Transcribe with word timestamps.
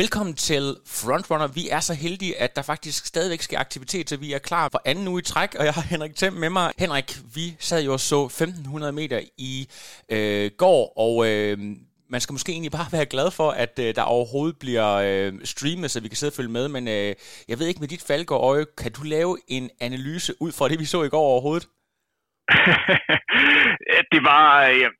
Velkommen 0.00 0.34
til 0.34 0.76
Frontrunner. 0.86 1.46
Vi 1.46 1.68
er 1.68 1.80
så 1.80 1.94
heldige, 1.94 2.40
at 2.40 2.56
der 2.56 2.62
faktisk 2.62 3.06
stadigvæk 3.06 3.42
sker 3.42 3.58
aktivitet, 3.58 4.10
så 4.10 4.16
vi 4.16 4.32
er 4.32 4.38
klar 4.38 4.68
for 4.72 4.82
anden 4.84 5.08
uge 5.08 5.18
i 5.20 5.22
træk, 5.22 5.54
og 5.54 5.64
jeg 5.64 5.72
har 5.72 5.82
Henrik 5.82 6.16
Thiem 6.16 6.32
med 6.32 6.50
mig. 6.50 6.72
Henrik, 6.78 7.18
vi 7.34 7.56
sad 7.58 7.84
jo 7.84 7.92
og 7.92 8.00
så 8.00 8.24
1500 8.24 8.92
meter 8.92 9.20
i 9.38 9.68
øh, 10.12 10.50
går, 10.58 10.92
og 10.96 11.28
øh, 11.28 11.58
man 12.10 12.20
skal 12.20 12.32
måske 12.32 12.52
egentlig 12.52 12.72
bare 12.72 12.92
være 12.98 13.06
glad 13.06 13.30
for, 13.30 13.50
at 13.50 13.78
øh, 13.78 13.94
der 13.94 14.02
overhovedet 14.02 14.58
bliver 14.58 14.90
øh, 14.94 15.32
streamet, 15.44 15.90
så 15.90 16.00
vi 16.00 16.08
kan 16.08 16.16
sidde 16.16 16.30
og 16.30 16.36
følge 16.36 16.52
med, 16.58 16.68
men 16.68 16.88
øh, 16.88 17.14
jeg 17.48 17.58
ved 17.58 17.66
ikke 17.66 17.80
med 17.80 17.88
dit 17.88 18.02
falkeøje, 18.02 18.56
øje, 18.56 18.66
kan 18.78 18.92
du 18.92 19.02
lave 19.02 19.38
en 19.48 19.70
analyse 19.80 20.32
ud 20.40 20.52
fra 20.52 20.68
det, 20.68 20.78
vi 20.78 20.84
så 20.84 21.02
i 21.02 21.08
går 21.08 21.26
overhovedet? 21.32 21.68
det 24.12 24.22
var, 24.30 24.66
øh, 24.66 24.90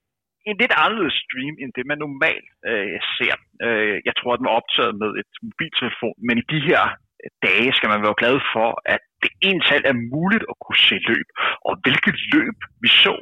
en 0.49 0.57
lidt 0.63 0.75
anderledes 0.83 1.19
stream, 1.25 1.55
end 1.61 1.71
det 1.77 1.85
man 1.91 1.99
normalt 2.07 2.49
øh, 2.71 2.99
ser. 3.17 3.35
Øh, 3.67 3.97
jeg 4.09 4.15
tror, 4.19 4.33
at 4.33 4.39
den 4.39 4.49
var 4.49 4.59
optaget 4.61 4.95
med 5.03 5.11
et 5.21 5.33
mobiltelefon, 5.47 6.19
men 6.27 6.37
i 6.43 6.45
de 6.53 6.61
her 6.69 6.83
dage 7.47 7.71
skal 7.77 7.89
man 7.93 8.03
være 8.03 8.21
glad 8.23 8.37
for, 8.55 8.69
at 8.95 9.03
det 9.23 9.33
tal 9.69 9.83
er 9.91 9.97
muligt 10.17 10.45
at 10.51 10.57
kunne 10.65 10.83
se 10.89 10.97
løb. 11.11 11.29
Og 11.67 11.73
hvilket 11.83 12.17
løb 12.35 12.57
vi 12.83 12.89
så. 13.05 13.15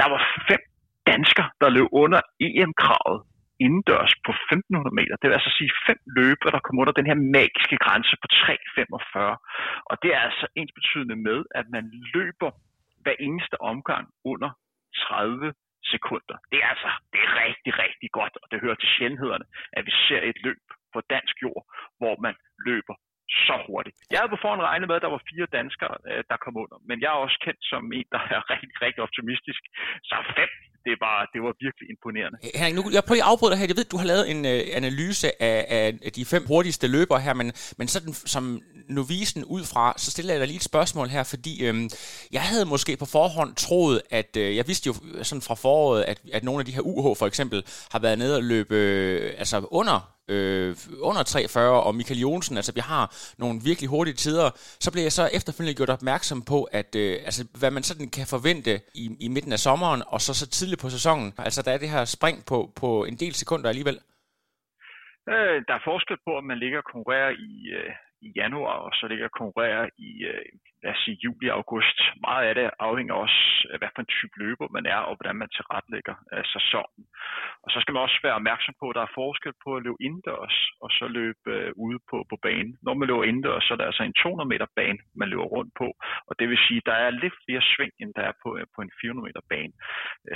Der 0.00 0.06
var 0.12 0.20
fem 0.48 0.62
danskere, 1.10 1.50
der 1.60 1.68
løb 1.76 1.88
under 1.92 2.20
EM-kravet 2.46 3.20
indendørs 3.66 4.12
på 4.26 4.32
1500 4.32 4.94
meter. 4.98 5.14
Det 5.16 5.26
vil 5.28 5.38
altså 5.38 5.52
sige 5.58 5.72
fem 5.86 6.00
løber, 6.18 6.48
der 6.54 6.60
kom 6.66 6.78
under 6.82 6.94
den 6.98 7.06
her 7.10 7.18
magiske 7.38 7.76
grænse 7.84 8.14
på 8.22 8.26
3,45. 8.30 9.84
Og 9.90 9.94
det 10.02 10.10
er 10.16 10.20
altså 10.28 10.46
ens 10.58 10.72
betydende 10.78 11.16
med, 11.28 11.38
at 11.58 11.66
man 11.76 11.84
løber 12.14 12.50
hver 13.02 13.16
eneste 13.26 13.56
omgang 13.72 14.04
under 14.32 14.50
30 14.96 15.52
sekunder. 15.92 16.36
Det 16.52 16.58
er 16.64 16.68
altså 16.74 16.90
det 17.12 17.20
er 17.26 17.30
rigtig, 17.44 17.72
rigtig 17.84 18.10
godt, 18.18 18.34
og 18.42 18.46
det 18.50 18.62
hører 18.64 18.78
til 18.80 18.88
sjældenhederne, 18.96 19.46
at 19.72 19.82
vi 19.88 19.92
ser 20.08 20.20
et 20.30 20.38
løb 20.46 20.62
på 20.94 20.98
dansk 21.14 21.34
jord, 21.42 21.62
hvor 22.00 22.14
man 22.26 22.34
løber 22.68 22.96
så 23.46 23.56
hurtigt. 23.66 23.96
Jeg 24.10 24.18
havde 24.18 24.34
på 24.34 24.42
forhånd 24.42 24.62
regnet 24.70 24.88
med, 24.88 24.96
at 24.96 25.04
der 25.06 25.14
var 25.16 25.22
fire 25.30 25.46
danskere, 25.58 25.96
øh, 26.10 26.22
der 26.30 26.36
kom 26.44 26.56
under, 26.62 26.78
men 26.88 26.96
jeg 27.02 27.10
er 27.12 27.20
også 27.26 27.38
kendt 27.46 27.62
som 27.72 27.92
en, 27.98 28.06
der 28.14 28.22
er 28.36 28.50
rigtig, 28.54 28.78
rigtig 28.84 29.02
optimistisk. 29.06 29.62
Så 30.08 30.16
fem, 30.38 30.50
det 30.88 30.96
var, 31.04 31.16
det 31.32 31.40
var 31.42 31.52
virkelig 31.64 31.86
imponerende. 31.94 32.38
Henrik, 32.54 32.74
nu, 32.74 32.82
jeg 32.92 33.04
prøver 33.04 33.22
at 33.22 33.30
afbryde 33.30 33.50
dig 33.50 33.58
her. 33.58 33.66
Jeg 33.66 33.76
ved, 33.76 33.84
du 33.84 33.96
har 33.96 34.06
lavet 34.12 34.30
en 34.30 34.46
øh, 34.46 34.60
analyse 34.80 35.42
af, 35.42 35.58
af 36.06 36.12
de 36.12 36.24
fem 36.24 36.46
hurtigste 36.46 36.86
løbere 36.86 37.20
her, 37.20 37.34
men, 37.34 37.52
men 37.78 37.88
sådan 37.88 38.12
som 38.14 38.60
novisen 38.88 39.44
ud 39.44 39.64
fra, 39.64 39.94
så 39.96 40.10
stiller 40.10 40.32
jeg 40.32 40.40
dig 40.40 40.48
lige 40.48 40.56
et 40.56 40.70
spørgsmål 40.72 41.08
her, 41.08 41.22
fordi 41.22 41.66
øh, 41.66 41.90
jeg 42.32 42.42
havde 42.42 42.64
måske 42.64 42.96
på 42.96 43.06
forhånd 43.06 43.54
troet, 43.54 44.02
at 44.10 44.36
øh, 44.36 44.56
jeg 44.56 44.68
vidste 44.68 44.86
jo 44.86 44.94
sådan 45.22 45.42
fra 45.42 45.54
foråret, 45.54 46.02
at, 46.02 46.20
at 46.32 46.44
nogle 46.44 46.60
af 46.60 46.66
de 46.66 46.72
her 46.72 46.80
UH 46.80 47.16
for 47.16 47.26
eksempel 47.26 47.64
har 47.92 47.98
været 47.98 48.18
nede 48.18 48.36
og 48.36 48.42
løbe 48.42 48.74
øh, 48.74 49.34
altså 49.38 49.66
under 49.70 50.14
øh, 50.28 50.76
under 51.00 51.22
340, 51.22 51.82
og 51.82 51.94
Michael 51.94 52.20
Jonsen, 52.20 52.56
altså 52.56 52.72
vi 52.72 52.80
har 52.80 53.14
nogle 53.38 53.60
virkelig 53.62 53.90
hurtige 53.90 54.14
tider, 54.14 54.50
så 54.80 54.90
blev 54.90 55.02
jeg 55.02 55.12
så 55.12 55.30
efterfølgende 55.32 55.76
gjort 55.76 55.90
opmærksom 55.90 56.42
på, 56.42 56.62
at 56.62 56.94
øh, 56.94 57.18
altså, 57.24 57.44
hvad 57.58 57.70
man 57.70 57.82
sådan 57.82 58.08
kan 58.08 58.26
forvente 58.26 58.80
i, 58.94 59.10
i 59.20 59.28
midten 59.28 59.52
af 59.52 59.60
sommeren, 59.60 60.02
og 60.06 60.20
så 60.20 60.34
så 60.34 60.46
tidligt 60.46 60.73
på 60.82 60.88
sæsonen. 60.96 61.28
Altså 61.38 61.62
der 61.62 61.72
er 61.72 61.78
det 61.78 61.94
her 61.94 62.04
spring 62.16 62.36
på, 62.50 62.58
på 62.80 63.04
en 63.04 63.16
del 63.22 63.34
sekunder 63.34 63.68
alligevel. 63.68 63.98
Øh, 65.32 65.58
der 65.66 65.74
er 65.74 65.88
forskel 65.90 66.18
på, 66.26 66.32
om 66.40 66.44
man 66.44 66.58
ligger 66.58 66.78
og 66.78 66.88
konkurrerer 66.92 67.30
i, 67.48 67.52
øh, 67.78 67.92
i 68.26 68.28
januar, 68.40 68.76
og 68.86 68.90
så 68.98 69.04
ligger 69.08 69.26
og 69.30 69.38
konkurrerer 69.40 69.86
i, 70.08 70.10
øh, 70.30 70.44
lad 70.82 70.92
os 70.94 71.02
sige, 71.04 71.22
juli 71.24 71.46
og 71.48 71.56
august. 71.60 71.98
Meget 72.28 72.44
af 72.48 72.54
det 72.54 72.70
afhænger 72.88 73.14
også 73.24 73.40
af, 73.72 73.78
hvad 73.78 73.90
for 73.94 74.02
en 74.02 74.14
type 74.16 74.34
løber 74.42 74.66
man 74.76 74.86
er, 74.94 75.00
og 75.08 75.14
hvordan 75.16 75.36
man 75.42 75.50
tilretlægger 75.56 76.14
øh, 76.32 76.44
sæsonen. 76.54 77.02
Og 77.64 77.68
så 77.72 77.78
skal 77.80 77.92
man 77.92 78.02
også 78.06 78.18
være 78.26 78.38
opmærksom 78.40 78.74
på, 78.80 78.86
at 78.88 78.96
der 78.98 79.04
er 79.04 79.16
forskel 79.22 79.54
på 79.64 79.70
at 79.76 79.82
løbe 79.86 80.02
indendørs, 80.06 80.56
og 80.82 80.90
så 80.98 81.04
løbe 81.18 81.48
øh, 81.56 81.70
ude 81.84 81.98
på, 82.10 82.16
på 82.30 82.36
banen. 82.46 82.72
Når 82.86 82.94
man 82.94 83.08
løber 83.08 83.24
indendørs, 83.30 83.64
så 83.64 83.70
er 83.74 83.78
der 83.78 83.90
altså 83.90 84.02
en 84.02 84.18
200 84.22 84.48
meter 84.52 84.68
bane, 84.78 84.98
man 85.20 85.28
løber 85.32 85.48
rundt 85.56 85.72
på, 85.80 85.88
og 86.28 86.32
det 86.38 86.46
vil 86.48 86.64
sige, 86.66 86.80
at 86.82 86.88
der 86.90 86.96
er 87.06 87.10
lidt 87.22 87.36
flere 87.44 87.62
sving, 87.70 87.92
end 88.00 88.10
der 88.18 88.24
er 88.30 88.34
på, 88.42 88.48
øh, 88.58 88.66
på 88.74 88.78
en 88.82 88.92
400 89.00 89.26
meter 89.28 89.42
bane. 89.52 89.74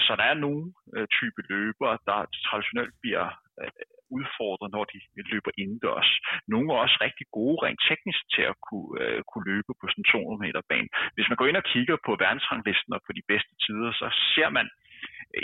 Så 0.07 0.13
der 0.21 0.27
er 0.33 0.43
nogle 0.47 0.63
øh, 0.97 1.07
type 1.19 1.41
løbere, 1.53 1.99
der 2.09 2.19
traditionelt 2.47 2.95
bliver 3.03 3.27
øh, 3.63 3.71
udfordret, 4.17 4.69
når 4.77 4.85
de 4.93 4.99
løber 5.33 5.53
indendørs. 5.63 6.11
Nogle 6.53 6.69
er 6.73 6.79
også 6.85 6.99
rigtig 7.07 7.27
gode 7.39 7.59
rent 7.65 7.83
teknisk 7.89 8.23
til 8.35 8.45
at 8.51 8.57
kunne, 8.69 8.93
øh, 9.03 9.21
kunne 9.31 9.49
løbe 9.53 9.73
på 9.81 9.85
sådan 9.89 10.11
200 10.13 10.45
meter 10.45 10.63
bane. 10.71 10.89
Hvis 11.15 11.29
man 11.29 11.39
går 11.39 11.49
ind 11.49 11.61
og 11.63 11.69
kigger 11.73 11.97
på 12.07 12.13
verdensranglisten 12.25 12.93
og 12.97 13.01
på 13.07 13.13
de 13.19 13.29
bedste 13.31 13.53
tider, 13.65 13.91
så 14.01 14.07
ser 14.35 14.51
man 14.59 14.67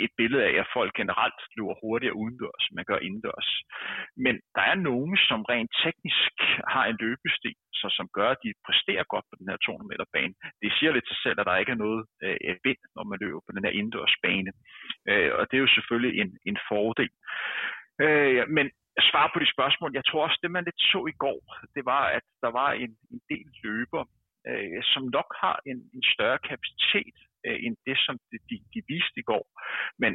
et 0.05 0.13
billede 0.19 0.43
af, 0.49 0.53
at 0.63 0.71
folk 0.77 0.91
generelt 1.01 1.39
løber 1.57 1.75
hurtigere 1.81 2.19
udendørs, 2.21 2.63
end 2.67 2.75
man 2.79 2.89
gør 2.91 2.99
indendørs. 3.07 3.49
Men 4.25 4.35
der 4.55 4.63
er 4.71 4.77
nogen, 4.89 5.17
som 5.29 5.39
rent 5.51 5.71
teknisk 5.83 6.35
har 6.73 6.85
en 6.85 6.97
løbestil, 7.03 7.55
så 7.79 7.87
som 7.97 8.07
gør, 8.17 8.29
at 8.31 8.43
de 8.43 8.49
præsterer 8.65 9.05
godt 9.13 9.25
på 9.29 9.35
den 9.39 9.49
her 9.49 9.57
200 9.57 9.91
meter 9.91 10.07
bane. 10.13 10.33
Det 10.61 10.69
siger 10.77 10.91
lidt 10.91 11.07
til 11.07 11.17
selv, 11.23 11.39
at 11.39 11.47
der 11.47 11.61
ikke 11.61 11.73
er 11.75 11.83
noget 11.85 12.01
øh, 12.23 12.55
vind, 12.67 12.81
når 12.95 13.03
man 13.11 13.21
løber 13.23 13.41
på 13.45 13.51
den 13.55 13.65
her 13.65 13.73
indendørs 13.79 14.15
bane. 14.23 14.51
Øh, 15.09 15.31
og 15.37 15.43
det 15.47 15.55
er 15.55 15.65
jo 15.65 15.75
selvfølgelig 15.75 16.13
en, 16.21 16.31
en 16.49 16.57
fordel. 16.69 17.11
Øh, 18.03 18.49
men 18.57 18.65
svar 19.11 19.31
på 19.33 19.39
de 19.39 19.53
spørgsmål, 19.55 19.91
jeg 19.93 20.05
tror 20.05 20.23
også, 20.23 20.39
det 20.43 20.51
man 20.51 20.63
lidt 20.65 20.81
så 20.93 21.01
i 21.13 21.15
går, 21.25 21.39
det 21.75 21.85
var, 21.85 22.03
at 22.17 22.25
der 22.43 22.51
var 22.59 22.71
en, 22.71 22.91
en 23.13 23.21
del 23.31 23.47
løber, 23.63 24.03
øh, 24.47 24.81
som 24.93 25.03
nok 25.17 25.29
har 25.43 25.57
en, 25.65 25.79
en 25.95 26.03
større 26.13 26.39
kapacitet 26.49 27.17
øh, 27.45 27.57
end 27.65 27.75
det, 27.87 27.97
som 28.05 28.15
de, 28.31 28.37
de, 28.49 28.55
de 28.73 28.81
viste 28.89 29.19
i 29.23 29.27
går. 29.31 29.45
Men 29.99 30.11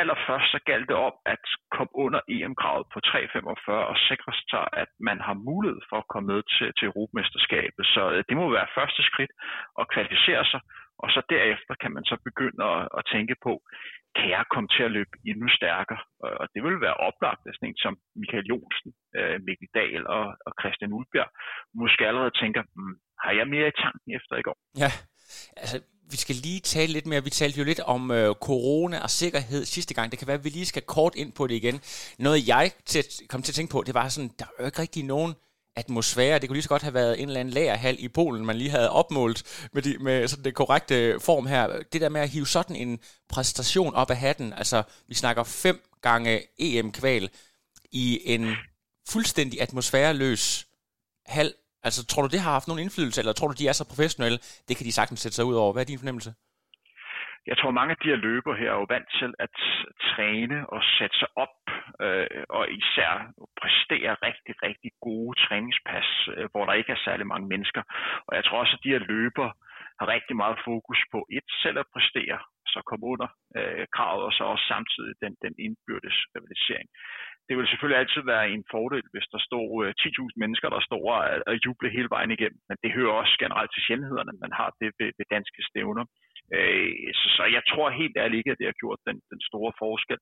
allerførst 0.00 0.50
så 0.54 0.58
galt 0.70 0.88
det 0.88 0.96
om 1.08 1.14
at 1.34 1.44
komme 1.76 1.92
under 2.04 2.20
EM-kravet 2.34 2.86
på 2.92 2.98
3,45 3.06 3.72
og 3.92 3.96
sikre 4.08 4.32
sig, 4.50 4.64
at 4.82 4.90
man 5.08 5.18
har 5.26 5.34
mulighed 5.50 5.80
for 5.88 5.96
at 6.00 6.10
komme 6.12 6.26
med 6.32 6.42
til, 6.54 6.68
til 6.78 6.86
Europamesterskabet. 6.90 7.84
Så 7.94 8.02
øh, 8.14 8.24
det 8.28 8.36
må 8.36 8.44
være 8.50 8.74
første 8.78 9.02
skridt 9.10 9.32
at 9.80 9.88
kvalificere 9.94 10.44
sig, 10.52 10.60
og 11.02 11.08
så 11.14 11.20
derefter 11.34 11.74
kan 11.82 11.92
man 11.96 12.04
så 12.10 12.16
begynde 12.28 12.62
at, 12.72 12.82
at 12.98 13.02
tænke 13.14 13.36
på, 13.46 13.52
kan 14.18 14.28
jeg 14.36 14.44
komme 14.52 14.68
til 14.74 14.82
at 14.88 14.94
løbe 14.96 15.14
endnu 15.30 15.48
stærkere? 15.58 16.02
Og 16.40 16.46
det 16.54 16.60
vil 16.64 16.84
være 16.86 17.00
oplagt 17.08 17.42
at 17.48 17.54
sådan 17.54 17.68
en 17.68 17.82
som 17.84 17.94
Michael 18.20 18.46
Jonsen, 18.50 18.90
øh, 19.18 19.36
Mikkel 19.46 19.68
Dahl 19.78 20.02
og, 20.16 20.24
og 20.46 20.52
Christian 20.60 20.94
Ulbjerg. 20.98 21.30
Måske 21.82 22.02
allerede 22.10 22.34
tænker, 22.42 22.62
hmm, 22.76 22.96
har 23.24 23.32
jeg 23.38 23.46
mere 23.54 23.68
i 23.68 23.78
tanken 23.84 24.08
efter 24.18 24.34
i 24.36 24.44
går? 24.48 24.56
Ja, 24.84 24.90
altså 25.62 25.76
vi 26.12 26.16
skal 26.24 26.36
lige 26.46 26.60
tale 26.74 26.92
lidt 26.92 27.06
mere. 27.10 27.24
Vi 27.28 27.38
talte 27.40 27.58
jo 27.60 27.64
lidt 27.70 27.82
om 27.94 28.02
øh, 28.18 28.28
corona 28.48 28.96
og 29.06 29.10
sikkerhed 29.22 29.62
sidste 29.64 29.94
gang. 29.94 30.06
Det 30.10 30.18
kan 30.18 30.28
være, 30.28 30.40
at 30.40 30.44
vi 30.44 30.52
lige 30.58 30.72
skal 30.72 30.84
kort 30.96 31.14
ind 31.22 31.30
på 31.38 31.42
det 31.46 31.54
igen. 31.62 31.76
Noget 32.26 32.48
jeg 32.54 32.66
til, 32.90 33.02
kom 33.30 33.42
til 33.42 33.52
at 33.52 33.58
tænke 33.58 33.72
på, 33.72 33.82
det 33.86 33.94
var 34.00 34.08
sådan, 34.08 34.32
der 34.38 34.44
er 34.44 34.62
jo 34.62 34.66
ikke 34.70 34.82
rigtig 34.84 35.04
nogen 35.14 35.32
atmosfære. 35.76 36.38
Det 36.38 36.48
kunne 36.48 36.56
lige 36.56 36.62
så 36.62 36.68
godt 36.68 36.82
have 36.82 36.94
været 36.94 37.20
en 37.20 37.28
eller 37.28 37.40
anden 37.40 37.54
lagerhal 37.54 37.96
i 37.98 38.08
Polen, 38.08 38.46
man 38.46 38.56
lige 38.56 38.70
havde 38.70 38.90
opmålt 38.90 39.68
med, 39.72 39.82
de, 39.82 39.98
med 39.98 40.28
sådan 40.28 40.44
det 40.44 40.54
korrekte 40.54 41.20
form 41.20 41.46
her. 41.46 41.66
Det 41.92 42.00
der 42.00 42.08
med 42.08 42.20
at 42.20 42.28
hive 42.28 42.46
sådan 42.46 42.76
en 42.76 42.98
præstation 43.28 43.94
op 43.94 44.10
af 44.10 44.16
hatten, 44.16 44.52
altså 44.52 44.82
vi 45.08 45.14
snakker 45.14 45.42
fem 45.44 45.82
gange 46.02 46.42
EM-kval 46.58 47.30
i 47.90 48.20
en 48.24 48.56
fuldstændig 49.08 49.60
atmosfæreløs 49.60 50.66
hal. 51.26 51.54
Altså 51.82 52.04
tror 52.04 52.22
du, 52.22 52.28
det 52.28 52.40
har 52.40 52.52
haft 52.52 52.68
nogen 52.68 52.82
indflydelse, 52.82 53.20
eller 53.20 53.32
tror 53.32 53.48
du, 53.48 53.54
de 53.58 53.68
er 53.68 53.72
så 53.72 53.84
professionelle? 53.84 54.38
Det 54.68 54.76
kan 54.76 54.86
de 54.86 54.92
sagtens 54.92 55.20
sætte 55.20 55.36
sig 55.36 55.44
ud 55.44 55.54
over. 55.54 55.72
Hvad 55.72 55.82
er 55.82 55.86
din 55.86 55.98
fornemmelse? 55.98 56.34
Jeg 57.46 57.56
tror, 57.58 57.70
mange 57.70 57.90
af 57.94 58.00
de 58.02 58.08
her 58.08 58.20
løber 58.28 58.54
her 58.54 58.70
er 58.70 58.78
jo 58.82 58.92
vant 58.94 59.10
til 59.20 59.30
at 59.38 59.56
træne 60.10 60.58
og 60.74 60.80
sætte 60.98 61.16
sig 61.18 61.28
op, 61.44 61.58
øh, 62.06 62.44
og 62.48 62.64
især 62.80 63.12
præstere 63.60 64.14
rigtig, 64.28 64.54
rigtig 64.66 64.90
gode 65.06 65.32
træningspas, 65.44 66.08
øh, 66.36 66.48
hvor 66.52 66.64
der 66.66 66.72
ikke 66.72 66.92
er 66.92 67.04
særlig 67.06 67.26
mange 67.26 67.48
mennesker. 67.52 67.82
Og 68.26 68.32
jeg 68.36 68.44
tror 68.44 68.58
også, 68.58 68.76
at 68.76 68.84
de 68.84 68.94
her 68.94 69.02
løber 69.14 69.48
har 70.00 70.08
rigtig 70.16 70.36
meget 70.42 70.58
fokus 70.68 71.00
på 71.12 71.20
et 71.38 71.48
selv 71.62 71.78
at 71.78 71.90
præstere, 71.94 72.38
så 72.72 72.78
komme 72.90 73.04
under 73.12 73.28
øh, 73.58 73.84
kravet, 73.96 74.22
og 74.28 74.32
så 74.32 74.42
også 74.52 74.66
samtidig 74.74 75.14
den, 75.24 75.32
den 75.44 75.54
indbyrdes 75.64 76.18
rivalisering. 76.34 76.88
Det 77.48 77.54
vil 77.56 77.68
selvfølgelig 77.68 78.00
altid 78.00 78.22
være 78.32 78.50
en 78.54 78.64
fordel, 78.74 79.04
hvis 79.12 79.28
der 79.34 79.40
står 79.48 79.66
øh, 79.82 79.90
10.000 80.00 80.42
mennesker, 80.42 80.68
der 80.74 80.80
står 80.88 81.02
og, 81.14 81.20
og 81.48 81.54
jubler 81.64 81.90
hele 81.96 82.10
vejen 82.14 82.32
igennem, 82.36 82.60
men 82.68 82.76
det 82.82 82.96
hører 82.96 83.14
også 83.22 83.34
generelt 83.44 83.70
til 83.72 83.84
sjældenhederne, 83.86 84.32
man 84.44 84.52
har 84.58 84.68
det 84.80 84.90
ved, 84.98 85.10
ved 85.18 85.26
danske 85.36 85.60
stævner. 85.70 86.04
Øh, 86.56 86.90
så, 87.18 87.26
så 87.36 87.42
jeg 87.56 87.62
tror 87.70 87.98
helt 88.02 88.16
ærligt 88.22 88.40
ikke, 88.40 88.52
at 88.52 88.60
det 88.60 88.70
har 88.70 88.82
gjort 88.82 89.00
den, 89.08 89.16
den 89.32 89.40
store 89.48 89.72
forskel. 89.82 90.20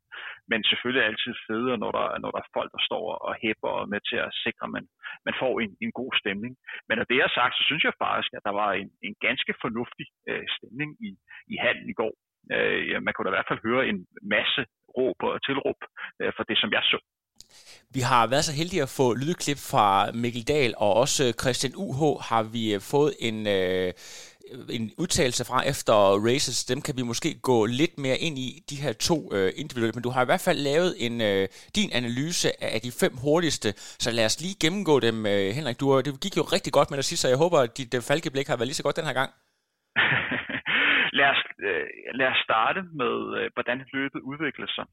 Men 0.51 0.59
selvfølgelig 0.71 1.01
er 1.01 1.07
det 1.07 1.13
altid 1.13 1.35
federe, 1.49 1.77
når 1.83 1.91
der, 1.99 2.07
når 2.23 2.31
der 2.33 2.41
er 2.43 2.55
folk, 2.59 2.71
der 2.77 2.83
står 2.89 3.05
og 3.27 3.33
hæpper 3.43 3.71
og 3.81 3.89
med 3.93 4.01
til 4.11 4.19
at 4.27 4.35
sikre, 4.45 4.65
at 4.69 4.75
man, 4.77 4.85
man 5.27 5.35
får 5.43 5.55
en, 5.65 5.73
en 5.85 5.93
god 6.01 6.13
stemning. 6.23 6.53
Men 6.87 6.95
når 6.99 7.07
det 7.11 7.19
er 7.19 7.31
sagt, 7.39 7.55
så 7.59 7.63
synes 7.67 7.83
jeg 7.85 8.01
faktisk, 8.05 8.31
at 8.37 8.47
der 8.49 8.55
var 8.63 8.71
en, 8.81 8.91
en 9.09 9.15
ganske 9.27 9.53
fornuftig 9.65 10.07
øh, 10.31 10.45
stemning 10.57 10.91
i, 11.09 11.11
i 11.53 11.57
handen 11.65 11.89
i 11.93 11.99
går. 12.01 12.15
Øh, 12.55 12.81
ja, 12.91 12.97
man 13.01 13.13
kunne 13.13 13.27
da 13.27 13.33
i 13.33 13.37
hvert 13.37 13.51
fald 13.51 13.67
høre 13.69 13.83
en 13.91 13.99
masse 14.37 14.63
råb 14.97 15.19
og 15.31 15.43
tilråb 15.47 15.81
øh, 16.21 16.33
for 16.37 16.45
det, 16.49 16.57
som 16.63 16.73
jeg 16.77 16.85
så. 16.93 16.99
Vi 17.97 18.01
har 18.11 18.23
været 18.33 18.45
så 18.45 18.55
heldige 18.61 18.83
at 18.83 18.95
få 19.01 19.07
lydklip 19.23 19.61
fra 19.71 19.87
Mikkel 20.23 20.49
Dahl, 20.53 20.73
og 20.85 20.91
også 21.03 21.23
Christian 21.43 21.73
UH 21.85 22.01
har 22.31 22.43
vi 22.55 22.65
øh, 22.75 22.81
fået 22.93 23.13
en, 23.29 23.39
øh, 23.59 23.93
en 24.79 24.87
udtalelse 25.03 25.43
fra 25.51 25.59
efter 25.73 25.95
races, 26.29 26.59
dem 26.73 26.81
kan 26.87 26.95
vi 26.99 27.03
måske 27.13 27.31
gå 27.51 27.57
lidt 27.81 27.95
mere 28.05 28.19
ind 28.27 28.37
i, 28.47 28.49
de 28.71 28.77
her 28.85 28.93
to 29.09 29.17
øh, 29.37 29.49
individuelle, 29.63 29.97
men 29.97 30.07
du 30.07 30.13
har 30.15 30.23
i 30.23 30.31
hvert 30.31 30.45
fald 30.49 30.59
lavet 30.71 30.91
en 31.07 31.15
øh, 31.31 31.45
din 31.79 31.91
analyse 32.01 32.49
af 32.77 32.81
de 32.87 32.93
fem 33.03 33.13
hurtigste, 33.25 33.69
så 34.05 34.11
lad 34.19 34.25
os 34.31 34.41
lige 34.45 34.61
gennemgå 34.65 34.95
dem, 35.07 35.17
øh, 35.33 35.47
Henrik. 35.57 35.81
Du, 35.81 35.87
øh, 35.97 36.01
det 36.05 36.13
gik 36.25 36.37
jo 36.41 36.45
rigtig 36.57 36.73
godt 36.79 36.89
med 36.91 36.97
dig 36.99 37.07
sidst, 37.09 37.23
så 37.23 37.29
jeg 37.33 37.43
håber, 37.45 37.59
at 37.67 37.73
dit 37.81 37.93
øh, 37.99 38.01
falkeblik 38.11 38.47
har 38.49 38.57
været 38.57 38.71
lige 38.71 38.81
så 38.81 38.87
godt 38.87 39.01
den 39.01 39.09
her 39.11 39.19
gang. 39.21 39.31
lad, 41.19 41.29
os, 41.35 41.43
øh, 41.69 41.87
lad 42.19 42.29
os 42.35 42.41
starte 42.49 42.81
med, 43.01 43.15
øh, 43.39 43.47
hvordan 43.55 43.79
løbet 43.97 44.21
udviklede 44.31 44.73
sig. 44.77 44.87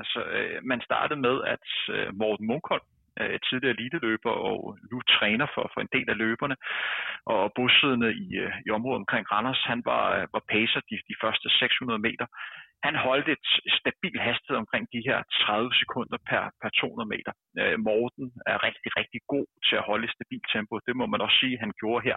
Altså, 0.00 0.20
øh, 0.36 0.58
man 0.70 0.80
startede 0.88 1.20
med, 1.26 1.36
at 1.54 1.66
øh, 1.94 2.06
Morten 2.20 2.46
Munkholm, 2.50 2.86
øh, 3.20 3.38
tidligere 3.46 3.76
eliteløber 3.76 4.32
og 4.48 4.58
nu 4.90 4.98
træner 5.16 5.46
for, 5.54 5.64
for 5.72 5.80
en 5.80 5.92
del 5.96 6.08
af 6.12 6.18
løberne, 6.24 6.56
og 7.34 7.52
bosiddende 7.56 8.10
i, 8.24 8.26
øh, 8.44 8.52
i 8.66 8.68
området 8.76 9.02
omkring 9.02 9.24
Randers, 9.32 9.62
han 9.72 9.80
var, 9.90 10.04
øh, 10.18 10.24
var 10.34 10.42
pacer 10.52 10.80
de, 10.90 10.96
de 11.10 11.16
første 11.22 11.46
600 11.48 11.98
meter. 12.08 12.26
Han 12.86 12.94
holdt 13.06 13.28
et 13.36 13.46
stabil 13.80 14.16
hastighed 14.28 14.58
omkring 14.64 14.84
de 14.94 15.02
her 15.08 15.18
30 15.46 15.74
sekunder 15.82 16.18
per, 16.28 16.42
per 16.62 16.70
200 16.70 17.08
meter. 17.14 17.32
Øh, 17.60 17.76
Morten 17.88 18.26
er 18.52 18.58
rigtig, 18.68 18.90
rigtig 19.00 19.20
god 19.34 19.46
til 19.66 19.76
at 19.80 19.86
holde 19.90 20.04
et 20.06 20.14
stabilt 20.16 20.46
tempo. 20.54 20.74
Det 20.86 20.94
må 20.96 21.04
man 21.06 21.20
også 21.24 21.36
sige, 21.42 21.62
han 21.64 21.72
gjorde 21.80 22.06
her 22.08 22.16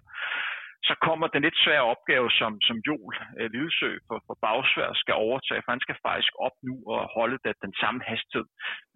så 0.90 0.94
kommer 1.08 1.28
den 1.28 1.42
lidt 1.46 1.58
svære 1.64 1.90
opgave, 1.94 2.28
som, 2.40 2.52
som 2.68 2.78
Joel 2.88 3.16
øh, 3.40 3.48
Lidesø 3.54 3.92
for, 4.08 4.18
for 4.28 4.36
Bagsvær 4.44 4.92
skal 5.02 5.16
overtage, 5.26 5.62
for 5.64 5.72
han 5.76 5.86
skal 5.86 5.98
faktisk 6.10 6.34
op 6.48 6.58
nu 6.68 6.76
og 6.94 7.00
holde 7.18 7.40
det, 7.46 7.64
den 7.66 7.74
samme 7.82 8.02
hastighed. 8.12 8.48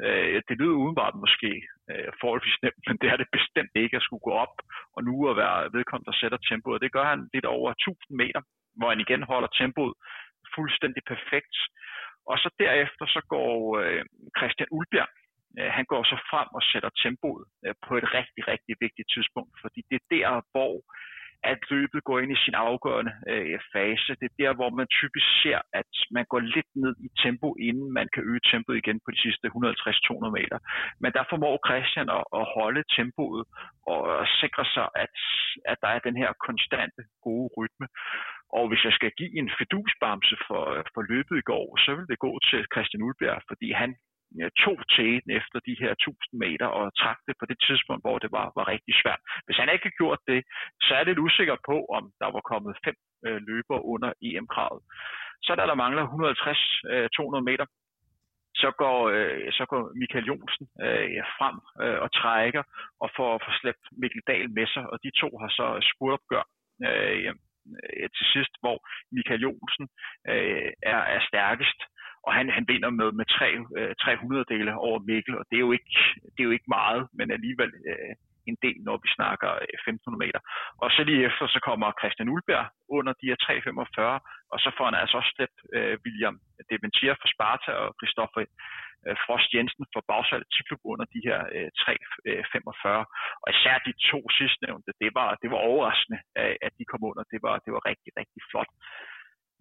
Øh, 0.05 0.37
det 0.47 0.55
lyder 0.59 0.81
udenbart 0.83 1.15
måske 1.23 1.51
øh, 1.91 2.09
forholdsvis 2.21 2.61
nemt, 2.63 2.83
men 2.89 2.97
det 3.01 3.07
er 3.09 3.17
det 3.19 3.35
bestemt 3.37 3.73
ikke 3.83 3.97
at 3.97 4.05
skulle 4.05 4.25
gå 4.29 4.33
op 4.45 4.55
og 4.95 5.01
nu 5.07 5.15
at 5.31 5.35
være 5.43 5.57
vedkommende, 5.75 6.09
der 6.11 6.19
sætter 6.21 6.39
tempoet. 6.49 6.81
Det 6.83 6.95
gør 6.97 7.05
han 7.11 7.21
lidt 7.33 7.47
over 7.57 7.69
1000 7.71 8.17
meter, 8.21 8.41
hvor 8.77 8.89
han 8.91 9.03
igen 9.05 9.23
holder 9.31 9.49
tempoet 9.61 9.93
fuldstændig 10.55 11.03
perfekt. 11.13 11.55
Og 12.31 12.37
så 12.43 12.49
derefter 12.63 13.05
så 13.15 13.21
går 13.35 13.53
øh, 13.81 14.03
Christian 14.37 14.69
Ulbjerg, 14.77 15.11
øh, 15.59 15.69
han 15.77 15.85
går 15.91 16.03
så 16.11 16.17
frem 16.31 16.49
og 16.57 16.63
sætter 16.71 16.91
tempoet 17.03 17.45
øh, 17.65 17.75
på 17.85 17.91
et 17.99 18.07
rigtig, 18.17 18.41
rigtig 18.53 18.73
vigtigt 18.85 19.11
tidspunkt, 19.15 19.53
fordi 19.63 19.79
det 19.89 19.97
er 19.99 20.07
der, 20.17 20.29
hvor 20.53 20.75
at 21.43 21.59
løbet 21.69 22.03
går 22.03 22.19
ind 22.19 22.31
i 22.31 22.43
sin 22.45 22.53
afgørende 22.53 23.13
øh, 23.31 23.59
fase. 23.73 24.11
Det 24.19 24.27
er 24.29 24.39
der, 24.43 24.53
hvor 24.59 24.69
man 24.69 24.87
typisk 24.99 25.27
ser, 25.41 25.59
at 25.73 25.91
man 26.11 26.25
går 26.31 26.39
lidt 26.39 26.71
ned 26.83 26.93
i 27.07 27.09
tempo, 27.23 27.55
inden 27.67 27.93
man 27.99 28.07
kan 28.13 28.23
øge 28.23 28.41
tempoet 28.51 28.77
igen 28.77 28.99
på 29.05 29.11
de 29.11 29.21
sidste 29.25 29.47
150-200 29.47 30.37
meter. 30.37 30.57
Men 31.01 31.11
der 31.15 31.23
formår 31.29 31.55
Christian 31.67 32.09
at, 32.17 32.23
at 32.39 32.45
holde 32.57 32.83
tempoet 32.97 33.43
og 33.93 34.27
sikre 34.41 34.65
sig, 34.75 34.87
at, 35.03 35.15
at 35.71 35.77
der 35.83 35.89
er 35.95 35.99
den 36.07 36.17
her 36.21 36.31
konstante 36.47 37.01
gode 37.25 37.49
rytme. 37.57 37.87
Og 38.57 38.63
hvis 38.67 38.83
jeg 38.87 38.93
skal 38.93 39.11
give 39.19 39.33
en 39.39 39.49
fedusbamse 39.57 40.35
for, 40.47 40.63
for 40.93 41.01
løbet 41.13 41.35
i 41.37 41.47
går, 41.51 41.67
så 41.85 41.89
vil 41.95 42.07
det 42.11 42.19
gå 42.27 42.31
til 42.49 42.61
Christian 42.73 43.03
Ulbjerg, 43.07 43.41
fordi 43.49 43.71
han 43.71 43.91
tog 44.63 44.77
tæten 44.95 45.31
efter 45.39 45.57
de 45.67 45.75
her 45.81 45.91
1000 45.91 46.39
meter 46.45 46.67
og 46.77 46.83
trak 47.01 47.19
det 47.27 47.35
på 47.39 47.45
det 47.51 47.59
tidspunkt, 47.67 48.03
hvor 48.03 48.17
det 48.23 48.31
var, 48.37 48.47
var 48.57 48.65
rigtig 48.73 48.93
svært. 49.01 49.21
Hvis 49.45 49.57
han 49.61 49.69
ikke 49.69 49.85
havde 49.85 50.01
gjort 50.01 50.21
det, 50.31 50.41
så 50.85 50.91
er 50.93 51.03
det 51.03 51.07
lidt 51.07 51.25
usikker 51.27 51.57
på, 51.69 51.77
om 51.97 52.03
der 52.21 52.29
var 52.35 52.43
kommet 52.51 52.81
fem 52.85 52.95
øh, 53.27 53.39
løber 53.49 53.79
under 53.93 54.09
EM-kravet. 54.27 54.81
Så 55.45 55.51
da 55.55 55.63
der 55.69 55.81
mangler 55.83 56.03
150-200 56.07 57.37
øh, 57.37 57.43
meter, 57.49 57.65
så 58.61 58.69
går, 58.81 58.99
øh, 59.15 59.51
så 59.57 59.63
går 59.71 59.81
Michael 60.01 60.25
Jonsen 60.29 60.65
øh, 60.85 61.23
frem 61.37 61.57
øh, 61.83 61.99
og 62.03 62.09
trækker 62.19 62.63
og 63.03 63.09
får, 63.15 63.31
får 63.43 63.53
slæbt 63.59 63.85
Mikkel 64.01 64.21
Dahl 64.27 64.47
med 64.57 64.67
sig, 64.73 64.83
og 64.91 64.97
de 65.03 65.11
to 65.21 65.29
har 65.41 65.49
så 65.59 65.67
spurtopgør 65.91 66.43
øh, 66.87 67.33
øh, 67.77 68.09
til 68.15 68.25
sidst, 68.33 68.53
hvor 68.61 68.77
Michael 69.15 69.41
Jonsen 69.45 69.85
øh, 70.31 70.71
er, 70.93 71.01
er 71.15 71.21
stærkest 71.29 71.79
og 72.25 72.31
han, 72.37 72.45
han 72.57 72.65
vinder 72.71 72.89
med, 72.99 73.09
med 73.19 73.25
tre, 73.37 73.49
øh, 73.77 73.95
300 73.95 74.45
dele 74.53 74.71
over 74.87 74.99
Mikkel, 75.09 75.35
og 75.39 75.45
det 75.49 75.55
er 75.57 75.65
jo 75.67 75.71
ikke, 75.77 75.91
det 76.33 76.41
er 76.41 76.49
jo 76.49 76.57
ikke 76.57 76.73
meget, 76.79 77.01
men 77.17 77.27
alligevel 77.37 77.71
øh, 77.89 78.13
en 78.51 78.57
del, 78.65 78.77
når 78.87 78.97
vi 79.03 79.09
snakker 79.17 79.49
øh, 79.63 79.77
1500 79.87 80.23
meter. 80.25 80.41
Og 80.83 80.87
så 80.95 81.01
lige 81.09 81.25
efter, 81.29 81.43
så 81.55 81.59
kommer 81.67 81.97
Christian 81.99 82.31
Ulberg 82.33 82.65
under 82.97 83.13
de 83.19 83.29
her 83.29 83.37
345, 83.45 84.19
og 84.53 84.57
så 84.63 84.69
får 84.77 84.85
han 84.89 84.97
altså 85.01 85.15
også 85.19 85.31
slæbt 85.35 85.59
øh, 85.75 85.95
William 86.05 86.35
Deventier 86.69 87.15
fra 87.21 87.31
Sparta 87.33 87.71
og 87.83 87.89
Christoffer 87.99 88.41
øh, 89.07 89.15
Frost 89.23 89.49
Jensen 89.55 89.85
fra 89.93 90.01
Bagsal 90.09 90.43
Tiklub 90.53 90.81
under 90.91 91.05
de 91.13 91.21
her 91.27 91.39
øh, 91.55 91.69
345. 91.81 92.99
Øh, 92.99 93.05
og 93.43 93.47
især 93.55 93.75
de 93.87 93.93
to 94.11 94.19
sidstnævnte, 94.39 94.91
det 95.03 95.11
var, 95.19 95.29
det 95.41 95.49
var 95.53 95.59
overraskende, 95.71 96.19
at 96.67 96.73
de 96.79 96.85
kom 96.91 97.01
under. 97.09 97.23
Det 97.33 97.39
var, 97.45 97.55
det 97.65 97.71
var 97.75 97.81
rigtig, 97.89 98.11
rigtig 98.21 98.41
flot. 98.51 98.71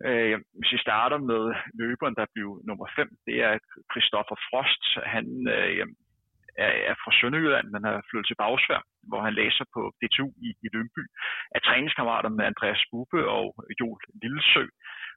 Øh, 0.07 0.37
hvis 0.59 0.73
vi 0.75 0.79
starter 0.87 1.19
med 1.31 1.43
løberen, 1.81 2.15
der 2.21 2.27
blev 2.35 2.49
nummer 2.69 2.87
5, 2.97 3.09
det 3.27 3.37
er 3.49 3.59
Christoffer 3.93 4.37
Frost. 4.49 4.83
Han 5.15 5.27
øh, 5.57 5.87
er, 6.91 6.95
fra 7.03 7.13
Sønderjylland, 7.19 7.67
men 7.71 7.85
har 7.85 8.07
flyttet 8.11 8.29
til 8.29 8.41
Bagsvær, 8.43 8.83
hvor 9.11 9.21
han 9.27 9.35
læser 9.41 9.65
på 9.75 9.81
DTU 10.01 10.29
i, 10.47 10.49
i 10.65 10.69
Lønby. 10.75 11.03
Er 11.55 11.61
træningskammerater 11.61 12.31
med 12.37 12.45
Andreas 12.45 12.83
Bube 12.91 13.21
og 13.37 13.47
Joel 13.81 14.03
Lillesø. 14.23 14.65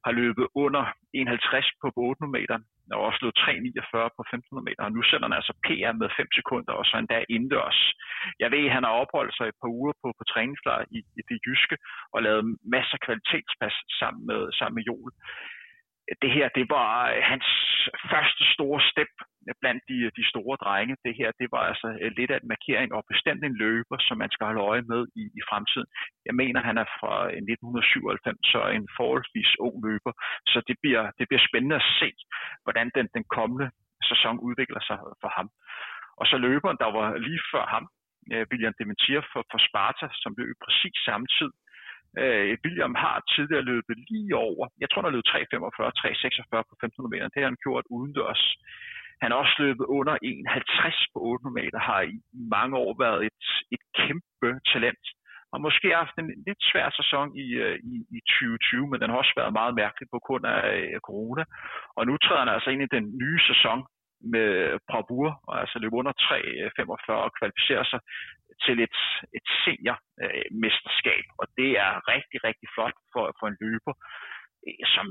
Har 0.06 0.14
løbet 0.22 0.46
under 0.64 0.84
51 1.14 1.72
på 1.82 1.88
800 1.96 2.32
meter, 2.38 2.58
og 2.96 3.02
også 3.08 3.20
løbet 3.22 3.40
3,49 3.40 4.18
på 4.18 4.22
1500 4.22 4.66
meter. 4.68 4.84
Og 4.88 4.92
nu 4.96 5.02
sender 5.04 5.28
han 5.28 5.40
altså 5.40 5.54
PR 5.66 5.94
med 6.02 6.10
5 6.18 6.28
sekunder, 6.40 6.74
og 6.80 6.86
så 6.86 6.94
endda 6.98 7.18
indendørs. 7.36 7.80
Jeg 8.44 8.50
ved, 8.54 8.64
at 8.68 8.76
han 8.78 8.84
har 8.88 8.94
opholdt 9.02 9.34
sig 9.36 9.46
et 9.48 9.60
par 9.62 9.72
uger 9.80 9.94
på, 10.02 10.08
på 10.18 10.24
træningslejr 10.32 10.84
i, 10.98 11.00
i 11.20 11.22
det 11.30 11.38
jyske, 11.46 11.78
og 12.14 12.20
lavet 12.26 12.44
masser 12.76 12.96
af 12.98 13.04
kvalitetspas 13.06 13.76
sammen 14.00 14.22
med, 14.30 14.42
sammen 14.58 14.76
med 14.78 14.84
Joel 14.90 15.14
det 16.22 16.32
her, 16.38 16.48
det 16.58 16.66
var 16.70 16.92
øh, 17.12 17.22
hans 17.32 17.48
første 18.12 18.44
store 18.56 18.82
step 18.92 19.12
blandt 19.62 19.82
de, 19.90 19.98
de 20.20 20.26
store 20.32 20.56
drenge. 20.64 20.96
Det 21.06 21.14
her, 21.20 21.30
det 21.42 21.48
var 21.56 21.64
altså 21.72 21.88
øh, 22.02 22.12
lidt 22.18 22.32
af 22.32 22.40
en 22.42 22.52
markering 22.54 22.90
og 22.94 23.04
bestemt 23.14 23.44
en 23.44 23.58
løber, 23.64 23.98
som 24.08 24.18
man 24.18 24.32
skal 24.32 24.46
holde 24.46 24.68
øje 24.72 24.86
med 24.92 25.02
i, 25.22 25.24
i 25.40 25.42
fremtiden. 25.50 25.88
Jeg 26.26 26.36
mener, 26.42 26.60
han 26.70 26.78
er 26.84 26.88
fra 27.00 27.14
øh, 27.34 27.42
1997, 27.56 28.52
så 28.54 28.60
en 28.78 28.88
forholdsvis 28.98 29.52
ung 29.66 29.76
løber, 29.88 30.14
så 30.52 30.58
det 30.68 30.78
bliver, 30.84 31.04
det 31.20 31.26
bliver 31.28 31.44
spændende 31.50 31.80
at 31.82 31.90
se, 32.02 32.10
hvordan 32.64 32.88
den, 32.96 33.06
den 33.18 33.26
kommende 33.38 33.68
sæson 34.10 34.36
udvikler 34.48 34.82
sig 34.90 34.98
for 35.22 35.32
ham. 35.38 35.48
Og 36.20 36.26
så 36.30 36.36
løberen, 36.38 36.78
der 36.84 36.90
var 36.98 37.08
lige 37.28 37.44
før 37.54 37.66
ham, 37.76 37.86
William 38.52 38.74
Dementier 38.80 39.24
for, 39.32 39.44
for 39.52 39.60
Sparta, 39.68 40.08
som 40.24 40.32
løb 40.42 40.56
præcis 40.66 40.98
samme 41.08 41.28
tid, 41.38 41.52
Øh, 42.20 42.58
William 42.64 42.96
har 43.04 43.18
tidligere 43.34 43.70
løbet 43.72 43.98
lige 44.12 44.36
over, 44.48 44.64
jeg 44.82 44.88
tror, 44.90 45.02
han 45.02 45.10
har 45.10 45.18
løbet 45.18 45.34
3.45, 45.34 45.92
3.46 46.00 46.70
på 46.70 46.74
1500 46.76 47.14
meter. 47.14 47.28
Det 47.34 47.42
har 47.42 47.52
han 47.52 47.64
gjort 47.66 47.86
udendørs. 47.96 48.44
Han 49.22 49.32
har 49.32 49.38
også 49.44 49.56
løbet 49.66 49.86
under 49.98 50.16
1,50 50.16 51.12
på 51.14 51.20
800 51.22 51.60
meter, 51.62 51.80
har 51.80 52.02
i 52.16 52.18
mange 52.56 52.76
år 52.84 52.92
været 53.06 53.20
et, 53.30 53.44
et 53.76 53.84
kæmpe 54.00 54.50
talent. 54.72 55.06
Og 55.54 55.62
måske 55.62 55.88
haft 56.04 56.16
en 56.18 56.30
lidt 56.48 56.62
svær 56.72 56.88
sæson 57.00 57.28
i, 57.46 57.48
øh, 57.64 57.78
i, 57.94 57.96
i 58.18 58.20
2020, 58.20 58.88
men 58.88 59.00
den 59.02 59.10
har 59.10 59.18
også 59.18 59.36
været 59.42 59.58
meget 59.60 59.74
mærkelig 59.82 60.08
på 60.14 60.20
grund 60.26 60.46
af 60.46 60.62
øh, 60.76 61.00
corona. 61.08 61.44
Og 61.98 62.04
nu 62.08 62.14
træder 62.18 62.44
han 62.44 62.56
altså 62.56 62.70
ind 62.70 62.84
i 62.84 62.96
den 62.98 63.06
nye 63.24 63.40
sæson 63.50 63.80
med 64.34 64.50
bravur, 64.90 65.30
og 65.48 65.56
altså 65.62 65.76
løber 65.80 65.98
under 66.02 66.14
3.45 66.14 67.12
øh, 67.12 67.24
og 67.26 67.32
kvalificerer 67.40 67.86
sig 67.92 68.00
til 68.66 68.76
et, 68.86 68.98
et 69.38 69.48
seniormesterskab, 69.64 71.26
øh, 71.30 71.40
og 71.42 71.46
det 71.60 71.72
er 71.86 71.92
rigtig, 72.14 72.40
rigtig 72.48 72.68
flot 72.76 72.98
for, 73.14 73.26
for 73.40 73.46
en 73.52 73.58
løber, 73.64 73.94
øh, 74.68 74.84
som, 74.94 75.06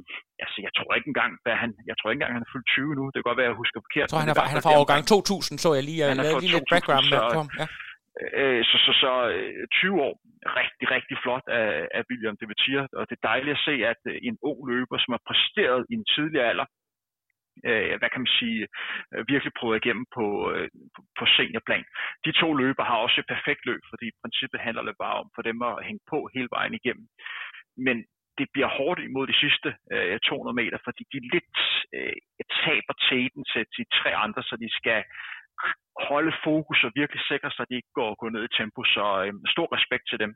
altså 0.44 0.58
jeg 0.66 0.72
tror 0.76 0.90
ikke 0.98 1.10
engang, 1.12 1.32
hvad 1.44 1.56
han, 1.62 1.70
jeg 1.90 1.96
tror 1.96 2.08
ikke 2.08 2.18
engang, 2.18 2.36
han 2.36 2.46
er 2.46 2.52
fyldt 2.54 2.68
20 2.76 2.98
nu, 2.98 3.04
det 3.10 3.18
kan 3.18 3.28
godt 3.30 3.40
være, 3.40 3.48
at 3.48 3.52
jeg 3.54 3.62
husker 3.62 3.78
forkert. 3.86 4.06
Jeg 4.06 4.12
tror, 4.12 4.24
han 4.24 4.32
er, 4.32 4.50
han 4.52 4.58
er 4.60 4.66
fra 4.66 4.78
årgang 4.82 5.02
2000, 5.06 5.58
så 5.64 5.68
jeg 5.78 5.84
lige, 5.88 6.00
jeg 6.00 6.16
lavede 6.20 6.42
lige 6.44 6.54
2000, 6.54 6.56
lidt 6.56 6.70
background 6.74 7.06
med 7.12 7.20
ham. 7.40 7.48
Ja. 7.60 7.66
Øh, 8.40 8.62
så, 8.70 8.76
så, 8.84 8.92
så 9.02 9.12
20 9.72 9.92
øh, 9.92 10.06
år, 10.06 10.14
rigtig, 10.60 10.86
rigtig 10.96 11.16
flot 11.24 11.46
af, 11.60 11.70
af 11.96 12.02
William 12.10 12.36
Devetier, 12.40 12.84
og 12.98 13.04
det 13.08 13.14
er 13.16 13.28
dejligt 13.32 13.56
at 13.56 13.64
se, 13.68 13.74
at 13.92 14.00
en 14.28 14.36
ung 14.50 14.58
løber, 14.70 14.96
som 15.00 15.12
har 15.16 15.22
præsteret 15.28 15.80
i 15.90 15.94
en 16.00 16.06
tidlig 16.14 16.40
alder, 16.50 16.66
øh, 17.68 17.94
hvad 17.98 18.10
kan 18.10 18.22
man 18.24 18.36
sige, 18.40 18.62
øh, 19.12 19.22
virkelig 19.32 19.52
prøvet 19.58 19.76
igennem 19.80 20.06
på, 20.16 20.26
øh, 20.52 20.68
på 21.18 21.24
seniorplan. 21.36 21.84
De 22.26 22.32
to 22.40 22.48
løber 22.62 22.84
har 22.90 22.98
også 23.04 23.16
et 23.20 23.32
perfekt 23.34 23.62
løb, 23.70 23.82
fordi 23.90 24.06
i 24.08 24.18
princippet 24.22 24.64
handler 24.66 24.82
det 24.88 24.96
bare 25.04 25.16
om 25.22 25.28
for 25.34 25.42
dem 25.42 25.58
at 25.62 25.84
hænge 25.86 26.02
på 26.12 26.18
hele 26.34 26.48
vejen 26.56 26.74
igennem. 26.80 27.06
Men 27.86 27.96
det 28.38 28.46
bliver 28.52 28.70
hårdt 28.78 29.00
imod 29.00 29.26
de 29.26 29.40
sidste 29.44 29.68
øh, 29.92 30.18
200 30.20 30.54
meter, 30.60 30.78
fordi 30.86 31.02
de 31.12 31.18
lidt 31.34 31.58
øh, 31.96 32.16
taber 32.64 32.94
tæten 33.08 33.44
til 33.52 33.62
de 33.76 33.84
tre 33.98 34.10
andre, 34.24 34.42
så 34.42 34.54
de 34.64 34.70
skal 34.78 35.00
holde 36.10 36.32
fokus 36.46 36.78
og 36.86 36.92
virkelig 37.00 37.22
sikre 37.30 37.50
sig, 37.50 37.62
at 37.62 37.70
de 37.70 37.78
ikke 37.80 37.94
går, 37.98 38.10
går 38.20 38.30
ned 38.30 38.44
i 38.46 38.54
tempo. 38.58 38.80
Så 38.94 39.04
øh, 39.24 39.32
stor 39.54 39.68
respekt 39.76 40.04
til 40.10 40.18
dem. 40.24 40.32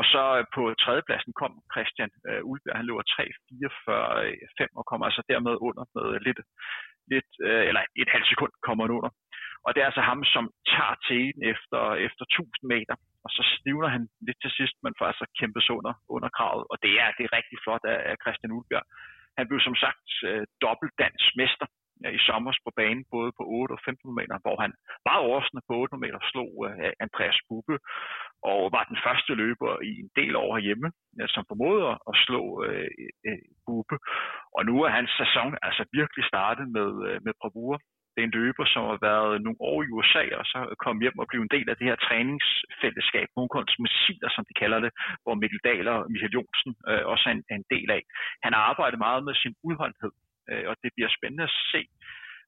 Og 0.00 0.04
så 0.12 0.22
øh, 0.38 0.44
på 0.56 0.62
tredjepladsen 0.82 1.32
kom 1.40 1.52
Christian 1.74 2.10
øh, 2.28 2.40
Ulberg, 2.50 2.78
han 2.80 2.88
løber 2.88 3.04
3.44.5 3.14 4.62
øh, 4.62 4.68
og 4.78 4.84
kommer 4.90 5.04
altså 5.06 5.22
dermed 5.32 5.54
under 5.68 5.84
med 5.96 6.06
lidt, 6.26 6.40
lidt 7.12 7.30
øh, 7.48 7.62
eller 7.68 7.82
et 8.02 8.10
halvt 8.14 8.28
sekund 8.32 8.52
kommer 8.66 8.82
han 8.84 8.96
under. 8.98 9.10
Og 9.64 9.70
det 9.70 9.80
er 9.80 9.88
altså 9.90 10.04
ham, 10.10 10.20
som 10.34 10.44
tager 10.72 10.96
teten 11.08 11.42
efter, 11.52 11.80
efter 12.06 12.24
1000 12.24 12.66
meter. 12.74 12.96
og 13.24 13.30
så 13.36 13.42
stivner 13.56 13.88
han 13.96 14.02
lidt 14.26 14.40
til 14.42 14.52
sidst, 14.58 14.76
men 14.82 14.92
får 14.98 15.06
altså 15.12 15.26
kæmpes 15.40 15.66
under, 15.78 15.94
under 16.16 16.30
kravet, 16.38 16.64
og 16.72 16.76
det 16.84 16.92
er, 17.02 17.08
det 17.16 17.24
er 17.24 17.36
rigtig 17.38 17.58
flot 17.64 17.84
af, 17.92 17.98
af 18.10 18.14
Christian 18.22 18.54
Ulbjerg. 18.56 18.86
Han 19.38 19.48
blev 19.48 19.60
som 19.68 19.76
sagt 19.84 20.08
øh, 20.28 20.44
dobbelt 20.64 20.94
dansk 21.04 21.28
mester 21.40 21.66
Øh, 22.04 22.12
i 22.18 22.20
sommer 22.28 22.52
på 22.66 22.72
banen, 22.80 23.04
både 23.14 23.30
på 23.38 23.42
8 23.60 23.72
og 23.72 23.80
15 23.84 24.14
meter, 24.18 24.36
hvor 24.44 24.56
han 24.64 24.72
meget 25.06 25.22
overraskende 25.26 25.62
på 25.68 25.72
8 25.74 25.96
meter 26.04 26.20
slog 26.30 26.50
øh, 26.68 26.92
Andreas 27.04 27.38
Bubbe, 27.48 27.76
og 28.50 28.60
var 28.74 28.84
den 28.90 28.98
første 29.06 29.32
løber 29.42 29.72
i 29.90 29.92
en 30.04 30.10
del 30.20 30.34
år 30.44 30.52
hjemme, 30.66 30.88
øh, 31.20 31.28
som 31.34 31.44
formåede 31.50 31.86
at 32.10 32.14
slå 32.24 32.42
uh, 32.68 32.88
Bubbe. 33.66 33.96
Og 34.56 34.62
nu 34.68 34.74
er 34.84 34.90
hans 34.98 35.12
sæson 35.22 35.50
altså 35.66 35.82
virkelig 35.98 36.24
startet 36.32 36.66
med, 36.76 36.90
med 37.26 37.32
bravur. 37.40 37.74
Det 38.12 38.20
er 38.20 38.28
en 38.28 38.38
løber, 38.40 38.66
som 38.74 38.82
har 38.90 38.98
været 39.10 39.42
nogle 39.44 39.60
år 39.70 39.78
i 39.82 39.92
USA, 39.96 40.24
og 40.40 40.44
så 40.52 40.58
kom 40.84 41.00
hjem 41.04 41.18
og 41.22 41.26
blev 41.30 41.40
en 41.42 41.54
del 41.56 41.66
af 41.70 41.76
det 41.76 41.86
her 41.88 41.98
træningsfællesskab, 42.06 43.28
Månkunds 43.36 43.76
Messiler, 43.84 44.30
som 44.36 44.44
de 44.48 44.54
kalder 44.62 44.78
det, 44.84 44.92
hvor 45.22 45.34
Mikkel 45.34 45.60
Dahl 45.68 45.88
og 45.94 46.00
Michael 46.12 46.34
Jonsen 46.36 46.72
øh, 46.90 47.04
også 47.12 47.24
er 47.28 47.32
en, 47.36 47.44
er 47.52 47.56
en 47.62 47.70
del 47.74 47.88
af. 47.98 48.02
Han 48.44 48.52
har 48.56 48.62
arbejdet 48.70 48.98
meget 49.06 49.22
med 49.28 49.34
sin 49.42 49.54
udholdenhed, 49.68 50.12
øh, 50.50 50.64
og 50.70 50.74
det 50.82 50.90
bliver 50.96 51.10
spændende 51.16 51.48
at 51.50 51.56
se, 51.72 51.82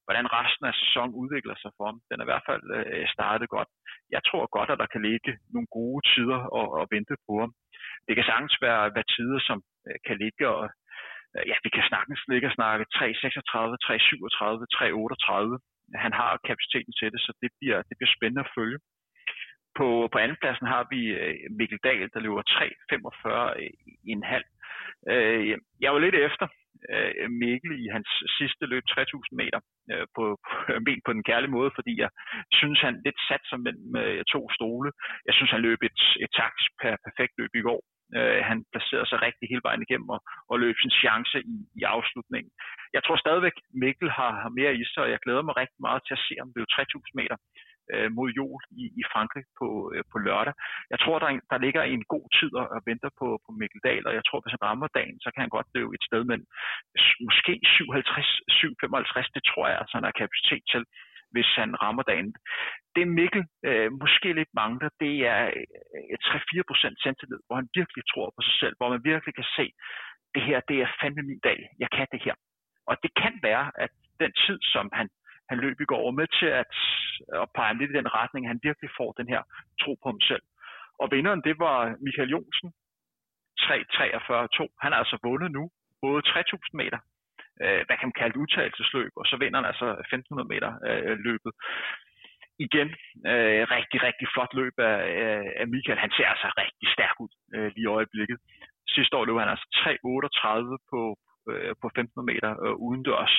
hvordan 0.05 0.27
resten 0.39 0.65
af 0.71 0.75
sæsonen 0.83 1.15
udvikler 1.23 1.57
sig 1.59 1.71
for 1.77 1.85
ham. 1.89 1.99
Den 2.09 2.17
er 2.19 2.25
i 2.27 2.31
hvert 2.31 2.49
fald 2.49 2.65
øh, 2.79 3.07
startet 3.15 3.49
godt. 3.57 3.71
Jeg 4.15 4.23
tror 4.29 4.55
godt, 4.57 4.71
at 4.71 4.81
der 4.83 4.93
kan 4.93 5.03
ligge 5.11 5.33
nogle 5.55 5.69
gode 5.79 6.01
tider 6.13 6.41
og, 6.59 6.67
og 6.79 6.85
vente 6.95 7.15
på 7.27 7.33
ham. 7.43 7.53
Det 8.07 8.15
kan 8.17 8.29
sagtens 8.31 8.57
være, 8.67 8.83
være 8.97 9.11
tider, 9.17 9.41
som 9.49 9.59
øh, 9.89 9.99
kan 10.07 10.17
ligge 10.25 10.45
og 10.57 10.63
øh, 11.35 11.45
ja, 11.51 11.57
vi 11.65 11.71
kan 11.77 11.89
snakkens 11.91 12.23
ligge 12.33 12.49
og 12.51 12.57
snakke 12.59 12.85
3.36, 12.97 13.07
3.37, 13.87 14.63
3.38. 14.77 16.05
Han 16.05 16.13
har 16.21 16.31
kapaciteten 16.49 16.93
til 16.99 17.09
det, 17.13 17.21
så 17.27 17.33
det 17.43 17.51
bliver, 17.59 17.79
det 17.89 17.95
bliver 17.99 18.15
spændende 18.17 18.45
at 18.47 18.55
følge. 18.59 18.79
På, 19.79 19.87
på 20.13 20.19
andenpladsen 20.19 20.67
har 20.75 20.85
vi 20.93 21.01
øh, 21.21 21.35
Mikkel 21.59 21.79
Dahl, 21.87 22.09
der 22.15 22.21
løber 22.21 22.43
3.45 22.43 23.61
i 23.61 23.65
øh, 23.65 24.15
en 24.15 24.23
halv. 24.33 24.49
Jeg 25.85 25.91
var 25.95 25.99
lidt 25.99 26.15
efter, 26.15 26.47
øh, 26.91 27.31
Mikkel 27.43 27.73
i 27.85 27.87
hans 27.95 28.11
sidste 28.39 28.65
løb 28.73 28.85
3000 28.87 29.37
meter 29.43 29.61
øh, 29.93 30.07
på, 30.17 30.25
på, 30.47 30.53
på 31.07 31.13
den 31.17 31.25
kærlige 31.31 31.55
måde, 31.57 31.71
fordi 31.79 31.93
jeg 32.05 32.11
synes, 32.59 32.79
han 32.87 32.95
lidt 33.07 33.21
sat 33.29 33.45
sig 33.51 33.59
mellem 33.67 33.91
øh, 34.03 34.23
to 34.33 34.41
stole. 34.57 34.89
Jeg 35.29 35.35
synes, 35.35 35.51
han 35.55 35.67
løb 35.69 35.81
et, 35.89 36.01
et 36.25 36.31
taktisk 36.41 36.71
per, 36.81 36.95
perfekt 37.07 37.35
løb 37.41 37.53
i 37.61 37.67
går. 37.69 37.81
Øh, 38.17 38.41
han 38.51 38.59
placerede 38.73 39.09
sig 39.09 39.19
rigtig 39.27 39.47
hele 39.53 39.67
vejen 39.69 39.85
igennem 39.87 40.09
og, 40.17 40.21
og 40.51 40.57
løb 40.65 40.77
sin 40.79 40.95
chance 41.03 41.37
i, 41.55 41.57
i 41.81 41.83
afslutningen. 41.95 42.51
Jeg 42.97 43.03
tror 43.03 43.17
stadigvæk, 43.25 43.57
Mikkel 43.83 44.11
har, 44.19 44.31
har 44.43 44.53
mere 44.61 44.73
i 44.81 44.85
sig, 44.93 45.03
og 45.05 45.11
jeg 45.15 45.23
glæder 45.25 45.45
mig 45.47 45.55
rigtig 45.63 45.81
meget 45.89 46.03
til 46.05 46.15
at 46.19 46.25
se, 46.29 46.35
om 46.43 46.49
det 46.53 46.61
er 46.61 46.75
3000 46.77 47.21
meter 47.21 47.37
øh, 47.95 48.09
mod 48.17 48.29
jul 48.39 48.61
i, 48.83 48.85
i 49.01 49.03
Frankrig 49.13 49.45
på, 49.59 49.69
øh, 49.95 50.03
på 50.13 50.17
lørdag. 50.27 50.55
Jeg 50.93 50.99
tror, 51.03 51.17
der, 51.19 51.31
der 51.53 51.59
ligger 51.65 51.83
en 51.83 52.05
god 52.15 52.27
tid 52.39 52.53
og, 52.61 52.67
og 52.75 52.81
venter 52.91 53.11
på, 53.21 53.27
på 53.45 53.51
Mikkel 53.61 53.81
Dahl, 53.89 54.05
og 54.09 54.15
jeg 54.19 54.25
tror, 54.25 54.41
hvis 54.41 54.55
han 54.57 54.67
rammer 54.69 54.89
dagen, 54.99 55.17
så 55.25 55.29
kan 55.31 55.43
han 55.45 55.55
godt 55.57 55.69
løbe 55.75 55.95
et 55.95 56.05
sted 56.09 56.23
mellem 56.31 56.47
måske 57.29 57.53
57-55, 57.65 59.37
det 59.37 59.45
tror 59.51 59.65
jeg, 59.71 59.79
altså, 59.81 59.95
han 59.99 60.07
har 60.09 60.21
kapacitet 60.23 60.65
til 60.75 60.85
hvis 61.35 61.51
han 61.61 61.71
rammer 61.83 62.03
dagen. 62.03 62.31
Det 62.97 63.05
Mikkel 63.19 63.45
øh, 63.69 63.89
måske 64.03 64.29
lidt 64.33 64.53
mangler, 64.61 64.89
det 65.05 65.15
er 65.33 65.41
øh, 66.11 66.17
3-4% 66.25 67.03
selvtillid, 67.05 67.41
hvor 67.47 67.57
han 67.61 67.69
virkelig 67.79 68.05
tror 68.13 68.29
på 68.37 68.41
sig 68.49 68.57
selv, 68.63 68.75
hvor 68.79 68.89
man 68.95 69.05
virkelig 69.11 69.35
kan 69.35 69.49
se, 69.59 69.67
det 70.35 70.43
her, 70.49 70.59
det 70.69 70.77
er 70.85 70.97
fandme 71.01 71.23
min 71.31 71.43
dag, 71.49 71.59
jeg 71.83 71.91
kan 71.97 72.07
det 72.13 72.21
her. 72.27 72.35
Og 72.91 72.95
det 73.03 73.11
kan 73.23 73.35
være, 73.49 73.67
at 73.85 73.91
den 74.23 74.33
tid, 74.47 74.59
som 74.75 74.87
han 74.99 75.09
han 75.53 75.65
løb 75.65 75.79
i 75.81 75.91
går, 75.93 76.05
med 76.21 76.29
til 76.39 76.51
at, 76.63 76.75
øh, 77.33 77.43
at 77.45 77.49
pege 77.57 77.79
lidt 77.79 77.91
i 77.93 77.99
den 78.01 78.15
retning, 78.19 78.43
han 78.53 78.61
virkelig 78.69 78.91
får 78.99 79.11
den 79.21 79.29
her 79.33 79.43
tro 79.83 79.93
på 80.03 80.07
ham 80.11 80.21
selv. 80.31 80.45
Og 81.03 81.07
vinderen, 81.15 81.43
det 81.49 81.57
var 81.65 81.79
Michael 82.07 82.33
Jonsen, 82.35 82.69
3.43.2. 83.61 84.63
Han 84.83 84.93
har 84.93 84.99
altså 85.03 85.19
vundet 85.27 85.51
nu, 85.59 85.65
både 86.05 86.21
3.000 86.29 86.81
meter, 86.81 87.01
øh, 87.63 87.81
hvad 87.87 87.97
kan 87.97 88.09
man 88.09 88.21
kalde 88.23 88.41
udtagelsesløb, 88.43 89.13
og 89.21 89.27
så 89.31 89.37
vinder 89.43 89.59
han 89.61 89.71
altså 89.73 89.87
1.500 90.15 90.53
meter 90.53 90.71
øh, 90.89 91.17
løbet. 91.29 91.53
Igen, 92.67 92.89
øh, 93.33 93.63
rigtig, 93.77 93.99
rigtig 94.09 94.27
flot 94.35 94.53
løb 94.61 94.77
af, 94.91 94.99
øh, 95.23 95.47
af 95.61 95.67
Michael. 95.75 95.99
Han 96.05 96.13
ser 96.17 96.29
altså 96.35 96.49
rigtig 96.63 96.87
stærk 96.95 97.17
ud 97.25 97.33
øh, 97.55 97.69
lige 97.75 97.87
i 97.89 97.95
øjeblikket. 97.97 98.39
Sidste 98.95 99.17
år 99.17 99.25
løb 99.25 99.37
han 99.39 99.55
altså 99.55 99.69
3.38 99.77 100.77
på, 100.93 101.01
øh, 101.51 101.75
på 101.83 101.91
15 101.95 102.25
meter 102.31 102.51
øh, 102.65 102.75
udendørs. 102.87 103.35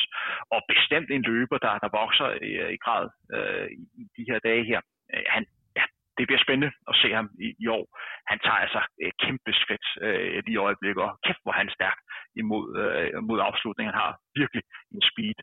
Og 0.53 0.59
bestemt 0.73 1.09
en 1.11 1.23
løber, 1.31 1.57
der, 1.65 1.73
der 1.83 1.97
vokser 2.01 2.29
i, 2.49 2.51
i 2.75 2.77
grad 2.85 3.05
øh, 3.35 3.67
i 4.01 4.03
de 4.17 4.23
her 4.29 4.39
dage 4.47 4.63
her. 4.71 4.81
Øh, 5.13 5.25
han, 5.35 5.43
ja, 5.77 5.83
det 6.17 6.27
bliver 6.27 6.43
spændende 6.45 6.71
at 6.89 6.95
se 7.01 7.09
ham 7.19 7.27
i, 7.45 7.47
i 7.63 7.67
år. 7.77 7.85
Han 8.31 8.39
tager 8.45 8.59
altså 8.65 8.81
et 9.05 9.15
kæmpe 9.23 9.51
skridt 9.61 9.87
øh, 10.05 10.43
lige 10.45 10.57
i 10.57 10.63
øjeblikket, 10.67 11.03
og 11.07 11.11
kæft, 11.25 11.43
hvor 11.43 11.55
han 11.59 11.67
er 11.69 11.77
stærk 11.79 11.99
imod 12.41 12.65
øh, 12.81 13.23
mod 13.29 13.39
afslutningen. 13.49 13.93
Han 13.93 14.01
har 14.05 14.13
virkelig 14.39 14.63
en 14.95 15.03
speed. 15.09 15.39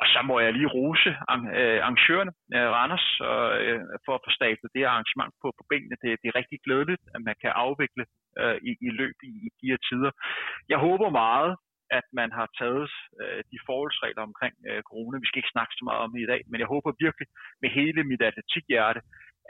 Og 0.00 0.06
så 0.12 0.20
må 0.28 0.34
jeg 0.40 0.52
lige 0.52 0.72
rose 0.78 1.10
øh, 1.10 1.78
arrangørerne, 1.86 2.32
Randers, 2.76 3.06
for 4.04 4.12
at 4.14 4.24
få 4.24 4.30
stablet 4.38 4.70
det 4.74 4.84
arrangement 4.84 5.32
på, 5.42 5.48
på 5.58 5.64
benene. 5.70 5.96
Det, 6.02 6.10
det 6.20 6.28
er 6.28 6.38
rigtig 6.40 6.58
glædeligt, 6.66 7.02
at 7.14 7.20
man 7.28 7.36
kan 7.42 7.52
afvikle 7.64 8.04
øh, 8.40 8.56
i, 8.68 8.70
i 8.86 8.90
løb 9.00 9.16
i, 9.30 9.32
i 9.46 9.48
de 9.60 9.66
her 9.70 9.80
tider. 9.88 10.10
Jeg 10.72 10.78
håber 10.86 11.08
meget, 11.24 11.52
at 11.98 12.06
man 12.20 12.30
har 12.38 12.48
taget 12.60 12.90
øh, 13.22 13.40
de 13.52 13.58
forholdsregler 13.66 14.22
omkring 14.30 14.54
øh, 14.68 14.82
corona. 14.88 15.16
Vi 15.22 15.28
skal 15.28 15.40
ikke 15.40 15.56
snakke 15.56 15.72
så 15.78 15.84
meget 15.88 16.04
om 16.04 16.12
det 16.14 16.22
i 16.22 16.30
dag, 16.32 16.40
men 16.50 16.58
jeg 16.60 16.68
håber 16.74 17.00
virkelig 17.04 17.28
med 17.62 17.70
hele 17.78 18.00
mit 18.10 18.22
atletikhjerte, 18.28 19.00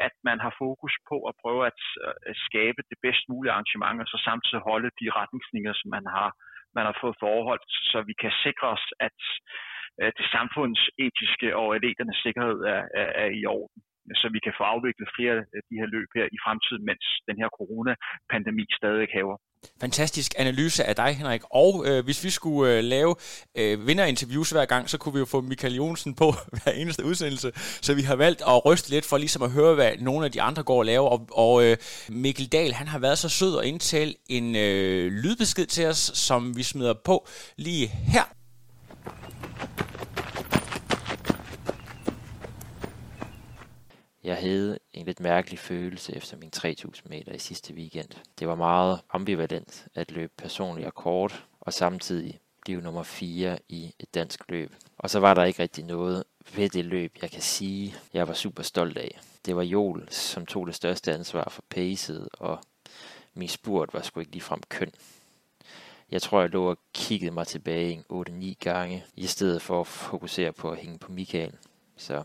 at 0.06 0.14
man 0.28 0.38
har 0.44 0.52
fokus 0.64 0.94
på 1.11 1.16
at 1.28 1.35
prøve 1.42 1.62
at 1.70 1.80
øh, 2.04 2.35
skabe 2.47 2.80
det 2.90 2.99
bedst 3.06 3.25
mulige 3.30 3.52
arrangement, 3.52 4.00
og 4.02 4.09
så 4.12 4.18
samtidig 4.28 4.62
holde 4.70 4.90
de 5.00 5.06
retningslinjer, 5.18 5.75
som 5.80 5.88
man 5.97 6.06
har, 6.16 6.30
man 6.76 6.85
har 6.88 6.97
fået 7.02 7.16
forholdt, 7.25 7.70
så 7.90 7.99
vi 8.11 8.14
kan 8.23 8.32
sikre 8.44 8.66
os, 8.76 8.87
at 9.06 9.20
øh, 10.00 10.11
det 10.18 10.26
samfundsetiske 10.37 11.49
og 11.61 11.66
atleternes 11.76 12.20
sikkerhed 12.25 12.59
er, 12.75 12.82
er, 13.00 13.09
er 13.23 13.30
i 13.40 13.42
orden 13.59 13.80
så 14.21 14.26
vi 14.35 14.40
kan 14.47 14.55
få 14.59 14.64
afviklet 14.75 15.09
flere 15.17 15.37
af 15.57 15.62
de 15.69 15.75
her 15.81 15.88
løb 15.95 16.09
her 16.19 16.26
i 16.37 16.38
fremtiden, 16.45 16.83
mens 16.90 17.05
den 17.29 17.37
her 17.40 17.49
coronapandemi 17.59 18.64
stadig 18.81 19.09
hæver. 19.17 19.37
Fantastisk 19.81 20.33
analyse 20.38 20.85
af 20.85 20.97
dig, 20.97 21.14
Henrik. 21.14 21.43
Og 21.50 21.85
øh, 21.88 22.05
hvis 22.05 22.25
vi 22.25 22.31
skulle 22.31 22.76
øh, 22.76 22.85
lave 22.85 23.14
øh, 23.59 23.87
vinderinterviews 23.87 24.50
hver 24.50 24.64
gang, 24.64 24.90
så 24.90 24.99
kunne 24.99 25.12
vi 25.12 25.19
jo 25.19 25.25
få 25.25 25.40
Michael 25.40 25.75
Jonsen 25.75 26.14
på 26.14 26.33
hver 26.57 26.73
eneste 26.73 27.05
udsendelse. 27.05 27.50
Så 27.87 27.95
vi 27.95 28.02
har 28.02 28.17
valgt 28.17 28.43
at 28.49 28.64
ryste 28.67 28.90
lidt 28.90 29.07
for 29.11 29.17
ligesom 29.19 29.43
at 29.43 29.50
høre, 29.50 29.75
hvad 29.75 29.93
nogle 29.99 30.25
af 30.25 30.33
de 30.33 30.43
andre 30.43 30.62
går 30.62 30.79
og 30.79 30.85
laver. 30.85 31.09
Og, 31.09 31.29
og 31.33 31.64
øh, 31.64 31.76
Mikkel 32.09 32.47
Dahl, 32.47 32.73
han 32.73 32.88
har 32.88 32.99
været 32.99 33.19
så 33.19 33.29
sød 33.29 33.59
at 33.59 33.64
indtale 33.64 34.14
en 34.29 34.57
øh, 34.57 35.12
lydbesked 35.23 35.67
til 35.67 35.87
os, 35.87 36.02
som 36.26 36.57
vi 36.57 36.62
smider 36.62 36.95
på 37.05 37.26
lige 37.57 37.87
her. 37.87 38.39
Jeg 44.25 44.37
havde 44.37 44.79
en 44.93 45.07
lidt 45.07 45.21
mærkelig 45.21 45.59
følelse 45.59 46.17
efter 46.17 46.37
min 46.37 46.50
3000 46.50 47.11
meter 47.11 47.33
i 47.33 47.39
sidste 47.39 47.75
weekend. 47.75 48.09
Det 48.39 48.49
var 48.49 48.55
meget 48.55 49.00
ambivalent 49.11 49.87
at 49.95 50.11
løbe 50.11 50.33
personlig 50.37 50.87
akkord 50.87 51.45
og 51.61 51.73
samtidig 51.73 52.41
blive 52.62 52.81
nummer 52.81 53.03
4 53.03 53.59
i 53.69 53.95
et 53.99 54.15
dansk 54.15 54.41
løb. 54.49 54.75
Og 54.99 55.11
så 55.11 55.21
var 55.21 55.35
der 55.35 55.45
ikke 55.45 55.62
rigtig 55.62 55.85
noget 55.85 56.25
ved 56.55 56.69
det 56.69 56.85
løb, 56.85 57.17
jeg 57.23 57.31
kan 57.31 57.43
sige, 57.43 57.95
jeg 58.15 58.29
var 58.29 58.35
super 58.35 58.62
stolt 58.62 58.99
af. 58.99 59.21
Det 59.47 59.57
var 59.57 59.62
Jol, 59.62 60.09
som 60.11 60.47
tog 60.47 60.67
det 60.67 60.75
største 60.75 61.12
ansvar 61.12 61.49
for 61.50 61.62
pacet, 61.71 62.29
og 62.33 62.59
min 63.35 63.49
spurt 63.49 63.95
var 63.95 64.03
sgu 64.03 64.21
ikke 64.21 64.33
ligefrem 64.33 64.61
køn. 64.69 64.93
Jeg 66.11 66.23
tror, 66.23 66.41
jeg 66.41 66.50
lå 66.50 66.71
og 66.71 66.79
kiggede 66.95 67.31
mig 67.31 67.47
tilbage 67.47 68.05
8-9 68.12 68.55
gange, 68.61 69.05
i 69.17 69.27
stedet 69.27 69.62
for 69.62 69.81
at 69.81 69.87
fokusere 69.87 70.53
på 70.53 70.71
at 70.71 70.79
hænge 70.79 70.99
på 70.99 71.12
Michael. 71.12 71.53
Så 71.97 72.25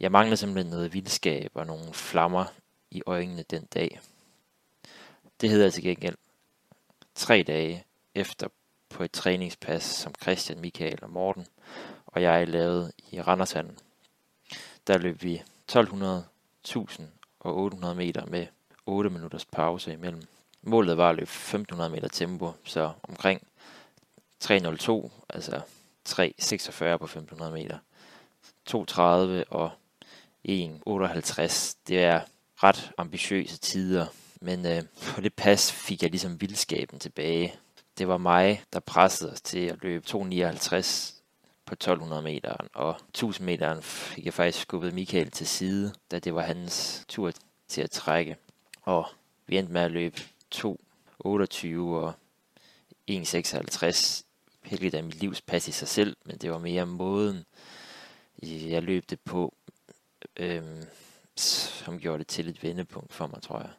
jeg 0.00 0.12
manglede 0.12 0.36
simpelthen 0.36 0.70
noget 0.70 0.94
vildskab 0.94 1.50
og 1.54 1.66
nogle 1.66 1.92
flammer 1.92 2.44
i 2.90 3.02
øjnene 3.06 3.44
den 3.50 3.64
dag. 3.64 4.00
Det 5.40 5.50
hedder 5.50 5.70
til 5.70 5.82
gengæld 5.82 6.16
tre 7.14 7.44
dage 7.46 7.84
efter 8.14 8.48
på 8.88 9.02
et 9.02 9.12
træningspas, 9.12 9.82
som 9.82 10.14
Christian, 10.22 10.60
Michael 10.60 10.98
og 11.02 11.10
Morten 11.10 11.46
og 12.16 12.22
jeg 12.22 12.48
lavede 12.48 12.92
i 13.12 13.20
Randershallen. 13.20 13.78
Der 14.86 14.98
løb 14.98 15.22
vi 15.22 15.34
1200, 15.34 16.24
1000 16.64 17.08
og 17.40 17.56
800 17.56 17.94
meter 17.94 18.26
med 18.26 18.46
8 18.86 19.10
minutters 19.10 19.44
pause 19.44 19.92
imellem. 19.92 20.22
Målet 20.62 20.96
var 20.96 21.10
at 21.10 21.16
løbe 21.16 21.30
1500 21.30 21.90
meter 21.90 22.08
tempo, 22.08 22.52
så 22.64 22.92
omkring 23.02 23.42
3.02, 24.44 25.10
altså 25.28 25.60
3.46 26.08 26.96
på 26.96 27.04
1500 27.04 27.52
meter. 27.52 27.78
2.30 28.70 29.50
og 29.50 29.70
1,58. 30.48 31.76
Det 31.88 31.98
er 32.04 32.20
ret 32.62 32.90
ambitiøse 32.98 33.58
tider, 33.58 34.06
men 34.40 34.66
øh, 34.66 34.82
på 35.14 35.20
det 35.20 35.34
pas 35.34 35.72
fik 35.72 36.02
jeg 36.02 36.10
ligesom 36.10 36.40
vildskaben 36.40 36.98
tilbage. 36.98 37.54
Det 37.98 38.08
var 38.08 38.18
mig, 38.18 38.62
der 38.72 38.80
pressede 38.80 39.32
os 39.32 39.40
til 39.40 39.58
at 39.66 39.78
løbe 39.82 40.06
2,59 40.08 41.14
på 41.66 41.74
1200 41.74 42.22
meter, 42.22 42.56
og 42.74 42.96
1000 43.08 43.46
meteren 43.46 43.82
fik 43.82 44.24
jeg 44.24 44.34
faktisk 44.34 44.62
skubbet 44.62 44.94
Michael 44.94 45.30
til 45.30 45.46
side, 45.46 45.92
da 46.10 46.18
det 46.18 46.34
var 46.34 46.42
hans 46.42 47.04
tur 47.08 47.32
til 47.68 47.82
at 47.82 47.90
trække. 47.90 48.36
Og 48.82 49.06
vi 49.46 49.58
endte 49.58 49.72
med 49.72 49.80
at 49.80 49.90
løbe 49.90 50.20
2.28 50.54 50.64
og 51.78 52.14
1.56. 53.10 54.22
Heldigt 54.62 54.94
er 54.94 55.02
mit 55.02 55.20
livs 55.20 55.40
pas 55.40 55.68
i 55.68 55.72
sig 55.72 55.88
selv, 55.88 56.16
men 56.24 56.38
det 56.38 56.50
var 56.50 56.58
mere 56.58 56.86
måden, 56.86 57.44
jeg 58.42 58.82
løb 58.82 59.10
det 59.10 59.20
på, 59.20 59.54
øhm, 60.36 60.84
som 61.36 62.00
gjorde 62.00 62.18
det 62.18 62.26
til 62.26 62.48
et 62.48 62.62
vendepunkt 62.62 63.12
for 63.12 63.26
mig, 63.26 63.42
tror 63.42 63.60
jeg. 63.60 63.70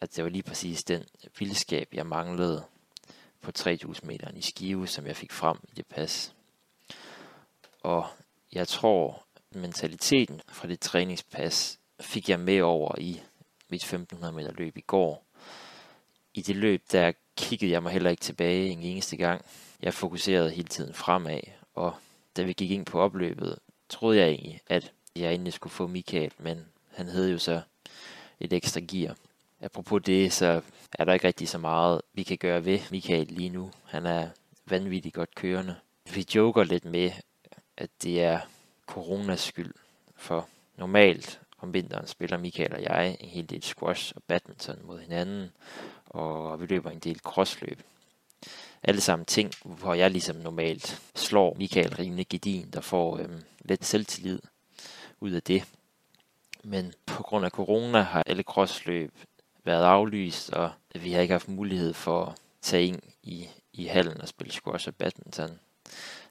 At 0.00 0.16
det 0.16 0.24
var 0.24 0.30
lige 0.30 0.42
præcis 0.42 0.84
den 0.84 1.04
vildskab, 1.38 1.88
jeg 1.92 2.06
manglede 2.06 2.64
på 3.40 3.52
3000 3.52 4.06
meter 4.06 4.30
i 4.34 4.40
skive, 4.40 4.86
som 4.86 5.06
jeg 5.06 5.16
fik 5.16 5.32
frem 5.32 5.56
i 5.68 5.74
det 5.76 5.86
pas. 5.86 6.34
Og 7.82 8.06
jeg 8.52 8.68
tror, 8.68 9.24
mentaliteten 9.50 10.40
fra 10.48 10.68
det 10.68 10.80
træningspas 10.80 11.78
fik 12.00 12.28
jeg 12.28 12.40
med 12.40 12.60
over 12.60 12.98
i 12.98 13.22
mit 13.68 13.82
1500 13.82 14.32
meter 14.32 14.52
løb 14.52 14.76
i 14.76 14.80
går. 14.80 15.24
I 16.34 16.42
det 16.42 16.56
løb, 16.56 16.82
der 16.92 17.12
kiggede 17.36 17.72
jeg 17.72 17.82
mig 17.82 17.92
heller 17.92 18.10
ikke 18.10 18.20
tilbage 18.20 18.68
en 18.68 18.82
eneste 18.82 19.16
gang. 19.16 19.44
Jeg 19.82 19.94
fokuserede 19.94 20.50
hele 20.50 20.68
tiden 20.68 20.94
fremad, 20.94 21.40
og 21.74 21.94
da 22.36 22.42
vi 22.42 22.52
gik 22.52 22.70
ind 22.70 22.86
på 22.86 23.00
opløbet, 23.00 23.58
troede 23.88 24.18
jeg 24.18 24.28
egentlig, 24.28 24.60
at 24.66 24.92
jeg 25.16 25.30
egentlig 25.30 25.52
skulle 25.52 25.72
få 25.72 25.86
Michael, 25.86 26.32
men 26.38 26.66
han 26.90 27.08
havde 27.08 27.30
jo 27.30 27.38
så 27.38 27.60
et 28.40 28.52
ekstra 28.52 28.80
gear. 28.88 29.16
Apropos 29.60 30.02
det, 30.02 30.32
så 30.32 30.62
er 30.92 31.04
der 31.04 31.12
ikke 31.12 31.26
rigtig 31.26 31.48
så 31.48 31.58
meget, 31.58 32.02
vi 32.12 32.22
kan 32.22 32.38
gøre 32.38 32.64
ved 32.64 32.78
Michael 32.90 33.26
lige 33.26 33.48
nu. 33.48 33.70
Han 33.84 34.06
er 34.06 34.28
vanvittigt 34.66 35.14
godt 35.14 35.34
kørende. 35.34 35.76
Vi 36.14 36.26
joker 36.34 36.64
lidt 36.64 36.84
med, 36.84 37.10
at 37.76 37.90
det 38.02 38.22
er 38.22 38.40
coronas 38.86 39.40
skyld, 39.40 39.74
for 40.16 40.48
normalt 40.76 41.40
om 41.58 41.74
vinteren 41.74 42.06
spiller 42.06 42.38
Michael 42.38 42.74
og 42.74 42.82
jeg 42.82 43.16
en 43.20 43.28
hel 43.28 43.50
del 43.50 43.62
squash 43.62 44.12
og 44.16 44.22
badminton 44.22 44.78
mod 44.84 45.00
hinanden, 45.00 45.50
og 46.06 46.60
vi 46.60 46.66
løber 46.66 46.90
en 46.90 46.98
del 46.98 47.18
crossløb. 47.18 47.82
Alle 48.82 49.00
sammen 49.00 49.26
ting, 49.26 49.52
hvor 49.64 49.94
jeg 49.94 50.10
ligesom 50.10 50.36
normalt 50.36 51.02
slår 51.14 51.54
Michael 51.54 51.94
rimelig 51.94 52.28
gedin, 52.28 52.70
der 52.72 52.80
får 52.80 53.18
øhm, 53.18 53.42
lidt 53.64 53.84
selvtillid 53.84 54.40
ud 55.20 55.30
af 55.30 55.42
det. 55.42 55.64
Men 56.64 56.92
på 57.06 57.22
grund 57.22 57.44
af 57.44 57.50
corona 57.50 58.00
har 58.00 58.22
alle 58.26 58.42
crossløb 58.42 59.12
været 59.64 59.84
aflyst, 59.84 60.50
og 60.50 60.70
vi 60.94 61.12
har 61.12 61.20
ikke 61.20 61.32
haft 61.32 61.48
mulighed 61.48 61.92
for 61.94 62.24
at 62.24 62.34
tage 62.62 62.86
ind 62.86 63.00
i, 63.22 63.48
i 63.72 63.86
hallen 63.86 64.20
og 64.20 64.28
spille 64.28 64.52
squash 64.52 64.88
og 64.88 64.94
badminton. 64.94 65.58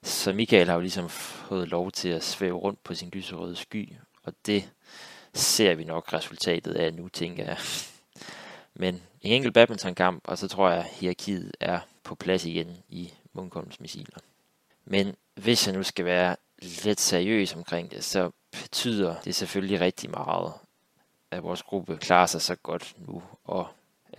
Så 0.03 0.33
Michael 0.33 0.67
har 0.67 0.73
jo 0.73 0.81
ligesom 0.81 1.09
fået 1.09 1.67
lov 1.67 1.91
til 1.91 2.09
at 2.09 2.23
svæve 2.23 2.57
rundt 2.57 2.83
på 2.83 2.93
sin 2.93 3.09
lyserøde 3.09 3.55
sky, 3.55 3.93
og 4.23 4.33
det 4.45 4.69
ser 5.33 5.75
vi 5.75 5.83
nok 5.83 6.13
resultatet 6.13 6.73
af 6.73 6.93
nu, 6.93 7.09
tænker 7.09 7.45
jeg. 7.45 7.57
Men 8.73 8.95
en 9.21 9.31
enkelt 9.31 9.53
badmintonkamp, 9.53 10.21
og 10.27 10.37
så 10.37 10.47
tror 10.47 10.69
jeg, 10.69 10.79
at 10.79 10.89
hierarkiet 10.91 11.51
er 11.59 11.79
på 12.03 12.15
plads 12.15 12.45
igen 12.45 12.77
i 12.89 13.13
Munkholms 13.33 13.79
missiler. 13.79 14.17
Men 14.85 15.15
hvis 15.35 15.67
jeg 15.67 15.75
nu 15.75 15.83
skal 15.83 16.05
være 16.05 16.35
lidt 16.59 16.99
seriøs 16.99 17.55
omkring 17.55 17.91
det, 17.91 18.03
så 18.03 18.31
betyder 18.51 19.15
det 19.21 19.35
selvfølgelig 19.35 19.79
rigtig 19.79 20.09
meget, 20.09 20.53
at 21.31 21.43
vores 21.43 21.63
gruppe 21.63 21.97
klarer 21.97 22.25
sig 22.25 22.41
så 22.41 22.55
godt 22.55 22.95
nu, 22.97 23.23
og 23.43 23.67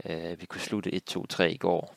øh, 0.05 0.41
vi 0.41 0.47
kunne 0.47 0.61
slutte 0.61 1.01
1-2-3 1.11 1.43
i 1.43 1.57
går. 1.57 1.95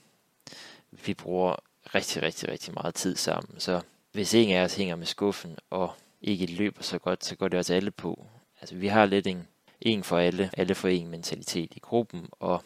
Vi 0.92 1.14
bruger 1.14 1.56
rigtig, 1.96 2.24
rigtig, 2.24 2.50
rigtig 2.50 2.74
meget 2.74 2.96
tid 2.96 3.16
sammen, 3.16 3.60
så 3.60 3.82
hvis 4.12 4.34
ingen 4.34 4.58
af 4.58 4.64
os 4.64 4.76
hænger 4.76 4.96
med 4.96 5.06
skuffen, 5.06 5.58
og 5.70 5.94
ikke 6.22 6.46
løber 6.46 6.84
så 6.84 7.00
godt, 7.00 7.26
så 7.26 7.36
går 7.36 7.48
det 7.48 7.60
også 7.60 7.74
alle 7.74 7.92
på. 7.92 8.28
Altså 8.62 8.76
vi 8.76 8.88
har 8.88 9.06
lidt 9.06 9.28
en, 9.28 9.48
en 9.82 10.04
for 10.04 10.18
alle, 10.18 10.50
alle 10.58 10.76
for 10.76 10.88
en 10.88 11.08
mentalitet 11.08 11.74
i 11.76 11.80
gruppen, 11.80 12.30
og 12.32 12.64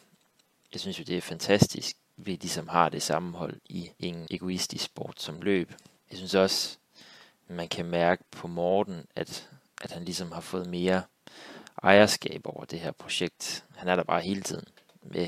jeg 0.73 0.81
synes 0.81 0.99
jo, 0.99 1.03
det 1.03 1.17
er 1.17 1.21
fantastisk, 1.21 1.97
vi 2.17 2.31
ligesom 2.31 2.67
har 2.67 2.89
det 2.89 3.01
sammenhold 3.01 3.55
i 3.65 3.91
en 3.99 4.27
egoistisk 4.31 4.85
sport 4.85 5.21
som 5.21 5.41
løb. 5.41 5.73
Jeg 6.09 6.17
synes 6.17 6.35
også, 6.35 6.77
man 7.47 7.67
kan 7.67 7.85
mærke 7.85 8.23
på 8.31 8.47
Morten, 8.47 9.05
at, 9.15 9.49
at 9.81 9.91
han 9.91 10.03
ligesom 10.03 10.31
har 10.31 10.41
fået 10.41 10.67
mere 10.67 11.03
ejerskab 11.83 12.41
over 12.45 12.65
det 12.65 12.79
her 12.79 12.91
projekt. 12.91 13.65
Han 13.75 13.87
er 13.87 13.95
der 13.95 14.03
bare 14.03 14.21
hele 14.21 14.41
tiden 14.41 14.65
med 15.01 15.27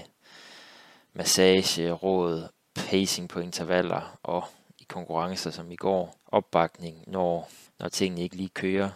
massage, 1.13 1.91
råd, 1.91 2.47
pacing 2.75 3.29
på 3.29 3.39
intervaller 3.39 4.17
og 4.23 4.43
i 4.79 4.83
konkurrencer 4.83 5.51
som 5.51 5.71
i 5.71 5.75
går, 5.75 6.15
opbakning, 6.27 7.03
når, 7.07 7.49
når 7.79 7.89
tingene 7.89 8.21
ikke 8.21 8.35
lige 8.35 8.49
kører. 8.49 8.89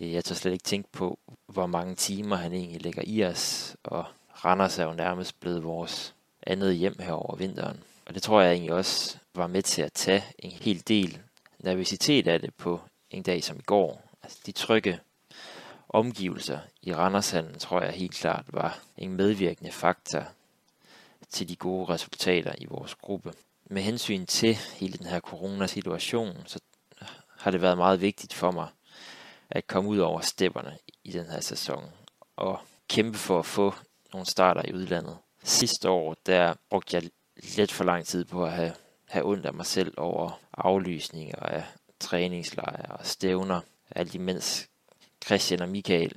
Øh, 0.00 0.12
jeg 0.12 0.24
tør 0.24 0.34
slet 0.34 0.52
ikke 0.52 0.64
tænke 0.64 0.88
på, 0.92 1.18
hvor 1.46 1.66
mange 1.66 1.94
timer 1.94 2.36
han 2.36 2.52
egentlig 2.52 2.82
lægger 2.82 3.02
i 3.06 3.24
os, 3.24 3.76
og 3.84 4.04
Randers 4.44 4.78
er 4.78 4.84
jo 4.84 4.92
nærmest 4.92 5.40
blevet 5.40 5.64
vores 5.64 6.14
andet 6.46 6.76
hjem 6.76 6.98
her 6.98 7.12
over 7.12 7.36
vinteren. 7.36 7.80
Og 8.06 8.14
det 8.14 8.22
tror 8.22 8.40
jeg 8.40 8.52
egentlig 8.52 8.72
også 8.72 9.18
var 9.34 9.46
med 9.46 9.62
til 9.62 9.82
at 9.82 9.92
tage 9.92 10.24
en 10.38 10.50
hel 10.50 10.82
del 10.88 11.18
nervøsitet 11.58 12.28
af 12.28 12.40
det 12.40 12.54
på 12.54 12.80
en 13.10 13.22
dag 13.22 13.44
som 13.44 13.58
i 13.58 13.62
går. 13.62 14.05
Altså 14.26 14.38
de 14.46 14.52
trygge 14.52 15.00
omgivelser 15.88 16.58
i 16.82 16.94
Randershallen 16.94 17.58
tror 17.58 17.82
jeg 17.82 17.92
helt 17.92 18.14
klart 18.14 18.44
var 18.48 18.78
en 18.98 19.12
medvirkende 19.12 19.72
faktor 19.72 20.24
til 21.28 21.48
de 21.48 21.56
gode 21.56 21.88
resultater 21.88 22.54
i 22.58 22.64
vores 22.64 22.94
gruppe. 22.94 23.32
Med 23.64 23.82
hensyn 23.82 24.26
til 24.26 24.54
hele 24.54 24.98
den 24.98 25.06
her 25.06 25.20
coronasituation, 25.20 26.42
så 26.46 26.60
har 27.38 27.50
det 27.50 27.62
været 27.62 27.78
meget 27.78 28.00
vigtigt 28.00 28.34
for 28.34 28.50
mig 28.50 28.68
at 29.50 29.66
komme 29.66 29.90
ud 29.90 29.98
over 29.98 30.20
stepperne 30.20 30.78
i 31.04 31.12
den 31.12 31.26
her 31.26 31.40
sæson 31.40 31.84
og 32.36 32.60
kæmpe 32.88 33.18
for 33.18 33.38
at 33.38 33.46
få 33.46 33.74
nogle 34.12 34.26
starter 34.26 34.62
i 34.64 34.72
udlandet. 34.74 35.18
Sidste 35.42 35.90
år, 35.90 36.16
der 36.26 36.54
brugte 36.70 36.96
jeg 36.96 37.10
lidt 37.56 37.72
for 37.72 37.84
lang 37.84 38.06
tid 38.06 38.24
på 38.24 38.44
at 38.44 38.52
have, 38.52 38.72
have 39.08 39.26
ondt 39.26 39.46
af 39.46 39.54
mig 39.54 39.66
selv 39.66 39.94
over 39.96 40.40
aflysninger 40.52 41.38
af 41.38 41.64
træningslejre 42.00 42.96
og 42.96 43.06
stævner, 43.06 43.60
alt 43.90 44.14
imens 44.14 44.68
Christian 45.24 45.60
og 45.60 45.68
Michael 45.68 46.12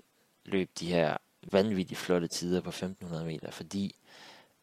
løb 0.45 0.69
de 0.79 0.87
her 0.87 1.17
vanvittigt 1.51 1.99
flotte 1.99 2.27
tider 2.27 2.61
på 2.61 2.69
1500 2.69 3.25
meter, 3.25 3.51
fordi 3.51 3.95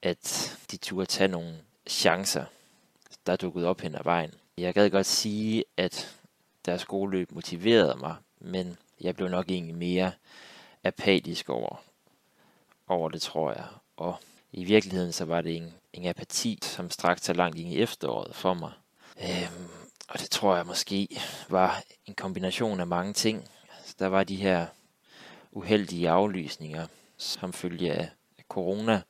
at 0.02 0.56
de 0.70 0.76
turde 0.76 1.06
tage 1.06 1.28
nogle 1.28 1.58
chancer, 1.86 2.44
der 3.26 3.36
dukkede 3.36 3.66
op 3.66 3.80
hen 3.80 3.94
ad 3.94 4.04
vejen. 4.04 4.34
Jeg 4.58 4.74
gad 4.74 4.90
godt 4.90 5.06
sige, 5.06 5.64
at 5.76 6.16
deres 6.64 6.84
gode 6.84 7.10
løb 7.10 7.32
motiverede 7.32 7.98
mig, 7.98 8.16
men 8.40 8.78
jeg 9.00 9.16
blev 9.16 9.28
nok 9.28 9.50
egentlig 9.50 9.74
mere 9.74 10.12
apatisk 10.84 11.48
over, 11.48 11.82
over 12.86 13.08
det, 13.08 13.22
tror 13.22 13.52
jeg. 13.52 13.66
Og 13.96 14.16
i 14.52 14.64
virkeligheden 14.64 15.12
så 15.12 15.24
var 15.24 15.40
det 15.40 15.56
en, 15.56 15.74
en 15.92 16.06
apati, 16.06 16.58
som 16.62 16.90
strakte 16.90 17.24
sig 17.24 17.36
langt 17.36 17.58
ind 17.58 17.72
i 17.72 17.80
efteråret 17.80 18.34
for 18.34 18.54
mig. 18.54 18.72
Øhm, 19.22 19.68
og 20.08 20.20
det 20.20 20.30
tror 20.30 20.56
jeg 20.56 20.66
måske 20.66 21.20
var 21.48 21.82
en 22.06 22.14
kombination 22.14 22.80
af 22.80 22.86
mange 22.86 23.12
ting. 23.12 23.48
Altså, 23.78 23.94
der 23.98 24.06
var 24.06 24.24
de 24.24 24.36
her 24.36 24.66
uheldige 25.52 26.10
aflysninger 26.10 26.86
som 27.16 27.52
følge 27.52 27.92
af 27.92 28.10
corona, 28.48 29.02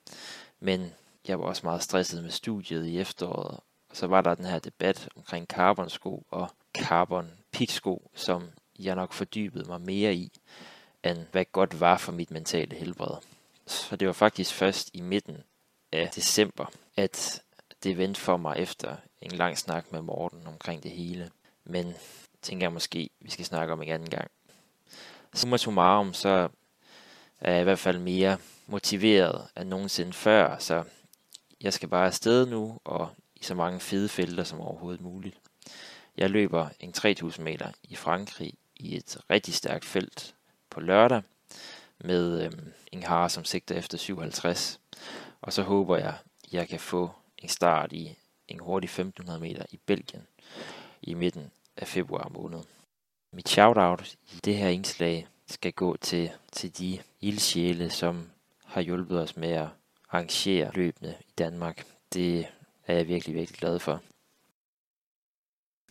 men 0.60 0.92
jeg 1.28 1.40
var 1.40 1.44
også 1.44 1.66
meget 1.66 1.82
stresset 1.82 2.22
med 2.22 2.30
studiet 2.30 2.86
i 2.86 2.98
efteråret. 2.98 3.60
Og 3.90 3.96
så 3.96 4.06
var 4.06 4.20
der 4.20 4.34
den 4.34 4.44
her 4.44 4.58
debat 4.58 5.08
omkring 5.16 5.46
carbonsko 5.46 6.26
og 6.30 6.50
carbon 6.78 7.30
piksko, 7.52 8.10
som 8.14 8.50
jeg 8.78 8.94
nok 8.94 9.12
fordybede 9.12 9.68
mig 9.68 9.80
mere 9.80 10.14
i, 10.14 10.32
end 11.04 11.18
hvad 11.32 11.44
godt 11.52 11.80
var 11.80 11.96
for 11.96 12.12
mit 12.12 12.30
mentale 12.30 12.76
helbred. 12.76 13.16
Så 13.66 13.96
det 13.96 14.06
var 14.06 14.12
faktisk 14.14 14.54
først 14.54 14.90
i 14.92 15.00
midten 15.00 15.36
af 15.92 16.10
december, 16.14 16.66
at 16.96 17.42
det 17.82 17.98
vendte 17.98 18.20
for 18.20 18.36
mig 18.36 18.56
efter 18.58 18.96
en 19.32 19.38
lang 19.38 19.58
snak 19.58 19.92
med 19.92 20.02
Morten 20.02 20.46
omkring 20.46 20.82
det 20.82 20.90
hele. 20.90 21.30
Men 21.64 21.94
tænker 22.42 22.64
jeg 22.66 22.72
måske, 22.72 23.10
vi 23.20 23.30
skal 23.30 23.44
snakke 23.44 23.72
om 23.72 23.82
en 23.82 23.88
anden 23.88 24.10
gang. 24.10 24.30
Summa 25.34 25.56
summarum, 25.56 26.14
så 26.14 26.48
er 27.40 27.52
jeg 27.52 27.60
i 27.60 27.64
hvert 27.64 27.78
fald 27.78 27.98
mere 27.98 28.38
motiveret 28.66 29.48
end 29.56 29.68
nogensinde 29.68 30.12
før, 30.12 30.58
så 30.58 30.84
jeg 31.60 31.72
skal 31.72 31.88
bare 31.88 32.06
afsted 32.06 32.46
nu, 32.46 32.80
og 32.84 33.08
i 33.36 33.44
så 33.44 33.54
mange 33.54 33.80
fede 33.80 34.08
felter 34.08 34.44
som 34.44 34.60
overhovedet 34.60 35.00
muligt. 35.00 35.36
Jeg 36.16 36.30
løber 36.30 36.68
en 36.80 36.92
3000 36.92 37.44
meter 37.44 37.72
i 37.82 37.96
Frankrig 37.96 38.54
i 38.76 38.96
et 38.96 39.18
rigtig 39.30 39.54
stærkt 39.54 39.84
felt 39.84 40.34
på 40.70 40.80
lørdag, 40.80 41.22
med 41.98 42.44
øhm, 42.44 42.72
en 42.92 43.02
har, 43.02 43.28
som 43.28 43.44
sigter 43.44 43.74
efter 43.74 43.98
57. 43.98 44.80
Og 45.40 45.52
så 45.52 45.62
håber 45.62 45.96
jeg, 45.96 46.14
jeg 46.52 46.68
kan 46.68 46.80
få 46.80 47.10
en 47.38 47.48
start 47.48 47.92
i 47.92 48.16
en 48.48 48.60
hurtig 48.60 48.88
1500 48.88 49.40
meter 49.40 49.64
i 49.70 49.80
Belgien 49.86 50.26
i 51.02 51.14
midten 51.14 51.50
af 51.76 51.88
februar 51.88 52.28
måned. 52.28 52.60
Mit 53.32 53.48
shoutout 53.48 54.16
i 54.32 54.36
det 54.44 54.56
her 54.56 54.68
indslag 54.68 55.26
skal 55.46 55.72
gå 55.72 55.96
til, 55.96 56.30
til 56.52 56.78
de 56.78 56.98
ildsjæle, 57.20 57.90
som 57.90 58.30
har 58.64 58.80
hjulpet 58.80 59.20
os 59.20 59.36
med 59.36 59.50
at 59.50 59.68
arrangere 60.10 60.70
løbende 60.74 61.14
i 61.20 61.32
Danmark. 61.38 61.86
Det 62.12 62.46
er 62.86 62.94
jeg 62.94 63.08
virkelig, 63.08 63.34
virkelig 63.34 63.58
glad 63.58 63.78
for. 63.78 64.02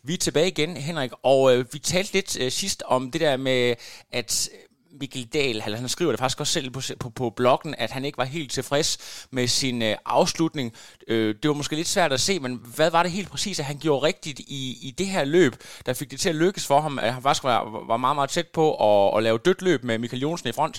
Vi 0.03 0.13
er 0.13 0.17
tilbage 0.17 0.47
igen, 0.47 0.77
Henrik, 0.77 1.11
og 1.23 1.55
øh, 1.55 1.73
vi 1.73 1.79
talte 1.79 2.13
lidt 2.13 2.39
øh, 2.39 2.51
sidst 2.51 2.83
om 2.85 3.11
det 3.11 3.21
der 3.21 3.37
med, 3.37 3.75
at 4.11 4.49
Mikkel 4.99 5.25
Dahl, 5.37 5.57
eller 5.65 5.77
han 5.83 5.93
skriver 5.95 6.11
det 6.11 6.19
faktisk 6.19 6.39
også 6.39 6.53
selv 6.57 6.69
på, 6.75 6.81
på, 7.03 7.09
på 7.19 7.25
bloggen, 7.39 7.71
at 7.83 7.91
han 7.95 8.05
ikke 8.05 8.21
var 8.23 8.35
helt 8.37 8.51
tilfreds 8.57 8.89
med 9.37 9.47
sin 9.59 9.77
øh, 9.89 9.95
afslutning. 10.17 10.67
Øh, 11.11 11.29
det 11.39 11.47
var 11.49 11.57
måske 11.59 11.75
lidt 11.75 11.95
svært 11.95 12.13
at 12.17 12.25
se, 12.27 12.33
men 12.45 12.53
hvad 12.77 12.89
var 12.95 13.03
det 13.03 13.17
helt 13.17 13.31
præcis, 13.33 13.59
at 13.59 13.69
han 13.71 13.79
gjorde 13.85 14.05
rigtigt 14.09 14.39
i, 14.59 14.61
i 14.87 14.89
det 14.99 15.07
her 15.15 15.23
løb, 15.37 15.53
der 15.85 15.99
fik 15.99 16.09
det 16.11 16.19
til 16.19 16.33
at 16.33 16.41
lykkes 16.43 16.65
for 16.71 16.79
ham, 16.85 16.93
at 17.05 17.13
han 17.15 17.23
faktisk 17.23 17.43
var, 17.51 17.59
var 17.91 17.99
meget, 18.05 18.17
meget 18.19 18.33
tæt 18.35 18.49
på 18.59 18.65
at, 18.89 19.17
at 19.17 19.23
lave 19.27 19.43
dødt 19.45 19.61
løb 19.67 19.81
med 19.83 19.95
Michael 19.97 20.23
Jonsen 20.25 20.49
i 20.49 20.57
front? 20.59 20.77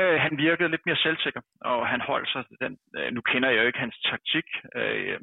Øh, 0.00 0.16
han 0.24 0.32
virkede 0.46 0.72
lidt 0.72 0.86
mere 0.86 1.04
selvsikker, 1.06 1.42
og 1.70 1.80
han 1.92 2.00
holdt 2.10 2.28
sig 2.32 2.42
den. 2.64 2.74
Øh, 2.96 3.08
nu 3.14 3.20
kender 3.30 3.48
jeg 3.50 3.60
jo 3.62 3.66
ikke 3.70 3.84
hans 3.86 3.98
taktik. 4.10 4.46
Øh, 4.80 5.18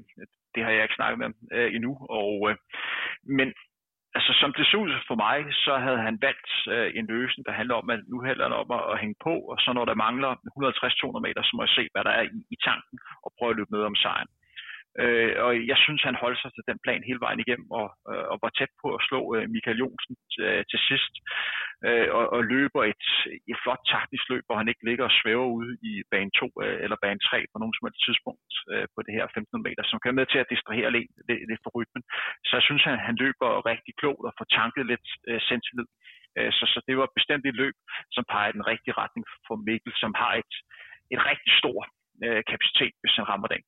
det 0.54 0.62
har 0.64 0.72
jeg 0.72 0.84
ikke 0.84 1.00
snakket 1.00 1.18
med 1.20 1.28
ham 1.30 1.38
øh, 1.56 1.70
endnu. 1.76 1.92
Og, 2.20 2.34
øh, 2.50 2.56
men 3.38 3.48
altså, 4.18 4.32
som 4.42 4.52
det 4.58 4.66
så 4.68 4.78
ud 4.86 4.92
for 5.10 5.18
mig, 5.26 5.38
så 5.66 5.74
havde 5.86 6.02
han 6.08 6.18
valgt 6.28 6.52
øh, 6.74 6.90
en 7.00 7.06
løsning, 7.14 7.44
der 7.48 7.60
handler 7.60 7.76
om, 7.82 7.90
at 7.96 8.00
nu 8.12 8.18
hælder 8.28 8.44
han 8.48 8.60
om 8.62 8.70
at, 8.78 8.84
at 8.92 9.00
hænge 9.02 9.18
på, 9.28 9.34
og 9.52 9.58
så 9.64 9.70
når 9.78 9.86
der 9.86 10.04
mangler 10.06 10.32
150-200 10.34 11.26
meter, 11.28 11.42
så 11.44 11.52
må 11.54 11.62
jeg 11.64 11.74
se, 11.78 11.84
hvad 11.94 12.04
der 12.08 12.14
er 12.20 12.26
i, 12.38 12.40
i 12.56 12.58
tanken, 12.68 12.96
og 13.26 13.30
prøve 13.38 13.52
at 13.52 13.58
løbe 13.58 13.74
med 13.76 13.84
om 13.90 13.96
sejren. 14.04 14.30
Øh, 15.04 15.34
og 15.46 15.52
jeg 15.72 15.78
synes, 15.86 16.02
han 16.10 16.22
holdt 16.24 16.40
sig 16.42 16.52
til 16.54 16.68
den 16.70 16.80
plan 16.86 17.08
hele 17.10 17.24
vejen 17.26 17.42
igennem, 17.44 17.70
og, 17.80 17.88
øh, 18.12 18.26
og 18.32 18.38
var 18.44 18.52
tæt 18.54 18.74
på 18.82 18.88
at 18.98 19.06
slå 19.08 19.22
øh, 19.36 19.44
Michael 19.56 19.80
Jonsen 19.82 20.16
øh, 20.46 20.64
til 20.72 20.80
sidst, 20.90 21.14
øh, 21.88 22.10
og, 22.18 22.26
og 22.36 22.42
løber 22.54 22.82
et, 22.94 23.06
et 23.52 23.58
flot 23.64 23.84
taktisk 23.94 24.26
løb, 24.32 24.44
hvor 24.48 24.58
han 24.62 24.72
ikke 24.72 24.88
ligger 24.90 25.06
og 25.10 25.16
svæver 25.20 25.48
ude 25.58 25.74
i 25.90 25.94
bane 26.12 26.32
2 26.40 26.52
øh, 26.66 26.78
eller 26.84 26.98
bane 27.04 27.22
3 27.30 27.38
på 27.52 27.58
nogen 27.62 27.76
som 27.76 27.86
helst 27.86 28.06
tidspunkt 28.08 28.52
øh, 28.72 28.86
på 28.94 29.00
det 29.06 29.14
her 29.18 29.26
15 29.34 29.66
meter, 29.68 29.84
som 29.88 30.00
kan 30.00 30.18
med 30.20 30.28
til 30.30 30.40
at 30.44 30.52
distrahere 30.54 30.92
lidt, 30.96 31.10
lidt, 31.30 31.42
lidt 31.50 31.64
for 31.64 31.72
rytmen. 31.78 32.04
Så 32.48 32.52
jeg 32.58 32.64
synes, 32.68 32.84
han, 32.90 32.98
han 33.08 33.16
løber 33.24 33.50
rigtig 33.72 33.94
klogt 34.02 34.24
og 34.28 34.34
får 34.38 34.48
tanket 34.60 34.84
lidt 34.92 35.08
øh, 35.30 35.40
selvtillid. 35.48 35.90
Øh, 36.38 36.52
så, 36.58 36.64
så 36.74 36.80
det 36.88 36.96
var 37.02 37.16
bestemt 37.18 37.46
et 37.46 37.60
løb, 37.64 37.76
som 38.16 38.24
peger 38.32 38.50
i 38.50 38.58
den 38.58 38.68
rigtige 38.72 38.98
retning 39.02 39.24
for 39.48 39.56
Mikkel, 39.68 39.94
som 40.04 40.12
har 40.22 40.34
et, 40.42 40.54
et 41.14 41.22
rigtig 41.32 41.54
stort 41.62 41.88
øh, 42.24 42.44
kapacitet, 42.52 42.94
hvis 43.02 43.14
han 43.16 43.30
rammer 43.30 43.48
den. 43.48 43.62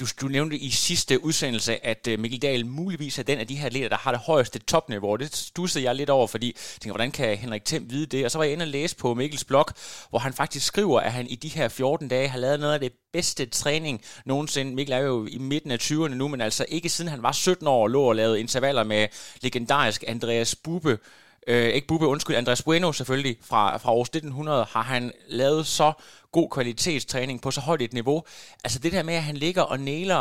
Du, 0.00 0.06
du 0.20 0.26
nævnte 0.28 0.56
i 0.56 0.70
sidste 0.70 1.24
udsendelse, 1.24 1.86
at 1.86 2.08
øh, 2.08 2.18
Mikkel 2.18 2.42
Dahl 2.42 2.66
muligvis 2.66 3.18
er 3.18 3.22
den 3.22 3.38
af 3.38 3.46
de 3.46 3.56
her 3.56 3.66
atleter, 3.66 3.88
der 3.88 3.96
har 3.96 4.10
det 4.10 4.20
højeste 4.20 4.58
topniveau. 4.58 5.16
Det 5.16 5.36
stussede 5.36 5.84
jeg 5.84 5.94
lidt 5.94 6.10
over, 6.10 6.26
fordi 6.26 6.46
jeg 6.46 6.54
tænkte, 6.54 6.90
hvordan 6.90 7.10
kan 7.10 7.36
Henrik 7.36 7.64
Thiem 7.64 7.90
vide 7.90 8.06
det? 8.06 8.24
Og 8.24 8.30
så 8.30 8.38
var 8.38 8.44
jeg 8.44 8.52
inde 8.52 8.62
og 8.62 8.68
læse 8.68 8.96
på 8.96 9.14
Mikkels 9.14 9.44
blog, 9.44 9.66
hvor 10.10 10.18
han 10.18 10.32
faktisk 10.32 10.66
skriver, 10.66 11.00
at 11.00 11.12
han 11.12 11.26
i 11.26 11.34
de 11.34 11.48
her 11.48 11.68
14 11.68 12.08
dage 12.08 12.28
har 12.28 12.38
lavet 12.38 12.60
noget 12.60 12.74
af 12.74 12.80
det 12.80 12.92
bedste 13.12 13.46
træning 13.46 14.02
nogensinde. 14.26 14.74
Mikkel 14.74 14.92
er 14.94 14.98
jo 14.98 15.26
i 15.26 15.38
midten 15.38 15.70
af 15.70 15.78
20'erne 15.78 16.14
nu, 16.14 16.28
men 16.28 16.40
altså 16.40 16.66
ikke 16.68 16.88
siden 16.88 17.10
han 17.10 17.22
var 17.22 17.32
17 17.32 17.66
år 17.66 17.82
og 17.82 17.90
lå 17.90 18.02
og 18.02 18.16
lavede 18.16 18.40
intervaller 18.40 18.84
med 18.84 19.08
legendarisk 19.42 20.04
Andreas 20.08 20.56
Bube 20.56 20.98
øh, 21.46 21.68
ikke 21.68 21.86
Bube, 21.86 22.06
undskyld, 22.06 22.36
Andreas 22.36 22.62
Bueno 22.62 22.92
selvfølgelig, 22.92 23.36
fra, 23.42 23.76
fra 23.76 23.92
års 23.92 24.08
1900, 24.08 24.66
har 24.70 24.82
han 24.82 25.12
lavet 25.28 25.66
så 25.66 25.92
god 26.38 26.48
kvalitetstræning 26.56 27.36
på 27.44 27.50
så 27.56 27.60
højt 27.68 27.82
et 27.82 27.96
niveau. 28.00 28.18
Altså 28.66 28.78
det 28.84 28.92
der 28.96 29.08
med, 29.08 29.16
at 29.20 29.28
han 29.30 29.38
ligger 29.44 29.64
og 29.72 29.78
næler 29.92 30.20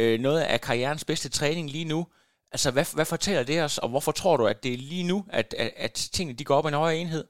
øh, 0.00 0.16
noget 0.26 0.40
af 0.52 0.58
karrierens 0.66 1.04
bedste 1.10 1.28
træning 1.38 1.66
lige 1.76 1.88
nu, 1.94 2.00
altså 2.54 2.68
hvad, 2.74 2.86
hvad 2.96 3.08
fortæller 3.14 3.44
det 3.50 3.58
os, 3.66 3.76
og 3.84 3.88
hvorfor 3.92 4.12
tror 4.20 4.36
du, 4.40 4.44
at 4.52 4.58
det 4.64 4.70
er 4.72 4.86
lige 4.92 5.06
nu, 5.12 5.18
at, 5.40 5.48
at, 5.64 5.70
at 5.86 5.94
tingene 6.16 6.38
de 6.38 6.48
går 6.48 6.56
op 6.58 6.66
i 6.66 6.72
en 6.72 6.82
højere 6.84 7.00
enhed? 7.02 7.24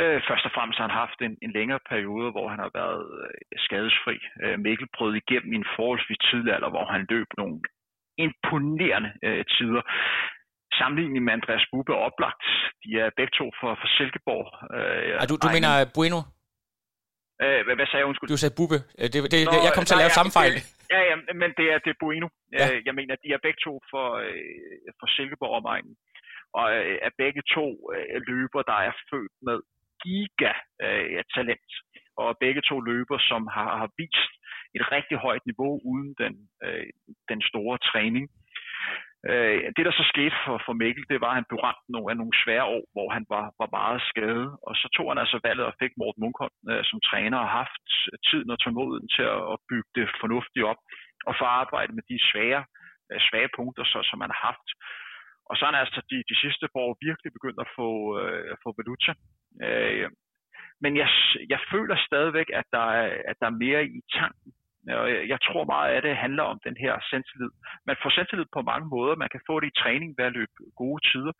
Øh, 0.00 0.18
først 0.28 0.44
og 0.48 0.52
fremmest 0.56 0.78
har 0.78 0.86
han 0.88 1.00
haft 1.02 1.18
en, 1.26 1.34
en 1.44 1.52
længere 1.58 1.82
periode, 1.90 2.28
hvor 2.34 2.46
han 2.52 2.60
har 2.64 2.72
været 2.80 3.04
øh, 3.22 3.34
skadesfri. 3.64 4.16
Øh, 4.42 4.56
Mikkel 4.64 4.88
brød 4.96 5.12
igennem 5.22 5.52
i 5.52 5.56
en 5.62 5.70
forholdsvis 5.76 6.22
tidlig 6.30 6.50
alder, 6.54 6.70
hvor 6.74 6.86
han 6.94 7.02
løb 7.12 7.28
nogle 7.40 7.56
imponerende 8.24 9.10
øh, 9.28 9.44
tider 9.54 9.82
sammenligning 10.80 11.24
med 11.24 11.32
Andreas 11.38 11.66
Bube 11.70 11.92
og 11.96 12.00
Oplagt. 12.06 12.44
De 12.82 12.90
er 13.02 13.10
begge 13.18 13.34
to 13.38 13.46
fra, 13.58 13.70
fra 13.80 13.88
Silkeborg. 13.96 14.46
Øh, 14.76 15.20
ah, 15.20 15.26
du, 15.30 15.34
du 15.44 15.48
mener 15.56 15.70
Bueno? 15.96 16.20
Øh, 17.44 17.60
hvad, 17.64 17.74
hvad 17.78 17.86
sagde 17.86 18.00
jeg, 18.02 18.08
undskyld? 18.10 18.28
Du 18.34 18.42
sagde 18.42 18.58
Bube. 18.58 18.78
Øh, 19.00 19.06
det, 19.12 19.18
det, 19.32 19.38
Nå, 19.46 19.58
jeg 19.66 19.72
kom 19.76 19.84
til 19.86 19.96
at 19.96 20.02
lave 20.04 20.18
samme 20.18 20.32
fejl. 20.38 20.54
Ja, 20.94 21.00
ja, 21.10 21.14
men 21.42 21.50
det 21.58 21.66
er, 21.72 21.78
det 21.84 21.90
er 21.94 21.98
Bueno. 22.04 22.28
Ja. 22.58 22.66
Øh, 22.66 22.78
jeg 22.88 22.94
mener, 22.98 23.14
de 23.22 23.28
er 23.36 23.40
begge 23.46 23.60
to 23.66 23.74
for, 23.92 24.06
øh, 24.26 24.88
for 24.98 25.06
Silkeborg 25.14 25.54
omegnen. 25.60 25.94
Og 26.58 26.66
øh, 26.78 26.96
er 27.06 27.12
begge 27.24 27.42
to 27.56 27.66
øh, 27.94 28.16
løber, 28.30 28.62
der 28.70 28.78
er 28.88 28.92
født 29.10 29.34
med 29.48 29.58
giga 30.02 30.52
øh, 30.84 31.22
talent. 31.34 31.70
Og 32.22 32.28
begge 32.44 32.62
to 32.70 32.76
løber, 32.90 33.18
som 33.30 33.42
har, 33.56 33.70
har 33.80 33.90
vist 34.02 34.32
et 34.76 34.84
rigtig 34.96 35.16
højt 35.26 35.44
niveau 35.50 35.72
uden 35.90 36.10
den, 36.22 36.34
øh, 36.66 36.86
den 37.30 37.40
store 37.50 37.78
træning. 37.90 38.24
Øh, 39.28 39.58
det, 39.76 39.84
der 39.86 39.94
så 40.00 40.04
skete 40.12 40.36
for, 40.44 40.56
for 40.66 40.74
Mikkel, 40.82 41.04
det 41.10 41.20
var, 41.20 41.30
at 41.32 41.38
han 41.40 41.48
blev 41.48 41.60
ramt 41.66 41.86
nogle, 41.94 42.08
af 42.12 42.16
nogle 42.20 42.36
svære 42.42 42.66
år, 42.76 42.84
hvor 42.94 43.08
han 43.16 43.24
var, 43.34 43.44
var 43.60 43.70
meget 43.78 44.00
skadet. 44.10 44.48
Og 44.66 44.74
så 44.80 44.86
tog 44.96 45.06
han 45.10 45.22
altså 45.22 45.38
valget 45.46 45.66
og 45.70 45.78
fik 45.82 45.92
Morten 45.96 46.22
Munkholm 46.24 46.56
øh, 46.70 46.82
som 46.90 46.98
træner 47.08 47.38
og 47.44 47.54
haft 47.60 47.84
tiden 48.28 48.50
og 48.52 48.58
tålmodigheden 48.58 49.10
til 49.16 49.26
at, 49.34 49.42
at 49.52 49.58
bygge 49.70 49.90
det 49.96 50.06
fornuftigt 50.22 50.68
op 50.72 50.80
og 51.28 51.34
få 51.40 51.44
arbejde 51.62 51.92
med 51.94 52.04
de 52.10 52.18
svære, 52.30 52.62
øh, 53.10 53.20
svage 53.28 53.50
punkter, 53.58 53.84
så, 53.92 53.98
som 54.10 54.20
han 54.24 54.32
har 54.34 54.42
haft. 54.48 54.68
Og 55.48 55.54
så 55.56 55.62
er 55.62 55.70
han 55.70 55.82
altså 55.84 56.00
de, 56.10 56.18
de 56.30 56.36
sidste 56.42 56.64
par 56.72 56.82
år 56.86 56.94
virkelig 57.08 57.30
begyndt 57.36 57.60
at 57.64 57.72
få, 57.78 57.88
øh, 58.20 58.52
få 58.64 58.68
valuta. 58.80 59.12
Øh, 59.66 60.08
men 60.82 60.92
jeg, 61.02 61.08
jeg 61.52 61.60
føler 61.72 61.96
stadigvæk, 62.08 62.48
at 62.60 62.66
der, 62.76 62.86
er, 63.00 63.08
at 63.30 63.36
der 63.40 63.46
er 63.48 63.62
mere 63.64 63.82
i 63.98 64.00
tanken 64.18 64.52
og 64.88 65.28
jeg 65.32 65.38
tror 65.46 65.64
meget 65.64 65.94
af 65.94 66.02
det 66.02 66.16
handler 66.16 66.42
om 66.42 66.58
den 66.66 66.76
her 66.76 66.94
selvtillid. 67.10 67.50
Man 67.86 67.96
får 68.02 68.10
selvtillid 68.10 68.46
på 68.52 68.62
mange 68.62 68.88
måder. 68.88 69.14
Man 69.22 69.32
kan 69.32 69.40
få 69.46 69.60
det 69.60 69.66
i 69.66 69.80
træning 69.82 70.14
ved 70.18 70.24
at 70.24 70.32
løbe 70.32 70.52
gode 70.76 71.00
tider, 71.08 71.32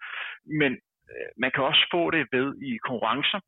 men 0.61 0.73
øh, 1.13 1.29
man 1.43 1.51
kan 1.55 1.65
også 1.65 1.85
få 1.95 2.11
det 2.11 2.29
ved 2.33 2.47
i 2.69 2.71
konkurrencer 2.89 3.41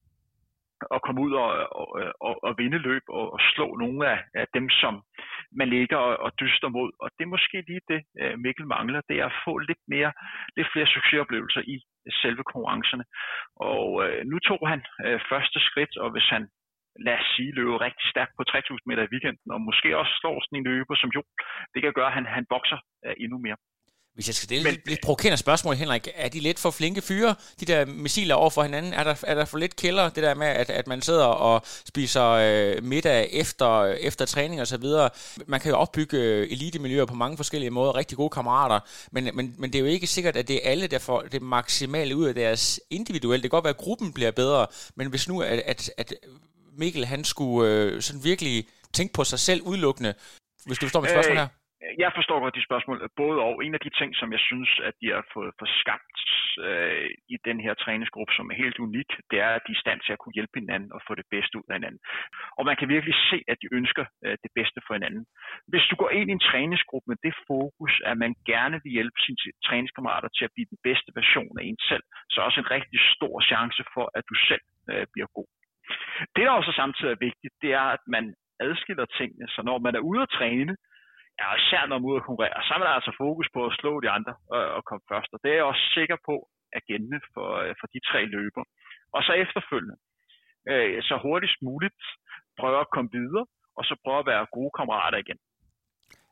og 0.90 1.02
komme 1.02 1.20
ud 1.20 1.32
og, 1.32 1.50
og, 1.80 1.88
og, 2.20 2.44
og 2.44 2.54
vinde 2.58 2.78
løb 2.78 3.02
og, 3.08 3.32
og 3.32 3.40
slå 3.54 3.76
nogle 3.76 4.08
af, 4.08 4.18
af 4.34 4.46
dem, 4.54 4.70
som 4.70 5.02
man 5.52 5.68
ligger 5.68 5.96
og, 5.96 6.16
og 6.16 6.30
dyster 6.40 6.68
mod. 6.68 6.90
Og 7.00 7.10
det 7.16 7.24
er 7.24 7.34
måske 7.34 7.64
lige 7.68 7.80
det, 7.88 8.00
øh, 8.20 8.38
Mikkel 8.38 8.66
mangler, 8.66 9.00
det 9.08 9.16
er 9.20 9.26
at 9.26 9.40
få 9.44 9.58
lidt, 9.58 9.82
mere, 9.88 10.12
lidt 10.56 10.68
flere 10.72 10.86
succesoplevelser 10.86 11.62
i 11.66 11.76
selve 12.22 12.42
konkurrencerne. 12.52 13.04
Og 13.56 13.86
øh, 14.04 14.26
nu 14.26 14.38
tog 14.38 14.68
han 14.68 14.80
øh, 15.06 15.20
første 15.30 15.58
skridt, 15.60 15.96
og 15.96 16.10
hvis 16.10 16.28
han 16.34 16.48
lad 17.06 17.16
os 17.20 17.28
sige, 17.34 17.50
løber 17.58 17.84
rigtig 17.86 18.06
stærkt 18.14 18.32
på 18.38 18.42
3000 18.44 18.88
meter 18.90 19.02
i 19.04 19.12
weekenden, 19.14 19.48
og 19.54 19.60
måske 19.68 19.88
også 20.00 20.12
slår 20.20 20.36
sådan 20.40 20.58
en 20.58 20.68
løber 20.70 20.96
som 21.02 21.10
Jo. 21.16 21.22
Det 21.72 21.80
kan 21.82 21.92
gøre, 21.98 22.10
at 22.10 22.16
han, 22.18 22.26
han 22.38 22.44
bokser 22.54 22.78
uh, 23.06 23.14
endnu 23.24 23.38
mere. 23.46 23.58
Hvis 24.14 24.28
jeg 24.28 24.34
skal 24.34 24.46
stille 24.46 24.64
Men, 24.64 24.78
lidt 24.86 25.00
provokerende 25.04 25.36
spørgsmål, 25.36 25.74
Henrik, 25.74 26.08
er 26.14 26.28
de 26.28 26.40
lidt 26.40 26.58
for 26.58 26.70
flinke 26.70 27.02
fyre, 27.02 27.34
de 27.60 27.64
der 27.64 27.86
missiler 27.86 28.34
over 28.34 28.50
for 28.50 28.62
hinanden? 28.62 28.92
Er 28.92 29.04
der, 29.04 29.24
er 29.26 29.34
der 29.34 29.44
for 29.44 29.58
lidt 29.58 29.76
kælder, 29.76 30.08
det 30.08 30.22
der 30.22 30.34
med, 30.34 30.46
at, 30.46 30.70
at 30.70 30.86
man 30.86 31.02
sidder 31.02 31.24
og 31.24 31.60
spiser 31.64 32.26
øh, 32.28 32.84
middag 32.84 33.28
efter, 33.32 33.84
efter 33.84 34.24
træning 34.24 34.60
og 34.60 34.66
så 34.66 34.78
videre? 34.78 35.10
Man 35.46 35.60
kan 35.60 35.70
jo 35.70 35.76
opbygge 35.76 36.16
øh, 36.16 36.48
elitemiljøer 36.50 37.06
på 37.06 37.14
mange 37.14 37.36
forskellige 37.36 37.70
måder, 37.70 37.96
rigtig 37.96 38.16
gode 38.16 38.30
kammerater, 38.30 38.80
men, 39.12 39.24
men, 39.34 39.54
men 39.58 39.72
det 39.72 39.78
er 39.78 39.80
jo 39.80 39.86
ikke 39.86 40.06
sikkert, 40.06 40.36
at 40.36 40.48
det 40.48 40.56
er 40.56 40.70
alle, 40.70 40.86
der 40.86 40.98
får 40.98 41.20
det 41.20 41.42
maksimale 41.42 42.16
ud 42.16 42.26
af 42.26 42.34
deres 42.34 42.80
individuelle. 42.90 43.42
Det 43.42 43.50
kan 43.50 43.56
godt 43.56 43.64
være, 43.64 43.74
at 43.78 43.84
gruppen 43.84 44.12
bliver 44.12 44.30
bedre, 44.30 44.66
men 44.96 45.10
hvis 45.10 45.28
nu, 45.28 45.42
at, 45.42 45.62
at, 45.66 45.90
at 45.98 46.14
Mikkel 46.80 47.04
han 47.12 47.24
skulle 47.24 47.60
øh, 47.70 48.00
sådan 48.06 48.24
virkelig 48.30 48.56
tænke 48.96 49.12
på 49.18 49.22
sig 49.24 49.40
selv 49.48 49.60
udelukkende, 49.70 50.12
hvis 50.66 50.78
du 50.78 50.84
forstår 50.86 51.00
mit 51.00 51.14
spørgsmål 51.16 51.38
her? 51.42 51.50
Øh, 51.84 51.94
jeg 52.04 52.10
forstår 52.18 52.40
godt 52.40 52.58
de 52.58 52.68
spørgsmål, 52.68 52.96
både 53.22 53.38
og. 53.48 53.54
En 53.66 53.74
af 53.78 53.82
de 53.86 53.92
ting, 54.00 54.10
som 54.20 54.28
jeg 54.36 54.42
synes, 54.50 54.70
at 54.88 54.94
de 55.00 55.06
har 55.14 55.24
fået 55.34 55.52
for 55.58 55.68
skabt 55.80 56.18
øh, 56.68 57.08
i 57.34 57.36
den 57.48 57.58
her 57.64 57.74
træningsgruppe, 57.84 58.32
som 58.38 58.50
er 58.50 58.56
helt 58.64 58.78
unik, 58.86 59.10
det 59.30 59.38
er, 59.46 59.52
at 59.56 59.62
de 59.66 59.72
er 59.72 59.78
i 59.78 59.82
stand 59.84 60.00
til 60.02 60.12
at 60.12 60.20
kunne 60.20 60.36
hjælpe 60.38 60.58
hinanden 60.60 60.90
og 60.96 61.00
få 61.06 61.12
det 61.20 61.26
bedste 61.34 61.54
ud 61.58 61.66
af 61.70 61.76
hinanden. 61.78 62.00
Og 62.58 62.62
man 62.68 62.76
kan 62.78 62.88
virkelig 62.94 63.16
se, 63.30 63.38
at 63.52 63.56
de 63.62 63.68
ønsker 63.78 64.04
øh, 64.24 64.36
det 64.44 64.50
bedste 64.58 64.78
for 64.86 64.92
hinanden. 64.94 65.24
Hvis 65.72 65.84
du 65.90 65.94
går 66.02 66.10
ind 66.18 66.28
i 66.30 66.36
en 66.38 66.46
træningsgruppe 66.50 67.06
med 67.12 67.18
det 67.26 67.34
fokus, 67.50 67.92
at 68.10 68.16
man 68.24 68.32
gerne 68.52 68.76
vil 68.84 68.92
hjælpe 68.96 69.18
sine 69.24 69.38
træningskammerater 69.66 70.30
til 70.36 70.44
at 70.46 70.54
blive 70.54 70.72
den 70.72 70.80
bedste 70.88 71.10
version 71.20 71.54
af 71.60 71.64
en 71.70 71.78
selv, 71.90 72.04
så 72.30 72.36
er 72.40 72.44
også 72.48 72.60
en 72.60 72.70
rigtig 72.76 73.00
stor 73.14 73.34
chance 73.50 73.82
for, 73.94 74.06
at 74.18 74.24
du 74.30 74.34
selv 74.48 74.64
øh, 74.92 75.06
bliver 75.12 75.30
god. 75.38 75.48
Det, 76.34 76.42
der 76.46 76.50
også 76.50 76.72
samtidig 76.72 77.12
er 77.12 77.24
vigtigt, 77.28 77.54
det 77.62 77.72
er, 77.72 77.86
at 77.96 78.04
man 78.06 78.24
adskiller 78.66 79.06
tingene. 79.18 79.46
Så 79.54 79.60
når 79.68 79.78
man 79.78 79.94
er 79.94 80.02
ude 80.10 80.22
at 80.22 80.34
træne, 80.38 80.74
ja, 81.40 81.46
især 81.60 81.82
når 81.86 81.98
man 81.98 82.06
er 82.06 82.12
ude 82.12 82.20
at 82.22 82.28
konkurrere, 82.28 82.62
så 82.66 82.74
er 82.74 82.78
der 82.78 82.98
altså 82.98 83.12
fokus 83.24 83.48
på 83.54 83.60
at 83.66 83.76
slå 83.80 83.92
de 84.00 84.10
andre 84.16 84.34
og, 84.54 84.62
og 84.76 84.82
komme 84.88 85.04
først. 85.12 85.30
Og 85.34 85.38
det 85.42 85.50
er 85.50 85.58
jeg 85.60 85.70
også 85.72 85.86
sikker 85.98 86.16
på 86.28 86.34
at 86.76 86.82
gældende 86.88 87.20
for, 87.34 87.48
øh, 87.62 87.74
for 87.80 87.86
de 87.94 88.00
tre 88.10 88.20
løber. 88.36 88.64
Og 89.14 89.20
så 89.26 89.32
efterfølgende, 89.44 89.96
øh, 90.70 91.02
så 91.08 91.14
hurtigst 91.24 91.62
muligt 91.62 92.02
prøve 92.60 92.80
at 92.80 92.92
komme 92.94 93.10
videre, 93.12 93.46
og 93.78 93.84
så 93.84 93.94
prøve 94.04 94.18
at 94.18 94.30
være 94.32 94.52
gode 94.56 94.72
kammerater 94.78 95.18
igen. 95.18 95.38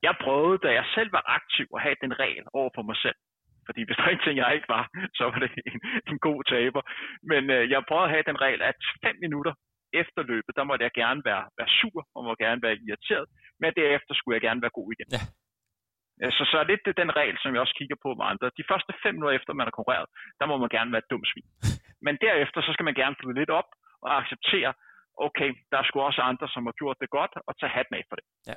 Jeg 0.03 0.15
prøvede, 0.25 0.59
da 0.65 0.71
jeg 0.79 0.87
selv 0.95 1.13
var 1.13 1.25
aktiv, 1.39 1.67
at 1.77 1.83
have 1.83 1.97
den 2.05 2.19
regel 2.23 2.45
over 2.59 2.71
for 2.75 2.83
mig 2.83 2.97
selv. 2.97 3.19
Fordi 3.67 3.81
hvis 3.87 3.97
der 3.99 4.07
er 4.07 4.15
en 4.15 4.25
ting, 4.27 4.37
jeg 4.43 4.55
ikke 4.57 4.71
var, 4.77 4.85
så 5.19 5.23
var 5.31 5.39
det 5.45 5.51
en, 5.71 5.79
en 6.11 6.19
god 6.29 6.41
taber. 6.55 6.83
Men 7.31 7.43
øh, 7.57 7.63
jeg 7.73 7.89
prøvede 7.89 8.09
at 8.09 8.15
have 8.15 8.29
den 8.31 8.41
regel, 8.45 8.61
at 8.71 8.79
fem 9.05 9.17
minutter 9.25 9.55
efter 10.03 10.23
løbet, 10.33 10.53
der 10.59 10.65
måtte 10.69 10.85
jeg 10.87 10.93
gerne 11.03 11.23
være, 11.31 11.45
være 11.59 11.71
sur, 11.79 12.01
og 12.15 12.21
må 12.25 12.33
gerne 12.45 12.63
være 12.67 12.77
irriteret, 12.87 13.27
men 13.63 13.71
derefter 13.81 14.13
skulle 14.15 14.37
jeg 14.37 14.45
gerne 14.49 14.63
være 14.65 14.77
god 14.79 14.89
igen. 14.95 15.09
Ja. 15.17 15.23
Så, 16.37 16.43
så 16.51 16.57
er 16.59 16.71
lidt 16.71 17.01
den 17.03 17.13
regel, 17.21 17.37
som 17.43 17.51
jeg 17.53 17.61
også 17.65 17.77
kigger 17.81 17.99
på 18.05 18.11
med 18.19 18.25
andre. 18.31 18.47
De 18.61 18.69
første 18.71 18.93
fem 19.05 19.15
minutter 19.15 19.37
efter, 19.39 19.53
man 19.53 19.67
har 19.69 19.77
konkurreret, 19.79 20.09
der 20.41 20.47
må 20.51 20.55
man 20.63 20.75
gerne 20.77 20.93
være 20.93 21.05
et 21.05 21.13
dumt 21.13 21.29
svin. 21.31 21.49
Men 22.07 22.15
derefter, 22.27 22.59
så 22.61 22.71
skal 22.73 22.89
man 22.89 22.99
gerne 23.01 23.17
flytte 23.21 23.41
lidt 23.41 23.55
op 23.61 23.71
og 24.05 24.11
acceptere, 24.21 24.73
okay, 25.27 25.51
der 25.71 25.77
er 25.79 25.87
sgu 25.87 25.97
også 26.01 26.23
andre, 26.31 26.47
som 26.55 26.67
har 26.69 26.75
gjort 26.81 26.99
det 27.03 27.11
godt, 27.19 27.33
og 27.49 27.53
tage 27.61 27.77
hatten 27.77 27.95
af 27.99 28.05
for 28.09 28.17
det. 28.19 28.27
Ja. 28.51 28.57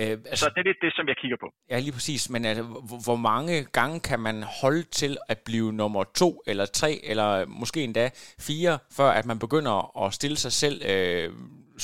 Øh, 0.00 0.10
altså, 0.30 0.44
så 0.44 0.50
det 0.54 0.60
er 0.60 0.68
lidt 0.70 0.82
det, 0.82 0.92
som 0.94 1.08
jeg 1.08 1.16
kigger 1.16 1.36
på. 1.44 1.48
Ja, 1.70 1.78
lige 1.78 1.92
præcis. 1.92 2.30
Men 2.30 2.44
altså, 2.44 2.64
hvor 3.06 3.16
mange 3.16 3.54
gange 3.78 4.00
kan 4.00 4.20
man 4.20 4.36
holde 4.62 4.82
til 4.82 5.16
at 5.28 5.38
blive 5.48 5.72
nummer 5.72 6.04
to, 6.04 6.42
eller 6.46 6.66
tre, 6.66 6.90
eller 7.10 7.46
måske 7.46 7.84
endda 7.84 8.10
fire, 8.48 8.78
før 8.96 9.10
at 9.18 9.26
man 9.26 9.38
begynder 9.38 10.04
at 10.04 10.12
stille 10.12 10.36
sig 10.36 10.52
selv 10.52 10.76
øh, 10.92 11.30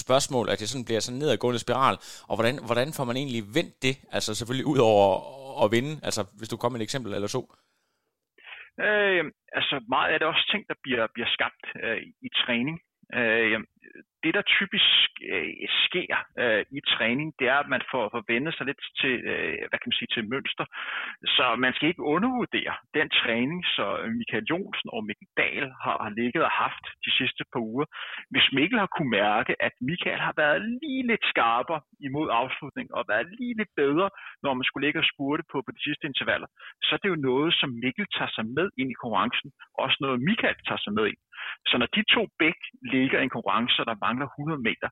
spørgsmål, 0.04 0.48
at 0.48 0.58
det 0.60 0.68
sådan 0.68 0.88
bliver 0.88 1.00
sådan 1.00 1.18
nedadgående 1.18 1.64
spiral, 1.66 1.96
og 2.28 2.34
hvordan, 2.36 2.54
hvordan 2.68 2.88
får 2.96 3.04
man 3.04 3.16
egentlig 3.16 3.42
vendt 3.58 3.74
det? 3.82 3.94
Altså 4.16 4.30
selvfølgelig 4.34 4.66
ud 4.72 4.80
over 4.90 5.06
at 5.64 5.72
vinde, 5.76 5.92
altså 6.08 6.22
hvis 6.38 6.48
du 6.48 6.56
kommer 6.56 6.74
med 6.74 6.80
et 6.80 6.88
eksempel 6.88 7.10
eller 7.14 7.30
så. 7.36 7.42
Øh, 8.86 9.22
altså 9.58 9.74
meget 9.94 10.10
af 10.12 10.18
det 10.18 10.28
også 10.28 10.44
ting, 10.52 10.62
der 10.70 10.76
bliver, 10.84 11.04
bliver 11.14 11.30
skabt 11.36 11.64
øh, 11.84 11.98
i 12.26 12.28
træning. 12.42 12.76
Øh, 13.14 13.60
det, 14.22 14.32
der 14.34 14.42
typisk 14.58 15.08
øh, 15.32 15.52
sker 15.84 16.16
øh, 16.42 16.62
i 16.78 16.80
træning, 16.94 17.28
det 17.38 17.46
er, 17.54 17.58
at 17.64 17.68
man 17.74 17.82
får, 17.90 18.04
forvendet 18.16 18.52
sig 18.54 18.66
lidt 18.66 18.82
til, 19.00 19.14
øh, 19.30 19.58
hvad 19.68 19.78
kan 19.78 19.88
man 19.90 19.98
sige, 19.98 20.12
til 20.14 20.28
mønster. 20.34 20.64
Så 21.36 21.44
man 21.64 21.72
skal 21.74 21.88
ikke 21.88 22.08
undervurdere 22.14 22.74
den 22.98 23.08
træning, 23.20 23.60
så 23.76 23.84
Michael 24.20 24.48
Jonsen 24.50 24.88
og 24.94 25.00
Mikkel 25.08 25.28
Dahl 25.40 25.66
har, 25.84 25.96
har 26.04 26.12
ligget 26.20 26.42
og 26.48 26.54
haft 26.64 26.84
de 27.04 27.10
sidste 27.18 27.42
par 27.52 27.62
uger. 27.72 27.86
Hvis 28.32 28.46
Mikkel 28.56 28.78
har 28.78 28.90
kunne 28.96 29.14
mærke, 29.22 29.52
at 29.66 29.74
Michael 29.90 30.20
har 30.26 30.34
været 30.42 30.60
lige 30.82 31.02
lidt 31.10 31.24
skarpere 31.32 31.80
imod 32.06 32.28
afslutning 32.40 32.86
og 32.96 33.02
været 33.12 33.26
lige 33.38 33.54
lidt 33.60 33.72
bedre, 33.82 34.08
når 34.42 34.52
man 34.54 34.64
skulle 34.64 34.84
ligge 34.86 35.00
og 35.02 35.10
spurte 35.12 35.44
på, 35.52 35.56
på 35.66 35.70
de 35.76 35.82
sidste 35.86 36.04
intervaller, 36.10 36.48
så 36.84 36.90
er 36.94 37.00
det 37.02 37.08
jo 37.14 37.26
noget, 37.30 37.50
som 37.60 37.70
Mikkel 37.82 38.06
tager 38.16 38.32
sig 38.36 38.46
med 38.56 38.66
ind 38.80 38.90
i 38.90 39.00
konkurrencen. 39.02 39.48
Også 39.84 39.96
noget, 40.00 40.18
Michael 40.28 40.58
tager 40.68 40.82
sig 40.84 40.92
med 40.98 41.06
ind. 41.12 41.20
Så 41.68 41.74
når 41.78 41.88
de 41.96 42.02
to 42.14 42.22
bæk 42.38 42.58
ligger 42.94 43.18
i 43.20 43.22
en 43.22 43.36
konkurrence, 43.36 43.84
der 43.84 44.02
mangler 44.06 44.26
100 44.26 44.62
meter, 44.68 44.88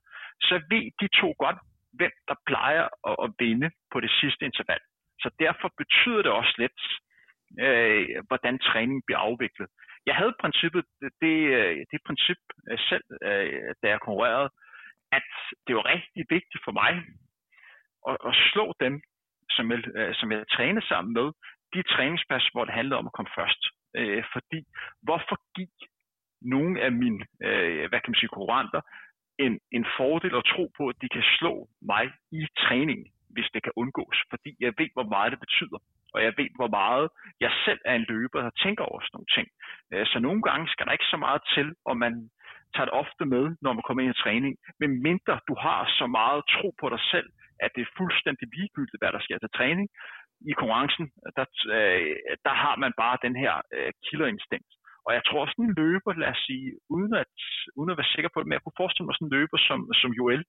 så 0.47 0.55
ved 0.71 0.85
de 1.01 1.07
to 1.21 1.29
godt, 1.43 1.59
hvem 1.97 2.13
der 2.27 2.35
plejer 2.45 2.85
at, 3.09 3.15
at 3.25 3.29
vinde 3.39 3.69
på 3.91 3.97
det 3.99 4.11
sidste 4.19 4.45
interval. 4.45 4.81
Så 5.23 5.29
derfor 5.39 5.69
betyder 5.81 6.21
det 6.21 6.31
også 6.31 6.55
lidt, 6.63 6.79
øh, 7.65 8.05
hvordan 8.27 8.59
træningen 8.59 9.01
bliver 9.05 9.19
afviklet. 9.19 9.67
Jeg 10.05 10.15
havde 10.15 10.39
princippet, 10.41 10.83
det, 11.21 11.37
det 11.91 11.99
princip 12.07 12.41
øh, 12.71 12.79
selv, 12.89 13.05
øh, 13.29 13.73
da 13.81 13.85
jeg 13.89 13.99
konkurrerede, 13.99 14.49
at 15.11 15.29
det 15.67 15.75
var 15.75 15.85
rigtig 15.95 16.23
vigtigt 16.29 16.63
for 16.65 16.71
mig 16.81 16.91
at, 18.09 18.17
at 18.29 18.33
slå 18.51 18.65
dem, 18.79 19.01
som 19.55 19.71
jeg, 19.71 19.79
øh, 19.97 20.15
som 20.19 20.31
jeg 20.31 20.47
trænede 20.55 20.87
sammen 20.87 21.13
med, 21.13 21.27
de 21.73 21.81
træningspas, 21.93 22.49
hvor 22.51 22.65
det 22.65 22.73
handlede 22.73 22.99
om 22.99 23.07
at 23.09 23.15
komme 23.17 23.31
først. 23.39 23.61
Øh, 23.99 24.23
fordi 24.33 24.59
hvorfor 25.01 25.37
give 25.55 25.73
nogle 26.41 26.81
af 26.81 26.91
mine 26.91 27.21
øh, 27.45 27.89
hvad 27.89 27.99
kan 27.99 28.11
man 28.11 28.19
sige, 28.19 28.35
konkurrenter 28.35 28.81
en, 29.45 29.59
en 29.71 29.85
fordel 29.97 30.35
at 30.35 30.49
tro 30.53 30.71
på, 30.77 30.83
at 30.91 30.97
de 31.01 31.09
kan 31.09 31.25
slå 31.37 31.53
mig 31.81 32.03
i 32.31 32.41
træning, 32.57 33.01
hvis 33.33 33.49
det 33.53 33.63
kan 33.63 33.77
undgås. 33.81 34.17
Fordi 34.29 34.51
jeg 34.59 34.73
ved, 34.77 34.89
hvor 34.93 35.07
meget 35.15 35.31
det 35.31 35.39
betyder. 35.39 35.79
Og 36.13 36.23
jeg 36.23 36.33
ved, 36.37 36.49
hvor 36.55 36.71
meget 36.79 37.09
jeg 37.39 37.51
selv 37.65 37.79
er 37.85 37.95
en 37.95 38.05
løber, 38.09 38.41
der 38.41 38.59
tænker 38.63 38.83
over 38.83 38.99
sådan 39.01 39.15
nogle 39.17 39.33
ting. 39.37 39.47
Øh, 39.93 40.05
så 40.11 40.17
nogle 40.19 40.41
gange 40.49 40.67
skal 40.67 40.85
der 40.85 40.91
ikke 40.97 41.13
så 41.13 41.17
meget 41.17 41.41
til, 41.55 41.67
og 41.89 41.97
man 41.97 42.13
tager 42.73 42.87
det 42.87 42.99
ofte 43.03 43.25
med, 43.25 43.45
når 43.63 43.73
man 43.73 43.83
kommer 43.85 44.03
ind 44.03 44.15
i 44.15 44.23
træning. 44.23 44.53
Men 44.81 45.01
mindre 45.07 45.39
du 45.49 45.55
har 45.65 45.79
så 45.99 46.07
meget 46.19 46.41
tro 46.55 46.67
på 46.81 46.87
dig 46.89 47.01
selv, 47.13 47.29
at 47.63 47.71
det 47.75 47.81
er 47.81 47.95
fuldstændig 47.97 48.47
ligegyldigt, 48.55 49.01
hvad 49.01 49.11
der 49.11 49.25
sker 49.25 49.37
til 49.39 49.55
træning. 49.57 49.87
I 50.51 50.51
konkurrencen, 50.59 51.05
der, 51.37 51.45
øh, 51.77 52.15
der 52.45 52.55
har 52.63 52.75
man 52.83 52.93
bare 53.01 53.17
den 53.25 53.35
her 53.43 53.53
øh, 53.75 53.91
killerinstinkt. 54.07 54.71
Og 55.07 55.11
jeg 55.17 55.23
tror 55.29 55.43
sådan 55.45 55.65
en 55.65 55.77
løber, 55.81 56.11
lad 56.23 56.31
os 56.35 56.41
sige, 56.47 56.67
uden 56.95 57.13
at, 57.23 57.33
uden 57.79 57.91
at 57.91 57.99
være 57.99 58.13
sikker 58.15 58.31
på 58.31 58.37
det, 58.39 58.47
men 58.47 58.55
jeg 58.57 58.63
kunne 58.63 58.81
forestille 58.81 59.07
mig 59.07 59.15
sådan 59.15 59.27
en 59.27 59.35
løber 59.37 59.59
som, 59.67 59.79
som 60.01 60.11
Joel, 60.19 60.43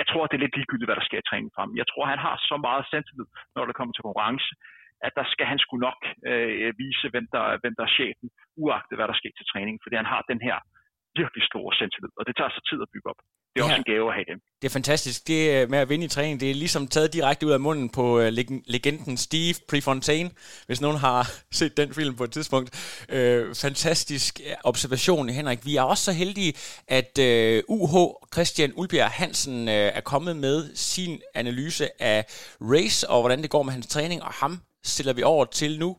jeg 0.00 0.06
tror, 0.06 0.22
det 0.26 0.36
er 0.36 0.44
lidt 0.44 0.56
ligegyldigt, 0.56 0.88
hvad 0.88 0.98
der 0.98 1.08
sker 1.08 1.20
i 1.22 1.28
træningen 1.28 1.54
frem. 1.56 1.70
Jeg 1.80 1.86
tror, 1.90 2.04
han 2.12 2.20
har 2.26 2.36
så 2.50 2.56
meget 2.68 2.84
selvtillid, 2.90 3.28
når 3.54 3.64
det 3.66 3.74
kommer 3.76 3.92
til 3.92 4.06
konkurrence, 4.06 4.50
at 5.06 5.12
der 5.18 5.26
skal 5.32 5.46
han 5.50 5.58
sgu 5.62 5.74
nok 5.88 6.00
øh, 6.30 6.72
vise, 6.82 7.06
hvem 7.12 7.26
der, 7.34 7.44
hvem 7.62 7.74
der 7.78 7.84
er 7.86 7.96
chefen, 7.98 8.28
uagtet 8.62 8.96
hvad 8.98 9.08
der 9.08 9.16
sker 9.20 9.32
til 9.36 9.50
træning, 9.52 9.76
fordi 9.82 9.94
han 10.00 10.10
har 10.12 10.22
den 10.32 10.40
her 10.46 10.56
virkelig 11.20 11.44
store 11.50 11.72
selvtillid, 11.78 12.12
og 12.18 12.24
det 12.26 12.34
tager 12.36 12.52
så 12.56 12.62
tid 12.70 12.78
at 12.84 12.92
bygge 12.94 13.10
op. 13.12 13.20
Det 13.54 13.60
er 13.60 13.64
ja. 13.64 13.70
også 13.70 13.76
en 13.76 13.94
gave 13.94 14.08
at 14.08 14.14
have 14.14 14.24
dem. 14.28 14.40
Det 14.62 14.68
er 14.68 14.72
fantastisk. 14.72 15.28
Det 15.28 15.62
øh, 15.62 15.70
med 15.70 15.78
at 15.78 15.88
vinde 15.88 16.04
i 16.04 16.08
træning, 16.08 16.40
det 16.40 16.50
er 16.50 16.54
ligesom 16.54 16.88
taget 16.88 17.12
direkte 17.12 17.46
ud 17.46 17.52
af 17.52 17.60
munden 17.60 17.88
på 17.88 18.18
uh, 18.18 18.24
legenden 18.66 19.16
Steve 19.16 19.54
Prefontaine, 19.68 20.30
hvis 20.66 20.80
nogen 20.80 20.96
har 20.96 21.30
set 21.58 21.76
den 21.76 21.94
film 21.94 22.16
på 22.16 22.24
et 22.24 22.32
tidspunkt. 22.32 22.70
Uh, 23.08 23.54
fantastisk 23.54 24.40
observation, 24.64 25.28
Henrik. 25.28 25.66
Vi 25.66 25.76
er 25.76 25.82
også 25.82 26.04
så 26.04 26.12
heldige, 26.12 26.54
at 26.88 27.18
uh, 27.68 27.78
UH 27.78 28.14
Christian 28.32 28.72
Ulbjerg 28.76 29.10
Hansen 29.10 29.68
uh, 29.68 29.74
er 29.74 30.00
kommet 30.00 30.36
med 30.36 30.76
sin 30.76 31.20
analyse 31.34 32.02
af 32.02 32.24
race 32.60 33.10
og 33.10 33.20
hvordan 33.20 33.42
det 33.42 33.50
går 33.50 33.62
med 33.62 33.72
hans 33.72 33.86
træning, 33.86 34.22
og 34.22 34.32
ham 34.32 34.60
stiller 34.84 35.12
vi 35.12 35.22
over 35.22 35.44
til 35.44 35.78
nu. 35.78 35.96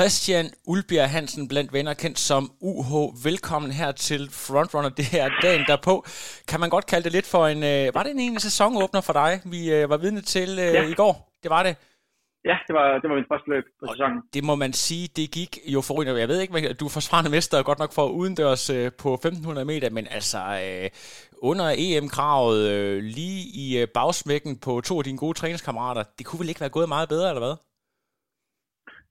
Christian 0.00 0.46
Ulbjerg 0.66 1.10
Hansen 1.10 1.48
blandt 1.48 1.72
venner, 1.72 1.94
kendt 1.94 2.18
som 2.18 2.50
UH. 2.60 2.92
Velkommen 3.24 3.70
her 3.70 3.92
til 3.92 4.22
Frontrunner. 4.30 4.88
Det 4.88 5.04
her 5.04 5.28
dagen 5.42 5.64
derpå. 5.68 6.04
Kan 6.48 6.60
man 6.60 6.70
godt 6.70 6.86
kalde 6.86 7.04
det 7.04 7.12
lidt 7.12 7.26
for 7.26 7.46
en... 7.46 7.62
Øh, 7.72 7.94
var 7.94 8.02
det 8.02 8.10
en 8.12 8.18
egentlig 8.18 8.42
sæsonåbner 8.42 9.00
for 9.00 9.12
dig, 9.12 9.40
vi 9.44 9.60
øh, 9.74 9.90
var 9.90 9.96
vidne 9.96 10.20
til 10.20 10.50
øh, 10.50 10.74
ja. 10.74 10.82
i 10.82 10.94
går? 10.94 11.14
Det 11.42 11.50
var 11.50 11.62
det. 11.62 11.76
Ja, 12.44 12.56
det 12.66 12.74
var, 12.74 12.98
det 13.00 13.10
var 13.10 13.16
mit 13.16 13.28
første 13.32 13.50
løb 13.50 13.64
på 13.80 13.86
sæsonen. 13.92 14.18
Det 14.34 14.44
må 14.44 14.54
man 14.54 14.72
sige, 14.72 15.08
det 15.16 15.30
gik 15.30 15.58
jo 15.66 15.80
for 15.80 16.02
Jeg 16.02 16.28
ved 16.28 16.40
ikke, 16.40 16.72
du 16.72 16.84
er 16.84 16.90
forsvarende 16.98 17.30
mester 17.30 17.62
godt 17.62 17.78
nok 17.78 17.92
for 17.92 18.06
udendørs 18.08 18.70
øh, 18.70 18.92
på 19.02 19.14
1500 19.14 19.64
meter, 19.64 19.90
men 19.90 20.06
altså 20.10 20.38
øh, 20.64 20.90
under 21.42 21.74
EM-kravet 21.78 22.60
øh, 22.68 23.02
lige 23.02 23.40
i 23.64 23.78
øh, 23.78 23.88
bagsmækken 23.94 24.58
på 24.58 24.80
to 24.80 24.98
af 24.98 25.04
dine 25.04 25.18
gode 25.18 25.38
træningskammerater, 25.38 26.02
det 26.18 26.26
kunne 26.26 26.40
vel 26.40 26.48
ikke 26.48 26.60
være 26.60 26.70
gået 26.70 26.88
meget 26.88 27.08
bedre, 27.08 27.28
eller 27.28 27.40
hvad? 27.46 27.67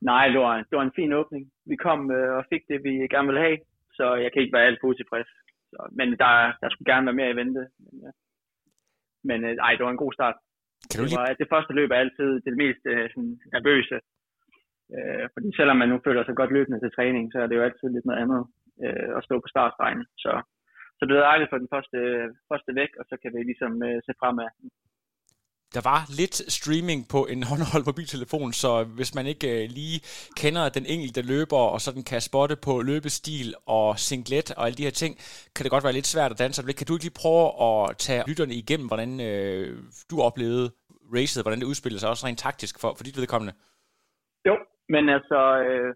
Nej, 0.02 0.28
det 0.28 0.40
var, 0.40 0.56
det 0.58 0.76
var 0.78 0.84
en 0.86 0.98
fin 1.00 1.14
åbning. 1.14 1.52
Vi 1.66 1.76
kom 1.76 2.12
øh, 2.12 2.38
og 2.38 2.46
fik 2.52 2.64
det, 2.70 2.84
vi 2.84 2.94
gerne 3.14 3.28
ville 3.28 3.46
have, 3.48 3.58
så 3.94 4.16
jeg 4.16 4.30
kan 4.32 4.42
ikke 4.42 4.56
være 4.58 4.68
alt 4.70 4.82
positivt 4.82 5.08
tilfreds. 5.08 5.30
Så, 5.72 5.78
men 5.92 6.08
der, 6.24 6.34
der 6.62 6.70
skulle 6.70 6.92
gerne 6.94 7.06
være 7.06 7.20
mere 7.20 7.32
i 7.32 7.40
vente. 7.42 7.64
Men, 7.84 7.94
ja. 8.04 8.12
men 9.30 9.40
øh, 9.46 9.56
ej, 9.66 9.72
det 9.76 9.86
var 9.86 9.92
en 9.92 10.04
god 10.06 10.14
start. 10.14 10.38
Kan 10.90 11.00
du 11.00 11.06
det, 11.06 11.18
var, 11.20 11.34
det 11.42 11.52
første 11.54 11.74
løb 11.74 11.90
er 11.92 12.04
altid 12.04 12.30
det 12.48 12.54
mest 12.64 12.82
øh, 12.92 13.10
sådan, 13.14 13.40
nervøse. 13.56 13.98
Øh, 14.96 15.26
fordi 15.34 15.50
selvom 15.56 15.78
man 15.78 15.90
nu 15.90 15.98
føler 16.06 16.24
sig 16.24 16.36
godt 16.36 16.52
løbende 16.58 16.80
til 16.80 16.96
træning, 16.98 17.26
så 17.32 17.38
er 17.40 17.48
det 17.48 17.56
jo 17.56 17.68
altid 17.68 17.88
lidt 17.90 18.06
noget 18.06 18.22
andet 18.24 18.42
øh, 18.86 19.10
at 19.18 19.26
stå 19.28 19.36
på 19.40 19.48
startstregen. 19.54 20.04
Så, 20.24 20.32
så 20.98 21.02
det 21.06 21.14
er 21.16 21.30
dejligt 21.30 21.50
for 21.52 21.58
den 21.64 21.70
første, 21.74 21.98
første 22.52 22.72
væk, 22.82 22.92
og 23.00 23.06
så 23.10 23.16
kan 23.22 23.32
vi 23.36 23.40
ligesom 23.44 23.74
øh, 23.88 23.98
se 24.06 24.12
fremad 24.22 24.50
der 25.78 25.84
var 25.94 26.02
lidt 26.22 26.36
streaming 26.58 27.02
på 27.14 27.20
en 27.34 27.40
håndholdt 27.50 27.86
mobiltelefon, 27.90 28.50
så 28.64 28.72
hvis 28.98 29.12
man 29.18 29.26
ikke 29.34 29.50
øh, 29.56 29.64
lige 29.80 29.98
kender 30.42 30.64
den 30.78 30.86
enkelte 30.96 31.22
løber, 31.32 31.62
og 31.74 31.80
sådan 31.86 32.04
kan 32.12 32.22
spotte 32.30 32.56
på 32.68 32.74
løbestil 32.90 33.48
og 33.78 33.88
singlet 34.08 34.48
og 34.58 34.62
alle 34.66 34.78
de 34.80 34.88
her 34.88 34.96
ting, 35.04 35.14
kan 35.54 35.64
det 35.64 35.74
godt 35.76 35.86
være 35.88 35.98
lidt 36.00 36.14
svært 36.14 36.32
at 36.34 36.40
danse. 36.44 36.60
Kan 36.78 36.88
du 36.88 36.94
ikke 36.96 37.08
lige 37.08 37.22
prøve 37.24 37.46
at 37.68 37.82
tage 38.06 38.22
lytterne 38.30 38.56
igennem, 38.64 38.88
hvordan 38.92 39.12
øh, 39.30 39.68
du 40.12 40.16
oplevede 40.28 40.68
racet, 41.16 41.44
hvordan 41.44 41.60
det 41.62 41.70
udspillede 41.72 42.02
sig, 42.02 42.10
også 42.14 42.26
rent 42.28 42.42
taktisk 42.48 42.74
for, 42.82 42.90
for 42.98 43.04
dit 43.08 43.20
vedkommende? 43.22 43.54
Jo, 44.48 44.56
men 44.94 45.04
altså, 45.18 45.40
øh, 45.68 45.90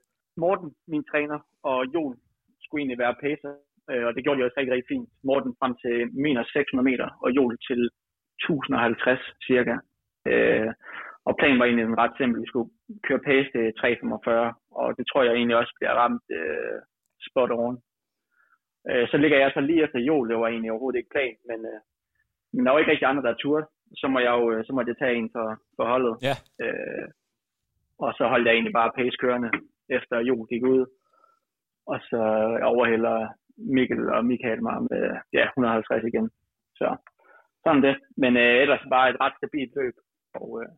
Morten, 0.44 0.70
min 0.92 1.04
træner, 1.12 1.40
og 1.70 1.78
Jon 1.94 2.16
skulle 2.64 2.80
egentlig 2.82 3.04
være 3.06 3.16
pacer, 3.24 3.52
øh, 3.92 4.04
og 4.08 4.12
det 4.14 4.24
gjorde 4.24 4.38
de 4.40 4.46
også 4.48 4.58
rigtig, 4.58 4.74
rigtig 4.74 4.92
fint. 4.94 5.08
Morten 5.30 5.52
frem 5.60 5.74
til 5.84 5.96
minus 6.24 6.48
600 6.54 6.90
meter, 6.90 7.08
og 7.24 7.30
Joel 7.38 7.58
til 7.70 7.82
1050 8.50 9.20
cirka. 9.48 9.76
Øh, 10.28 10.72
og 11.28 11.34
planen 11.40 11.60
var 11.60 11.66
egentlig 11.66 11.98
ret 12.04 12.16
simpel. 12.18 12.42
Vi 12.42 12.48
skulle 12.48 12.70
køre 13.08 13.26
pace 13.30 13.50
til 13.56 13.74
345, 13.80 14.54
og 14.72 14.98
det 14.98 15.06
tror 15.08 15.24
jeg 15.24 15.34
egentlig 15.34 15.58
også 15.58 15.74
bliver 15.78 15.94
ramt 16.02 16.26
øh, 16.40 16.80
spot 17.28 17.52
on. 17.52 17.78
Øh, 18.90 19.08
så 19.12 19.18
ligger 19.18 19.38
jeg 19.40 19.52
så 19.54 19.62
lige 19.62 19.84
efter 19.84 20.00
jul, 20.00 20.30
det 20.30 20.38
var 20.38 20.48
egentlig 20.48 20.72
overhovedet 20.72 21.00
ikke 21.00 21.14
plan, 21.16 21.36
men, 21.50 21.60
øh, 21.72 21.80
men 22.54 22.66
der 22.66 22.72
var 22.72 22.80
ikke 22.80 22.92
rigtig 22.92 23.08
andre, 23.08 23.24
der 23.24 23.34
turde. 23.34 23.66
Så 24.02 24.08
må 24.08 24.20
jeg 24.20 24.34
jo 24.40 24.52
øh, 24.52 24.66
så 24.66 24.74
må 24.74 24.84
jeg 24.88 24.98
tage 24.98 25.16
en 25.16 25.30
for, 25.36 25.48
for 25.76 25.86
holdet. 25.92 26.16
Ja. 26.28 26.36
Øh, 26.64 27.08
og 28.06 28.14
så 28.18 28.24
holdt 28.28 28.48
jeg 28.48 28.54
egentlig 28.54 28.74
bare 28.74 28.96
pace 28.98 29.18
kørende, 29.24 29.52
efter 29.98 30.16
jul 30.20 30.48
gik 30.48 30.64
ud. 30.64 30.86
Og 31.88 32.00
så 32.10 32.22
overhælder 32.64 33.18
Mikkel 33.58 34.10
og 34.10 34.26
Michael 34.26 34.64
mig 34.64 34.78
med 34.90 35.04
ja, 35.34 35.44
150 35.46 36.04
igen. 36.04 36.30
Så 36.76 36.88
sådan 37.64 37.84
det. 37.88 37.96
Men 38.24 38.32
øh, 38.44 38.54
ellers 38.64 38.84
bare 38.96 39.10
et 39.10 39.22
ret 39.24 39.36
stabilt 39.40 39.74
løb, 39.80 39.96
og 40.42 40.50
øh, 40.62 40.70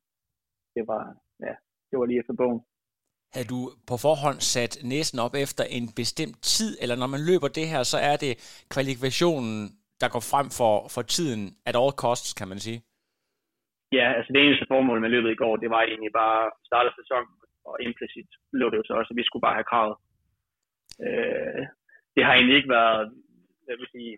det 0.76 0.84
var, 0.91 1.04
ja, 1.48 1.54
det 1.89 1.96
var 2.00 2.06
lige 2.06 2.19
efter 2.19 2.36
bogen. 2.41 2.62
Havde 3.34 3.48
du 3.54 3.60
på 3.89 3.96
forhånd 4.06 4.39
sat 4.54 4.74
næsen 4.91 5.19
op 5.26 5.36
efter 5.46 5.63
en 5.78 5.86
bestemt 6.02 6.38
tid, 6.56 6.72
eller 6.82 6.96
når 7.02 7.10
man 7.15 7.26
løber 7.30 7.50
det 7.60 7.67
her, 7.72 7.82
så 7.84 7.98
er 8.12 8.15
det 8.26 8.34
kvalifikationen, 8.74 9.56
der 10.02 10.10
går 10.13 10.24
frem 10.32 10.48
for, 10.60 10.74
for 10.96 11.04
tiden 11.15 11.41
at 11.67 11.76
all 11.82 11.93
costs, 12.04 12.32
kan 12.39 12.48
man 12.52 12.60
sige? 12.65 12.80
Ja, 13.98 14.08
altså 14.17 14.30
det 14.34 14.41
eneste 14.41 14.65
formål 14.72 15.02
med 15.02 15.10
løbet 15.15 15.32
i 15.32 15.39
går, 15.43 15.54
det 15.63 15.69
var 15.76 15.82
egentlig 15.82 16.13
bare 16.22 16.39
at 16.48 16.54
starte 16.69 16.89
sæsonen, 17.00 17.34
og 17.69 17.76
implicit 17.88 18.30
lå 18.60 18.65
det 18.69 18.78
jo 18.78 18.86
så 18.86 18.93
også, 19.00 19.12
at 19.13 19.19
vi 19.19 19.26
skulle 19.28 19.46
bare 19.48 19.60
have 19.60 19.69
kravet. 19.72 19.96
Øh, 21.06 21.62
det 22.15 22.22
har 22.26 22.34
egentlig 22.34 22.58
ikke 22.58 22.76
været, 22.80 23.02
jeg 23.69 23.76
vil 23.80 23.89
sige, 23.96 24.12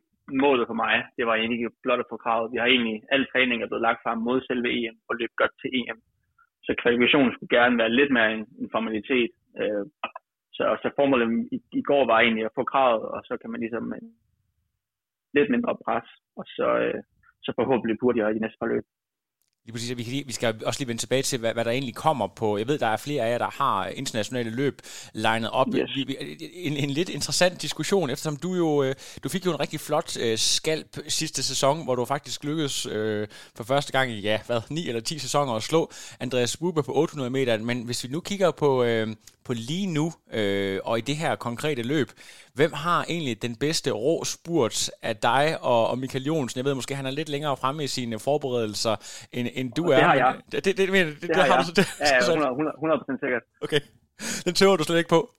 målet 0.43 0.67
for 0.67 0.77
mig. 0.83 0.95
Det 1.17 1.23
var 1.27 1.35
egentlig 1.35 1.59
ikke 1.59 1.81
blot 1.83 1.99
at 1.99 2.11
få 2.11 2.17
kravet. 2.17 2.51
Vi 2.51 2.57
har 2.57 2.65
egentlig, 2.65 3.03
alle 3.11 3.25
træninger 3.31 3.67
blevet 3.67 3.81
lagt 3.87 4.03
frem 4.03 4.17
mod 4.17 4.41
selve 4.41 4.69
EM 4.77 4.97
og 5.09 5.15
løbet 5.15 5.37
godt 5.41 5.53
til 5.61 5.69
EM. 5.79 5.99
Så 6.65 6.75
kvalifikationen 6.81 7.33
skulle 7.33 7.55
gerne 7.57 7.77
være 7.77 7.97
lidt 7.99 8.11
mere 8.11 8.33
en, 8.33 8.45
en 8.61 8.69
formalitet. 8.75 9.31
Øh, 9.59 9.85
så, 10.57 10.63
så 10.81 10.87
formålet 10.99 11.27
i, 11.55 11.57
i 11.79 11.81
går 11.89 12.03
var 12.05 12.19
egentlig 12.19 12.45
at 12.45 12.55
få 12.55 12.63
kravet, 12.63 13.05
og 13.15 13.21
så 13.27 13.37
kan 13.41 13.49
man 13.51 13.59
ligesom 13.59 13.93
øh, 13.93 14.01
lidt 15.33 15.49
mindre 15.53 15.77
pres, 15.85 16.07
og 16.39 16.45
så, 16.57 16.67
øh, 16.85 17.01
så 17.45 17.51
forhåbentlig 17.59 17.97
hurtigere 18.01 18.31
i 18.31 18.35
de 18.37 18.43
næste 18.43 18.57
par 18.61 18.71
løb. 18.73 18.85
Lige 19.65 19.73
præcis, 19.73 19.97
vi, 19.97 20.03
kan 20.03 20.23
vi 20.27 20.33
skal 20.33 20.55
også 20.65 20.79
lige 20.79 20.87
vende 20.87 21.01
tilbage 21.01 21.23
til, 21.23 21.39
hvad, 21.39 21.53
hvad 21.53 21.65
der 21.65 21.71
egentlig 21.71 21.95
kommer 21.95 22.27
på. 22.27 22.57
Jeg 22.57 22.67
ved, 22.67 22.79
der 22.79 22.87
er 22.87 22.97
flere 22.97 23.23
af 23.23 23.31
jer, 23.31 23.37
der 23.37 23.49
har 23.49 23.87
internationale 23.87 24.49
løb 24.49 24.81
legnet 25.13 25.49
op. 25.51 25.67
Yes. 25.75 26.07
En, 26.53 26.77
en 26.77 26.89
lidt 26.89 27.09
interessant 27.09 27.61
diskussion, 27.61 28.09
eftersom 28.09 28.37
du 28.37 28.55
jo 28.55 28.83
øh, 28.83 28.95
du 29.23 29.29
fik 29.29 29.45
jo 29.45 29.51
en 29.51 29.59
rigtig 29.59 29.79
flot 29.79 30.17
øh, 30.17 30.37
skalp 30.37 30.97
sidste 31.07 31.43
sæson, 31.43 31.83
hvor 31.83 31.95
du 31.95 32.05
faktisk 32.05 32.43
lykkedes 32.43 32.85
øh, 32.85 33.27
for 33.55 33.63
første 33.63 33.91
gang 33.91 34.11
i, 34.11 34.19
ja, 34.19 34.39
hvad, 34.45 34.61
9 34.69 34.87
eller 34.87 35.01
10 35.01 35.19
sæsoner 35.19 35.53
at 35.53 35.63
slå 35.63 35.91
Andreas 36.19 36.57
Buber 36.57 36.81
på 36.81 36.93
800 36.93 37.29
meter. 37.29 37.57
Men 37.57 37.83
hvis 37.83 38.03
vi 38.03 38.09
nu 38.09 38.19
kigger 38.19 38.51
på, 38.51 38.83
øh, 38.83 39.07
på 39.45 39.53
lige 39.53 39.87
nu, 39.87 40.13
øh, 40.33 40.79
og 40.83 40.97
i 40.97 41.01
det 41.01 41.15
her 41.15 41.35
konkrete 41.35 41.83
løb, 41.83 42.09
hvem 42.53 42.73
har 42.73 43.05
egentlig 43.09 43.41
den 43.41 43.55
bedste 43.55 43.91
rå 43.91 44.23
spurt 44.23 44.89
af 45.01 45.15
dig 45.15 45.57
og, 45.61 45.87
og 45.89 45.97
Michael 45.97 46.25
Jonsen? 46.25 46.57
Jeg 46.57 46.65
ved 46.65 46.73
måske, 46.73 46.95
han 46.95 47.05
er 47.05 47.11
lidt 47.11 47.29
længere 47.29 47.57
fremme 47.57 47.83
i 47.83 47.87
sine 47.87 48.19
forberedelser, 48.19 48.95
end, 49.31 49.47
end 49.53 49.71
du 49.71 49.85
det 49.85 49.97
er. 49.97 50.03
Har 50.03 50.15
jeg. 50.15 50.35
Det, 50.51 50.65
det, 50.65 50.77
det, 50.77 50.89
det, 50.89 51.21
det, 51.21 51.21
det 51.21 51.35
har, 51.35 51.43
har 51.43 51.61
du 51.61 51.65
så, 51.65 51.71
det, 51.71 51.87
ja, 51.99 52.15
ja, 52.15 52.19
100, 52.19 52.49
100, 52.49 52.95
100% 52.95 53.19
sikkert. 53.19 53.41
Okay. 53.61 53.79
Den 54.45 54.53
tøver 54.53 54.77
du 54.77 54.83
slet 54.83 54.97
ikke 54.97 55.09
på? 55.09 55.29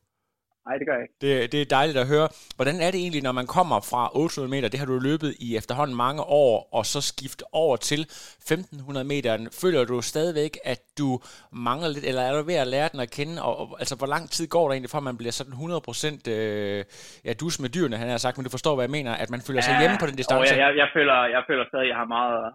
Nej, 0.66 0.79
det 0.79 0.87
gør 0.87 0.96
jeg 0.98 1.02
ikke. 1.02 1.14
Det, 1.24 1.52
det 1.52 1.61
er 1.62 1.68
dejligt 1.79 1.98
at 1.98 2.09
høre. 2.14 2.29
Hvordan 2.57 2.76
er 2.81 2.90
det 2.90 3.00
egentlig, 3.05 3.22
når 3.22 3.33
man 3.40 3.46
kommer 3.46 3.79
fra 3.90 4.02
800 4.14 4.50
meter, 4.55 4.68
det 4.68 4.79
har 4.81 4.87
du 4.87 4.98
løbet 5.11 5.31
i 5.46 5.57
efterhånden 5.57 5.96
mange 5.96 6.22
år, 6.22 6.68
og 6.72 6.87
så 6.87 7.00
skift 7.12 7.42
over 7.52 7.76
til 7.76 8.00
1500 8.00 9.07
meter. 9.07 9.33
Føler 9.62 9.85
du 9.85 9.96
stadigvæk, 10.12 10.52
at 10.72 10.81
du 10.98 11.09
mangler 11.52 11.88
lidt, 11.88 12.05
eller 12.11 12.22
er 12.22 12.33
du 12.37 12.42
ved 12.52 12.59
at 12.64 12.66
lære 12.66 12.88
den 12.92 13.00
at 13.00 13.11
kende? 13.11 13.42
Og, 13.42 13.52
og 13.61 13.66
altså, 13.83 13.94
hvor 14.00 14.07
lang 14.14 14.31
tid 14.31 14.46
går 14.55 14.64
der 14.66 14.72
egentlig, 14.72 14.90
før 14.90 15.00
man 15.00 15.16
bliver 15.20 15.35
sådan 15.40 15.52
100% 15.52 16.31
øh, 16.31 16.85
ja, 17.26 17.33
dus 17.42 17.61
med 17.62 17.68
dyrene, 17.74 17.96
han 17.96 18.09
har 18.09 18.16
sagt, 18.16 18.37
men 18.37 18.44
du 18.44 18.50
forstår, 18.57 18.74
hvad 18.74 18.85
jeg 18.88 18.96
mener, 18.98 19.12
at 19.22 19.31
man 19.35 19.40
føler 19.46 19.61
sig 19.61 19.74
ja, 19.74 19.81
hjemme 19.81 19.96
på 20.00 20.07
den 20.07 20.16
distance? 20.16 20.55
Jeg, 20.55 20.61
jeg, 20.64 20.70
jeg, 20.83 20.88
føler, 20.96 21.18
jeg 21.37 21.42
føler 21.48 21.64
stadig, 21.70 21.87
at 21.87 21.88
jeg 21.92 21.98
har 22.02 22.09
meget, 22.16 22.55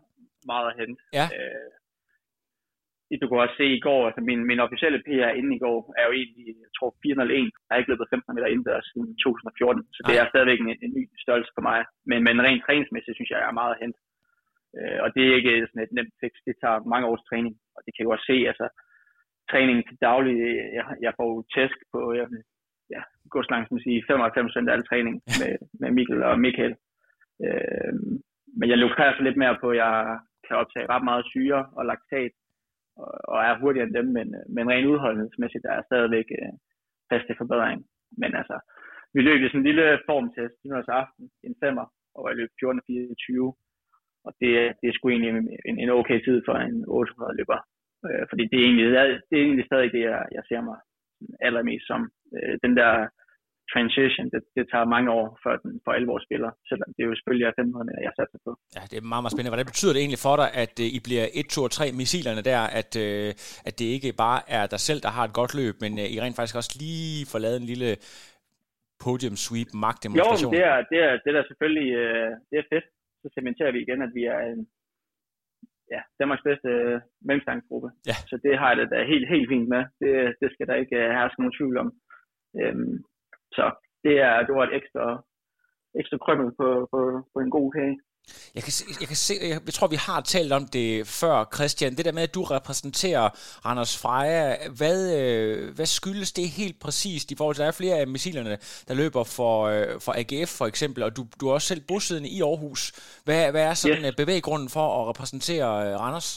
meget 0.51 0.65
at 0.71 0.75
hente. 0.79 1.01
Ja. 1.19 1.25
Øh, 1.37 1.80
du 3.19 3.27
kunne 3.27 3.43
også 3.45 3.57
se 3.61 3.67
i 3.77 3.83
går, 3.87 4.01
altså 4.07 4.21
min, 4.29 4.41
min 4.51 4.63
officielle 4.65 4.99
PR 5.07 5.31
inden 5.39 5.53
i 5.57 5.63
går 5.65 5.79
er 5.99 6.05
jo 6.07 6.13
egentlig, 6.19 6.45
jeg 6.65 6.71
tror 6.77 6.89
401. 7.03 7.51
Jeg 7.65 7.71
har 7.71 7.79
ikke 7.79 7.91
løbet 7.91 8.11
15 8.13 8.35
meter 8.35 8.49
indendørs 8.53 8.87
siden 8.91 9.09
2014, 9.17 9.83
så 9.95 9.99
det 10.07 10.15
Ej. 10.15 10.21
er 10.21 10.31
stadigvæk 10.31 10.59
en, 10.61 10.69
en 10.85 10.93
ny 10.99 11.03
størrelse 11.23 11.51
for 11.55 11.63
mig. 11.69 11.79
Men, 12.09 12.19
men 12.27 12.35
rent 12.47 12.63
træningsmæssigt 12.65 13.17
synes 13.17 13.31
jeg, 13.31 13.39
jeg 13.41 13.51
er 13.51 13.61
meget 13.61 13.79
hent. 13.81 13.97
Øh, 14.77 14.99
og 15.03 15.07
det 15.15 15.23
er 15.23 15.39
ikke 15.39 15.55
sådan 15.69 15.85
et 15.85 15.95
nemt 15.97 16.15
fix, 16.21 16.33
det 16.47 16.55
tager 16.61 16.87
mange 16.93 17.07
års 17.09 17.27
træning, 17.29 17.53
og 17.75 17.79
det 17.85 17.91
kan 17.93 18.03
jo 18.05 18.13
også 18.15 18.27
se, 18.31 18.37
altså 18.51 18.67
træning 19.51 19.77
til 19.87 19.97
daglig, 20.07 20.35
jeg, 20.77 20.85
jeg 21.05 21.13
får 21.19 21.31
tæsk 21.55 21.77
på, 21.93 21.99
jeg, 22.19 22.27
ja, 22.95 23.01
gå 23.33 23.37
så 23.43 23.49
langt 23.53 23.67
som 23.67 23.77
at 23.79 23.85
sige, 23.87 24.03
95 24.07 24.55
af 24.55 24.73
al 24.75 24.83
træning 24.89 25.15
med, 25.41 25.51
med 25.81 25.89
Mikkel 25.97 26.23
og 26.29 26.39
Michael. 26.45 26.75
Øh, 27.45 27.93
men 28.57 28.69
jeg 28.71 28.77
lukrer 28.77 29.13
så 29.13 29.23
lidt 29.23 29.41
mere 29.43 29.57
på, 29.61 29.67
at 29.69 29.77
jeg 29.83 29.93
kan 30.45 30.55
optage 30.61 30.89
ret 30.93 31.05
meget 31.09 31.25
syre 31.31 31.61
og 31.77 31.83
laktat, 31.85 32.33
og 33.31 33.39
er 33.47 33.59
hurtigere 33.61 33.87
end 33.87 33.95
dem, 33.99 34.07
men, 34.17 34.27
øh, 34.37 34.45
men 34.55 34.69
rent 34.71 34.91
udholdenhedsmæssigt 34.93 35.63
der 35.65 35.73
er 35.75 35.87
stadigvæk 35.89 36.27
øh, 36.39 36.53
plads 37.07 37.25
til 37.25 37.39
forbedring. 37.41 37.79
Men 38.21 38.31
altså, 38.39 38.57
vi 39.13 39.21
løb 39.21 39.39
i 39.41 39.47
sådan 39.47 39.59
en 39.61 39.69
lille 39.69 39.99
formtest 40.09 40.55
i 40.65 40.69
aften, 41.01 41.23
en 41.47 41.55
femmer, 41.63 41.85
og 42.15 42.23
jeg 42.29 42.37
løb 42.37 42.49
14.24, 42.63 42.65
og 44.25 44.31
det, 44.41 44.49
det 44.79 44.87
er 44.87 44.95
sgu 44.95 45.09
egentlig 45.09 45.31
en, 45.69 45.75
en 45.83 45.89
okay 45.99 46.19
tid 46.23 46.37
for 46.47 46.55
en 46.55 46.85
800 46.87 47.37
løber. 47.39 47.59
Øh, 48.07 48.23
fordi 48.29 48.43
det 48.51 48.57
er, 48.59 48.65
egentlig, 48.67 48.87
det 49.29 49.35
er 49.37 49.45
egentlig 49.47 49.65
stadig 49.65 49.91
det, 49.91 50.03
jeg, 50.09 50.25
jeg 50.37 50.43
ser 50.49 50.61
mig 50.69 50.79
allermest 51.47 51.87
som. 51.87 52.01
Øh, 52.37 52.55
den 52.63 52.73
der 52.79 52.91
transition, 53.73 54.25
det, 54.33 54.41
det 54.57 54.63
tager 54.71 54.93
mange 54.95 55.09
år, 55.19 55.27
før 55.43 55.53
den 55.63 55.71
for 55.85 55.91
alvor 55.99 56.17
spiller, 56.27 56.51
selvom 56.69 56.89
det 56.95 57.01
er 57.01 57.09
jo 57.09 57.15
selvfølgelig 57.17 57.47
er 57.47 57.55
500 57.59 57.87
meter, 57.87 58.01
jeg 58.07 58.13
satser 58.19 58.39
på. 58.45 58.51
Ja, 58.77 58.83
det 58.91 58.97
er 58.97 59.05
meget, 59.11 59.23
meget 59.23 59.33
spændende. 59.33 59.53
Hvordan 59.55 59.71
betyder 59.73 59.93
det 59.93 60.01
egentlig 60.03 60.23
for 60.27 60.35
dig, 60.41 60.49
at 60.63 60.73
uh, 60.83 60.97
I 60.97 60.99
bliver 61.07 61.25
1, 61.33 61.45
2 61.55 61.67
og 61.67 61.71
3 61.71 61.85
missilerne 62.01 62.41
der, 62.51 62.61
at, 62.79 62.91
uh, 63.05 63.29
at 63.67 63.73
det 63.79 63.87
ikke 63.97 64.09
bare 64.25 64.39
er 64.57 64.65
dig 64.73 64.81
selv, 64.87 64.99
der 65.05 65.11
har 65.17 65.23
et 65.25 65.37
godt 65.39 65.53
løb, 65.61 65.75
men 65.83 65.91
uh, 66.03 66.07
I 66.15 66.17
rent 66.23 66.37
faktisk 66.37 66.57
også 66.61 66.73
lige 66.83 67.29
får 67.31 67.39
lavet 67.45 67.57
en 67.61 67.69
lille 67.71 67.89
podium 69.03 69.35
sweep 69.45 69.69
magtdemonstration? 69.85 70.51
Jo, 70.51 70.55
det 70.57 70.63
er, 70.71 70.77
det 70.91 70.99
er, 71.07 71.13
det 71.25 71.31
er 71.39 71.43
selvfølgelig 71.49 71.89
det 72.49 72.57
er 72.61 72.67
fedt. 72.73 72.87
Så 73.21 73.27
cementerer 73.37 73.71
vi 73.75 73.79
igen, 73.85 74.01
at 74.07 74.11
vi 74.17 74.23
er 74.35 74.39
en, 74.51 74.61
ja, 75.93 76.01
Danmarks 76.19 76.45
bedste 76.49 76.69
uh, 76.87 77.01
mellemstangsgruppe. 77.27 77.89
Ja. 78.09 78.17
Så 78.31 78.35
det 78.45 78.53
har 78.59 78.67
jeg 78.69 78.77
det 78.81 78.87
da 78.93 78.97
helt, 79.13 79.27
helt 79.33 79.49
fint 79.53 79.67
med. 79.73 79.83
Det, 80.01 80.11
det 80.41 80.49
skal 80.53 80.67
der 80.69 80.75
ikke 80.83 80.97
uh, 81.03 81.11
herske 81.17 81.41
nogen 81.41 81.57
tvivl 81.59 81.77
om. 81.83 81.89
Um, 82.61 82.93
så 83.57 83.65
det, 84.05 84.15
er, 84.27 84.35
det 84.47 84.53
var 84.57 84.63
et 84.65 84.75
ekstra, 84.79 85.05
ekstra 85.99 86.17
krømmel 86.25 86.49
på, 86.59 86.67
på, 86.91 86.99
på 87.33 87.37
en 87.45 87.51
god 87.57 87.67
kage. 87.77 87.95
Jeg 88.55 88.63
kan, 88.63 88.73
se, 88.77 88.83
jeg 89.01 89.07
kan 89.11 89.19
se, 89.27 89.33
jeg, 89.51 89.59
jeg 89.69 89.75
tror, 89.77 89.87
vi 89.95 89.99
har 90.07 90.19
talt 90.35 90.51
om 90.59 90.65
det 90.77 90.87
før, 91.21 91.35
Christian. 91.55 91.95
Det 91.97 92.05
der 92.07 92.17
med, 92.17 92.23
at 92.27 92.35
du 92.37 92.43
repræsenterer 92.57 93.25
Randers 93.65 93.93
Freja, 94.03 94.45
hvad, 94.79 94.99
øh, 95.19 95.75
hvad 95.75 95.89
skyldes 95.97 96.31
det 96.39 96.45
helt 96.59 96.77
præcist 96.85 97.27
i 97.31 97.35
forhold 97.37 97.55
til, 97.55 97.63
der 97.63 97.71
er 97.71 97.81
flere 97.81 97.97
af 98.01 98.07
missilerne, 98.15 98.55
der 98.87 98.93
løber 99.01 99.23
for, 99.37 99.53
øh, 99.71 99.93
for 100.05 100.11
AGF 100.21 100.51
for 100.59 100.67
eksempel, 100.71 101.01
og 101.07 101.11
du, 101.17 101.21
du 101.39 101.43
er 101.47 101.53
også 101.57 101.67
selv 101.71 101.83
bosiddende 101.91 102.29
i 102.37 102.39
Aarhus. 102.49 102.81
Hvad, 103.25 103.41
hvad 103.53 103.63
er 103.69 103.73
sådan 103.73 104.05
yes. 104.05 104.11
Øh, 104.11 104.13
bevæggrunden 104.23 104.69
for 104.75 104.85
at 104.97 105.03
repræsentere 105.11 105.69
Randers? 106.03 106.29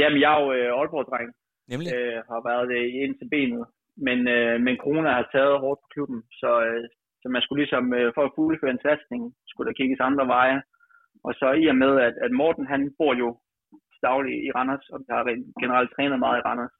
Jamen, 0.00 0.18
jeg 0.22 0.30
er 0.34 0.40
jo 0.42 0.48
øh, 0.58 0.68
Aalborg-dreng. 0.78 1.28
Nemlig? 1.72 1.88
Øh, 1.96 2.18
har 2.30 2.40
været 2.50 2.64
det 2.72 2.82
øh, 2.86 3.02
ind 3.02 3.14
til 3.18 3.28
benet 3.34 3.64
men, 3.96 4.28
øh, 4.28 4.60
men 4.60 4.76
corona 4.76 5.10
har 5.10 5.28
taget 5.32 5.60
hårdt 5.60 5.80
på 5.80 5.88
klubben, 5.94 6.22
så, 6.40 6.50
øh, 6.66 6.84
så 7.22 7.28
man 7.28 7.42
skulle 7.42 7.62
ligesom, 7.62 7.94
øh, 7.94 8.12
for 8.14 8.22
at 8.24 8.34
fuldføre 8.36 8.70
en 8.70 8.84
satsning, 8.86 9.22
skulle 9.46 9.68
der 9.68 9.78
kigges 9.80 10.00
andre 10.00 10.26
veje. 10.26 10.62
Og 11.24 11.32
så 11.34 11.52
i 11.62 11.66
og 11.66 11.76
med, 11.76 11.92
at, 12.06 12.14
at 12.24 12.32
Morten 12.32 12.66
han 12.66 12.82
bor 12.98 13.14
jo 13.14 13.28
dagligt 14.08 14.44
i 14.46 14.50
Randers, 14.56 14.86
og 14.92 14.98
har 15.10 15.24
generelt 15.62 15.90
trænet 15.96 16.18
meget 16.18 16.38
i 16.38 16.46
Randers, 16.48 16.74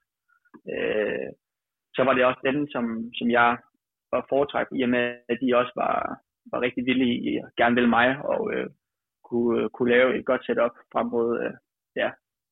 øh, 0.72 1.30
så 1.96 2.00
var 2.06 2.14
det 2.14 2.24
også 2.24 2.40
dem, 2.48 2.58
som, 2.74 2.84
som 3.18 3.30
jeg 3.30 3.50
var 4.12 4.26
foretræk, 4.28 4.66
i 4.78 4.82
og 4.86 4.90
med, 4.96 5.06
at 5.28 5.38
de 5.42 5.56
også 5.60 5.72
var, 5.76 5.96
var 6.52 6.60
rigtig 6.60 6.82
villige 6.86 7.16
i 7.28 7.36
at 7.36 7.48
gerne 7.60 7.74
ville 7.74 7.94
mig, 7.98 8.08
og 8.32 8.40
øh, 8.54 8.68
kunne, 9.28 9.68
kunne 9.74 9.90
lave 9.96 10.18
et 10.18 10.24
godt 10.30 10.46
setup 10.46 10.74
frem 10.92 11.06
mod 11.06 11.28
øh, 11.44 11.54
ja, 11.96 12.08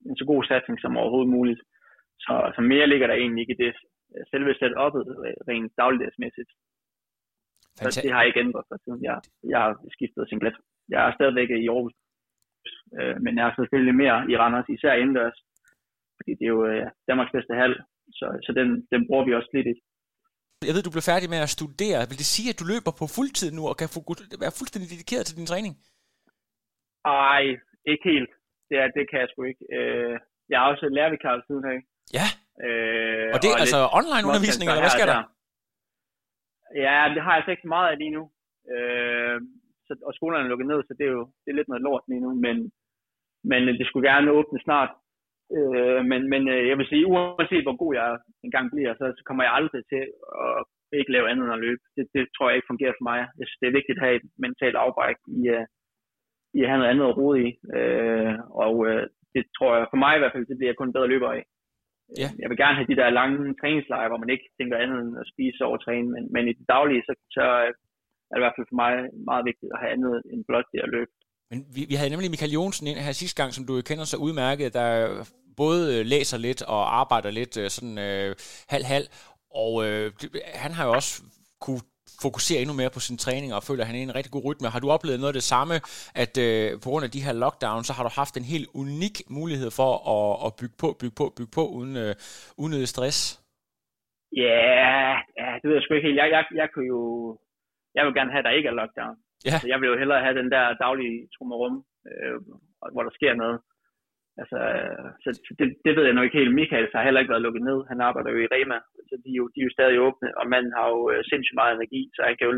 en 0.09 0.16
så 0.16 0.25
god 0.25 0.44
satsning 0.44 0.81
som 0.81 0.96
overhovedet 0.96 1.35
muligt. 1.37 1.61
Så, 2.25 2.53
så 2.57 2.61
mere 2.61 2.87
ligger 2.87 3.07
der 3.07 3.14
egentlig 3.14 3.42
ikke 3.42 3.57
i 3.59 3.64
det 3.64 3.75
selve 4.33 4.53
setup'et 4.61 5.09
øh, 5.27 5.37
rent 5.49 5.73
dagligdagsmæssigt. 5.81 6.51
Så 7.77 8.01
det 8.05 8.12
har 8.16 8.23
ikke 8.23 8.40
ændret 8.44 8.64
sig, 8.68 8.79
siden 8.85 9.03
jeg, 9.09 9.16
jeg 9.53 9.61
har 9.64 9.73
skiftet 9.96 10.29
singlet. 10.29 10.57
Jeg 10.92 11.01
er 11.07 11.12
stadigvæk 11.18 11.51
i 11.51 11.68
Aarhus, 11.68 11.94
øh, 12.99 13.16
men 13.25 13.33
jeg 13.38 13.44
er 13.46 13.55
selvfølgelig 13.59 13.96
mere 14.03 14.18
i 14.31 14.35
Randers, 14.42 14.68
især 14.77 14.94
indendørs, 15.03 15.38
fordi 16.18 16.33
det 16.38 16.44
er 16.46 16.55
jo 16.57 16.62
øh, 16.73 16.87
Danmarks 17.09 17.35
bedste 17.37 17.55
hal, 17.61 17.73
så, 18.18 18.27
så 18.46 18.51
den, 18.59 18.68
den 18.92 19.01
bruger 19.09 19.25
vi 19.25 19.35
også 19.38 19.51
lidt 19.57 19.68
i. 19.73 19.75
Jeg 20.68 20.75
ved, 20.75 20.83
du 20.83 20.96
blev 20.96 21.11
færdig 21.12 21.29
med 21.35 21.40
at 21.46 21.55
studere. 21.59 22.01
Vil 22.11 22.20
det 22.22 22.32
sige, 22.35 22.51
at 22.53 22.61
du 22.61 22.66
løber 22.72 22.93
på 23.01 23.05
fuldtid 23.16 23.51
nu 23.59 23.62
og 23.70 23.76
kan 23.80 23.89
få, 23.95 24.01
være 24.45 24.59
fuldstændig 24.61 24.89
dedikeret 24.95 25.24
til 25.26 25.39
din 25.39 25.51
træning? 25.51 25.72
Ej, 27.05 27.43
ikke 27.93 28.05
helt. 28.12 28.30
Det, 28.68 28.76
er, 28.82 28.89
det 28.97 29.05
kan 29.11 29.20
jeg 29.20 29.28
sgu 29.30 29.41
ikke. 29.53 29.64
Øh, 29.76 30.14
jeg 30.51 30.57
er 30.61 30.66
også 30.72 30.85
lærervikar 30.97 31.43
siden 31.49 31.64
af. 31.72 31.78
Ja. 32.18 32.26
Øh, 32.67 33.29
og 33.35 33.39
det 33.43 33.49
er 33.51 33.59
altså 33.65 33.81
online 33.99 34.25
undervisning, 34.29 34.67
eller 34.67 34.85
hvad 34.85 34.97
sker 34.97 35.11
der? 35.13 35.21
Ja, 36.85 36.97
det 37.15 37.21
har 37.23 37.33
jeg 37.33 37.39
altså 37.41 37.53
ikke 37.53 37.67
så 37.67 37.73
meget 37.77 37.89
af 37.91 37.99
lige 37.99 38.17
nu. 38.19 38.25
Øh, 38.75 39.37
så, 39.87 39.93
og 40.09 40.13
skolerne 40.19 40.45
er 40.45 40.51
lukket 40.51 40.71
ned, 40.73 40.81
så 40.85 40.93
det 40.99 41.05
er 41.07 41.15
jo 41.19 41.25
det 41.43 41.49
er 41.51 41.59
lidt 41.59 41.71
noget 41.71 41.87
lort 41.87 42.05
lige 42.11 42.25
nu, 42.27 42.31
men, 42.47 42.57
men 43.51 43.61
det 43.79 43.87
skulle 43.87 44.09
gerne 44.11 44.37
åbne 44.39 44.61
snart. 44.67 44.91
Øh, 45.57 46.01
men, 46.11 46.21
men 46.33 46.43
øh, 46.55 46.63
jeg 46.71 46.77
vil 46.79 46.91
sige, 46.91 47.07
uanset 47.13 47.67
hvor 47.67 47.77
god 47.83 47.93
jeg 48.01 48.09
engang 48.47 48.67
bliver, 48.75 48.93
så, 48.95 49.05
så 49.19 49.23
kommer 49.27 49.43
jeg 49.45 49.53
aldrig 49.59 49.83
til 49.93 50.03
at 50.47 50.59
ikke 51.01 51.13
lave 51.13 51.29
andet 51.31 51.45
end 51.45 51.57
at 51.57 51.65
løbe. 51.67 51.83
Det, 51.97 52.05
det 52.15 52.23
tror 52.35 52.49
jeg 52.49 52.57
ikke 52.57 52.71
fungerer 52.73 52.95
for 52.99 53.07
mig. 53.11 53.19
Jeg 53.39 53.47
synes, 53.47 53.61
det 53.61 53.69
er 53.69 53.79
vigtigt 53.79 53.99
at 53.99 54.05
have 54.07 54.17
et 54.21 54.29
mentalt 54.47 54.77
afbræk 54.85 55.19
i, 55.39 55.41
uh, 55.57 55.65
i 56.57 56.59
at 56.63 56.69
have 56.71 56.81
noget 56.81 56.93
andet 56.93 57.07
at 57.09 57.17
rode 57.21 57.39
i. 57.47 57.49
Øh, 57.79 58.35
og 58.65 58.75
uh, 58.89 59.03
det 59.35 59.45
tror 59.57 59.71
jeg, 59.77 59.87
for 59.93 60.01
mig 60.05 60.13
i 60.15 60.21
hvert 60.21 60.33
fald, 60.35 60.47
det 60.47 60.57
bliver 60.59 60.73
jeg 60.73 60.81
kun 60.81 60.93
bedre 60.93 61.13
løber 61.13 61.31
af. 61.39 61.43
Ja. 62.23 62.29
Jeg 62.43 62.49
vil 62.51 62.61
gerne 62.63 62.79
have 62.79 62.91
de 62.93 63.01
der 63.01 63.17
lange 63.21 63.39
træningslejre, 63.61 64.11
hvor 64.11 64.23
man 64.25 64.35
ikke 64.35 64.47
tænker 64.59 64.77
andet 64.85 64.99
end 65.05 65.13
at 65.23 65.31
spise 65.33 65.61
og 65.71 65.85
træne, 65.85 66.09
men, 66.15 66.23
men 66.35 66.43
i 66.51 66.53
det 66.59 66.67
daglige, 66.75 67.03
så, 67.09 67.13
så 67.37 67.45
er 68.29 68.35
det 68.35 68.41
i 68.41 68.45
hvert 68.45 68.57
fald 68.57 68.71
for 68.71 68.81
mig 68.85 68.93
meget 69.31 69.45
vigtigt 69.51 69.71
at 69.75 69.81
have 69.83 69.93
andet 69.97 70.15
end 70.33 70.41
blot 70.49 70.69
det 70.73 70.81
at 70.87 70.93
løbe. 70.97 71.13
Men 71.51 71.59
vi, 71.77 71.83
vi 71.91 71.95
havde 71.95 72.13
nemlig 72.13 72.31
Michael 72.31 72.57
Jonsen 72.59 72.87
ind 72.87 72.99
her 73.07 73.13
sidste 73.13 73.39
gang, 73.41 73.51
som 73.55 73.67
du 73.69 73.75
kender 73.89 74.05
så 74.05 74.17
udmærket, 74.27 74.75
der 74.79 74.89
både 75.63 76.05
læser 76.05 76.39
lidt 76.39 76.63
og 76.75 76.83
arbejder 77.01 77.31
lidt 77.31 77.55
sådan 77.77 77.99
øh, 78.09 78.31
halv-halv. 78.75 79.07
Og 79.63 79.73
øh, 79.87 80.07
han 80.65 80.73
har 80.77 80.85
jo 80.87 80.93
også 80.93 81.13
kunne 81.65 81.83
fokusere 82.27 82.61
endnu 82.62 82.75
mere 82.81 82.93
på 82.97 83.01
sin 83.07 83.18
træning 83.25 83.51
og 83.57 83.62
føler, 83.68 83.83
at 83.83 83.89
han 83.89 83.97
er 83.97 84.03
i 84.03 84.09
en 84.11 84.18
rigtig 84.18 84.33
god 84.37 84.45
rytme. 84.49 84.68
Har 84.75 84.81
du 84.83 84.89
oplevet 84.97 85.21
noget 85.21 85.35
af 85.35 85.39
det 85.41 85.49
samme, 85.55 85.75
at 86.23 86.35
øh, 86.47 86.68
på 86.83 86.89
grund 86.91 87.05
af 87.09 87.12
de 87.16 87.25
her 87.27 87.35
lockdown, 87.45 87.83
så 87.89 87.93
har 87.97 88.05
du 88.07 88.12
haft 88.23 88.35
en 88.37 88.47
helt 88.55 88.68
unik 88.83 89.16
mulighed 89.39 89.71
for 89.81 89.91
at, 90.14 90.31
at 90.47 90.51
bygge 90.61 90.77
på, 90.83 90.89
bygge 91.01 91.16
på, 91.21 91.27
bygge 91.37 91.53
på 91.59 91.64
uden 91.79 91.95
øh, 92.05 92.12
unødig 92.64 92.89
stress? 92.95 93.18
Ja, 94.43 94.43
yeah, 94.43 95.14
ja, 95.41 95.49
det 95.61 95.66
ved 95.68 95.77
jeg 95.77 95.83
sgu 95.83 95.95
ikke 95.95 96.09
helt. 96.09 96.21
Jeg, 96.23 96.29
jeg, 96.37 96.45
jeg 96.61 96.68
kunne 96.71 96.89
jo, 96.95 97.03
jeg 97.97 98.03
vil 98.07 98.14
gerne 98.18 98.33
have, 98.33 98.43
at 98.43 98.49
der 98.49 98.59
ikke 98.59 98.68
er 98.73 98.79
lockdown. 98.81 99.16
Ja. 99.49 99.57
Så 99.62 99.66
jeg 99.73 99.79
vil 99.81 99.91
jo 99.93 99.97
hellere 100.03 100.25
have 100.27 100.39
den 100.41 100.51
der 100.55 100.64
daglige 100.85 101.18
trummerum, 101.35 101.75
øh, 102.11 102.37
hvor 102.93 103.03
der 103.07 103.12
sker 103.18 103.35
noget. 103.43 103.59
Altså, 104.41 104.59
så 105.22 105.28
det, 105.59 105.66
det 105.84 105.93
ved 105.97 106.05
jeg 106.07 106.16
nok 106.16 106.26
ikke 106.26 106.41
helt. 106.41 106.59
Michael 106.61 106.88
har 106.95 107.07
heller 107.07 107.20
ikke 107.20 107.34
været 107.34 107.47
lukket 107.47 107.62
ned. 107.70 107.78
Han 107.91 108.01
arbejder 108.09 108.30
jo 108.34 108.38
i 108.43 108.51
Rema, 108.55 108.78
så 109.09 109.14
de 109.24 109.30
er 109.34 109.38
jo, 109.41 109.45
de 109.53 109.59
er 109.61 109.66
jo 109.68 109.76
stadig 109.78 109.97
åbne, 110.07 110.28
og 110.38 110.45
manden 110.53 110.72
har 110.78 110.86
jo 110.95 111.01
øh, 111.12 111.20
sindssygt 111.30 111.61
meget 111.61 111.74
energi, 111.74 112.03
så 112.14 112.20
han 112.28 112.36
kan 112.36 112.49
jo 112.51 112.55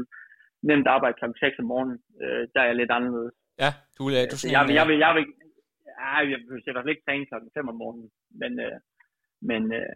nemt 0.71 0.89
arbejde 0.95 1.17
kl. 1.19 1.25
6 1.41 1.59
om 1.63 1.67
morgenen. 1.73 1.99
Øh, 2.23 2.43
der 2.53 2.61
er 2.63 2.69
jeg 2.71 2.79
lidt 2.79 2.93
anderledes. 2.99 3.35
Ja, 3.63 3.71
du, 3.97 4.03
er, 4.19 4.25
du 4.33 4.37
sådan 4.37 4.55
jeg, 4.57 4.63
vil, 4.67 4.75
jeg, 4.81 4.87
vil, 4.89 4.99
jeg, 5.07 5.13
vil, 5.17 5.25
jeg 6.15 6.21
vil 6.51 6.69
i 6.69 6.73
hvert 6.73 6.85
fald 6.85 6.95
ikke 6.95 7.07
træne 7.07 7.27
kl. 7.31 7.35
5 7.59 7.73
om 7.73 7.77
morgenen, 7.83 8.09
men, 8.41 8.53
øh, 8.67 8.77
men 9.51 9.63
øh, 9.79 9.93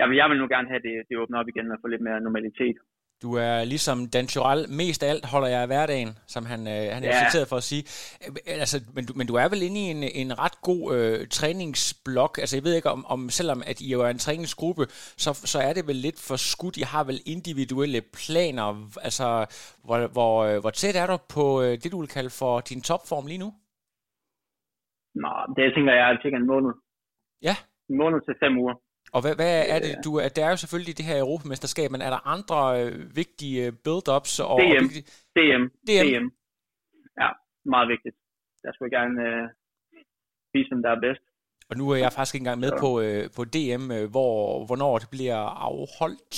jeg, 0.00 0.06
vil, 0.08 0.16
jeg 0.20 0.28
vil 0.30 0.40
nu 0.40 0.46
gerne 0.54 0.68
have, 0.72 0.82
det, 0.86 0.94
det 1.08 1.20
åbner 1.22 1.40
op 1.40 1.50
igen 1.50 1.72
og 1.74 1.78
få 1.82 1.88
lidt 1.90 2.06
mere 2.06 2.24
normalitet. 2.26 2.78
Du 3.22 3.34
er 3.34 3.64
ligesom 3.64 4.06
Dan 4.06 4.26
Tyrell, 4.26 4.62
mest 4.68 5.02
af 5.02 5.08
alt 5.10 5.24
holder 5.32 5.48
jeg 5.48 5.60
af 5.60 5.66
hverdagen, 5.66 6.18
som 6.26 6.46
han, 6.46 6.60
øh, 6.60 6.84
han 6.94 7.04
er 7.04 7.08
ja. 7.08 7.24
citeret 7.24 7.48
for 7.48 7.56
at 7.56 7.62
sige. 7.62 7.82
Øh, 8.26 8.60
altså, 8.62 8.76
men, 8.94 9.06
du, 9.06 9.12
men 9.16 9.26
du 9.26 9.34
er 9.34 9.48
vel 9.48 9.62
inde 9.62 9.80
i 9.80 9.86
en, 9.94 10.02
en 10.22 10.38
ret 10.38 10.60
god 10.68 10.82
øh, 10.96 11.28
træningsblok. 11.28 12.38
Altså 12.38 12.56
jeg 12.56 12.64
ved 12.64 12.74
ikke, 12.74 12.90
om, 12.90 13.06
om 13.14 13.20
selvom 13.38 13.62
at 13.70 13.80
I 13.80 13.92
jo 13.92 14.00
er 14.00 14.08
en 14.08 14.24
træningsgruppe, 14.26 14.84
så, 15.24 15.30
så 15.52 15.58
er 15.68 15.72
det 15.72 15.86
vel 15.86 15.96
lidt 15.96 16.20
for 16.28 16.36
skudt. 16.36 16.76
I 16.76 16.84
har 16.92 17.04
vel 17.04 17.20
individuelle 17.26 18.00
planer. 18.00 18.68
Altså, 19.06 19.26
hvor, 19.84 19.98
hvor, 20.16 20.34
øh, 20.48 20.60
hvor 20.62 20.70
tæt 20.70 20.96
er 20.96 21.06
du 21.06 21.16
på 21.36 21.44
øh, 21.62 21.72
det, 21.82 21.92
du 21.92 22.00
vil 22.00 22.14
kalde 22.16 22.30
for 22.40 22.60
din 22.60 22.82
topform 22.88 23.26
lige 23.26 23.42
nu? 23.44 23.50
Nå, 25.22 25.32
det 25.56 25.74
tænker 25.74 25.92
jeg 25.98 26.10
er 26.10 26.22
cirka 26.22 26.36
en 26.36 26.50
måned. 26.52 26.72
Ja. 27.48 27.54
En 27.90 27.96
måned 28.02 28.20
til 28.26 28.34
fem 28.42 28.58
uger. 28.62 28.74
Og 29.14 29.20
hvad, 29.24 29.34
hvad 29.40 29.54
er 29.74 29.78
det, 29.84 29.92
du, 30.04 30.10
der 30.36 30.42
er 30.46 30.50
jo 30.54 30.62
selvfølgelig 30.64 30.94
det 30.98 31.08
her 31.10 31.18
Europamesterskab, 31.24 31.88
men 31.94 32.02
er 32.06 32.10
der 32.14 32.20
andre 32.34 32.58
øh, 32.80 32.92
vigtige 33.20 33.58
øh, 33.66 33.72
build-ups? 33.84 34.34
Og, 34.52 34.58
DM. 34.60 34.68
Og 34.70 34.82
vigtige... 34.84 35.04
DM. 35.36 35.62
DM. 35.88 36.06
DM. 36.10 36.26
Ja, 37.22 37.30
meget 37.74 37.88
vigtigt. 37.94 38.16
Der 38.62 38.70
skulle 38.72 38.88
jeg 38.88 38.96
gerne 39.00 39.16
øh, 39.28 39.44
vise 40.54 40.70
dem, 40.72 40.82
der 40.84 40.90
er 40.92 41.00
bedst. 41.06 41.24
Og 41.70 41.74
nu 41.80 41.84
er 41.92 41.98
jeg 42.04 42.12
faktisk 42.16 42.34
ikke 42.34 42.44
engang 42.44 42.64
med 42.64 42.72
på, 42.84 42.90
øh, 43.06 43.24
på 43.36 43.42
DM, 43.54 43.84
øh, 43.96 44.06
hvor, 44.14 44.36
hvornår 44.68 44.94
det 45.02 45.08
bliver 45.16 45.40
afholdt. 45.68 46.34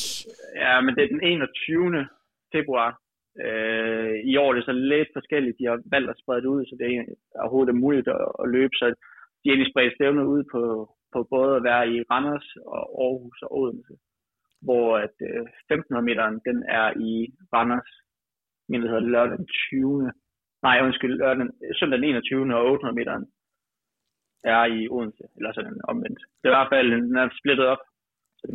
Ja, 0.64 0.74
men 0.84 0.90
det 0.94 1.02
er 1.02 1.12
den 1.14 1.22
21. 1.22 2.08
februar. 2.54 2.90
Øh, 3.46 4.14
I 4.30 4.32
år 4.42 4.48
er 4.50 4.56
det 4.56 4.64
så 4.70 4.74
lidt 4.94 5.10
forskelligt. 5.18 5.58
De 5.60 5.68
har 5.70 5.78
valgt 5.94 6.10
at 6.12 6.20
sprede 6.22 6.42
det 6.44 6.50
ud, 6.56 6.62
så 6.66 6.74
det 6.80 6.86
er 6.86 7.02
overhovedet 7.42 7.82
muligt 7.84 8.08
at, 8.16 8.24
at 8.42 8.46
løbe. 8.56 8.74
Så 8.80 8.86
de 9.40 9.46
egentlig 9.48 9.72
spredt 9.72 9.94
stævnet 9.94 10.24
ud 10.34 10.42
på, 10.54 10.60
på 11.16 11.20
både 11.36 11.52
at 11.56 11.64
være 11.70 11.84
i 11.94 11.96
Randers 12.10 12.48
og 12.74 12.82
Aarhus 13.02 13.38
og 13.46 13.50
Odense, 13.60 13.94
hvor 14.66 14.88
at 15.04 15.16
øh, 15.28 15.42
1500 15.70 16.08
meteren, 16.08 16.36
den 16.48 16.58
er 16.80 16.88
i 17.10 17.12
Randers, 17.54 17.92
men 18.68 18.76
det 18.80 18.88
hedder 18.90 19.12
lørdag 19.14 19.38
den 19.38 19.48
20. 19.70 20.12
Nej, 20.66 20.76
undskyld, 20.86 21.14
lørdag, 21.22 21.46
søndag 21.78 21.98
den 21.98 22.08
21. 22.08 22.54
og 22.58 22.62
800 22.72 22.98
meteren 23.00 23.26
er 24.54 24.64
i 24.76 24.80
Odense, 24.96 25.24
eller 25.36 25.50
sådan 25.52 25.80
omvendt. 25.92 26.20
Det 26.38 26.44
er 26.46 26.52
i 26.52 26.58
hvert 26.58 26.72
fald, 26.74 26.88
den 27.08 27.16
er 27.22 27.28
splittet 27.40 27.66
op, 27.74 27.82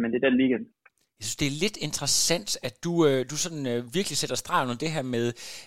men 0.01 0.07
det 0.11 0.17
er 0.17 0.29
den 0.29 0.39
weekend. 0.41 0.65
Jeg 1.17 1.25
synes, 1.25 1.41
det 1.41 1.47
er 1.49 1.61
lidt 1.65 1.77
interessant, 1.87 2.49
at 2.67 2.75
du, 2.85 2.91
øh, 3.07 3.19
du 3.31 3.35
sådan 3.45 3.65
øh, 3.73 3.79
virkelig 3.97 4.17
sætter 4.19 4.37
stregen 4.43 4.69
om 4.73 4.77
det 4.83 4.91
her 4.95 5.05
med, 5.15 5.25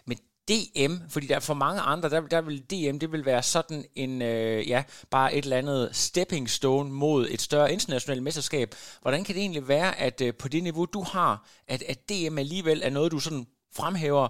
med 0.09 0.17
DM, 0.51 0.95
fordi 1.15 1.27
der 1.31 1.37
er 1.41 1.47
for 1.51 1.59
mange 1.67 1.81
andre, 1.93 2.07
der, 2.15 2.21
der 2.35 2.43
vil 2.49 2.59
DM, 2.73 2.97
det 3.03 3.09
vil 3.15 3.25
være 3.33 3.43
sådan 3.55 3.81
en, 4.03 4.13
øh, 4.33 4.59
ja, 4.73 4.81
bare 5.17 5.29
et 5.37 5.45
eller 5.47 5.61
andet 5.63 5.83
stepping 6.07 6.45
stone 6.59 6.89
mod 7.05 7.21
et 7.35 7.43
større 7.49 7.69
internationalt 7.77 8.23
mesterskab. 8.29 8.69
Hvordan 9.05 9.23
kan 9.25 9.33
det 9.35 9.43
egentlig 9.45 9.67
være, 9.77 9.91
at 10.07 10.17
øh, 10.27 10.31
på 10.43 10.47
det 10.55 10.63
niveau, 10.69 10.85
du 10.97 11.03
har, 11.15 11.33
at, 11.75 11.81
at 11.93 11.99
DM 12.11 12.37
alligevel 12.45 12.79
er 12.87 12.93
noget, 12.99 13.09
du 13.15 13.21
sådan 13.27 13.45
fremhæver 13.79 14.27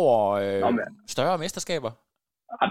over 0.00 0.16
øh, 0.42 0.60
Nå, 0.64 0.68
større 1.16 1.36
mesterskaber? 1.44 1.90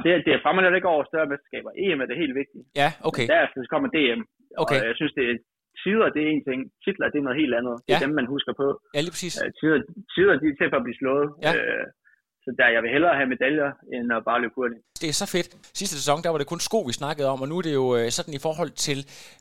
Det, 0.03 0.11
det 0.25 0.31
er 0.35 0.39
fremhæver 0.45 0.79
ikke 0.79 0.93
over 0.95 1.03
større 1.11 1.27
mesterskaber. 1.31 1.69
EM 1.83 1.99
er 2.03 2.07
det 2.11 2.17
helt 2.23 2.35
vigtigt. 2.41 2.63
Ja, 2.81 2.89
okay. 3.09 3.25
Men 3.25 3.33
derefter 3.35 3.57
kommer 3.73 3.87
DM, 3.95 4.21
okay. 4.63 4.79
og 4.81 4.85
jeg 4.89 4.95
synes, 4.99 5.13
det 5.19 5.25
er 5.31 5.35
tider, 5.83 6.07
det 6.15 6.21
er 6.25 6.29
en 6.35 6.43
ting. 6.49 6.59
Titler, 6.83 7.07
det 7.13 7.19
er 7.21 7.25
noget 7.27 7.41
helt 7.43 7.53
andet. 7.59 7.75
Det 7.85 7.91
er 7.93 7.99
ja. 8.01 8.05
dem, 8.05 8.13
man 8.19 8.27
husker 8.35 8.53
på. 8.61 8.67
Ja, 8.95 8.99
lige 9.05 9.13
præcis. 9.15 9.33
Øh, 9.41 9.49
tider, 9.59 9.77
tider, 10.13 10.33
de 10.41 10.47
er 10.51 10.55
til 10.59 10.69
for 10.71 10.79
at 10.81 10.85
blive 10.87 10.99
slået. 11.01 11.27
Ja. 11.45 11.51
Øh, 11.55 11.85
så 12.43 12.49
der, 12.57 12.67
jeg 12.75 12.81
vil 12.83 12.91
hellere 12.91 13.15
have 13.15 13.29
medaljer, 13.35 13.71
end 13.93 14.13
at 14.17 14.23
bare 14.25 14.41
løbe 14.41 14.53
hurtigt. 14.55 14.81
Det 15.01 15.09
er 15.09 15.13
så 15.13 15.25
fedt. 15.25 15.49
Sidste 15.73 15.95
sæson, 15.95 16.23
der 16.23 16.29
var 16.29 16.37
det 16.37 16.47
kun 16.47 16.59
sko, 16.59 16.79
vi 16.81 16.93
snakkede 16.93 17.27
om, 17.29 17.41
og 17.41 17.47
nu 17.47 17.57
er 17.57 17.61
det 17.61 17.73
jo 17.73 17.95
øh, 17.95 18.11
sådan 18.11 18.33
i 18.33 18.39
forhold 18.47 18.69
til 18.69 18.99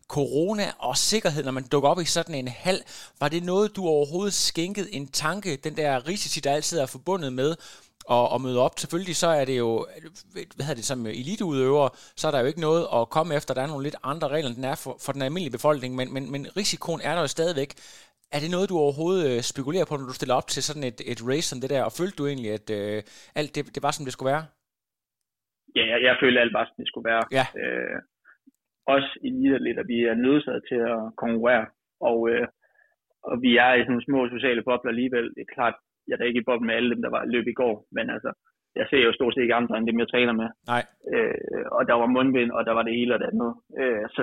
corona 0.09 0.67
og 0.79 0.97
sikkerhed, 0.97 1.45
når 1.45 1.53
man 1.53 1.67
dukker 1.73 1.89
op 1.89 2.01
i 2.01 2.05
sådan 2.05 2.35
en 2.35 2.49
hal. 2.49 2.79
Var 3.21 3.29
det 3.29 3.43
noget, 3.43 3.77
du 3.77 3.83
overhovedet 3.87 4.35
skænkede 4.35 4.95
en 4.95 5.07
tanke, 5.07 5.57
den 5.57 5.77
der 5.77 6.09
risici, 6.09 6.41
der 6.41 6.53
altid 6.53 6.79
er 6.79 6.87
forbundet 6.87 7.33
med 7.33 7.57
og, 8.09 8.29
og 8.29 8.41
møde 8.41 8.59
op. 8.59 8.79
Selvfølgelig 8.79 9.17
så 9.17 9.27
er 9.27 9.45
det 9.45 9.59
jo, 9.59 9.87
hvad 10.33 10.65
hedder 10.67 10.75
det, 10.75 10.85
som 10.85 11.07
eliteudøver, 11.07 11.89
så 12.17 12.27
er 12.27 12.31
der 12.31 12.41
jo 12.41 12.47
ikke 12.47 12.61
noget 12.61 12.87
at 12.95 13.11
komme 13.11 13.35
efter. 13.35 13.55
Der 13.55 13.63
er 13.63 13.67
nogle 13.67 13.83
lidt 13.83 13.97
andre 14.03 14.29
regler, 14.29 14.49
end 14.49 14.57
den 14.57 14.65
er 14.65 14.75
for, 14.75 14.97
for 15.01 15.13
den 15.13 15.23
almindelige 15.23 15.53
befolkning, 15.53 15.95
men, 15.95 16.13
men, 16.13 16.31
men 16.33 16.47
risikoen 16.57 17.01
er 17.01 17.15
der 17.15 17.21
jo 17.21 17.27
stadigvæk. 17.27 17.75
Er 18.35 18.41
det 18.43 18.51
noget, 18.55 18.71
du 18.71 18.77
overhovedet 18.87 19.25
øh, 19.31 19.41
spekulerer 19.53 19.87
på, 19.89 19.95
når 19.97 20.09
du 20.11 20.19
stiller 20.19 20.39
op 20.41 20.49
til 20.55 20.63
sådan 20.69 20.87
et, 20.91 20.99
et 21.13 21.21
race 21.31 21.49
som 21.49 21.61
det 21.61 21.71
der, 21.75 21.83
og 21.89 21.93
følte 21.99 22.19
du 22.19 22.25
egentlig, 22.27 22.51
at 22.59 22.69
øh, 22.81 22.99
alt 23.41 23.51
det, 23.55 23.63
det 23.75 23.83
var, 23.87 23.93
som 23.95 24.05
det 24.07 24.15
skulle 24.15 24.33
være? 24.35 24.45
Ja, 25.77 25.85
jeg, 25.93 25.99
jeg 26.07 26.15
følte 26.23 26.41
alt 26.43 26.57
var, 26.59 26.65
som 26.67 26.77
det 26.81 26.89
skulle 26.89 27.09
være. 27.13 27.25
Ja. 27.39 27.47
Øh, 27.63 27.99
også 28.95 29.11
i 29.29 29.31
lidt, 29.67 29.79
at 29.83 29.89
vi 29.93 29.99
er 30.11 30.23
nødsaget 30.25 30.63
til 30.71 30.81
at 30.95 31.01
konkurrere, 31.23 31.67
og, 32.09 32.19
øh, 32.31 32.47
og 33.31 33.35
vi 33.45 33.51
er 33.67 33.73
i 33.75 33.81
sådan 33.81 33.93
nogle 33.93 34.09
små 34.09 34.21
sociale 34.35 34.63
bobler 34.69 34.91
alligevel. 34.93 35.27
Det 35.37 35.43
er 35.43 35.55
klart, 35.57 35.77
jeg 36.09 36.15
er 36.21 36.31
ikke 36.31 36.43
i 36.43 36.49
boblen 36.49 36.67
med 36.67 36.75
alle 36.75 36.91
dem, 36.95 37.03
der 37.03 37.11
var 37.17 37.25
løb 37.35 37.47
i 37.49 37.59
går, 37.61 37.75
men 37.97 38.11
altså, 38.15 38.31
jeg 38.79 38.87
ser 38.91 39.03
jo 39.07 39.13
stort 39.13 39.35
set 39.35 39.43
ikke 39.43 39.59
andre 39.61 39.77
end 39.79 39.87
dem, 39.87 40.01
jeg 40.01 40.11
træner 40.11 40.35
med. 40.41 40.49
Nej. 40.73 40.83
Øh, 41.15 41.65
og 41.77 41.83
der 41.89 41.97
var 42.03 42.15
mundbind, 42.17 42.51
og 42.51 42.63
der 42.69 42.73
var 42.73 42.83
det 42.83 42.95
hele 42.99 43.15
og 43.15 43.21
det 43.21 43.31
andet. 43.33 43.53
Øh, 43.81 44.05
så 44.17 44.23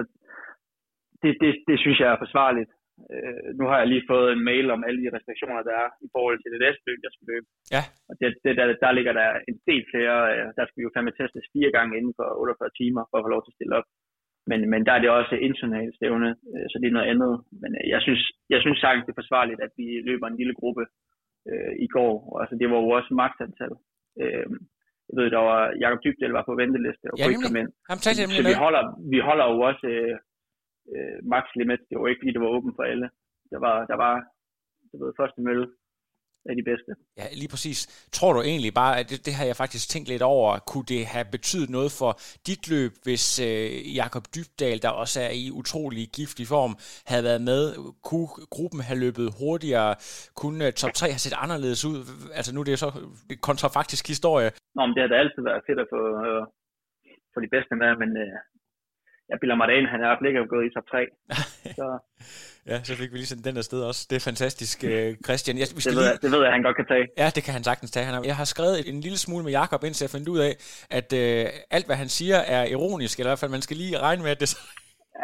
det, 1.21 1.31
det, 1.41 1.51
det 1.67 1.77
synes 1.79 1.99
jeg 1.99 2.09
er 2.11 2.23
forsvarligt. 2.25 2.71
Øh, 3.13 3.47
nu 3.59 3.63
har 3.69 3.77
jeg 3.79 3.87
lige 3.89 4.09
fået 4.11 4.29
en 4.31 4.43
mail 4.49 4.67
om 4.75 4.81
alle 4.87 4.99
de 5.03 5.13
restriktioner, 5.15 5.61
der 5.69 5.75
er 5.83 5.89
i 6.07 6.09
forhold 6.15 6.37
til 6.39 6.51
det 6.53 6.61
næste 6.65 6.83
løb, 6.87 6.99
jeg 7.05 7.13
skal 7.13 7.27
løbe. 7.33 7.47
Ja. 7.75 7.83
Og 8.09 8.13
det, 8.19 8.27
det, 8.45 8.53
der, 8.59 8.65
der 8.83 8.91
ligger 8.97 9.13
der 9.19 9.29
en 9.49 9.57
del 9.69 9.83
flere, 9.91 10.17
øh, 10.33 10.47
der 10.57 10.63
skal 10.65 10.77
vi 10.79 10.85
jo 10.87 10.93
fandme 10.95 11.13
testes 11.19 11.51
fire 11.55 11.71
gange 11.77 11.97
inden 11.99 12.13
for 12.19 12.27
48 12.41 12.79
timer, 12.79 13.03
for 13.09 13.15
at 13.17 13.25
få 13.25 13.31
lov 13.33 13.41
til 13.43 13.53
at 13.53 13.57
stille 13.59 13.77
op. 13.79 13.87
Men, 14.49 14.59
men 14.71 14.81
der 14.85 14.93
er 14.93 15.01
det 15.01 15.09
også 15.19 15.35
internationalt 15.47 15.95
stævne, 15.99 16.29
øh, 16.51 16.65
så 16.71 16.75
det 16.81 16.87
er 16.87 16.97
noget 16.97 17.11
andet. 17.13 17.33
Men 17.61 17.71
øh, 17.79 17.85
jeg 17.93 18.01
synes, 18.05 18.21
jeg 18.53 18.59
synes 18.61 18.79
sagtens, 18.79 19.05
det 19.05 19.13
er 19.13 19.21
forsvarligt, 19.23 19.59
at 19.65 19.71
vi 19.79 19.87
løber 20.09 20.27
en 20.27 20.39
lille 20.41 20.55
gruppe 20.59 20.83
øh, 21.49 21.73
i 21.85 21.87
går. 21.95 22.13
Og, 22.31 22.37
altså, 22.41 22.55
det 22.59 22.67
var 22.71 22.79
jo 22.83 22.89
også 22.97 23.11
magtantal. 23.21 23.73
Øh, 24.21 24.47
jeg 25.07 25.15
ved, 25.17 25.27
der 25.35 25.43
var 25.51 25.61
Jakob 25.83 25.99
Dybdel 26.03 26.35
var 26.37 26.45
på 26.49 26.55
venteliste 26.61 27.05
og 27.11 27.17
ja, 27.17 27.23
kunne 27.23 27.33
ikke 27.33 27.45
komme 27.47 27.61
ind. 27.63 27.71
Så 28.37 28.43
vi 28.51 28.55
holder, 28.65 28.83
vi 29.13 29.19
holder 29.29 29.45
jo 29.53 29.57
også 29.69 29.85
øh, 29.95 30.15
øh, 30.93 31.17
max 31.31 31.45
limit. 31.59 31.81
Det 31.89 31.95
var 31.97 32.07
ikke, 32.07 32.21
fordi 32.21 32.33
det 32.35 32.43
var 32.45 32.55
åbent 32.57 32.75
for 32.77 32.83
alle. 32.91 33.07
Der 33.53 33.59
var, 33.67 33.75
der 33.91 33.97
var 34.05 34.15
du 34.91 35.05
ved, 35.05 35.13
første 35.21 35.41
mølle 35.41 35.67
af 36.49 36.55
de 36.55 36.63
bedste. 36.71 36.91
Ja, 37.19 37.27
lige 37.41 37.51
præcis. 37.53 37.79
Tror 38.17 38.33
du 38.33 38.41
egentlig 38.41 38.73
bare, 38.73 38.93
at 38.99 39.05
det, 39.09 39.25
det 39.25 39.33
har 39.39 39.45
jeg 39.45 39.55
faktisk 39.63 39.85
tænkt 39.89 40.07
lidt 40.13 40.21
over, 40.21 40.49
kunne 40.71 40.87
det 40.93 41.01
have 41.13 41.27
betydet 41.35 41.69
noget 41.77 41.91
for 41.99 42.11
dit 42.47 42.63
løb, 42.73 42.91
hvis 43.05 43.25
øh, 43.47 43.95
Jakob 43.99 44.23
Dybdal, 44.35 44.77
der 44.85 44.91
også 45.03 45.17
er 45.27 45.33
i 45.43 45.45
utrolig 45.61 46.03
giftig 46.19 46.45
form, 46.55 46.73
havde 47.11 47.23
været 47.29 47.43
med? 47.51 47.61
Kunne 48.09 48.29
gruppen 48.55 48.79
have 48.87 48.99
løbet 49.05 49.27
hurtigere? 49.39 49.91
Kunne 50.41 50.61
uh, 50.67 50.71
top 50.81 50.93
3 50.93 51.05
have 51.15 51.23
set 51.25 51.37
anderledes 51.45 51.81
ud? 51.89 51.97
Altså 52.37 52.49
nu 52.51 52.59
er 52.59 52.65
det 52.67 52.75
jo 52.75 52.83
så 52.85 52.91
kontrafaktisk 53.49 54.03
historie. 54.13 54.49
Nå, 54.75 54.81
men 54.85 54.93
det 54.95 55.01
har 55.03 55.09
da 55.11 55.17
altid 55.23 55.41
været 55.49 55.65
fedt 55.67 55.79
at 55.83 55.87
få, 55.93 56.01
øh, 56.25 56.41
få 57.33 57.37
de 57.45 57.53
bedste 57.55 57.73
med, 57.81 57.91
men 58.01 58.09
øh, 58.23 58.37
jeg 59.31 59.37
bilder 59.41 59.55
mig 59.55 59.67
ind, 59.77 59.87
han 59.93 59.99
er 59.99 60.05
i 60.05 60.09
hvert 60.09 60.19
fald 60.19 60.29
ikke 60.29 60.53
gået 60.55 60.65
i 60.65 60.73
top 60.75 60.87
3. 60.87 60.97
så. 61.79 61.87
ja, 62.69 62.77
så 62.87 62.93
fik 62.99 63.11
vi 63.11 63.17
lige 63.17 63.31
sendt 63.31 63.45
den 63.47 63.55
der 63.55 63.65
sted 63.69 63.81
også. 63.89 64.01
Det 64.09 64.15
er 64.15 64.25
fantastisk, 64.31 64.77
uh, 64.91 65.09
Christian. 65.27 65.55
Jeg, 65.61 65.67
vi 65.75 65.81
skal 65.81 65.91
det, 65.91 65.99
ved 65.99 66.07
jeg, 66.11 66.17
det 66.23 66.29
ved 66.33 66.41
jeg, 66.45 66.51
han 66.57 66.63
godt 66.67 66.77
kan 66.81 66.87
tage. 66.93 67.05
Ja, 67.21 67.27
det 67.35 67.41
kan 67.45 67.53
han 67.57 67.63
sagtens 67.69 67.91
tage. 67.91 68.05
Han 68.09 68.13
har, 68.15 68.21
jeg 68.31 68.37
har 68.41 68.47
skrevet 68.53 68.75
en 68.91 68.99
lille 69.05 69.19
smule 69.25 69.43
med 69.47 69.53
Jakob 69.61 69.81
indtil 69.87 70.05
jeg 70.05 70.13
fandt 70.15 70.27
ud 70.33 70.39
af, 70.47 70.53
at 70.99 71.07
uh, 71.21 71.75
alt, 71.75 71.85
hvad 71.89 71.97
han 72.03 72.09
siger, 72.17 72.37
er 72.55 72.63
ironisk, 72.75 73.13
eller 73.15 73.29
i 73.29 73.33
hvert 73.33 73.43
fald, 73.43 73.55
man 73.57 73.65
skal 73.67 73.77
lige 73.83 73.99
regne 74.07 74.21
med, 74.25 74.31
at 74.35 74.41
det 74.43 74.49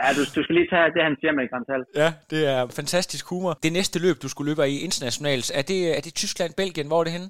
Ja, 0.01 0.07
du, 0.17 0.21
du 0.35 0.39
skal 0.43 0.55
lige 0.59 0.69
tage 0.73 0.93
det, 0.95 1.03
han 1.09 1.15
siger 1.19 1.33
med 1.37 1.49
Grantal. 1.51 1.83
Ja, 2.01 2.09
det 2.31 2.41
er 2.53 2.59
fantastisk 2.79 3.23
humor. 3.31 3.53
Det 3.65 3.73
næste 3.79 3.97
løb, 4.05 4.15
du 4.23 4.29
skulle 4.29 4.47
løbe 4.51 4.63
i 4.75 4.77
internationalt, 4.87 5.47
er 5.59 5.63
det, 5.71 5.79
er 5.97 6.01
det 6.05 6.13
Tyskland, 6.21 6.51
Belgien? 6.61 6.87
Hvor 6.87 6.99
er 6.99 7.05
det 7.07 7.13
henne? 7.17 7.29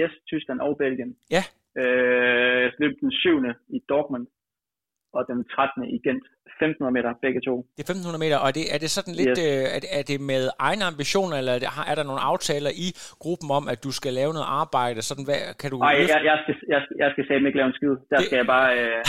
Yes, 0.00 0.12
Tyskland 0.30 0.60
og 0.60 0.72
Belgien. 0.82 1.12
Ja, 1.36 1.42
Øh, 1.82 2.58
jeg 2.64 2.72
løb 2.78 2.94
den 3.00 3.12
7. 3.12 3.28
i 3.76 3.78
Dortmund, 3.88 4.26
og 5.18 5.22
den 5.30 5.38
13. 5.44 5.84
i 5.96 5.98
Gent. 6.06 6.24
1500 6.60 6.94
meter, 6.98 7.10
begge 7.26 7.40
to. 7.48 7.54
Det 7.76 7.82
er 7.84 7.88
1500 7.92 8.24
meter, 8.24 8.36
og 8.42 8.46
er 8.50 8.54
det, 8.58 8.64
er 8.74 8.80
det 8.84 8.90
sådan 8.96 9.14
lidt, 9.20 9.36
yes. 9.38 9.46
øh, 9.46 9.74
er, 9.76 9.80
det, 9.84 9.90
er 9.98 10.04
det 10.10 10.18
med 10.32 10.42
egne 10.68 10.84
ambitioner, 10.90 11.36
eller 11.40 11.52
er, 11.56 11.60
det, 11.64 11.68
er 11.90 11.96
der 11.98 12.04
nogle 12.10 12.22
aftaler 12.30 12.72
i 12.86 12.88
gruppen 13.24 13.48
om, 13.58 13.64
at 13.72 13.78
du 13.86 13.90
skal 13.98 14.12
lave 14.20 14.32
noget 14.36 14.48
arbejde? 14.62 14.98
Sådan, 15.08 15.24
hvad, 15.28 15.40
kan 15.60 15.68
du 15.72 15.76
Nej, 15.88 15.94
jeg, 16.12 16.20
jeg, 16.30 16.36
skal, 16.42 16.54
jeg, 16.74 16.80
jeg 17.02 17.08
skal 17.12 17.22
sige 17.26 17.46
ikke 17.48 17.60
lave 17.60 17.70
en 17.72 17.78
skid. 17.78 17.94
Der 18.10 18.16
det... 18.18 18.26
skal 18.26 18.36
jeg 18.42 18.48
bare... 18.56 18.68
Øh, 18.80 19.00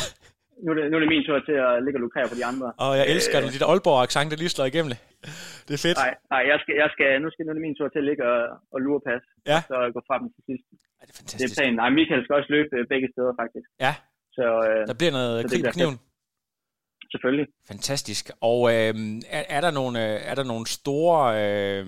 nu, 0.64 0.68
er 0.72 0.76
det, 0.78 0.84
nu 0.90 0.94
er 0.98 1.02
det 1.04 1.12
min 1.16 1.26
tur 1.28 1.40
til 1.50 1.58
at 1.68 1.72
ligge 1.86 1.98
og 2.00 2.04
lukrere 2.06 2.28
på 2.32 2.38
de 2.40 2.46
andre. 2.52 2.68
Og 2.86 2.92
jeg 3.00 3.06
elsker 3.14 3.38
øh, 3.38 3.44
det, 3.44 3.54
dit 3.56 3.66
Aalborg-accent, 3.72 4.28
der 4.32 4.38
lige 4.44 4.54
slår 4.56 4.68
igennem 4.72 4.90
det. 4.94 5.00
Det 5.68 5.74
er 5.78 5.82
fedt. 5.88 5.98
Nej, 6.04 6.14
nej 6.34 6.42
jeg 6.52 6.58
skal, 6.62 6.74
jeg 6.84 6.90
skal, 6.96 7.08
nu, 7.24 7.28
skal, 7.32 7.42
nu 7.46 7.50
er 7.52 7.58
det 7.58 7.66
min 7.68 7.78
tur 7.80 7.88
til 7.94 8.02
at 8.04 8.08
ligge 8.10 8.24
og, 8.34 8.40
og 8.74 8.78
lure 8.86 9.02
pas. 9.08 9.24
Ja. 9.52 9.60
Så 9.70 9.76
gå 9.96 10.00
fra 10.08 10.16
dem 10.22 10.28
til 10.36 10.44
sidst. 10.50 10.66
Ja, 10.98 11.02
det 11.08 11.12
er 11.14 11.18
fantastisk. 11.22 11.42
Det 11.42 11.54
er 11.54 11.58
planen. 11.60 11.76
Nej, 11.82 11.90
Michael 12.00 12.22
skal 12.24 12.36
også 12.40 12.52
løbe 12.56 12.72
øh, 12.78 12.84
begge 12.94 13.08
steder, 13.14 13.34
faktisk. 13.42 13.68
Ja, 13.86 13.94
Så, 14.38 14.48
øh, 14.70 14.82
der 14.90 14.96
bliver 15.00 15.14
noget 15.20 15.38
krig 15.50 15.64
på 15.66 15.74
kniven. 15.78 15.98
Selvfølgelig. 17.14 17.48
Fantastisk. 17.72 18.24
Og 18.52 18.60
øh, 18.74 18.94
er, 19.38 19.44
er, 19.56 19.62
der 19.66 19.72
nogle, 19.80 19.94
øh, 20.06 20.30
er 20.30 20.36
der 20.40 20.46
nogle 20.54 20.66
store 20.80 21.22
øh, 21.42 21.84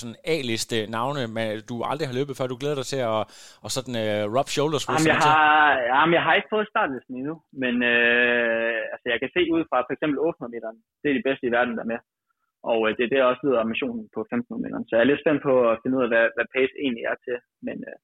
sådan 0.00 0.18
A-liste 0.34 0.76
navne, 0.96 1.22
man, 1.36 1.46
du 1.70 1.74
aldrig 1.90 2.06
har 2.08 2.18
løbet 2.18 2.34
før, 2.36 2.52
du 2.52 2.60
glæder 2.62 2.78
dig 2.80 2.88
til 2.92 3.00
at 3.12 3.20
og 3.64 3.70
sådan 3.76 3.96
øh, 4.04 4.22
rub 4.34 4.48
shoulders 4.54 4.84
Jamen, 4.86 5.08
jeg, 5.14 5.20
har, 5.26 5.68
jamen, 5.94 6.14
jeg 6.18 6.24
har 6.26 6.34
ikke 6.38 6.52
fået 6.54 6.72
startlisten 6.72 7.14
endnu, 7.20 7.34
men 7.62 7.74
øh, 7.92 8.76
altså, 8.94 9.06
jeg 9.12 9.18
kan 9.20 9.30
se 9.36 9.42
ud 9.54 9.62
fra 9.70 9.78
for 9.86 9.92
eksempel 9.96 10.16
800 10.18 10.54
meter, 10.54 10.68
det 11.02 11.08
er 11.10 11.16
de 11.18 11.28
bedste 11.28 11.46
i 11.46 11.54
verden, 11.56 11.74
der 11.76 11.84
er 11.84 11.92
med. 11.94 12.00
Og 12.72 12.78
øh, 12.86 12.90
det 12.96 13.02
er 13.04 13.12
det 13.12 13.30
også 13.30 13.42
lyder 13.46 13.70
missionen 13.72 14.04
på 14.14 14.20
1500 14.20 14.62
meter. 14.64 14.78
Så 14.88 14.92
jeg 14.94 15.02
er 15.02 15.10
lidt 15.10 15.22
spændt 15.24 15.42
på 15.48 15.54
at 15.70 15.78
finde 15.80 15.96
ud 15.98 16.04
af, 16.06 16.10
hvad, 16.14 16.26
hvad 16.36 16.46
pace 16.54 16.74
egentlig 16.84 17.04
er 17.12 17.16
til. 17.26 17.38
Men, 17.66 17.76
øh, 17.90 17.98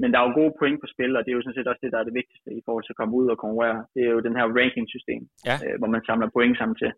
men 0.00 0.08
der 0.10 0.18
er 0.18 0.26
jo 0.26 0.38
gode 0.40 0.54
point 0.60 0.78
på 0.80 0.86
spil, 0.94 1.12
og 1.16 1.20
det 1.22 1.30
er 1.30 1.36
jo 1.38 1.42
sådan 1.44 1.58
set 1.58 1.70
også 1.70 1.82
det, 1.84 1.92
der 1.94 2.00
er 2.00 2.08
det 2.08 2.18
vigtigste 2.20 2.48
i 2.58 2.62
forhold 2.66 2.84
til 2.84 2.94
at 2.94 3.00
komme 3.00 3.14
ud 3.20 3.26
og 3.32 3.38
konkurrere. 3.44 3.78
Det 3.94 4.02
er 4.04 4.12
jo 4.16 4.20
den 4.26 4.36
her 4.38 4.46
ranking-system, 4.58 5.22
Ja. 5.48 5.56
øh, 5.64 5.74
hvor 5.78 5.90
man 5.94 6.02
samler 6.08 6.28
point 6.36 6.56
sammen 6.58 6.76
til. 6.82 6.92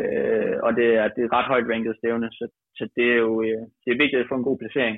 Øh, 0.00 0.56
og 0.66 0.70
det 0.78 0.88
er, 1.00 1.06
det 1.14 1.20
er 1.22 1.28
et 1.28 1.36
ret 1.38 1.50
højt 1.52 1.68
ranket 1.72 1.94
stævne, 2.00 2.28
så, 2.38 2.44
så 2.78 2.84
det 2.96 3.06
er 3.14 3.18
jo 3.26 3.32
øh, 3.46 3.62
det 3.82 3.88
er 3.90 4.02
vigtigt 4.02 4.22
at 4.22 4.30
få 4.30 4.36
en 4.38 4.48
god 4.48 4.58
placering. 4.62 4.96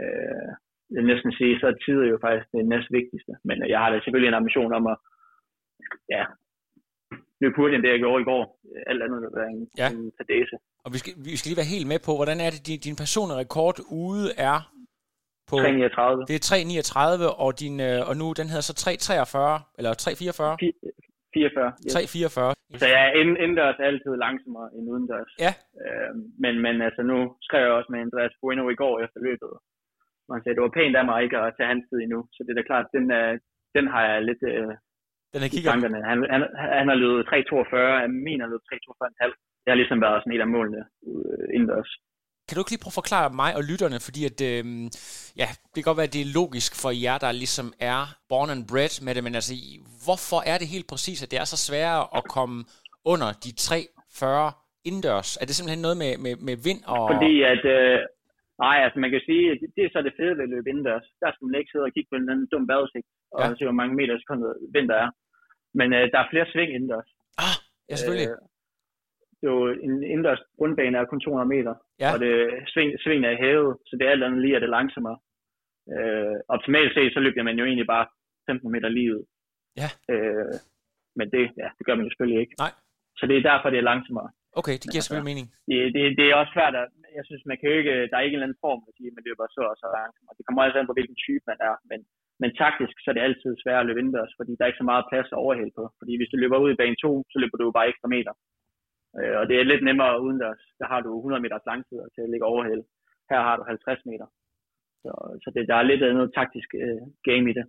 Øh, 0.00 0.48
jeg 0.92 0.98
vil 1.00 1.10
næsten 1.12 1.32
sige, 1.38 1.52
så 1.60 1.66
er 1.72 1.76
tid 1.86 1.98
jo 2.12 2.16
faktisk 2.24 2.46
det 2.54 2.62
næst 2.72 2.88
vigtigste. 2.98 3.32
Men 3.48 3.56
øh, 3.62 3.68
jeg 3.72 3.78
har 3.82 3.88
da 3.90 3.96
selvfølgelig 3.96 4.28
en 4.30 4.40
ambition 4.42 4.72
om 4.78 4.84
at 4.92 4.96
ja, 6.14 6.22
løbe 7.40 7.56
hurtigt, 7.56 7.76
end 7.76 7.84
det 7.84 7.92
jeg 7.94 8.02
gjorde 8.04 8.22
i 8.22 8.28
går. 8.32 8.42
Alt 8.90 9.02
andet 9.04 9.18
vil 9.24 9.32
være 9.40 9.50
en, 9.56 9.62
Ja. 9.80 9.86
en 9.96 10.12
fadese. 10.18 10.56
Og 10.84 10.90
vi 10.94 10.98
skal, 11.02 11.12
vi 11.28 11.36
skal 11.38 11.48
lige 11.50 11.60
være 11.62 11.74
helt 11.76 11.88
med 11.92 12.00
på, 12.06 12.12
hvordan 12.18 12.38
er 12.44 12.50
det, 12.54 12.60
din, 12.68 12.80
din 12.88 12.96
personlige 13.02 13.38
rekord 13.44 13.76
ude 14.04 14.26
er 14.50 14.58
på... 15.50 15.56
339. 15.56 16.24
Det 16.30 16.36
er 16.40 16.44
3,39, 17.30 17.44
og, 17.44 17.50
din, 17.62 17.76
øh, 17.88 18.08
og 18.08 18.14
nu 18.20 18.26
den 18.40 18.46
hedder 18.52 18.66
så 18.70 18.74
3,43, 18.84 19.78
eller 19.78 19.92
3,44? 20.02 20.56
44. 21.34 21.72
Yes. 21.86 21.94
3,44. 21.96 22.80
Så 22.82 22.86
jeg 22.94 23.00
er 23.08 23.12
ind, 23.20 23.30
indendørs 23.44 23.78
altid 23.88 24.12
langsommere 24.26 24.68
end 24.76 24.84
udendørs. 24.92 25.32
Ja. 25.44 25.52
Øh, 25.82 26.12
men, 26.42 26.54
men 26.64 26.74
altså 26.86 27.02
nu 27.10 27.18
skrev 27.46 27.62
jeg 27.66 27.76
også 27.78 27.90
med 27.92 28.00
Andreas 28.06 28.34
Bueno 28.42 28.64
i 28.74 28.76
går 28.82 28.94
efter 29.04 29.20
løbet. 29.28 29.52
Man 30.32 30.40
sagde, 30.40 30.56
det 30.56 30.66
var 30.66 30.76
pænt 30.78 30.96
af 31.00 31.04
mig 31.10 31.18
ikke 31.24 31.38
at 31.38 31.54
tage 31.56 31.70
hans 31.72 31.84
tid 31.88 31.98
endnu. 32.04 32.20
Så 32.34 32.38
det 32.44 32.50
er 32.52 32.58
da 32.60 32.70
klart, 32.70 32.86
den, 32.96 33.06
er, 33.20 33.26
den 33.76 33.84
har 33.92 34.02
jeg 34.10 34.18
lidt 34.28 34.42
øh, 34.52 34.72
Den 35.32 35.40
er 35.42 35.48
i 35.48 35.52
kigger. 35.54 35.70
tankerne. 35.70 35.98
Han, 36.10 36.18
han, 36.34 36.40
han 36.78 36.86
har 36.90 36.98
løbet 37.04 37.22
3.42, 37.30 37.76
jeg 38.04 38.10
mener, 38.26 38.40
han 38.44 38.50
har 38.50 38.54
løbet 38.54 38.68
3.42,5. 38.72 39.32
Det 39.62 39.68
har 39.72 39.80
ligesom 39.82 40.00
været 40.06 40.20
sådan 40.20 40.34
et 40.36 40.44
af 40.46 40.50
målene 40.56 40.82
øh, 41.08 41.46
indendørs. 41.56 41.90
Kan 42.46 42.54
du 42.54 42.60
ikke 42.62 42.72
lige 42.74 42.84
prøve 42.84 42.94
at 42.94 43.00
forklare 43.02 43.28
mig 43.42 43.50
og 43.58 43.62
lytterne, 43.70 43.98
fordi 44.06 44.20
at, 44.30 44.38
øh, 44.50 44.62
ja, 45.42 45.48
det 45.70 45.76
kan 45.78 45.88
godt 45.90 46.00
være, 46.00 46.10
at 46.10 46.16
det 46.16 46.22
er 46.26 46.34
logisk 46.40 46.72
for 46.82 46.90
jer, 47.04 47.16
der 47.24 47.30
ligesom 47.42 47.68
er 47.92 48.00
born 48.32 48.50
and 48.54 48.62
bred 48.70 48.92
med 49.06 49.12
det, 49.16 49.22
men 49.26 49.34
altså, 49.40 49.54
hvorfor 50.04 50.40
er 50.52 50.56
det 50.60 50.66
helt 50.74 50.88
præcis, 50.92 51.18
at 51.24 51.30
det 51.32 51.38
er 51.42 51.46
så 51.54 51.58
sværere 51.66 52.02
at 52.18 52.22
komme 52.36 52.56
under 53.12 53.28
de 53.44 53.50
3,40 53.68 54.88
indendørs? 54.88 55.30
Er 55.40 55.44
det 55.46 55.54
simpelthen 55.56 55.82
noget 55.86 55.98
med, 56.02 56.12
med, 56.24 56.34
med 56.48 56.56
vind 56.68 56.80
og... 56.94 57.02
Fordi 57.12 57.32
at, 57.52 57.62
øh, 57.76 57.96
nej, 58.64 58.76
altså 58.84 58.98
man 59.04 59.10
kan 59.14 59.22
sige, 59.28 59.44
at 59.52 59.58
det, 59.76 59.82
er 59.86 59.90
så 59.94 60.00
det 60.08 60.14
fede 60.18 60.34
ved 60.38 60.44
at 60.48 60.52
løbe 60.54 60.68
indendørs. 60.72 61.06
Der 61.22 61.28
skal 61.32 61.44
man 61.48 61.54
ikke 61.60 61.70
sidde 61.72 61.86
og 61.88 61.92
kigge 61.94 62.08
på 62.10 62.14
en 62.16 62.22
eller 62.22 62.34
anden 62.34 62.48
dum 62.52 62.64
vejrudsigt, 62.72 63.06
og 63.34 63.38
Ja. 63.42 63.46
se, 63.58 63.64
hvor 63.68 63.78
mange 63.80 63.94
meter 64.00 64.14
sekundet 64.22 64.50
vind 64.76 64.86
der 64.92 64.98
er. 65.04 65.10
Men 65.78 65.88
øh, 65.98 66.04
der 66.12 66.18
er 66.22 66.28
flere 66.32 66.46
sving 66.52 66.70
indendørs. 66.76 67.10
Ah, 67.46 67.56
ja, 67.90 67.94
selvfølgelig. 67.98 68.30
Øh, 68.32 68.38
jo 69.48 69.52
en 69.86 69.94
indendørs 70.12 70.42
grundbane 70.58 70.98
er 70.98 71.04
kun 71.10 71.20
200 71.20 71.48
meter, 71.56 71.74
Ja. 72.02 72.08
og 72.12 72.18
det 72.24 72.32
sving, 72.72 72.90
svingene 73.02 73.26
er 73.28 73.34
i 73.36 73.42
havet, 73.44 73.72
så 73.86 73.92
det 73.98 74.04
er 74.06 74.10
alt 74.14 74.24
andet 74.26 74.40
lige, 74.42 74.56
at 74.56 74.62
det 74.62 74.68
er 74.68 74.76
langsommere. 74.78 75.18
Øh, 75.94 76.36
optimalt 76.54 76.92
set, 76.94 77.12
så 77.14 77.20
løber 77.20 77.42
man 77.48 77.58
jo 77.60 77.64
egentlig 77.64 77.88
bare 77.94 78.06
15 78.50 78.72
meter 78.74 78.88
lige 78.96 79.10
ud. 79.16 79.22
Ja. 79.80 79.88
Øh, 80.12 80.54
men 81.18 81.26
det, 81.34 81.44
ja, 81.62 81.68
det 81.76 81.82
gør 81.86 81.94
man 81.96 82.04
jo 82.06 82.10
selvfølgelig 82.10 82.40
ikke. 82.44 82.54
Nej. 82.64 82.72
Så 83.18 83.22
det 83.28 83.36
er 83.36 83.48
derfor, 83.50 83.68
det 83.70 83.78
er 83.80 83.90
langsommere. 83.92 84.28
Okay, 84.60 84.76
det 84.82 84.88
giver 84.92 85.02
selvfølgelig 85.04 85.30
mening. 85.32 85.46
Det, 85.70 85.78
det, 85.94 86.02
det 86.18 86.24
er 86.26 86.34
også 86.40 86.52
svært 86.56 86.74
at, 86.82 86.86
jeg 87.18 87.24
synes, 87.28 87.42
man 87.50 87.56
kan 87.58 87.68
jo 87.70 87.76
ikke, 87.80 87.94
der 88.10 88.16
er 88.16 88.24
ikke 88.24 88.34
en 88.34 88.38
eller 88.40 88.48
anden 88.48 88.64
form, 88.66 88.80
at 88.88 88.92
sige, 88.96 89.16
man 89.16 89.26
løber 89.28 89.44
så 89.56 89.62
og 89.72 89.76
så 89.82 89.86
langsommere. 89.98 90.36
Det 90.38 90.44
kommer 90.46 90.60
altså 90.62 90.78
an 90.78 90.88
på, 90.90 90.96
hvilken 90.98 91.18
type 91.26 91.44
man 91.50 91.58
er, 91.68 91.74
men, 91.90 92.00
men 92.42 92.50
taktisk, 92.62 92.94
så 93.00 93.06
er 93.10 93.14
det 93.16 93.26
altid 93.28 93.50
svært 93.62 93.80
at 93.82 93.86
løbe 93.88 94.00
indendørs, 94.02 94.32
fordi 94.38 94.52
der 94.54 94.62
er 94.62 94.70
ikke 94.70 94.82
så 94.82 94.90
meget 94.92 95.08
plads 95.10 95.28
at 95.34 95.40
overhælde 95.44 95.74
på. 95.78 95.84
Fordi 96.00 96.12
hvis 96.18 96.30
du 96.32 96.36
løber 96.42 96.58
ud 96.64 96.70
i 96.72 96.80
bane 96.82 96.96
2, 97.02 97.10
så 97.32 97.36
løber 97.42 97.56
du 97.58 97.66
bare 97.78 97.88
ekstra 97.92 98.08
meter. 98.16 98.32
Øh, 99.18 99.34
og 99.40 99.44
det 99.48 99.56
er 99.56 99.70
lidt 99.70 99.84
nemmere 99.84 100.22
udendørs. 100.24 100.62
Der 100.80 100.86
har 100.92 101.00
du 101.00 101.10
100 101.16 101.42
meters 101.42 101.66
langtid 101.70 101.98
til 102.14 102.22
at 102.22 102.30
ligge 102.30 102.46
overhæld. 102.52 102.82
Her 103.30 103.40
har 103.46 103.56
du 103.56 103.62
50 103.62 104.06
meter. 104.10 104.26
Så, 105.02 105.12
så 105.42 105.48
det, 105.54 105.68
der 105.68 105.76
er 105.76 105.82
lidt 105.90 106.00
noget 106.00 106.34
taktisk 106.34 106.70
øh, 106.84 107.02
game 107.28 107.46
i 107.50 107.54
det. 107.58 107.66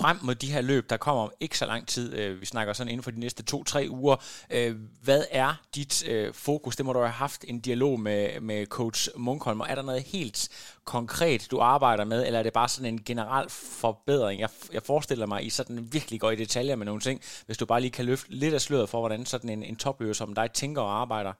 Frem 0.00 0.16
mod 0.26 0.34
de 0.34 0.52
her 0.54 0.62
løb, 0.62 0.84
der 0.90 0.96
kommer 0.96 1.22
om 1.22 1.32
ikke 1.40 1.58
så 1.58 1.66
lang 1.66 1.88
tid, 1.88 2.06
øh, 2.18 2.40
vi 2.40 2.46
snakker 2.46 2.72
sådan 2.72 2.90
inden 2.92 3.04
for 3.04 3.10
de 3.10 3.20
næste 3.20 3.42
to-tre 3.44 3.86
uger, 3.90 4.16
øh, 4.56 4.72
hvad 5.04 5.22
er 5.30 5.50
dit 5.74 5.94
øh, 6.12 6.34
fokus? 6.46 6.76
Det 6.76 6.86
må 6.86 6.92
du 6.92 6.98
have 6.98 7.20
haft 7.26 7.44
en 7.48 7.60
dialog 7.60 8.00
med, 8.00 8.40
med 8.40 8.66
coach 8.66 9.00
Munkholm, 9.16 9.60
og 9.60 9.66
er 9.70 9.74
der 9.74 9.82
noget 9.82 10.02
helt 10.16 10.40
konkret, 10.84 11.48
du 11.50 11.58
arbejder 11.60 12.04
med, 12.04 12.26
eller 12.26 12.38
er 12.38 12.42
det 12.42 12.52
bare 12.52 12.68
sådan 12.68 12.92
en 12.94 13.02
generel 13.10 13.46
forbedring? 13.82 14.40
Jeg, 14.40 14.50
jeg 14.72 14.82
forestiller 14.82 15.26
mig, 15.26 15.44
I 15.46 15.50
sådan 15.50 15.78
virkelig 15.92 16.20
går 16.20 16.30
i 16.30 16.36
detaljer 16.36 16.76
med 16.76 16.86
nogle 16.86 17.00
ting, 17.00 17.20
hvis 17.46 17.58
du 17.58 17.66
bare 17.66 17.80
lige 17.80 17.96
kan 17.98 18.04
løfte 18.04 18.30
lidt 18.42 18.54
af 18.54 18.60
sløret 18.60 18.88
for, 18.88 18.98
hvordan 19.00 19.24
sådan 19.24 19.50
en, 19.50 19.62
en 19.62 19.76
topløber 19.76 20.12
som 20.12 20.34
dig 20.34 20.50
tænker 20.52 20.82
og 20.82 21.00
arbejder. 21.00 21.32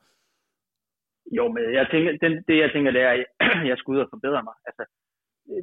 Jo, 1.38 1.44
men 1.54 1.62
jeg 1.78 1.86
tænker, 1.92 2.10
den, 2.24 2.32
det 2.48 2.56
jeg 2.64 2.70
tænker, 2.74 2.90
det 2.96 3.02
er, 3.02 3.10
at 3.10 3.68
jeg 3.70 3.76
skal 3.78 3.92
ud 3.94 3.98
og 4.04 4.08
forbedre 4.14 4.42
mig. 4.48 4.56
Altså, 4.68 4.84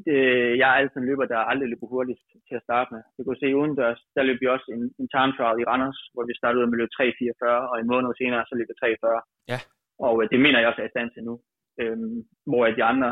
det, 0.07 0.19
jeg 0.59 0.67
er 0.69 0.77
altid 0.79 0.97
en 1.01 1.09
løber, 1.09 1.25
der 1.33 1.49
aldrig 1.51 1.67
løber 1.69 1.87
hurtigst 1.93 2.27
til 2.47 2.55
at 2.59 2.65
starte 2.67 2.89
med. 2.93 3.01
Du 3.17 3.21
kan 3.23 3.41
se 3.41 3.57
udendørs, 3.59 4.01
der 4.15 4.23
løb 4.23 4.37
vi 4.41 4.47
også 4.55 4.67
en, 4.75 4.83
en 5.01 5.07
time 5.13 5.33
trial 5.37 5.61
i 5.61 5.67
Randers, 5.71 5.99
hvor 6.13 6.23
vi 6.29 6.33
startede 6.39 6.61
ud 6.61 6.67
med 6.67 6.77
at 6.77 6.81
løbe 6.81 6.97
3.44, 6.99 7.71
og 7.71 7.75
en 7.77 7.91
måned 7.93 8.11
senere, 8.21 8.43
så 8.49 8.53
løb 8.55 8.67
jeg 8.71 8.79
3.40. 8.83 9.19
Ja. 9.51 9.59
Og 10.07 10.13
øh, 10.21 10.25
det 10.31 10.39
mener 10.43 10.59
jeg 10.59 10.69
også 10.69 10.81
er 10.81 10.89
i 10.89 10.95
stand 10.95 11.09
til 11.11 11.23
nu. 11.29 11.35
Øhm, 11.81 12.17
hvor 12.49 12.63
de 12.77 12.83
andre, 12.91 13.09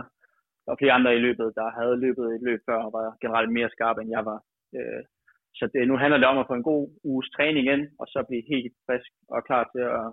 var 0.68 0.76
flere 0.80 0.96
andre 0.98 1.16
i 1.16 1.24
løbet, 1.28 1.48
der 1.60 1.68
havde 1.80 2.04
løbet 2.06 2.26
et 2.36 2.44
løb 2.50 2.60
før, 2.68 2.80
og 2.86 2.92
var 2.98 3.08
generelt 3.24 3.52
mere 3.58 3.74
skarpe, 3.76 4.02
end 4.02 4.12
jeg 4.18 4.24
var. 4.32 4.40
Øh, 4.78 5.02
så 5.58 5.64
det, 5.74 5.88
nu 5.88 5.96
handler 6.04 6.20
det 6.20 6.28
om 6.32 6.38
at 6.42 6.48
få 6.50 6.54
en 6.58 6.70
god 6.72 6.84
uges 7.04 7.30
træning 7.36 7.66
igen, 7.66 7.82
og 8.00 8.06
så 8.08 8.20
blive 8.30 8.50
helt 8.54 8.74
frisk 8.86 9.12
og 9.36 9.40
klar 9.48 9.64
til 9.74 9.86
at, 10.00 10.08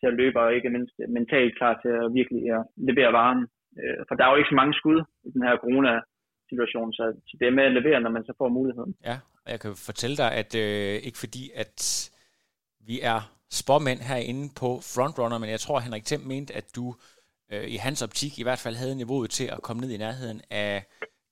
til 0.00 0.06
at 0.10 0.18
løbe, 0.20 0.40
og 0.40 0.54
ikke 0.54 0.74
mindst 0.76 0.94
mentalt 1.18 1.54
klar 1.58 1.74
til 1.82 1.92
at 2.02 2.14
virkelig 2.18 2.42
at 2.58 2.62
levere 2.88 3.12
varen. 3.18 3.42
Øh, 3.82 4.00
for 4.08 4.14
der 4.14 4.24
er 4.24 4.30
jo 4.30 4.36
ikke 4.40 4.52
så 4.52 4.58
mange 4.60 4.74
skud 4.80 4.98
i 5.28 5.30
den 5.34 5.42
her 5.46 5.56
corona-situation, 5.64 6.92
så, 6.92 7.04
det 7.40 7.46
er 7.46 7.58
med 7.58 7.64
at 7.64 7.76
levere, 7.78 8.00
når 8.00 8.10
man 8.10 8.24
så 8.24 8.32
får 8.38 8.48
muligheden. 8.48 8.94
Ja, 9.04 9.16
og 9.44 9.48
jeg 9.52 9.60
kan 9.60 9.72
fortælle 9.88 10.16
dig, 10.16 10.30
at 10.32 10.54
øh, 10.54 10.94
ikke 11.06 11.18
fordi, 11.18 11.50
at 11.54 12.10
vi 12.88 13.00
er 13.02 13.20
spormænd 13.50 14.00
herinde 14.00 14.44
på 14.60 14.68
Frontrunner, 14.94 15.38
men 15.38 15.50
jeg 15.50 15.60
tror, 15.60 15.76
at 15.76 15.84
Henrik 15.84 16.04
Thiem 16.04 16.20
mente, 16.20 16.54
at 16.54 16.66
du 16.76 16.94
øh, 17.52 17.64
i 17.74 17.76
hans 17.76 18.02
optik 18.02 18.38
i 18.38 18.42
hvert 18.42 18.58
fald 18.64 18.76
havde 18.76 18.96
niveauet 18.96 19.30
til 19.30 19.46
at 19.54 19.62
komme 19.62 19.80
ned 19.82 19.90
i 19.90 19.96
nærheden 19.96 20.40
af 20.50 20.84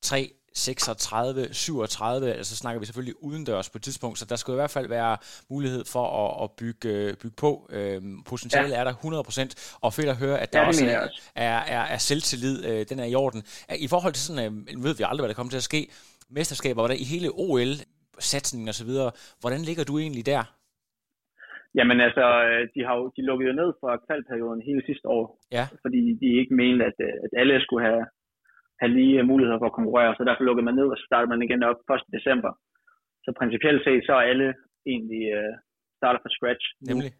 tre 0.02 0.30
36, 0.54 1.54
37, 1.54 2.32
altså 2.32 2.56
snakker 2.56 2.80
vi 2.80 2.86
selvfølgelig 2.86 3.22
udendørs 3.22 3.70
på 3.70 3.78
et 3.78 3.82
tidspunkt, 3.82 4.18
så 4.18 4.24
der 4.28 4.36
skulle 4.36 4.54
i 4.56 4.60
hvert 4.62 4.70
fald 4.70 4.88
være 4.88 5.16
mulighed 5.50 5.84
for 5.92 6.04
at, 6.22 6.44
at 6.44 6.50
bygge, 6.60 6.88
øh, 6.88 7.14
bygge 7.22 7.36
på. 7.40 7.68
Øhm, 7.72 8.22
potentialet 8.30 8.70
ja. 8.70 8.80
er 8.80 8.84
der 8.84 8.92
100%, 8.92 9.78
og 9.82 9.92
fedt 9.92 10.08
at 10.08 10.16
høre, 10.16 10.40
at 10.40 10.52
der 10.52 10.60
Ja, 10.60 10.66
også 10.66 10.86
er, 10.86 11.08
er, 11.34 11.58
er, 11.76 11.84
er 11.94 11.98
selvtillid, 11.98 12.56
øh, 12.68 12.86
den 12.90 12.98
er 12.98 13.04
i 13.04 13.14
orden. 13.14 13.42
I 13.86 13.88
forhold 13.88 14.12
til 14.12 14.22
sådan, 14.26 14.44
øh, 14.46 14.84
ved 14.84 14.94
vi 14.98 15.02
aldrig, 15.06 15.22
hvad 15.22 15.28
der 15.28 15.34
kommer 15.34 15.50
til 15.50 15.62
at 15.64 15.70
ske, 15.72 15.80
mesterskaber, 16.30 16.80
hvordan 16.82 16.96
i 17.04 17.08
hele 17.14 17.28
OL, 17.46 17.72
satsningen 18.18 18.68
og 18.68 18.74
så 18.74 18.84
videre, 18.90 19.10
hvordan 19.40 19.60
ligger 19.68 19.84
du 19.84 19.98
egentlig 19.98 20.26
der? 20.26 20.42
Jamen 21.78 21.98
altså, 22.06 22.24
øh, 22.48 22.62
de 22.74 22.80
har 22.86 22.94
jo 23.00 23.04
de 23.16 23.22
lukkede 23.28 23.48
jo 23.50 23.54
ned 23.62 23.70
fra 23.80 23.90
kvalperioden 24.06 24.62
hele 24.68 24.82
sidste 24.88 25.06
år, 25.18 25.24
Ja. 25.58 25.64
fordi 25.84 26.00
de 26.22 26.28
ikke 26.40 26.54
mente, 26.62 26.82
at, 26.90 26.98
øh, 27.06 27.14
at 27.24 27.32
alle 27.40 27.54
skulle 27.64 27.84
have, 27.88 28.02
have 28.82 28.92
lige 28.98 29.22
muligheder 29.30 29.58
for 29.60 29.68
at 29.68 29.78
konkurrere, 29.78 30.14
så 30.14 30.22
derfor 30.24 30.44
lukkede 30.44 30.68
man 30.68 30.78
ned, 30.80 30.88
og 30.92 30.96
så 30.98 31.04
startede 31.08 31.32
man 31.32 31.42
igen 31.42 31.62
op 31.70 31.80
1. 31.90 32.16
december. 32.16 32.52
Så 33.24 33.30
principielt 33.40 33.82
set, 33.84 34.02
så 34.06 34.12
er 34.18 34.30
alle 34.32 34.48
egentlig 34.92 35.24
øh, 35.36 35.54
starter 35.98 36.20
fra 36.22 36.34
scratch. 36.36 36.66
Nemlig? 36.90 37.10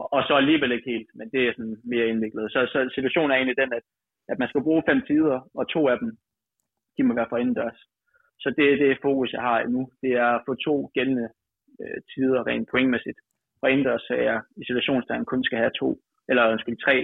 Og, 0.00 0.06
og 0.16 0.20
så 0.26 0.32
alligevel 0.42 0.72
ikke 0.72 0.90
helt, 0.94 1.10
men 1.18 1.26
det 1.32 1.40
er 1.42 1.52
sådan 1.56 1.76
mere 1.92 2.06
indviklet. 2.12 2.52
Så, 2.54 2.58
så 2.72 2.78
situationen 2.96 3.30
er 3.30 3.36
egentlig 3.36 3.60
den, 3.62 3.72
at, 3.78 3.84
at 4.32 4.38
man 4.38 4.48
skal 4.48 4.62
bruge 4.66 4.82
fem 4.88 5.00
tider, 5.08 5.38
og 5.58 5.64
to 5.74 5.80
af 5.92 5.96
dem, 6.02 6.10
de 6.96 7.02
må 7.02 7.14
være 7.14 7.30
fra 7.30 7.40
indendørs. 7.42 7.80
Så 8.42 8.48
det 8.56 8.66
er 8.72 8.76
det 8.76 9.04
fokus, 9.08 9.32
jeg 9.32 9.42
har 9.48 9.56
nu. 9.76 9.82
Det 10.02 10.12
er 10.24 10.30
at 10.34 10.42
få 10.46 10.52
to 10.54 10.74
gældende 10.94 11.28
øh, 11.82 11.98
tider 12.12 12.46
rent 12.48 12.68
pointmæssigt. 12.72 13.18
Fra 13.60 13.68
indendørs, 13.68 14.02
så 14.08 14.14
jeg 14.14 14.38
i 14.60 14.62
situationstegn 14.68 15.24
kun 15.24 15.44
skal 15.44 15.58
have 15.58 15.74
to 15.80 15.88
eller 16.30 16.42
undskyld, 16.52 16.76
tre 16.86 16.96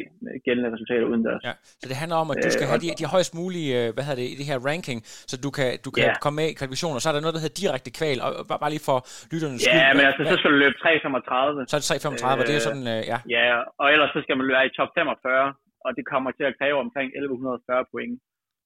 gældende 0.47 0.68
resultater 0.75 1.07
uden 1.11 1.23
deres. 1.29 1.43
Ja, 1.49 1.55
så 1.81 1.87
det 1.91 1.97
handler 2.03 2.18
om, 2.25 2.29
at 2.33 2.39
du 2.47 2.51
skal 2.57 2.66
øh, 2.66 2.71
have 2.73 2.81
de, 2.85 2.89
de 3.01 3.07
højst 3.14 3.33
mulige, 3.41 3.68
øh, 3.79 3.87
hvad 3.95 4.05
hedder 4.07 4.21
det, 4.23 4.29
i 4.35 4.37
det 4.41 4.47
her 4.51 4.59
ranking, 4.71 4.99
så 5.31 5.35
du 5.45 5.51
kan, 5.59 5.68
du 5.87 5.91
kan 5.95 6.05
ja. 6.09 6.14
komme 6.25 6.37
med 6.41 6.47
i 6.53 6.55
kvalifikationer, 6.59 6.99
så 7.01 7.07
er 7.11 7.14
der 7.14 7.23
noget, 7.25 7.37
der 7.37 7.43
hedder 7.45 7.59
direkte 7.62 7.91
kval, 7.99 8.18
og 8.27 8.31
bare, 8.62 8.71
lige 8.75 8.87
for 8.91 8.99
lytternes 9.33 9.61
skyld. 9.62 9.81
Ja, 9.83 9.89
men 9.97 10.05
altså, 10.09 10.23
så 10.31 10.35
skal 10.39 10.51
du 10.55 10.59
løbe 10.64 10.77
3.35. 10.85 11.71
Så 11.71 11.75
er 11.77 11.81
det 11.83 11.89
3.35, 12.01 12.27
øh, 12.27 12.41
og 12.41 12.45
det 12.49 12.55
er 12.59 12.62
sådan, 12.68 12.87
øh, 12.95 13.01
ja. 13.12 13.18
Ja, 13.37 13.45
og 13.81 13.87
ellers 13.95 14.11
så 14.16 14.21
skal 14.25 14.35
man 14.39 14.45
løbe 14.49 14.62
i 14.68 14.73
top 14.79 14.91
45, 14.99 15.49
og 15.85 15.91
det 15.97 16.05
kommer 16.12 16.31
til 16.39 16.45
at 16.51 16.55
kræve 16.61 16.79
omkring 16.87 17.09
1140 17.16 17.85
point. 17.93 18.14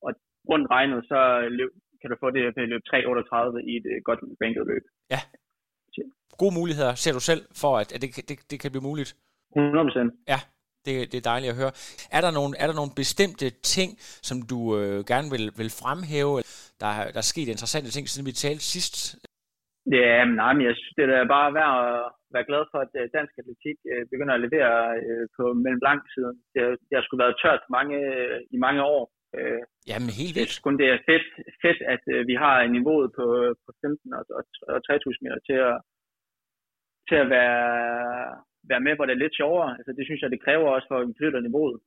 Og 0.07 0.11
rundt 0.51 0.67
regnet, 0.77 1.01
så 1.11 1.21
løb, 1.59 1.71
kan 2.01 2.09
du 2.13 2.17
få 2.25 2.29
det 2.37 2.43
at 2.51 2.69
løbe 2.73 2.85
3.38 2.93 3.71
i 3.71 3.73
et 3.81 3.87
godt 4.09 4.21
ranket 4.43 4.65
løb. 4.73 4.85
Ja. 5.15 5.21
Gode 6.43 6.55
muligheder 6.61 6.93
ser 7.03 7.13
du 7.19 7.23
selv 7.31 7.43
for, 7.63 7.73
at, 7.83 7.89
at 7.95 8.01
det, 8.03 8.11
det, 8.29 8.37
det 8.51 8.57
kan 8.63 8.71
blive 8.75 8.89
muligt. 8.91 9.11
100%. 9.57 10.25
Ja, 10.33 10.41
det, 10.87 10.95
det 11.11 11.19
er 11.19 11.31
dejligt 11.33 11.53
at 11.53 11.61
høre. 11.63 11.73
Er 12.17 12.21
der 12.25 12.33
nogle, 12.39 12.53
er 12.63 12.67
der 12.69 12.77
nogle 12.81 12.93
bestemte 13.03 13.47
ting, 13.75 13.91
som 14.29 14.37
du 14.53 14.59
øh, 14.79 14.99
gerne 15.13 15.29
vil, 15.35 15.47
vil 15.61 15.71
fremhæve? 15.83 16.35
Der, 16.83 16.91
der 17.15 17.21
er 17.25 17.31
sket 17.33 17.49
interessante 17.55 17.91
ting, 17.91 18.05
siden 18.09 18.29
vi 18.31 18.43
talte 18.45 18.65
sidst. 18.75 18.95
Ja, 19.99 20.15
men 20.29 20.37
nej, 20.43 20.53
men 20.57 20.63
jeg 20.69 20.75
synes, 20.77 20.95
det 20.99 21.05
er 21.05 21.35
bare 21.37 21.55
værd 21.59 21.75
at 21.85 22.05
være 22.37 22.49
glad 22.51 22.63
for, 22.71 22.79
at 22.87 22.93
øh, 23.01 23.05
dansk 23.17 23.35
atletik 23.41 23.79
øh, 23.93 24.03
begynder 24.13 24.35
at 24.35 24.45
levere 24.47 24.77
øh, 25.09 25.25
på 25.37 25.45
mellem 25.65 25.83
lang 25.89 26.01
siden. 26.15 26.37
Det, 26.55 26.63
det 26.87 26.95
har 26.97 27.05
sgu 27.05 27.15
været 27.25 27.41
tørt 27.43 27.63
mange, 27.77 27.99
i 28.57 28.59
mange 28.67 28.83
år. 28.97 29.05
Jamen 29.91 30.11
helt 30.21 30.35
vildt. 30.39 30.57
Det, 30.65 30.79
det 30.81 30.89
er 30.95 30.99
fedt, 31.11 31.27
fedt, 31.65 31.81
at 31.95 32.05
vi 32.31 32.35
har 32.43 32.55
niveauet 32.77 33.09
på, 33.19 33.27
på 33.65 33.71
15 33.81 34.15
og, 34.19 34.25
og, 34.39 34.43
og 34.73 34.79
3000 34.87 35.23
meter 35.25 35.41
til 35.49 35.59
at, 35.71 35.77
til 37.09 37.19
at 37.25 37.29
være, 37.37 37.65
være 38.71 38.85
med, 38.87 38.95
hvor 38.95 39.05
det 39.07 39.15
er 39.15 39.25
lidt 39.25 39.39
sjovere. 39.41 39.71
Altså, 39.79 39.93
det 39.99 40.05
synes 40.07 40.21
jeg, 40.23 40.31
det 40.31 40.45
kræver 40.45 40.69
også 40.77 40.89
for 40.91 40.99
at 40.99 41.17
flytte 41.19 41.41
niveauet. 41.47 41.79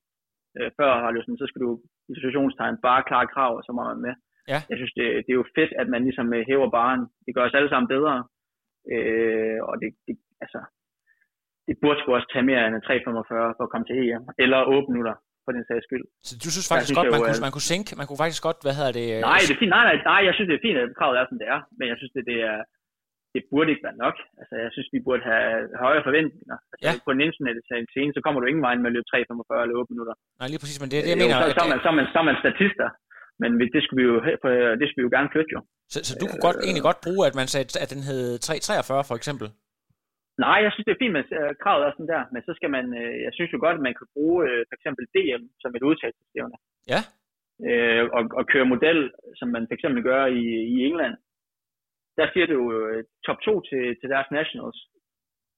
Øh, 0.58 0.70
før 0.78 0.90
har 1.04 1.12
sådan, 1.22 1.42
så 1.44 1.48
skal 1.50 1.62
du 1.66 1.72
i 2.10 2.14
situationstegn 2.18 2.76
bare 2.88 3.08
klare 3.10 3.28
krav, 3.34 3.52
og 3.60 3.64
så 3.66 3.72
må 3.78 3.82
man 3.84 4.02
med. 4.08 4.16
Ja. 4.52 4.60
Jeg 4.72 4.78
synes, 4.80 4.94
det, 4.98 5.06
det 5.26 5.32
er 5.32 5.42
jo 5.42 5.54
fedt, 5.58 5.72
at 5.82 5.88
man 5.94 6.02
ligesom 6.08 6.28
øh, 6.38 6.42
hæver 6.50 6.70
baren. 6.78 7.04
Det 7.26 7.32
gør 7.36 7.44
os 7.48 7.58
alle 7.60 7.72
sammen 7.72 7.90
bedre. 7.96 8.16
Øh, 8.94 9.60
og 9.70 9.74
det, 9.82 9.90
det, 10.08 10.16
altså, 10.44 10.60
det 11.68 11.76
burde 11.82 12.00
sgu 12.00 12.08
også 12.18 12.30
tage 12.34 12.50
mere 12.52 12.62
end 12.68 12.76
3,45 12.86 13.58
for 13.58 13.64
at 13.68 13.72
komme 13.72 13.86
til 13.88 13.98
EM. 14.04 14.24
Eller 14.44 14.60
8 14.76 14.92
minutter, 14.92 15.16
for 15.44 15.52
den 15.56 15.64
sags 15.70 15.86
skyld. 15.88 16.06
Så 16.28 16.34
du 16.44 16.50
synes 16.54 16.68
faktisk 16.72 16.90
synes 16.90 17.00
godt, 17.00 17.12
man, 17.14 17.20
jo, 17.22 17.26
kunne, 17.26 17.46
man 17.48 17.54
kunne 17.56 17.70
sænke, 17.72 17.90
man 18.02 18.08
kunne 18.08 18.22
faktisk 18.24 18.44
godt, 18.48 18.60
hvad 18.66 18.76
hedder 18.80 18.94
det? 19.00 19.06
Nej, 19.32 19.40
det 19.48 19.54
er 19.56 19.62
fint. 19.62 19.74
Nej, 19.78 19.84
nej, 19.90 19.98
nej, 20.12 20.22
jeg 20.28 20.34
synes, 20.36 20.48
det 20.50 20.58
er 20.58 20.66
fint, 20.68 20.78
at 20.84 20.90
kravet 21.00 21.16
er, 21.20 21.26
som 21.30 21.40
det 21.42 21.48
er. 21.56 21.60
Men 21.78 21.86
jeg 21.92 21.98
synes, 22.00 22.14
det, 22.16 22.24
det 22.32 22.38
er, 22.52 22.58
det 23.38 23.44
burde 23.52 23.70
ikke 23.74 23.86
være 23.88 24.02
nok. 24.06 24.16
Altså, 24.40 24.54
jeg 24.64 24.72
synes, 24.76 24.88
vi 24.96 25.00
burde 25.08 25.24
have 25.32 25.50
højere 25.86 26.04
forventninger. 26.08 26.58
Altså, 26.72 26.86
ja. 26.88 26.92
På 27.08 27.12
en 27.16 27.22
internationale 27.28 27.88
scene, 27.94 28.12
så 28.16 28.22
kommer 28.24 28.40
du 28.40 28.48
ingen 28.48 28.66
vej 28.68 28.74
med 28.82 28.90
at 28.92 28.96
løbe 28.96 29.10
3,45 29.12 29.64
eller 29.64 29.76
8 29.82 29.94
minutter. 29.94 30.16
Nej, 30.40 30.48
lige 30.52 30.62
præcis, 30.64 30.80
men 30.82 30.90
det 30.92 30.98
er 30.98 31.04
det, 31.06 31.12
jeg 31.14 31.20
øh, 31.20 31.24
mener. 31.24 31.36
Så, 31.42 31.48
så, 31.58 31.64
er 31.66 31.70
man, 31.74 31.80
så, 31.84 31.90
er 31.92 31.96
man, 32.00 32.06
så 32.14 32.18
er 32.22 32.28
man 32.30 32.38
statister, 32.44 32.88
men 33.42 33.50
det 33.76 33.82
skulle 33.84 34.00
vi 34.02 34.06
jo, 34.12 34.16
det 34.80 34.86
skulle 34.86 35.02
vi 35.02 35.08
jo 35.10 35.16
gerne 35.18 35.30
flytte 35.34 35.52
jo. 35.56 35.62
Så, 35.94 35.98
så 36.08 36.12
du 36.22 36.26
kunne 36.30 36.46
godt, 36.48 36.58
egentlig 36.66 36.86
godt 36.90 37.02
bruge, 37.06 37.24
at 37.30 37.36
man 37.40 37.48
sagde, 37.54 37.66
at 37.84 37.90
den 37.96 38.04
hed 38.10 38.22
3,43 38.46 39.10
for 39.10 39.18
eksempel? 39.22 39.48
Nej, 40.46 40.58
jeg 40.66 40.72
synes, 40.72 40.86
det 40.88 40.94
er 40.94 41.04
fint 41.04 41.16
med 41.18 41.24
uh, 41.40 41.54
kravet 41.64 41.84
er 41.84 41.92
sådan 41.94 42.14
der, 42.16 42.24
men 42.34 42.42
så 42.48 42.52
skal 42.58 42.70
man, 42.76 42.86
uh, 43.02 43.16
jeg 43.26 43.32
synes 43.34 43.52
jo 43.54 43.60
godt, 43.66 43.78
at 43.80 43.86
man 43.88 43.98
kan 44.00 44.08
bruge 44.16 44.40
uh, 44.50 44.62
for 44.70 44.76
eksempel 44.78 45.04
DM 45.16 45.44
som 45.62 45.72
et 45.78 45.88
udtalelsesstævne. 45.90 46.58
Ja. 46.94 47.02
Uh, 47.68 48.04
og, 48.18 48.24
og 48.40 48.44
køre 48.54 48.72
model, 48.74 49.00
som 49.40 49.48
man 49.56 49.64
for 49.68 49.76
eksempel 49.78 50.02
gør 50.10 50.24
i, 50.42 50.44
i 50.74 50.78
England, 50.90 51.16
der 52.18 52.26
siger 52.34 52.46
du 52.48 52.54
jo 52.62 52.88
øh, 52.88 53.04
top 53.26 53.40
2 53.42 53.62
til, 53.70 53.84
til 54.00 54.10
deres 54.14 54.30
nationals. 54.32 54.80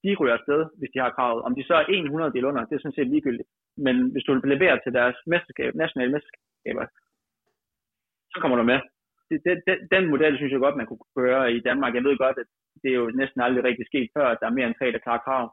De 0.04 0.16
ryger 0.20 0.36
afsted, 0.38 0.60
hvis 0.78 0.92
de 0.94 0.98
har 1.04 1.16
kravet. 1.16 1.40
Om 1.46 1.54
de 1.54 1.64
så 1.64 1.74
er 1.74 1.86
100 1.88 2.32
del 2.34 2.44
under, 2.44 2.64
det 2.64 2.74
er 2.74 2.82
sådan 2.82 2.98
set 2.98 3.12
ligegyldigt. 3.14 3.48
Men 3.86 3.96
hvis 4.12 4.24
du 4.26 4.32
leverer 4.54 4.78
til 4.80 4.92
deres 4.98 5.16
mesterskab, 5.32 5.70
nationale 5.74 6.12
mesterskaber, 6.14 6.86
så 8.32 8.36
kommer 8.40 8.56
du 8.56 8.64
med. 8.72 8.80
Det, 9.30 9.38
det, 9.46 9.54
den, 9.68 9.78
den 9.94 10.04
model 10.12 10.36
synes 10.36 10.52
jeg 10.52 10.60
godt, 10.60 10.76
man 10.76 10.86
kunne 10.86 11.04
gøre 11.20 11.52
i 11.56 11.60
Danmark. 11.68 11.94
Jeg 11.94 12.04
ved 12.04 12.16
godt, 12.24 12.38
at 12.42 12.48
det 12.82 12.90
er 12.90 12.98
jo 13.02 13.06
næsten 13.20 13.40
aldrig 13.40 13.64
rigtig 13.64 13.86
sket 13.86 14.08
før, 14.16 14.26
at 14.30 14.38
der 14.40 14.46
er 14.46 14.56
mere 14.56 14.66
end 14.66 14.78
tre, 14.78 14.92
der 14.92 15.04
klarer 15.06 15.24
krav. 15.26 15.44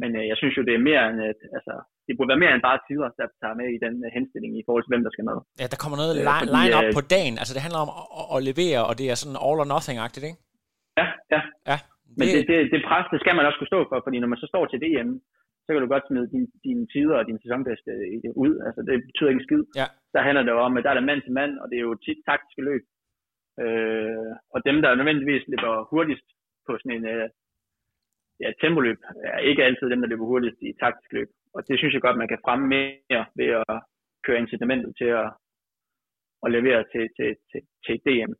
Men 0.00 0.10
øh, 0.18 0.24
jeg 0.30 0.36
synes 0.40 0.54
jo, 0.58 0.62
det 0.68 0.74
er 0.74 0.88
mere 0.90 1.02
end, 1.10 1.18
at, 1.30 1.40
altså, 1.56 1.74
det 2.06 2.12
burde 2.16 2.30
være 2.32 2.42
mere 2.44 2.54
end 2.54 2.66
bare 2.68 2.78
tider, 2.88 3.08
der 3.20 3.26
tager 3.40 3.56
med 3.60 3.68
i 3.76 3.78
den 3.84 3.94
uh, 4.06 4.10
henstilling 4.16 4.52
i 4.60 4.64
forhold 4.66 4.82
til, 4.82 4.92
hvem 4.92 5.04
der 5.06 5.12
skal 5.14 5.28
med. 5.30 5.38
Ja, 5.60 5.66
der 5.72 5.78
kommer 5.82 5.96
noget 6.02 6.12
øh, 6.14 6.24
line, 6.30 6.48
line 6.56 6.74
op 6.78 6.88
på 6.98 7.02
dagen. 7.16 7.34
Altså, 7.40 7.52
det 7.56 7.64
handler 7.66 7.80
om 7.84 7.90
at, 8.20 8.24
at 8.34 8.38
levere, 8.50 8.80
og 8.88 8.94
det 9.00 9.06
er 9.12 9.16
sådan 9.18 9.40
all 9.46 9.60
or 9.62 9.68
nothing-agtigt, 9.74 10.24
ikke? 10.28 10.38
Ja, 11.00 11.06
ja. 11.34 11.40
ja 11.70 11.78
det... 12.08 12.18
Men 12.18 12.26
det, 12.34 12.42
det, 12.50 12.58
det 12.74 12.80
pres, 12.88 13.06
det 13.12 13.20
skal 13.22 13.34
man 13.36 13.46
også 13.48 13.58
kunne 13.58 13.72
stå 13.74 13.80
for, 13.90 13.96
fordi 14.06 14.16
når 14.20 14.30
man 14.32 14.42
så 14.42 14.48
står 14.52 14.64
til 14.68 14.82
DM, 14.84 15.10
så 15.64 15.70
kan 15.70 15.82
du 15.82 15.88
godt 15.94 16.08
smide 16.08 16.26
dine, 16.34 16.48
din 16.66 16.80
tider 16.92 17.16
og 17.20 17.26
din 17.28 17.42
sæsonbedste 17.42 17.90
ud. 18.44 18.52
Altså, 18.66 18.80
det 18.88 18.94
betyder 19.08 19.30
ikke 19.30 19.40
en 19.42 19.48
skid. 19.48 19.62
Ja. 19.80 19.86
Der 20.14 20.20
handler 20.26 20.42
det 20.42 20.52
jo 20.54 20.60
om, 20.66 20.76
at 20.76 20.84
der 20.84 20.90
er 20.90 20.98
der 20.98 21.10
mand 21.10 21.22
til 21.22 21.36
mand, 21.40 21.52
og 21.62 21.66
det 21.70 21.76
er 21.76 21.86
jo 21.88 21.94
tit 22.06 22.20
taktiske 22.28 22.62
løb. 22.68 22.82
Øh, 23.62 24.32
og 24.54 24.58
dem, 24.68 24.76
der 24.82 24.98
nødvendigvis 24.98 25.44
løber 25.52 25.74
hurtigst 25.92 26.28
på 26.66 26.72
sådan 26.78 26.96
en 26.96 27.04
øh, 27.14 27.28
ja, 28.42 28.48
tempoløb, 28.62 28.98
er 29.36 29.38
ikke 29.50 29.64
altid 29.64 29.86
dem, 29.90 30.00
der 30.00 30.08
løber 30.08 30.26
hurtigst 30.32 30.60
i 30.68 30.78
taktisk 30.82 31.12
løb. 31.12 31.28
Og 31.54 31.60
det 31.68 31.78
synes 31.78 31.94
jeg 31.94 32.02
godt, 32.06 32.20
man 32.22 32.32
kan 32.32 32.44
fremme 32.44 32.66
mere 32.74 33.22
ved 33.38 33.48
at 33.62 33.76
køre 34.26 34.38
incitamentet 34.44 34.90
til 35.00 35.10
at, 35.22 35.28
at 36.44 36.48
levere 36.56 36.82
til, 36.92 37.04
til, 37.16 37.30
til, 37.50 37.60
til 37.86 37.96
DM. 38.06 38.32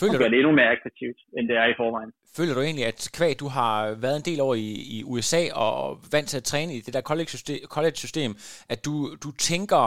Føler 0.00 0.12
og 0.12 0.18
gøre 0.18 0.28
du, 0.28 0.34
det 0.34 0.40
endnu 0.40 0.52
mere 0.52 0.72
attraktivt, 0.74 1.18
end 1.36 1.48
det 1.48 1.56
er 1.56 1.66
i 1.72 1.78
forvejen. 1.80 2.12
Føler 2.36 2.54
du 2.54 2.60
egentlig, 2.60 2.86
at 2.92 3.00
kvæg, 3.16 3.32
du 3.40 3.48
har 3.58 3.76
været 4.04 4.16
en 4.16 4.28
del 4.30 4.40
over 4.46 4.54
i, 4.54 4.70
i 4.96 4.98
USA 5.12 5.42
og 5.64 5.78
vant 6.14 6.28
til 6.28 6.40
at 6.40 6.48
træne 6.50 6.72
i 6.74 6.80
det 6.86 6.94
der 6.94 7.02
college-system, 7.10 7.58
college-system 7.76 8.30
at 8.68 8.84
du, 8.86 8.94
du 9.24 9.30
tænker 9.48 9.84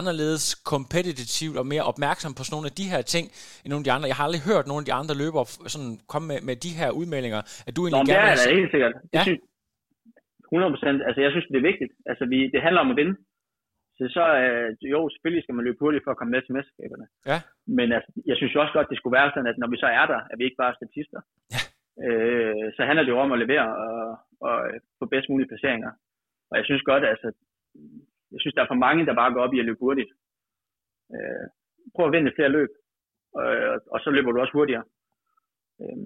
anderledes 0.00 0.44
kompetitivt 0.72 1.56
og 1.60 1.66
mere 1.72 1.84
opmærksom 1.90 2.32
på 2.36 2.42
sådan 2.44 2.54
nogle 2.56 2.70
af 2.70 2.76
de 2.80 2.86
her 2.92 3.02
ting 3.14 3.24
end 3.62 3.70
nogle 3.72 3.82
af 3.82 3.88
de 3.88 3.94
andre. 3.96 4.06
Jeg 4.10 4.18
har 4.18 4.24
aldrig 4.28 4.44
hørt 4.50 4.66
nogen 4.70 4.82
af 4.84 4.88
de 4.90 4.96
andre 5.00 5.14
løbere 5.22 5.44
sådan 5.74 5.94
komme 6.12 6.26
med, 6.30 6.38
med 6.48 6.56
de 6.66 6.72
her 6.80 6.90
udmeldinger. 7.00 7.40
At 7.66 7.72
du 7.76 7.80
egentlig 7.82 8.02
Nå, 8.02 8.12
gerne 8.12 8.36
det 8.36 8.44
er 8.44 8.50
det 8.50 8.60
helt 8.62 8.74
sikkert. 8.74 8.94
Ja? 8.96 9.02
Jeg 9.16 9.22
synes, 9.28 9.40
100 10.52 10.72
procent. 10.74 10.98
Altså, 11.06 11.20
jeg 11.24 11.30
synes, 11.32 11.46
det 11.52 11.58
er 11.58 11.70
vigtigt. 11.70 11.92
Altså, 12.10 12.24
vi, 12.32 12.38
det 12.54 12.60
handler 12.66 12.80
om 12.84 12.92
at 12.94 12.98
vinde. 13.00 13.14
Så, 13.96 14.02
så 14.16 14.24
øh, 14.42 14.68
jo, 14.94 15.00
selvfølgelig 15.12 15.42
skal 15.44 15.54
man 15.56 15.64
løbe 15.64 15.82
hurtigt 15.84 16.04
for 16.04 16.12
at 16.12 16.18
komme 16.18 16.32
med 16.34 16.42
til 16.42 16.54
mesterskaberne. 16.56 17.06
Ja. 17.30 17.38
Men 17.78 17.88
altså, 17.96 18.10
jeg 18.30 18.36
synes 18.36 18.54
jo 18.54 18.60
også 18.62 18.74
godt, 18.76 18.90
det 18.90 18.98
skulle 18.98 19.16
være 19.18 19.30
sådan, 19.30 19.50
at 19.52 19.58
når 19.58 19.68
vi 19.72 19.78
så 19.84 19.88
er 20.00 20.06
der, 20.12 20.20
at 20.30 20.36
vi 20.38 20.44
ikke 20.44 20.60
bare 20.62 20.72
er 20.72 20.78
statister. 20.80 21.20
Ja. 21.54 21.60
Øh, 22.04 22.66
så 22.76 22.80
handler 22.88 23.04
det 23.04 23.12
jo 23.14 23.22
om 23.24 23.32
at 23.32 23.42
levere 23.44 23.68
og, 23.86 24.00
og 24.46 24.54
få 24.98 25.04
bedst 25.14 25.28
mulige 25.30 25.50
placeringer. 25.50 25.92
Og 26.50 26.54
jeg 26.58 26.64
synes 26.66 26.82
godt, 26.90 27.04
altså, 27.12 27.28
jeg 28.32 28.40
synes, 28.40 28.54
der 28.54 28.62
er 28.62 28.72
for 28.72 28.84
mange, 28.86 29.06
der 29.06 29.20
bare 29.20 29.32
går 29.32 29.42
op 29.44 29.54
i 29.54 29.60
at 29.62 29.66
løbe 29.68 29.84
hurtigt. 29.86 30.10
Øh, 31.14 31.44
prøv 31.94 32.06
at 32.06 32.12
vinde 32.14 32.36
flere 32.36 32.54
løb, 32.58 32.70
og, 33.38 33.46
og 33.92 33.98
så 34.04 34.08
løber 34.10 34.32
du 34.32 34.40
også 34.40 34.56
hurtigere. 34.58 34.84
Øh, 35.80 35.96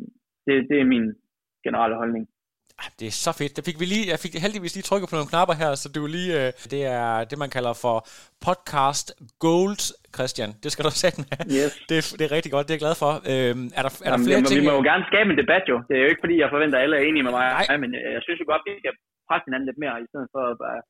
det, 0.47 0.55
det 0.71 0.77
er 0.81 0.93
min 0.95 1.07
generelle 1.67 1.97
holdning. 2.03 2.25
Ah, 2.83 2.91
det 3.01 3.07
er 3.09 3.17
så 3.27 3.33
fedt. 3.41 3.53
Der 3.57 3.65
fik 3.69 3.79
vi 3.83 3.87
lige, 3.95 4.05
jeg 4.13 4.19
fik 4.25 4.35
heldigvis 4.45 4.75
lige 4.77 4.89
trykket 4.89 5.09
på 5.09 5.17
nogle 5.17 5.33
knapper 5.33 5.55
her, 5.63 5.71
så 5.81 5.87
det 5.93 5.99
er 5.99 6.11
lige, 6.19 6.33
øh, 6.41 6.49
det 6.75 6.83
er 7.01 7.11
det, 7.31 7.37
man 7.45 7.51
kalder 7.57 7.75
for 7.85 7.97
podcast 8.49 9.07
gold, 9.47 9.83
Christian. 10.17 10.51
Det 10.63 10.71
skal 10.73 10.85
du 10.89 10.93
sætte 11.05 11.19
med. 11.23 11.39
Yes. 11.59 11.73
Det, 11.89 11.97
er, 12.01 12.05
det 12.19 12.25
er 12.29 12.33
rigtig 12.37 12.51
godt, 12.55 12.65
det 12.67 12.73
er 12.73 12.79
jeg 12.79 12.85
glad 12.87 12.97
for. 13.05 13.13
Øhm, 13.33 13.67
er 13.79 13.83
der, 13.87 13.93
er 14.07 14.11
der 14.13 14.21
flere 14.27 14.39
Jamen, 14.39 14.51
ting? 14.51 14.61
Vi 14.61 14.69
må 14.69 14.75
jo 14.81 14.85
gerne 14.91 15.05
skabe 15.11 15.29
en 15.33 15.39
debat 15.43 15.65
jo. 15.73 15.77
Det 15.89 15.95
er 15.97 16.03
jo 16.05 16.11
ikke 16.13 16.25
fordi, 16.25 16.37
jeg 16.43 16.49
forventer, 16.55 16.77
at 16.79 16.85
alle 16.85 16.95
er 17.01 17.05
enige 17.09 17.25
med 17.27 17.35
mig. 17.39 17.47
Nej. 17.57 17.79
men 17.83 17.91
jeg 18.17 18.23
synes 18.27 18.39
jo 18.43 18.47
godt, 18.53 18.63
at 18.65 18.69
vi 18.69 18.81
skal 18.83 18.95
presse 19.29 19.45
hinanden 19.49 19.69
lidt 19.71 19.81
mere, 19.83 19.95
i 20.07 20.09
stedet 20.13 20.29
for 20.35 20.43
at 20.75 20.81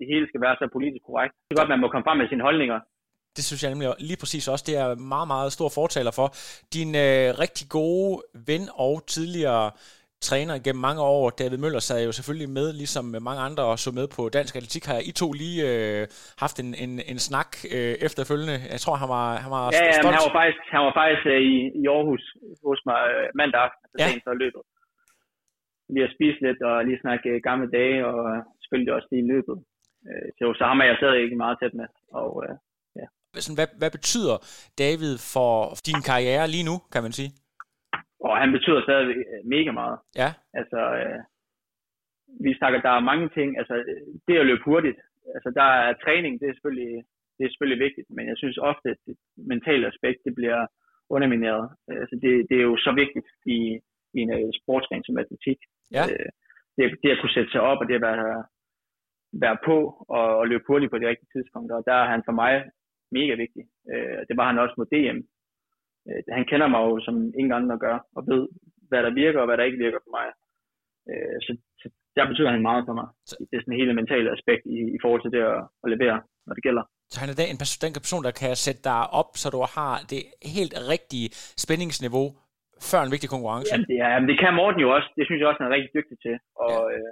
det 0.00 0.06
hele 0.12 0.26
skal 0.28 0.40
være 0.46 0.56
så 0.60 0.66
politisk 0.76 1.04
korrekt. 1.08 1.32
Det 1.46 1.52
er 1.52 1.60
godt, 1.60 1.70
at 1.70 1.74
man 1.74 1.82
må 1.84 1.88
komme 1.88 2.06
frem 2.08 2.18
med 2.18 2.28
sine 2.28 2.46
holdninger. 2.48 2.78
Det 3.36 3.44
synes 3.44 3.62
jeg 3.62 3.70
nemlig 3.70 3.88
lige 4.10 4.20
præcis 4.22 4.48
også, 4.52 4.64
det 4.68 4.76
er 4.82 4.88
meget, 5.14 5.28
meget 5.34 5.50
stor 5.56 5.68
fortaler 5.80 6.12
for. 6.18 6.28
Din 6.76 6.90
øh, 7.06 7.26
rigtig 7.44 7.66
gode 7.78 8.12
ven 8.50 8.64
og 8.86 8.94
tidligere 9.14 9.64
træner 10.28 10.54
gennem 10.64 10.82
mange 10.88 11.02
år, 11.02 11.22
David 11.40 11.58
Møller, 11.62 11.82
sad 11.88 11.98
jo 12.08 12.12
selvfølgelig 12.18 12.50
med, 12.58 12.66
ligesom 12.82 13.04
mange 13.28 13.42
andre, 13.48 13.64
og 13.72 13.76
så 13.84 13.90
med 13.98 14.06
på 14.16 14.22
Dansk 14.36 14.52
Atletik. 14.56 14.84
Har 14.90 14.98
I 15.10 15.12
to 15.22 15.28
lige 15.42 15.58
øh, 15.70 16.02
haft 16.44 16.56
en, 16.62 16.70
en, 16.84 16.92
en 17.12 17.18
snak 17.28 17.50
øh, 17.76 17.94
efterfølgende? 18.06 18.56
Jeg 18.74 18.80
tror, 18.82 18.94
han 19.02 19.10
var, 19.16 19.26
han 19.44 19.50
var 19.56 19.64
ja, 19.76 19.82
ja, 19.84 19.92
stolt. 19.92 20.14
han 20.16 20.26
var 20.28 20.36
faktisk, 20.40 20.60
han 20.74 20.82
var 20.86 20.94
faktisk 21.00 21.24
øh, 21.34 21.40
i, 21.52 21.54
i 21.80 21.82
Aarhus 21.94 22.24
hos 22.66 22.80
mig 22.90 23.00
øh, 23.14 23.26
mandag 23.40 23.60
aften, 23.66 23.82
altså 23.92 24.06
ja. 24.06 24.24
så 24.26 24.32
løbet. 24.44 24.62
Lige 25.94 26.06
at 26.08 26.14
spise 26.16 26.38
lidt, 26.46 26.60
og 26.68 26.74
lige 26.88 27.02
snakke 27.04 27.26
øh, 27.32 27.38
gamle 27.48 27.68
dage, 27.78 27.98
og 28.10 28.18
selvfølgelig 28.62 28.92
også 28.96 29.08
lige 29.12 29.30
løbet. 29.34 29.56
Øh, 30.08 30.28
så, 30.38 30.44
så 30.58 30.64
ham 30.70 30.80
er 30.80 30.88
jeg 30.90 30.96
stadig 30.98 31.20
ikke 31.22 31.42
meget 31.44 31.56
tæt 31.60 31.74
med. 31.80 31.88
Og, 32.20 32.30
øh, 32.44 32.54
ja. 32.98 33.06
hvad, 33.58 33.68
hvad 33.80 33.90
betyder 33.98 34.36
David 34.82 35.14
for 35.34 35.52
din 35.88 36.00
karriere 36.10 36.52
lige 36.54 36.68
nu, 36.70 36.76
kan 36.92 37.02
man 37.06 37.12
sige? 37.18 37.30
Og 38.26 38.34
han 38.42 38.50
betyder 38.56 38.80
stadig 38.82 39.06
øh, 39.32 39.40
mega 39.54 39.72
meget. 39.80 39.98
Ja. 40.22 40.30
Altså, 40.60 40.80
øh, 41.00 41.20
vi 42.44 42.50
snakker, 42.58 42.80
der 42.80 42.92
er 42.94 43.08
mange 43.10 43.28
ting. 43.36 43.48
Altså, 43.60 43.74
det 44.26 44.36
at 44.42 44.46
løbe 44.46 44.64
hurtigt. 44.70 44.98
Altså, 45.34 45.50
der 45.60 45.68
er 45.86 45.94
træning, 46.04 46.32
det 46.40 46.46
er 46.48 46.54
selvfølgelig, 46.56 46.94
det 47.36 47.42
er 47.44 47.50
selvfølgelig 47.50 47.84
vigtigt, 47.86 48.08
men 48.16 48.24
jeg 48.30 48.36
synes 48.38 48.58
ofte, 48.70 48.88
at 48.94 49.00
det 49.06 49.16
mentale 49.36 49.86
aspekt, 49.92 50.20
det 50.26 50.34
bliver 50.34 50.66
undermineret. 51.14 51.64
Øh, 51.90 52.04
så 52.08 52.14
det, 52.22 52.32
det 52.48 52.56
er 52.58 52.66
jo 52.70 52.76
så 52.86 52.92
vigtigt 53.02 53.28
i, 53.56 53.58
i 54.16 54.18
en 54.24 54.30
uh, 54.36 54.50
sportsgren 54.60 55.04
som 55.04 55.18
atletik. 55.22 55.58
Ja. 55.96 56.04
Øh, 56.12 56.28
det, 56.76 56.84
det 57.02 57.10
at 57.10 57.20
kunne 57.20 57.36
sætte 57.36 57.52
sig 57.52 57.62
op, 57.70 57.78
og 57.82 57.86
det 57.88 57.94
at 58.00 58.06
være, 58.10 58.44
være 59.44 59.58
på 59.68 59.76
og, 60.16 60.26
og 60.40 60.44
løbe 60.50 60.68
hurtigt 60.68 60.92
på 60.92 60.98
de 60.98 61.08
rigtige 61.10 61.32
tidspunkter. 61.34 61.74
Og 61.76 61.84
der 61.88 61.96
er 62.02 62.06
han 62.14 62.22
for 62.28 62.34
mig 62.42 62.52
mega 63.18 63.34
vigtig. 63.44 63.64
Øh, 63.92 64.20
det 64.28 64.34
var 64.38 64.46
han 64.50 64.62
også 64.62 64.74
mod 64.78 64.88
DM. 64.92 65.18
Øh, 66.08 66.20
han 66.36 66.44
kender 66.50 66.68
mig 66.72 66.80
jo 66.88 66.94
som 67.06 67.16
ingen 67.38 67.54
andre 67.58 67.78
gør, 67.84 67.96
og 68.16 68.22
ved, 68.32 68.42
hvad 68.88 69.02
der 69.06 69.12
virker 69.22 69.40
og 69.40 69.46
hvad 69.46 69.56
der 69.56 69.68
ikke 69.68 69.84
virker 69.84 70.00
for 70.04 70.12
mig. 70.18 70.26
Øh, 71.10 71.36
så, 71.46 71.52
så 71.80 71.86
der 72.16 72.24
betyder 72.30 72.50
han 72.54 72.68
meget 72.70 72.82
for 72.88 72.94
mig. 73.00 73.08
Det 73.50 73.54
er 73.56 73.62
sådan 73.62 73.80
hele 73.82 73.98
mentale 74.00 74.28
aspekt 74.36 74.62
i, 74.76 74.78
i 74.96 74.98
forhold 75.02 75.22
til 75.22 75.32
det 75.36 75.42
at, 75.52 75.60
at 75.84 75.88
levere, 75.94 76.18
når 76.46 76.54
det 76.54 76.66
gælder. 76.68 76.84
Så 77.12 77.16
han 77.20 77.28
er 77.30 77.36
den, 77.40 77.56
den 77.84 77.92
person, 78.06 78.26
der 78.28 78.34
kan 78.42 78.52
sætte 78.66 78.82
dig 78.90 79.00
op, 79.20 79.30
så 79.42 79.46
du 79.54 79.60
har 79.76 79.94
det 80.12 80.22
helt 80.56 80.74
rigtige 80.94 81.28
spændingsniveau 81.64 82.26
før 82.90 83.00
en 83.02 83.14
vigtig 83.14 83.30
konkurrence. 83.34 83.68
Jamen, 83.72 83.88
det, 83.92 83.98
er, 84.04 84.08
jamen, 84.14 84.28
det 84.30 84.38
kan 84.42 84.52
Morten 84.60 84.80
jo 84.86 84.88
også. 84.96 85.08
Det 85.18 85.24
synes 85.24 85.38
jeg 85.40 85.48
også, 85.48 85.60
han 85.60 85.68
er 85.70 85.76
rigtig 85.76 85.92
dygtig 85.98 86.16
til. 86.26 86.36
Og, 86.64 86.78
ja. 86.90 86.94
øh, 86.94 87.10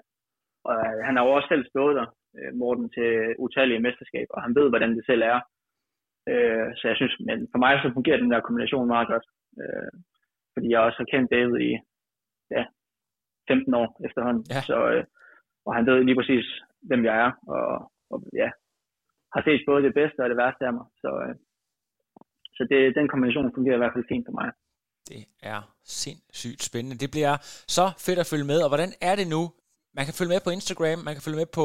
og 0.69 0.75
han 1.07 1.17
har 1.17 1.23
jo 1.25 1.31
også 1.37 1.49
selv 1.51 1.65
stået 1.73 1.95
der, 1.99 2.07
øh, 2.39 2.51
Morten, 2.61 2.89
til 2.97 3.11
utallige 3.45 3.85
mesterskaber, 3.87 4.35
og 4.37 4.43
han 4.47 4.55
ved, 4.59 4.67
hvordan 4.69 4.93
det 4.97 5.05
selv 5.07 5.23
er. 5.33 5.39
Øh, 6.31 6.69
så 6.79 6.85
jeg 6.91 6.97
synes, 6.97 7.15
men 7.29 7.39
for 7.53 7.59
mig 7.65 7.73
så 7.83 7.89
fungerer 7.97 8.23
den 8.23 8.31
der 8.33 8.47
kombination 8.47 8.93
meget 8.95 9.09
godt. 9.12 9.27
Øh, 9.62 9.93
fordi 10.55 10.67
jeg 10.71 10.81
også 10.81 10.99
har 11.03 11.11
kendt 11.12 11.33
David 11.35 11.57
i 11.71 11.73
ja, 12.57 12.65
15 13.49 13.75
år 13.75 13.89
efterhånden. 14.07 14.45
Ja. 14.55 14.61
Så, 14.71 14.79
øh, 14.93 15.05
og 15.67 15.75
han 15.77 15.87
ved 15.87 16.05
lige 16.05 16.19
præcis, 16.21 16.47
hvem 16.89 17.05
jeg 17.09 17.17
er. 17.25 17.31
Og, 17.55 17.67
og 18.12 18.19
ja, 18.43 18.49
har 19.35 19.43
set 19.47 19.62
både 19.71 19.83
det 19.87 19.95
bedste 20.01 20.21
og 20.25 20.29
det 20.31 20.41
værste 20.43 20.62
af 20.69 20.73
mig. 20.79 20.87
Så, 21.03 21.11
øh, 21.25 21.35
så 22.57 22.62
det, 22.71 22.97
den 22.99 23.09
kombination 23.09 23.55
fungerer 23.57 23.77
i 23.77 23.83
hvert 23.83 23.95
fald 23.97 24.11
fint 24.12 24.27
for 24.29 24.37
mig. 24.41 24.49
Det 25.11 25.23
er 25.53 25.61
sindssygt 26.03 26.62
spændende. 26.69 26.97
Det 27.03 27.11
bliver 27.15 27.35
så 27.77 27.87
fedt 28.07 28.19
at 28.23 28.31
følge 28.33 28.51
med. 28.53 28.59
Og 28.65 28.71
hvordan 28.73 28.93
er 29.11 29.15
det 29.21 29.27
nu? 29.37 29.43
Man 29.99 30.05
kan 30.07 30.14
følge 30.18 30.32
med 30.34 30.40
på 30.47 30.51
Instagram, 30.59 30.99
man 31.09 31.14
kan 31.14 31.22
følge 31.26 31.40
med 31.42 31.51
på 31.59 31.64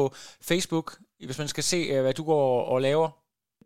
Facebook, 0.50 0.86
hvis 1.28 1.38
man 1.42 1.48
skal 1.54 1.64
se, 1.72 1.80
øh, 1.92 2.00
hvad 2.04 2.14
du 2.20 2.24
går 2.32 2.46
og 2.72 2.78
laver. 2.88 3.08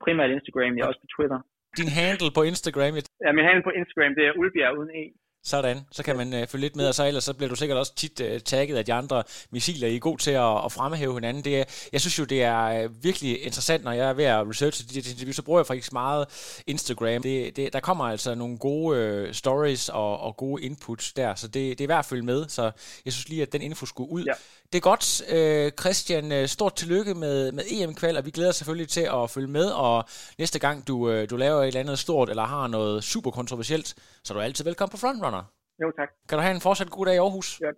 Primært 0.05 0.31
Instagram, 0.39 0.73
jeg 0.77 0.83
er 0.85 0.91
også 0.93 1.03
på 1.07 1.11
Twitter. 1.17 1.39
Din 1.81 1.91
handle 2.01 2.31
på 2.39 2.43
Instagram? 2.51 2.93
Ja, 3.25 3.31
min 3.39 3.47
handle 3.49 3.65
på 3.69 3.73
Instagram, 3.81 4.13
det 4.19 4.25
er 4.29 4.33
Ulbjerg 4.41 4.73
uden 4.79 4.91
E. 5.01 5.05
Sådan, 5.47 5.81
så 5.91 6.03
kan 6.03 6.17
man 6.17 6.35
øh, 6.35 6.47
følge 6.47 6.63
lidt 6.63 6.77
med, 6.77 6.89
og 6.89 6.95
så 6.95 7.07
ellers 7.07 7.25
så 7.25 7.35
bliver 7.35 7.49
du 7.49 7.57
sikkert 7.57 7.79
også 7.79 7.95
tit 7.95 8.21
øh, 8.21 8.41
tagget 8.41 8.77
af 8.77 8.85
de 8.85 8.93
andre 8.93 9.23
missiler. 9.51 9.89
I 9.89 9.97
er 9.97 10.01
god 10.01 10.19
til 10.19 10.31
at, 10.31 10.65
at 10.65 10.73
fremhæve 10.73 11.15
hinanden. 11.15 11.45
Det 11.45 11.61
er, 11.61 11.65
jeg 11.93 12.01
synes 12.01 12.19
jo, 12.19 12.25
det 12.25 12.43
er 12.43 12.65
øh, 12.65 13.05
virkelig 13.05 13.43
interessant, 13.45 13.85
når 13.85 13.93
jeg 13.93 14.09
er 14.09 14.13
ved 14.13 14.25
at 14.25 14.49
researche 14.49 14.85
de 14.85 14.99
interview, 14.99 15.33
så 15.33 15.43
bruger 15.43 15.61
jeg 15.61 15.67
faktisk 15.67 15.93
meget 15.93 16.27
Instagram. 16.67 17.23
Det, 17.23 17.57
det, 17.57 17.73
der 17.73 17.81
kommer 17.81 18.05
altså 18.05 18.35
nogle 18.35 18.59
gode 18.59 18.99
øh, 18.99 19.35
stories 19.35 19.89
og, 19.89 20.21
og 20.21 20.37
gode 20.37 20.63
inputs 20.63 21.13
der, 21.13 21.35
så 21.35 21.49
det, 21.49 21.79
det 21.79 21.85
er 21.85 21.89
værd 21.89 21.99
at 21.99 22.05
følge 22.05 22.23
med. 22.23 22.49
Så 22.49 22.71
jeg 23.05 23.13
synes 23.13 23.29
lige, 23.29 23.43
at 23.43 23.53
den 23.53 23.63
info 23.63 23.87
skulle 23.87 24.11
ud. 24.11 24.25
Ja. 24.25 24.33
Det 24.73 24.79
er 24.79 24.83
godt, 24.83 25.23
øh, 25.29 25.73
Christian. 25.81 26.33
Øh, 26.33 26.49
stort 26.49 26.75
tillykke 26.75 27.15
med, 27.15 27.53
med 27.53 27.65
EM-kval, 27.71 28.17
og 28.17 28.27
vi 28.27 28.31
glæder 28.31 28.49
os 28.49 28.57
selvfølgelig 28.57 28.89
til 28.89 29.01
at 29.01 29.31
følge 29.31 29.49
med. 29.49 29.67
Og 29.67 30.05
næste 30.39 30.59
gang 30.59 30.89
du, 30.89 31.11
øh, 31.11 31.31
du 31.31 31.37
laver 31.37 31.63
et 31.63 31.67
eller 31.67 31.81
andet 31.81 31.99
stort, 31.99 32.31
eller 32.31 32.45
har 32.45 32.67
noget 32.67 33.05
super 33.05 33.31
kontroversielt, 33.31 33.95
så 34.25 34.35
er 34.35 34.39
du 34.39 34.43
altid 34.43 34.65
velkommen 34.65 34.91
på 34.91 34.97
Frontrunner. 34.97 35.34
Jo, 35.83 35.93
tak. 35.99 36.09
Kan 36.29 36.39
du 36.39 36.43
have 36.43 36.55
en 36.55 36.61
fortsat 36.61 36.91
god 36.91 37.07
dag 37.07 37.15
i 37.15 37.19
Aarhus? 37.19 37.61
Ja, 37.61 37.71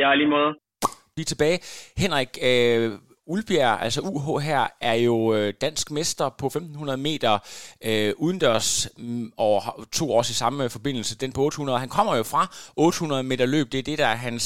ja 0.00 0.14
lige 0.14 0.30
måde. 0.30 0.50
Lige 1.16 1.24
tilbage. 1.24 1.58
Henrik, 1.96 2.38
øh, 2.42 2.92
Ulbjerg, 3.26 3.80
altså 3.82 4.00
UH 4.00 4.42
her, 4.42 4.66
er 4.80 4.94
jo 4.94 5.34
øh, 5.34 5.54
dansk 5.60 5.90
mester 5.90 6.28
på 6.28 6.46
1500 6.46 6.96
meter 6.98 7.38
øh, 7.84 8.14
udendørs 8.16 8.88
mm, 8.98 9.32
og 9.36 9.62
to 9.92 10.12
år 10.12 10.20
i 10.20 10.24
samme 10.24 10.70
forbindelse, 10.70 11.18
den 11.18 11.32
på 11.32 11.42
800. 11.42 11.78
Han 11.78 11.88
kommer 11.88 12.16
jo 12.16 12.22
fra 12.22 12.46
800 12.76 13.22
meter 13.22 13.46
løb, 13.46 13.72
det 13.72 13.78
er 13.78 13.82
det, 13.82 13.98
der 13.98 14.06
er 14.06 14.14
hans 14.14 14.44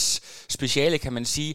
speciale, 0.49 0.99
kan 0.99 1.13
man 1.13 1.25
sige. 1.25 1.55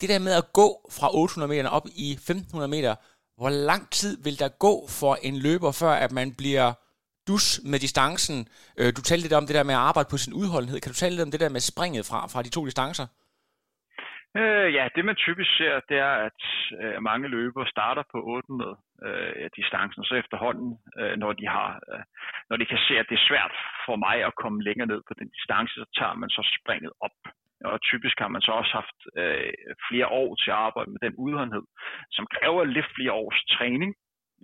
Det 0.00 0.08
der 0.08 0.18
med 0.18 0.32
at 0.32 0.52
gå 0.52 0.90
fra 0.90 1.14
800 1.14 1.48
meter 1.48 1.68
op 1.68 1.86
i 1.94 2.12
1500 2.12 2.68
meter, 2.68 2.94
hvor 3.36 3.48
lang 3.48 3.90
tid 3.90 4.22
vil 4.22 4.38
der 4.38 4.48
gå 4.48 4.86
for 4.88 5.14
en 5.22 5.36
løber, 5.36 5.72
før 5.72 5.90
at 5.90 6.12
man 6.12 6.34
bliver 6.34 6.72
dus 7.30 7.46
med 7.70 7.78
distancen. 7.86 8.36
Øh, 8.80 8.90
du 8.96 9.00
talte 9.02 9.24
lidt 9.24 9.38
om 9.40 9.46
det 9.46 9.54
der 9.58 9.68
med 9.70 9.76
at 9.78 9.86
arbejde 9.90 10.08
på 10.12 10.18
sin 10.24 10.34
udholdenhed. 10.40 10.78
Kan 10.80 10.92
du 10.92 10.98
tale 10.98 11.14
lidt 11.14 11.26
om 11.26 11.32
det 11.34 11.40
der 11.44 11.56
med 11.56 11.62
springet 11.72 12.04
fra, 12.10 12.18
fra 12.32 12.42
de 12.42 12.50
to 12.56 12.64
distancer? 12.70 13.06
Øh, 14.40 14.68
ja, 14.78 14.84
det 14.94 15.04
man 15.04 15.16
typisk 15.26 15.50
ser, 15.58 15.74
det 15.90 15.98
er, 16.08 16.14
at 16.28 16.40
øh, 16.80 17.02
mange 17.10 17.28
løbere 17.28 17.66
starter 17.74 18.04
på 18.12 18.18
800 18.24 18.76
øh, 19.06 19.50
distancen, 19.56 20.04
så 20.04 20.14
efterhånden, 20.14 20.70
øh, 21.00 21.14
når 21.22 21.32
de 21.40 21.46
har, 21.56 21.70
øh, 21.92 22.02
når 22.50 22.56
de 22.56 22.66
kan 22.72 22.80
se, 22.88 22.94
at 22.98 23.06
det 23.08 23.16
er 23.18 23.28
svært 23.30 23.54
for 23.86 23.96
mig 24.06 24.16
at 24.28 24.34
komme 24.42 24.62
længere 24.68 24.90
ned 24.92 25.00
på 25.08 25.14
den 25.18 25.28
distance, 25.36 25.74
så 25.74 25.86
tager 25.98 26.14
man 26.22 26.30
så 26.30 26.42
springet 26.58 26.92
op. 27.06 27.18
Og 27.64 27.80
typisk 27.90 28.16
har 28.18 28.28
man 28.28 28.42
så 28.42 28.52
også 28.52 28.72
haft 28.80 28.98
øh, 29.20 29.52
flere 29.88 30.08
år 30.20 30.30
til 30.34 30.50
at 30.50 30.62
arbejde 30.68 30.90
med 30.90 31.00
den 31.06 31.14
udholdenhed, 31.24 31.66
som 32.16 32.26
kræver 32.34 32.64
lidt 32.64 32.88
flere 32.96 33.12
års 33.12 33.40
træning 33.54 33.90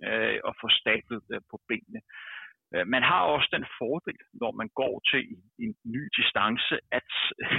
øh, 0.09 0.37
at 0.49 0.53
få 0.61 0.67
stablet 0.81 1.23
øh, 1.33 1.41
på 1.51 1.57
benene. 1.69 2.01
Øh, 2.01 2.32
Øh, 2.73 2.85
man 2.95 3.03
har 3.03 3.21
også 3.33 3.49
den 3.55 3.65
fordel, 3.79 4.19
når 4.41 4.51
man 4.61 4.69
går 4.81 4.95
til 5.11 5.23
en 5.63 5.73
ny 5.95 6.03
distance, 6.19 6.73
at, 6.99 7.11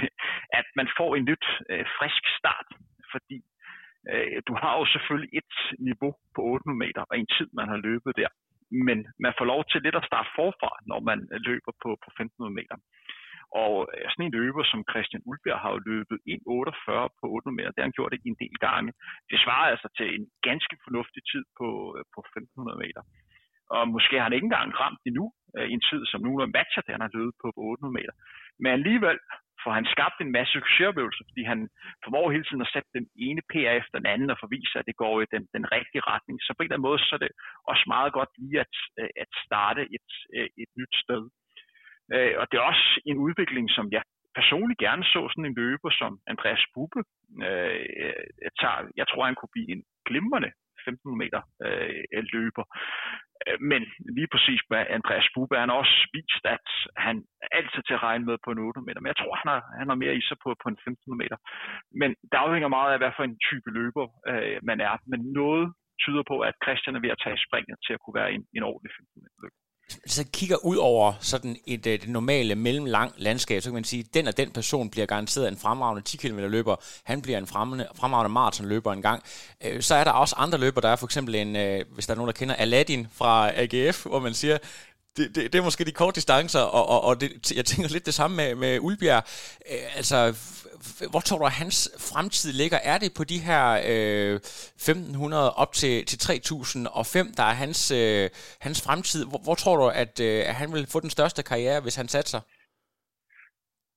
at 0.59 0.67
man 0.79 0.87
får 0.97 1.15
en 1.15 1.25
nyt 1.31 1.45
øh, 1.71 1.85
frisk 1.97 2.23
start, 2.39 2.69
fordi 3.13 3.39
øh, 4.11 4.41
du 4.47 4.53
har 4.61 4.73
jo 4.79 4.85
selvfølgelig 4.85 5.33
et 5.41 5.55
niveau 5.89 6.13
på 6.35 6.41
800 6.41 6.77
meter 6.85 7.01
og 7.09 7.15
en 7.19 7.29
tid, 7.37 7.47
man 7.59 7.67
har 7.71 7.77
løbet 7.89 8.11
der, 8.21 8.31
men 8.87 8.97
man 9.25 9.33
får 9.37 9.45
lov 9.53 9.61
til 9.71 9.81
lidt 9.81 9.99
at 10.01 10.07
starte 10.09 10.29
forfra, 10.39 10.71
når 10.91 10.99
man 11.09 11.19
løber 11.49 11.71
på, 11.83 11.89
på 12.03 12.09
1500 12.09 12.53
meter. 12.59 12.77
Og 13.63 13.73
sådan 14.11 14.25
en 14.25 14.37
løber 14.39 14.63
som 14.71 14.87
Christian 14.91 15.25
Ulbjerg 15.29 15.59
har 15.63 15.71
jo 15.75 15.87
løbet 15.91 16.17
1.48 16.33 17.15
på 17.19 17.25
800 17.37 17.57
meter. 17.57 17.71
Det 17.71 17.81
har 17.81 17.89
han 17.89 17.97
gjort 17.97 18.11
det 18.11 18.21
en 18.25 18.41
del 18.43 18.55
gange. 18.67 18.91
Det 19.29 19.37
svarer 19.43 19.67
altså 19.73 19.87
til 19.97 20.07
en 20.17 20.25
ganske 20.47 20.75
fornuftig 20.85 21.21
tid 21.31 21.43
på, 21.59 21.67
på 22.13 22.19
1500 22.19 22.83
meter. 22.83 23.01
Og 23.75 23.81
måske 23.95 24.15
har 24.17 24.27
han 24.27 24.37
ikke 24.37 24.49
engang 24.51 24.69
ramt 24.81 25.01
endnu 25.09 25.25
øh, 25.57 25.67
i 25.71 25.73
en 25.77 25.85
tid, 25.89 26.01
som 26.05 26.21
nogenlunde 26.21 26.57
matcher 26.57 26.81
det, 26.81 26.95
han 26.95 27.05
har 27.05 27.17
løbet 27.17 27.35
på 27.43 27.47
800 27.55 27.97
meter. 27.99 28.13
Men 28.61 28.71
alligevel 28.77 29.19
får 29.63 29.73
han 29.79 29.87
skabt 29.95 30.17
en 30.19 30.35
masse 30.37 30.51
succesoplevelser, 30.57 31.23
fordi 31.29 31.43
han 31.51 31.59
formår 32.03 32.25
hele 32.31 32.45
tiden 32.47 32.65
at 32.65 32.73
sætte 32.73 32.89
den 32.97 33.07
ene 33.27 33.41
PR 33.51 33.73
efter 33.81 33.95
den 33.99 34.09
anden 34.13 34.29
og 34.33 34.37
forvise, 34.43 34.75
at 34.79 34.87
det 34.89 35.01
går 35.03 35.15
i 35.21 35.31
den, 35.33 35.43
den 35.57 35.65
rigtige 35.75 36.07
retning. 36.11 36.37
Så 36.41 36.49
på 36.51 36.59
en 36.59 36.65
eller 36.65 36.77
anden 36.77 36.89
måde, 36.89 36.99
så 36.99 37.11
er 37.17 37.21
det 37.25 37.33
også 37.71 37.85
meget 37.95 38.11
godt 38.17 38.31
lige 38.41 38.59
at, 38.65 38.75
øh, 38.99 39.11
at 39.23 39.31
starte 39.45 39.81
et, 39.97 40.09
øh, 40.37 40.49
et 40.63 40.71
nyt 40.79 40.93
sted. 41.03 41.23
Øh, 42.13 42.33
og 42.39 42.45
det 42.47 42.55
er 42.57 42.71
også 42.73 42.87
en 43.11 43.17
udvikling, 43.25 43.65
som 43.77 43.85
jeg 43.95 44.03
personligt 44.39 44.79
gerne 44.85 45.03
så 45.13 45.21
sådan 45.31 45.45
en 45.45 45.59
løber 45.61 45.91
som 46.01 46.11
Andreas 46.31 46.63
Bube 46.73 47.01
øh, 47.47 47.85
tager. 48.61 48.79
Jeg 48.99 49.07
tror, 49.07 49.25
han 49.25 49.37
kunne 49.37 49.55
blive 49.55 49.71
en 49.75 49.83
glimrende 50.07 50.51
15 50.85 51.17
meter 51.21 51.41
øh, 51.65 52.23
løber. 52.33 52.65
Øh, 53.45 53.57
men 53.71 53.81
lige 54.17 54.31
præcis 54.33 54.61
med 54.71 54.81
Andreas 54.97 55.27
Bube, 55.33 55.61
han 55.61 55.69
har 55.69 55.77
også 55.83 55.97
vist, 56.15 56.45
at 56.55 56.67
han 57.05 57.15
altid 57.57 57.81
til 57.83 57.97
at 57.97 58.03
regne 58.07 58.25
med 58.29 58.37
på 58.45 58.49
en 58.51 58.59
8 58.59 58.81
meter. 58.87 59.01
Men 59.01 59.11
jeg 59.11 59.19
tror, 59.19 59.33
han 59.41 59.49
har, 59.53 59.61
han 59.79 59.87
har 59.91 59.97
mere 60.03 60.15
i 60.19 60.21
sig 60.27 60.37
på, 60.43 60.49
på 60.61 60.67
en 60.71 60.79
1500 60.79 61.21
meter. 61.23 61.37
Men 62.01 62.09
det 62.29 62.37
afhænger 62.43 62.75
meget 62.77 62.91
af, 62.93 62.99
hvad 62.99 63.13
for 63.15 63.23
en 63.23 63.37
type 63.49 63.69
løber 63.79 64.05
øh, 64.31 64.57
man 64.69 64.79
er. 64.87 64.93
Men 65.11 65.19
noget 65.39 65.65
tyder 66.03 66.23
på, 66.31 66.35
at 66.47 66.55
Christian 66.63 66.95
er 66.95 67.03
ved 67.05 67.15
at 67.15 67.21
tage 67.23 67.43
springet 67.45 67.77
til 67.85 67.93
at 67.93 68.01
kunne 68.01 68.19
være 68.21 68.31
en, 68.35 68.43
en 68.57 68.63
ordentlig 68.71 68.91
15 68.97 69.23
meter 69.23 69.39
løber 69.43 69.64
så 70.05 70.25
kigger 70.33 70.65
ud 70.65 70.77
over 70.77 71.13
sådan 71.21 71.57
et, 71.67 71.87
øh, 71.87 71.93
et 71.93 72.09
normale 72.09 72.55
mellemlang 72.55 73.13
landskab, 73.17 73.61
så 73.61 73.69
kan 73.69 73.73
man 73.73 73.83
sige, 73.83 73.99
at 73.99 74.13
den 74.13 74.27
og 74.27 74.37
den 74.37 74.51
person 74.51 74.89
bliver 74.89 75.05
garanteret 75.05 75.47
en 75.47 75.57
fremragende 75.57 76.01
10 76.01 76.17
km 76.17 76.39
løber, 76.39 76.75
han 77.03 77.21
bliver 77.21 77.37
en 77.37 77.47
fremragende 77.47 78.33
maratonløber 78.33 78.93
en 78.93 79.01
gang. 79.01 79.23
Øh, 79.63 79.81
så 79.81 79.95
er 79.95 80.03
der 80.03 80.11
også 80.11 80.35
andre 80.37 80.57
løber, 80.57 80.81
der 80.81 80.89
er 80.89 80.95
for 80.95 81.07
eksempel 81.07 81.35
en, 81.35 81.55
øh, 81.55 81.85
hvis 81.93 82.05
der 82.05 82.13
er 82.13 82.15
nogen, 82.15 82.27
der 82.27 82.33
kender 82.33 82.55
Aladdin 82.55 83.07
fra 83.13 83.51
AGF, 83.55 84.05
hvor 84.05 84.19
man 84.19 84.33
siger, 84.33 84.57
det, 85.17 85.35
det, 85.35 85.53
det 85.53 85.59
er 85.59 85.63
måske 85.63 85.85
de 85.85 85.91
korte 85.91 86.15
distancer, 86.15 86.59
og, 86.59 86.89
og, 86.89 87.03
og 87.03 87.21
det, 87.21 87.51
jeg 87.51 87.65
tænker 87.65 87.89
lidt 87.89 88.05
det 88.05 88.13
samme 88.13 88.37
med, 88.37 88.55
med 88.55 88.79
Ulbjerg. 88.79 89.23
Øh, 89.71 89.97
altså, 89.97 90.35
hvor 91.09 91.19
tror 91.19 91.37
du, 91.37 91.45
at 91.45 91.51
hans 91.51 91.89
fremtid 91.97 92.53
ligger? 92.53 92.77
Er 92.77 92.97
det 92.97 93.13
på 93.13 93.23
de 93.23 93.39
her 93.39 93.81
øh, 93.85 94.35
1500 94.35 95.53
op 95.53 95.73
til, 95.73 96.05
til 96.05 96.19
3005, 96.19 97.33
der 97.33 97.43
er 97.43 97.53
hans, 97.53 97.91
øh, 97.91 98.29
hans 98.59 98.81
fremtid? 98.81 99.25
Hvor, 99.25 99.37
hvor 99.37 99.55
tror 99.55 99.77
du, 99.77 99.87
at, 99.87 100.19
øh, 100.19 100.49
at 100.49 100.55
han 100.55 100.73
vil 100.73 100.87
få 100.87 100.99
den 100.99 101.09
største 101.09 101.43
karriere, 101.43 101.79
hvis 101.79 101.95
han 101.95 102.07
satser? 102.07 102.39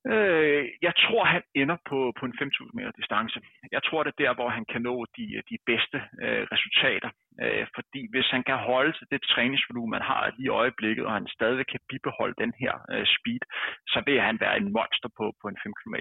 Øh, 0.07 0.63
jeg 0.81 0.93
tror, 1.03 1.23
han 1.25 1.43
ender 1.55 1.77
på, 1.89 2.13
på 2.19 2.25
en 2.25 2.33
5.000 2.41 2.69
meter 2.73 2.91
distance. 2.91 3.39
Jeg 3.71 3.83
tror, 3.83 4.03
det 4.03 4.11
er 4.13 4.23
der, 4.25 4.33
hvor 4.33 4.49
han 4.49 4.65
kan 4.71 4.81
nå 4.81 5.05
de, 5.17 5.25
de 5.49 5.57
bedste 5.65 5.97
øh, 6.23 6.43
resultater. 6.53 7.09
Øh, 7.41 7.65
fordi 7.75 8.01
hvis 8.11 8.29
han 8.35 8.43
kan 8.43 8.57
holde 8.57 8.93
til 8.97 9.07
det 9.11 9.21
træningsvolumen, 9.21 9.95
man 9.97 10.09
har 10.11 10.31
lige 10.37 10.45
i 10.45 10.55
øjeblikket, 10.61 11.05
og 11.05 11.13
han 11.13 11.27
stadig 11.27 11.65
kan 11.67 11.79
bibeholde 11.89 12.41
den 12.43 12.53
her 12.61 12.73
øh, 12.93 13.05
speed, 13.15 13.43
så 13.87 13.99
vil 14.05 14.21
han 14.21 14.37
være 14.39 14.57
en 14.57 14.73
monster 14.73 15.09
på, 15.17 15.25
på 15.41 15.47
en 15.47 15.57
5 15.63 15.73
km. 15.79 15.95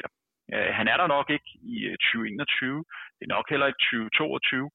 Øh, 0.54 0.70
han 0.78 0.86
er 0.92 0.96
der 0.96 1.06
nok 1.16 1.28
ikke 1.36 1.50
i 1.74 1.76
øh, 1.88 1.96
2021, 1.96 2.84
det 3.18 3.24
er 3.24 3.34
nok 3.36 3.46
heller 3.50 3.66
ikke 3.66 3.84
2022, 3.84 4.70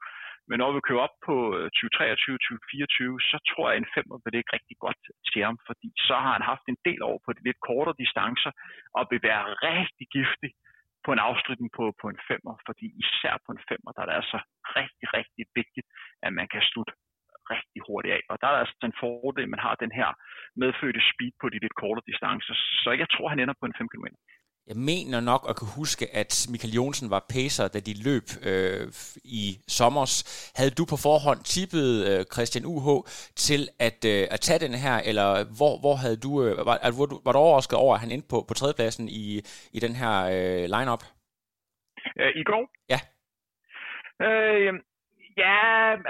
men 0.49 0.57
når 0.61 0.71
vi 0.75 0.87
kører 0.87 1.05
op 1.07 1.17
på 1.27 1.35
øh, 1.57 1.65
2023-2024, 1.77 3.31
så 3.31 3.37
tror 3.49 3.65
jeg, 3.67 3.75
at 3.75 3.81
en 3.81 3.93
femmer 3.95 4.17
vil 4.23 4.39
ikke 4.39 4.55
rigtig 4.57 4.77
godt 4.85 5.01
til 5.29 5.41
ham, 5.47 5.57
fordi 5.69 5.89
så 6.07 6.15
har 6.23 6.33
han 6.37 6.45
haft 6.51 6.65
en 6.67 6.79
del 6.87 7.01
over 7.09 7.19
på 7.25 7.31
de 7.33 7.41
lidt 7.47 7.59
kortere 7.67 7.99
distancer, 8.03 8.51
og 8.97 9.01
vil 9.11 9.21
være 9.29 9.43
rigtig 9.69 10.07
giftig 10.17 10.51
på 11.05 11.09
en 11.15 11.25
afslutning 11.29 11.69
på, 11.77 11.85
på 12.01 12.07
en 12.13 12.19
femmer, 12.29 12.53
fordi 12.67 12.85
især 13.03 13.33
på 13.45 13.49
en 13.55 13.63
femmer, 13.69 13.89
der 13.91 14.01
er 14.01 14.09
det 14.09 14.19
altså 14.21 14.39
rigtig, 14.79 15.05
rigtig 15.17 15.43
vigtigt, 15.59 15.87
at 16.25 16.31
man 16.39 16.47
kan 16.53 16.61
slutte 16.71 16.93
rigtig 17.53 17.79
hurtigt 17.87 18.13
af. 18.17 18.21
Og 18.31 18.35
der 18.41 18.47
er 18.47 18.57
altså 18.63 18.85
en 18.91 18.99
fordel, 19.03 19.43
at 19.43 19.53
man 19.55 19.65
har 19.67 19.75
den 19.83 19.91
her 19.99 20.09
medfødte 20.61 21.01
speed 21.11 21.33
på 21.41 21.45
de 21.53 21.59
lidt 21.63 21.75
kortere 21.81 22.09
distancer. 22.11 22.55
Så 22.83 22.89
jeg 23.01 23.07
tror, 23.13 23.27
han 23.31 23.39
ender 23.39 23.55
på 23.59 23.65
en 23.65 23.77
5 23.77 23.89
km. 23.93 24.07
Jeg 24.67 24.77
mener 24.77 25.19
nok 25.19 25.41
at 25.49 25.55
kunne 25.55 25.75
huske, 25.81 26.05
at 26.21 26.31
Michael 26.51 26.73
Jonsen 26.73 27.09
var 27.09 27.25
pacer, 27.35 27.67
da 27.67 27.79
de 27.79 27.93
løb 28.07 28.27
øh, 28.49 28.87
i 29.41 29.45
sommers. 29.67 30.13
Havde 30.59 30.73
du 30.79 30.83
på 30.91 30.97
forhånd 31.07 31.41
tippet 31.55 31.89
øh, 32.09 32.25
Christian 32.33 32.65
UH 32.65 32.87
til 33.45 33.61
at, 33.87 33.99
øh, 34.13 34.23
at 34.35 34.39
tage 34.39 34.63
den 34.65 34.73
her, 34.85 34.97
eller 35.09 35.29
hvor, 35.57 35.73
hvor 35.83 35.95
havde 36.03 36.19
du, 36.25 36.31
øh, 36.43 36.51
var, 36.69 36.77
var, 36.99 37.05
du, 37.11 37.21
var 37.25 37.31
du 37.31 37.39
overrasket 37.39 37.77
over, 37.83 37.93
at 37.95 38.01
han 38.03 38.11
endte 38.11 38.27
på, 38.33 38.45
på 38.47 38.53
tredjepladsen 38.53 39.05
i, 39.09 39.25
i 39.77 39.79
den 39.85 39.95
her 40.01 40.15
øh, 40.35 40.65
lineup? 40.75 41.03
Øh, 42.19 42.31
I 42.41 42.43
går? 42.51 42.63
Ja. 42.93 42.99
Øh, 44.27 44.73
ja, 45.43 45.57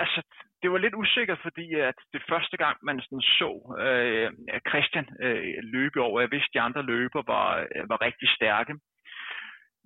altså 0.03 0.21
det 0.63 0.71
var 0.71 0.77
lidt 0.77 0.99
usikkert, 1.03 1.39
fordi 1.47 1.67
at 1.89 1.97
det 2.13 2.21
første 2.31 2.57
gang, 2.63 2.77
man 2.87 3.01
sådan 3.01 3.27
så 3.39 3.51
øh, 3.85 4.27
Christian 4.69 5.07
øh, 5.25 5.53
løbe 5.75 5.99
over, 6.07 6.19
jeg 6.19 6.31
vidste, 6.31 6.51
at 6.51 6.53
de 6.53 6.65
andre 6.67 6.83
løber 6.93 7.21
var, 7.33 7.49
øh, 7.75 7.89
var 7.91 7.99
rigtig 8.07 8.29
stærke. 8.37 8.73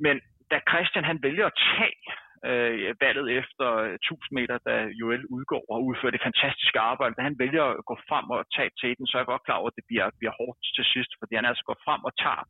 Men 0.06 0.16
da 0.52 0.58
Christian 0.70 1.10
han 1.12 1.20
vælger 1.28 1.46
at 1.48 1.60
tage 1.74 2.00
øh, 2.50 2.96
valget 3.06 3.28
efter 3.42 3.68
1000 3.96 4.36
meter, 4.40 4.58
da 4.70 4.76
Joel 5.00 5.24
udgår 5.36 5.64
og 5.74 5.80
udfører 5.88 6.16
det 6.16 6.28
fantastiske 6.28 6.80
arbejde, 6.92 7.16
da 7.18 7.22
han 7.30 7.40
vælger 7.44 7.66
at 7.80 7.86
gå 7.90 7.96
frem 8.10 8.26
og 8.36 8.40
tage 8.56 8.72
tæten, 8.82 9.08
så 9.08 9.14
er 9.16 9.22
jeg 9.22 9.32
godt 9.34 9.46
klar 9.46 9.60
over, 9.62 9.70
at 9.72 9.78
det 9.80 9.86
bliver, 9.90 10.08
bliver 10.20 10.36
hårdt 10.40 10.60
til 10.76 10.86
sidst, 10.94 11.12
fordi 11.20 11.34
han 11.40 11.50
altså 11.50 11.64
går 11.70 11.78
frem 11.86 12.02
og 12.10 12.14
tager 12.24 12.44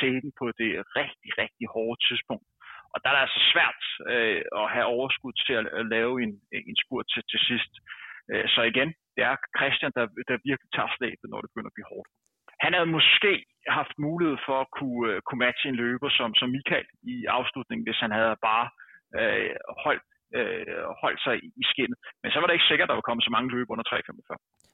tæten 0.00 0.32
på 0.40 0.46
det 0.60 0.70
rigtig, 1.00 1.30
rigtig 1.42 1.66
hårde 1.74 1.98
tidspunkt. 2.08 2.46
Og 2.94 2.98
der 3.00 3.08
er 3.08 3.14
det 3.16 3.24
altså 3.26 3.42
svært 3.52 3.82
øh, 4.12 4.42
at 4.60 4.66
have 4.74 4.86
overskud 4.96 5.34
til 5.46 5.54
at, 5.60 5.66
at 5.80 5.84
lave 5.96 6.14
en, 6.24 6.32
en 6.70 6.76
spurt 6.82 7.06
til, 7.12 7.22
til 7.32 7.40
sidst. 7.48 7.72
Øh, 8.32 8.46
så 8.54 8.60
igen, 8.72 8.90
det 9.14 9.22
er 9.30 9.36
Christian, 9.58 9.92
der, 9.98 10.04
der 10.28 10.46
virkelig 10.50 10.70
tager 10.76 10.90
slæbet, 10.96 11.26
når 11.28 11.40
det 11.40 11.50
begynder 11.50 11.72
at 11.72 11.78
blive 11.78 11.92
hårdt. 11.94 12.10
Han 12.64 12.72
havde 12.76 12.94
måske 12.98 13.32
haft 13.78 13.94
mulighed 14.08 14.38
for 14.46 14.56
at 14.64 14.68
kunne, 14.78 15.02
uh, 15.10 15.18
kunne 15.26 15.42
matche 15.46 15.66
en 15.68 15.80
løber 15.82 16.10
som, 16.18 16.28
som 16.40 16.48
Michael 16.56 16.88
i 17.14 17.16
afslutningen, 17.38 17.86
hvis 17.86 18.02
han 18.04 18.12
havde 18.18 18.36
bare 18.50 18.66
øh, 19.18 19.54
holdt, 19.84 20.04
øh, 20.38 20.84
holdt 21.02 21.20
sig 21.26 21.34
i 21.62 21.64
skinnet. 21.72 21.98
Men 22.22 22.28
så 22.30 22.36
var 22.38 22.46
det 22.46 22.56
ikke 22.56 22.70
sikkert, 22.70 22.86
at 22.86 22.90
der 22.90 23.00
var 23.00 23.08
kommet 23.08 23.24
så 23.24 23.32
mange 23.36 23.50
løb 23.54 23.66
under 23.72 23.84
3.45. 23.90 24.64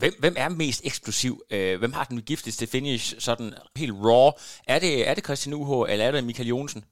Hvem, 0.00 0.14
hvem 0.22 0.36
er 0.44 0.48
mest 0.62 0.80
eksplosiv? 0.90 1.34
Øh, 1.54 1.74
hvem 1.80 1.92
har 1.98 2.04
den 2.12 2.20
giftigste 2.30 2.64
finish, 2.74 3.06
sådan 3.26 3.48
helt 3.82 3.96
raw? 4.06 4.28
Er 4.74 4.78
det, 4.84 4.94
er 5.08 5.14
det 5.14 5.26
Christian 5.28 5.56
UH, 5.58 5.72
eller 5.90 6.04
er 6.04 6.12
det 6.12 6.28
Michael 6.30 6.52
Jonsen? 6.54 6.82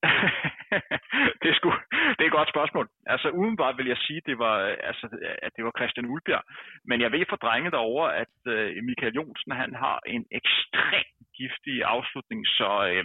det, 1.40 1.48
er 1.50 1.56
sgu, 1.58 1.68
det 2.16 2.22
er 2.22 2.30
et 2.30 2.38
godt 2.38 2.52
spørgsmål. 2.54 2.86
Altså 3.06 3.28
udenbart 3.40 3.78
vil 3.78 3.86
jeg 3.92 4.00
sige, 4.06 4.20
det 4.26 4.38
var, 4.38 4.56
øh, 4.68 4.76
altså, 4.90 5.06
at 5.46 5.52
det 5.56 5.64
var 5.64 5.72
Christian 5.78 6.10
Ulbjerg. 6.12 6.44
Men 6.88 7.00
jeg 7.00 7.12
ved 7.12 7.24
fra 7.28 7.42
drenge 7.44 7.70
derovre, 7.70 8.16
at 8.22 8.34
øh, 8.54 8.84
Michael 8.88 9.14
Jonsen 9.14 9.52
han 9.62 9.74
har 9.74 9.98
en 10.06 10.24
ekstrem 10.40 11.08
giftig 11.38 11.76
afslutning, 11.94 12.40
så 12.58 12.70
øh, 12.90 13.04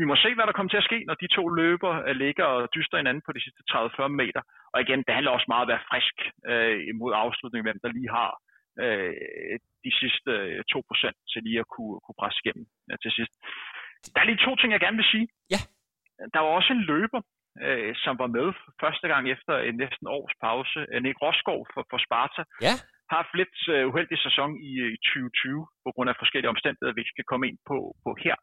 vi 0.00 0.04
må 0.10 0.14
se, 0.16 0.30
hvad 0.34 0.46
der 0.46 0.56
kommer 0.56 0.72
til 0.72 0.82
at 0.82 0.88
ske, 0.90 0.98
når 1.08 1.14
de 1.14 1.34
to 1.36 1.44
løber 1.60 1.92
øh, 2.08 2.16
ligger 2.24 2.44
og 2.44 2.68
dyster 2.74 2.96
hinanden 2.96 3.22
på 3.26 3.32
de 3.32 3.44
sidste 3.44 3.62
30-40 3.72 4.08
meter. 4.22 4.42
Og 4.74 4.78
igen, 4.80 5.00
det 5.06 5.14
handler 5.14 5.32
også 5.36 5.48
meget 5.48 5.64
om 5.64 5.68
at 5.68 5.72
være 5.72 5.88
frisk 5.90 6.16
øh, 6.50 6.78
imod 6.92 7.12
afslutningen, 7.24 7.66
hvem 7.68 7.80
der 7.84 7.96
lige 7.96 8.10
har 8.18 8.30
øh, 8.84 9.14
de 9.86 9.92
sidste 10.00 10.30
øh, 10.30 10.62
2% 10.74 11.32
til 11.32 11.40
lige 11.46 11.60
at 11.64 11.68
kunne, 11.74 11.96
kunne 12.04 12.20
presse 12.20 12.40
igennem 12.42 12.66
ja, 12.90 12.94
til 13.02 13.12
sidst. 13.18 13.34
Der 14.12 14.20
er 14.20 14.28
lige 14.28 14.44
to 14.46 14.52
ting, 14.56 14.70
jeg 14.72 14.80
gerne 14.80 15.00
vil 15.02 15.12
sige. 15.14 15.28
Ja 15.54 15.60
der 16.34 16.40
var 16.44 16.50
også 16.58 16.72
en 16.72 16.86
løber, 16.92 17.20
øh, 17.66 17.92
som 18.04 18.14
var 18.22 18.30
med 18.36 18.48
første 18.82 19.06
gang 19.12 19.24
efter 19.34 19.54
en 19.68 19.76
næsten 19.82 20.06
års 20.18 20.34
pause. 20.46 20.78
Øh, 20.92 21.02
Nick 21.02 21.16
Roskov 21.22 21.60
for, 21.72 21.82
for 21.90 21.98
Sparta. 22.06 22.42
Ja. 22.66 22.74
Har 23.10 23.16
haft 23.22 23.34
lidt 23.40 23.58
øh, 23.74 23.82
uheldig 23.90 24.18
sæson 24.26 24.50
i, 24.70 24.72
øh, 24.84 24.90
i 24.96 24.98
2020 25.06 25.66
på 25.84 25.90
grund 25.94 26.08
af 26.10 26.16
forskellige 26.22 26.52
omstændigheder, 26.54 27.00
vi 27.00 27.06
skal 27.12 27.24
komme 27.30 27.44
ind 27.48 27.58
på, 27.70 27.76
på 28.04 28.10
her. 28.24 28.36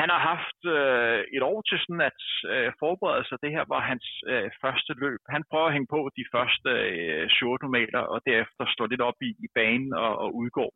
Han 0.00 0.08
har 0.14 0.20
haft 0.32 0.60
øh, 0.76 1.20
et 1.36 1.42
år 1.50 1.58
til 1.68 1.78
sådan 1.82 2.04
at 2.10 2.20
øh, 2.52 2.68
forberede 2.82 3.24
sig. 3.28 3.36
Det 3.44 3.50
her 3.56 3.64
var 3.74 3.80
hans 3.90 4.06
øh, 4.32 4.48
første 4.62 4.92
løb. 5.04 5.20
Han 5.34 5.42
prøver 5.50 5.66
at 5.68 5.74
hænge 5.76 5.92
på 5.96 6.00
de 6.18 6.24
første 6.34 6.70
øh, 6.98 7.24
14 7.38 7.70
meter, 7.76 8.00
og 8.12 8.18
derefter 8.28 8.64
stå 8.74 8.82
lidt 8.92 9.04
op 9.08 9.18
i, 9.28 9.30
i 9.46 9.48
banen 9.58 9.92
og, 10.04 10.12
og 10.22 10.28
udgår. 10.40 10.70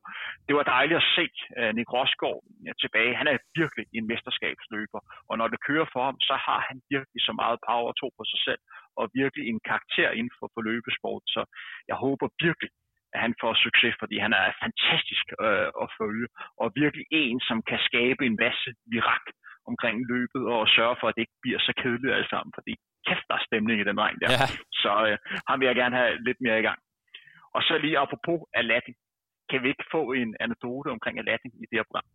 Det 0.46 0.54
var 0.58 0.64
dejligt 0.76 1.00
at 1.02 1.10
se 1.16 1.26
øh, 1.58 1.70
Nick 1.76 1.88
Rosgaard 1.96 2.40
ja, 2.66 2.72
tilbage. 2.82 3.18
Han 3.20 3.28
er 3.32 3.38
virkelig 3.60 3.86
en 3.98 4.06
mesterskabsløber, 4.10 5.00
og 5.30 5.34
når 5.40 5.48
det 5.52 5.64
kører 5.68 5.88
for 5.94 6.02
ham, 6.08 6.18
så 6.28 6.34
har 6.46 6.60
han 6.68 6.78
virkelig 6.94 7.20
så 7.28 7.32
meget 7.42 7.58
power 7.68 7.88
og 7.90 7.96
tro 8.00 8.08
på 8.18 8.24
sig 8.32 8.40
selv, 8.48 8.62
og 9.00 9.04
virkelig 9.20 9.44
en 9.46 9.60
karakter 9.70 10.10
inden 10.18 10.34
for, 10.38 10.46
for 10.54 10.62
løbesport. 10.70 11.22
Så 11.34 11.42
jeg 11.90 11.96
håber 12.04 12.26
virkelig, 12.46 12.70
at 13.16 13.22
han 13.26 13.34
får 13.42 13.52
succes, 13.66 13.94
fordi 14.02 14.16
han 14.24 14.32
er 14.40 14.46
fantastisk 14.64 15.26
øh, 15.46 15.68
at 15.82 15.88
følge, 15.98 16.26
og 16.62 16.66
virkelig 16.82 17.06
en, 17.22 17.38
som 17.48 17.58
kan 17.70 17.80
skabe 17.88 18.20
en 18.28 18.36
masse 18.44 18.68
virak 18.92 19.26
omkring 19.70 19.96
løbet, 20.12 20.42
og 20.54 20.60
sørge 20.78 20.96
for, 21.00 21.06
at 21.08 21.14
det 21.16 21.22
ikke 21.24 21.42
bliver 21.44 21.60
så 21.68 21.72
kedeligt 21.82 22.16
alt 22.18 22.30
sammen, 22.34 22.52
fordi 22.58 22.72
kæft, 23.06 23.26
der 23.28 23.34
er 23.38 23.46
stemning 23.48 23.76
i 23.80 23.88
den 23.90 23.98
regn 24.04 24.18
der. 24.22 24.28
Ja. 24.34 24.46
Så 24.82 24.92
øh, 25.08 25.16
ham 25.48 25.56
vil 25.58 25.66
jeg 25.70 25.76
gerne 25.82 25.96
have 26.00 26.12
lidt 26.28 26.40
mere 26.46 26.58
i 26.62 26.66
gang. 26.68 26.78
Og 27.56 27.60
så 27.66 27.72
lige 27.84 27.98
apropos 28.04 28.38
Aladdin, 28.60 28.96
kan 29.50 29.58
vi 29.62 29.68
ikke 29.72 29.86
få 29.96 30.02
en 30.20 30.30
anekdote 30.44 30.88
omkring 30.96 31.14
Aladdin 31.18 31.52
i 31.62 31.64
det 31.70 31.76
her 31.78 31.86
program? 31.88 32.08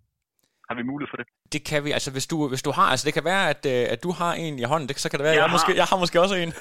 Har 0.70 0.76
vi 0.80 0.84
mulighed 0.92 1.10
for 1.14 1.20
det? 1.22 1.28
Det 1.56 1.62
kan 1.70 1.80
vi. 1.86 1.90
Altså, 1.98 2.12
hvis 2.16 2.28
du, 2.32 2.38
hvis 2.52 2.64
du 2.68 2.72
har, 2.78 2.88
altså 2.94 3.06
det 3.08 3.14
kan 3.18 3.26
være, 3.32 3.46
at, 3.54 3.62
øh, 3.74 3.84
at 3.94 4.00
du 4.06 4.12
har 4.20 4.32
en 4.44 4.54
i 4.64 4.66
hånden, 4.72 4.88
det, 4.90 4.96
så 5.06 5.10
kan 5.10 5.18
det 5.20 5.26
være, 5.28 5.36
jeg, 5.36 5.42
jeg, 5.42 5.50
har, 5.50 5.56
måske, 5.58 5.72
jeg 5.82 5.88
har 5.92 5.98
måske 6.04 6.18
også 6.24 6.36
en. 6.44 6.52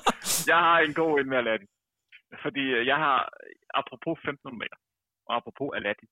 jeg 0.52 0.60
har 0.66 0.78
en 0.86 0.94
god 1.00 1.12
en 1.20 1.28
med 1.30 1.38
Aladdin. 1.42 1.68
Fordi 2.44 2.64
øh, 2.76 2.86
jeg 2.86 2.98
har, 3.04 3.18
apropos 3.80 4.14
1500 4.18 4.58
meter, 4.62 4.78
og 5.28 5.32
apropos 5.38 5.68
Aladdin, 5.76 6.10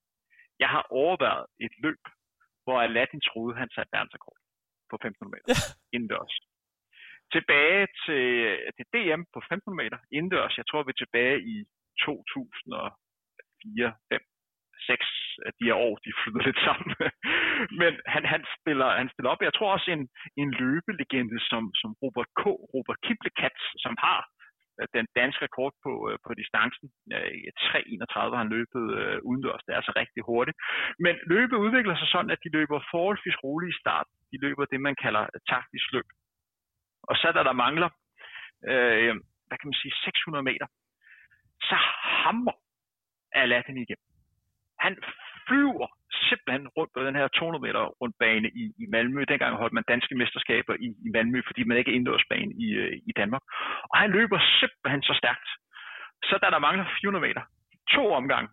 jeg 0.62 0.68
har 0.74 0.82
overvejet 1.00 1.46
et 1.66 1.74
løb, 1.84 2.02
hvor 2.64 2.76
Aladdin 2.80 3.22
troede, 3.28 3.58
han 3.60 3.68
satte 3.74 3.92
verdensrekord 3.96 4.38
på 4.90 4.94
1500 4.96 5.32
meter 5.34 5.46
ja. 5.52 5.56
indendørs. 5.96 6.34
Tilbage 7.36 7.84
til, 8.04 8.26
til 8.76 8.86
DM 8.94 9.22
på 9.34 9.38
1500 9.38 9.80
meter 9.82 9.98
indendørs, 10.16 10.58
jeg 10.60 10.66
tror 10.66 10.82
vi 10.82 10.92
er 10.94 11.02
tilbage 11.04 11.36
i 11.54 11.56
2004, 12.04 13.94
5, 14.12 14.20
6 14.86 15.06
af 15.48 15.52
de 15.58 15.64
her 15.68 15.78
år, 15.86 15.94
de 16.04 16.12
flyder 16.20 16.42
lidt 16.48 16.60
sammen. 16.66 16.90
Men 17.80 17.92
han, 18.14 18.22
han, 18.32 18.42
spiller, 18.56 18.88
han 19.00 19.08
spiller 19.12 19.30
op. 19.32 19.42
Jeg 19.48 19.54
tror 19.54 19.70
også 19.76 19.90
en, 19.96 20.04
en 20.42 20.50
løbelegende 20.60 21.38
som, 21.50 21.62
som 21.80 21.90
Robert 22.02 22.30
K. 22.40 22.42
Robert 22.74 23.00
Kiplekat, 23.06 23.58
som 23.84 23.94
har 24.06 24.20
Øh, 24.22 24.31
den 24.96 25.06
danske 25.20 25.44
rekord 25.44 25.74
på, 25.84 25.92
øh, 26.10 26.18
på 26.26 26.30
distancen. 26.40 26.86
Øh, 27.16 27.32
3.31 27.68 28.34
har 28.34 28.42
han 28.44 28.54
løbet 28.56 28.84
øh, 28.98 29.18
udendørs. 29.28 29.62
Det 29.64 29.72
er 29.72 29.80
altså 29.80 29.94
rigtig 29.96 30.22
hurtigt. 30.30 30.56
Men 31.04 31.14
løbet 31.34 31.56
udvikler 31.64 31.96
sig 31.96 32.08
sådan, 32.08 32.30
at 32.34 32.42
de 32.44 32.54
løber 32.58 32.88
forholdsvis 32.94 33.42
roligt 33.44 33.74
i 33.74 33.80
start. 33.82 34.06
De 34.32 34.38
løber 34.44 34.64
det, 34.64 34.80
man 34.80 34.96
kalder 35.04 35.22
øh, 35.34 35.40
taktisk 35.52 35.86
løb. 35.92 36.08
Og 37.08 37.14
så 37.16 37.32
da 37.32 37.42
der 37.48 37.62
mangler, 37.64 37.90
øh, 38.70 39.14
hvad 39.46 39.58
kan 39.58 39.68
man 39.70 39.80
sige, 39.82 39.94
600 40.04 40.42
meter, 40.50 40.66
så 41.68 41.76
hammer 42.22 42.56
Aladdin 43.32 43.82
igennem. 43.84 44.08
Han 44.84 44.94
flyver 45.46 45.88
simpelthen 46.32 46.68
rundt 46.76 46.92
på 46.94 47.00
den 47.06 47.14
her 47.18 47.28
200 47.28 47.62
meter 47.66 47.82
rundbane 48.00 48.48
i, 48.62 48.64
i 48.82 48.84
Malmø. 48.94 49.20
Dengang 49.32 49.52
holdt 49.62 49.76
man 49.76 49.90
danske 49.92 50.14
mesterskaber 50.20 50.74
i, 50.86 50.88
i 51.06 51.08
Malmø, 51.14 51.38
fordi 51.48 51.62
man 51.64 51.76
ikke 51.78 51.90
er 51.90 51.96
indendørsbane 51.96 52.52
i, 52.64 52.68
øh, 52.82 52.94
i 53.10 53.12
Danmark. 53.20 53.44
Og 53.90 53.96
han 54.02 54.10
løber 54.16 54.38
simpelthen 54.60 55.02
så 55.08 55.14
stærkt. 55.22 55.48
Så 56.28 56.34
da 56.42 56.46
der 56.54 56.66
mangler 56.66 56.86
400 57.00 57.26
meter, 57.28 57.42
to 57.94 58.04
omgange, 58.20 58.48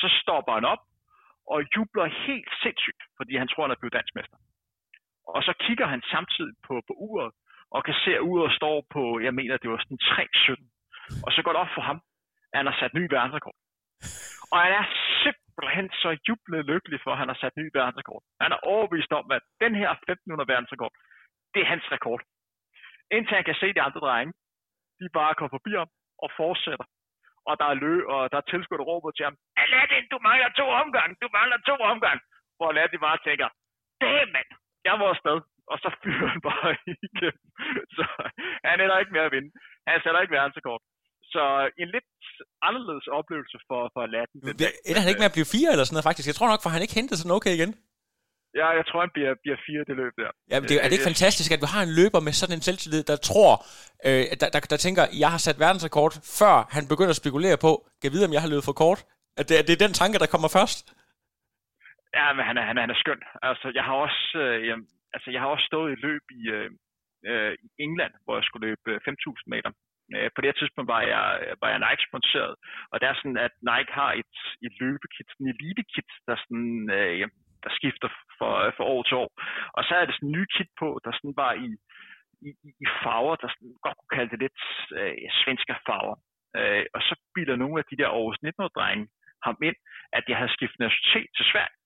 så 0.00 0.06
stopper 0.22 0.52
han 0.58 0.66
op 0.74 0.82
og 1.52 1.58
jubler 1.74 2.06
helt 2.26 2.50
sindssygt, 2.62 3.02
fordi 3.16 3.32
han 3.40 3.48
tror, 3.48 3.62
han 3.64 3.74
er 3.74 3.80
blevet 3.80 3.98
dansk 3.98 4.12
mester. 4.18 4.38
Og 5.34 5.40
så 5.46 5.52
kigger 5.64 5.86
han 5.92 6.02
samtidig 6.14 6.54
på, 6.66 6.74
på 6.88 6.92
uret, 7.08 7.32
og 7.74 7.84
kan 7.84 7.96
se, 8.04 8.10
at 8.18 8.26
uret 8.30 8.52
står 8.60 8.76
på, 8.94 9.02
jeg 9.26 9.34
mener, 9.34 9.56
det 9.56 9.70
var 9.70 9.80
sådan 9.82 10.02
3.17. 10.02 11.22
Og 11.26 11.30
så 11.34 11.40
går 11.42 11.52
det 11.52 11.60
op 11.64 11.74
for 11.76 11.82
ham, 11.88 11.98
at 12.52 12.56
han 12.58 12.66
har 12.70 12.76
sat 12.80 12.94
ny 12.94 13.04
verdensrekord. 13.14 13.58
Og 14.52 14.58
han 14.64 14.72
er 14.80 14.86
simpelthen 15.26 15.86
så 16.02 16.10
jublet 16.28 16.64
lykkelig 16.72 16.98
for, 17.04 17.10
at 17.12 17.20
han 17.22 17.30
har 17.32 17.38
sat 17.40 17.56
ny 17.56 17.66
verdensrekord. 17.78 18.22
Han 18.42 18.52
er 18.52 18.64
overbevist 18.72 19.12
om, 19.18 19.26
at 19.36 19.42
den 19.64 19.74
her 19.80 19.90
1500 19.90 20.48
verdensrekord, 20.52 20.94
det 21.52 21.60
er 21.62 21.72
hans 21.72 21.86
rekord. 21.96 22.22
Indtil 23.16 23.36
han 23.38 23.48
kan 23.48 23.60
se 23.60 23.66
de 23.76 23.84
andre 23.86 24.00
drenge, 24.06 24.32
de 25.00 25.06
bare 25.18 25.34
kommer 25.34 25.54
forbi 25.56 25.72
ham 25.80 25.90
og 26.24 26.28
fortsætter. 26.40 26.86
Og 27.48 27.54
der 27.60 27.66
er 27.72 27.80
lø, 27.84 27.92
og 28.14 28.20
der 28.32 28.38
er 28.38 28.50
tilskudt 28.50 28.82
og 28.82 28.88
råber 28.90 29.10
til 29.10 29.24
ham, 29.28 29.36
Aladdin, 29.62 30.04
du 30.12 30.18
mangler 30.28 30.50
to 30.60 30.66
omgang, 30.82 31.10
du 31.22 31.28
mangler 31.38 31.58
to 31.70 31.76
omgang. 31.92 32.18
Hvor 32.56 32.68
Aladdin 32.70 33.00
bare 33.08 33.18
tænker, 33.26 33.48
det 34.00 34.32
mand, 34.34 34.50
jeg 34.84 34.94
var 35.00 35.08
afsted. 35.14 35.38
Og 35.72 35.76
så 35.82 35.88
fyrer 36.02 36.28
han 36.32 36.40
bare 36.48 36.70
igennem. 37.06 37.46
Så 37.96 38.04
han 38.22 38.30
han 38.64 38.80
ender 38.80 38.98
ikke 38.98 39.16
med 39.16 39.26
at 39.28 39.32
vinde. 39.32 39.50
Han 39.88 40.00
sætter 40.02 40.20
ikke 40.20 40.36
verdensrekord. 40.38 40.80
Så 41.34 41.42
en 41.82 41.88
lidt 41.96 42.10
anderledes 42.68 43.06
oplevelse 43.18 43.58
for, 43.68 43.80
for 43.94 44.02
Latin. 44.14 44.38
Ender 44.88 45.02
han 45.02 45.10
ikke 45.10 45.22
med 45.22 45.32
at 45.32 45.36
blive 45.38 45.52
fire 45.56 45.70
eller 45.72 45.84
sådan 45.84 45.94
noget, 45.96 46.08
faktisk? 46.08 46.28
Jeg 46.30 46.38
tror 46.38 46.50
nok, 46.52 46.62
for 46.62 46.70
han 46.74 46.82
ikke 46.82 46.98
hentet 47.00 47.18
sådan 47.18 47.36
okay 47.38 47.54
igen. 47.58 47.72
Ja, 48.60 48.68
jeg 48.78 48.84
tror, 48.86 49.00
han 49.06 49.14
bliver, 49.16 49.32
bliver 49.44 49.58
fire 49.66 49.82
det 49.88 49.96
løb 50.02 50.12
der. 50.22 50.30
Ja, 50.52 50.56
men 50.60 50.66
det, 50.68 50.76
er 50.76 50.88
det 50.88 50.96
ikke 50.96 51.10
fantastisk, 51.12 51.48
at 51.52 51.62
vi 51.64 51.68
har 51.74 51.82
en 51.88 51.94
løber 52.00 52.20
med 52.26 52.34
sådan 52.40 52.56
en 52.56 52.66
selvtillid, 52.68 53.02
der 53.10 53.18
tror, 53.30 53.52
øh, 54.06 54.22
der, 54.40 54.48
der, 54.54 54.60
der 54.72 54.78
tænker, 54.86 55.02
jeg 55.22 55.30
har 55.34 55.40
sat 55.46 55.58
verdensrekord, 55.64 56.12
før 56.40 56.54
han 56.76 56.84
begynder 56.92 57.14
at 57.14 57.22
spekulere 57.22 57.58
på, 57.66 57.72
kan 58.00 58.12
vide, 58.14 58.26
om 58.28 58.34
jeg 58.34 58.42
har 58.44 58.52
løbet 58.52 58.68
for 58.68 58.76
kort? 58.84 59.00
At 59.40 59.44
det, 59.48 59.54
det 59.66 59.74
er 59.74 59.84
den 59.86 59.94
tanke, 60.00 60.20
der 60.22 60.32
kommer 60.34 60.50
først? 60.58 60.78
Ja, 62.18 62.26
men 62.36 62.42
han 62.48 62.56
er, 62.60 62.64
han 62.68 62.76
er, 62.78 62.82
han 62.86 62.94
er 62.94 63.00
skøn. 63.04 63.22
Altså, 63.50 63.66
jeg 63.78 63.84
har 63.88 63.96
også, 64.06 64.24
øh, 64.44 64.76
altså, 65.14 65.28
jeg 65.34 65.40
har 65.42 65.50
også 65.54 65.66
stået 65.70 65.90
i 65.92 66.02
løb 66.06 66.24
i, 66.40 66.42
øh, 66.56 66.70
øh 67.30 67.52
i 67.64 67.68
England, 67.86 68.12
hvor 68.24 68.34
jeg 68.38 68.44
skulle 68.46 68.66
løbe 68.68 68.90
5.000 69.08 69.28
øh, 69.30 69.50
meter. 69.54 69.70
Øh, 70.14 70.28
på 70.34 70.38
det 70.40 70.48
her 70.48 70.58
tidspunkt 70.60 70.88
var 70.94 71.02
jeg, 71.14 71.26
var 71.60 71.68
jeg 71.72 71.78
Nike-sponsoreret, 71.86 72.56
og 72.90 72.96
det 73.00 73.06
er 73.08 73.14
sådan, 73.14 73.42
at 73.46 73.54
Nike 73.70 73.92
har 74.00 74.12
et, 74.22 74.34
et 74.66 74.74
løbekit, 74.80 75.30
en 75.40 75.48
elite-kit, 75.54 76.10
der 76.28 76.36
sådan, 76.36 76.90
øh, 76.96 77.28
der 77.64 77.70
skifter 77.78 78.08
for, 78.38 78.52
for 78.76 78.84
år 78.94 79.02
til 79.02 79.16
år. 79.24 79.30
Og 79.76 79.82
så 79.84 79.92
er 79.94 80.04
det 80.04 80.14
sådan 80.14 80.28
en 80.28 80.38
ny 80.38 80.44
kit 80.56 80.70
på, 80.80 80.88
der 81.04 81.12
sådan 81.12 81.36
var 81.42 81.52
i, 81.66 81.68
i, 82.48 82.50
i 82.84 82.86
farver, 83.02 83.36
der 83.42 83.48
sådan, 83.48 83.74
godt 83.86 83.98
kunne 83.98 84.16
kalde 84.16 84.32
det 84.32 84.40
lidt 84.44 84.60
øh, 85.00 85.16
svenske 85.42 85.74
farver. 85.86 86.16
Øh, 86.58 86.84
og 86.94 87.00
så 87.08 87.14
bilder 87.34 87.56
nogle 87.56 87.78
af 87.80 87.84
de 87.90 87.98
der 88.00 88.08
Aarhus 88.08 88.38
19-drenge 88.46 89.06
ham 89.46 89.56
ind, 89.68 89.78
at 90.12 90.24
jeg 90.28 90.36
havde 90.36 90.56
skiftet 90.56 90.80
nationalitet 90.80 91.30
til 91.36 91.44
Sverige. 91.52 91.76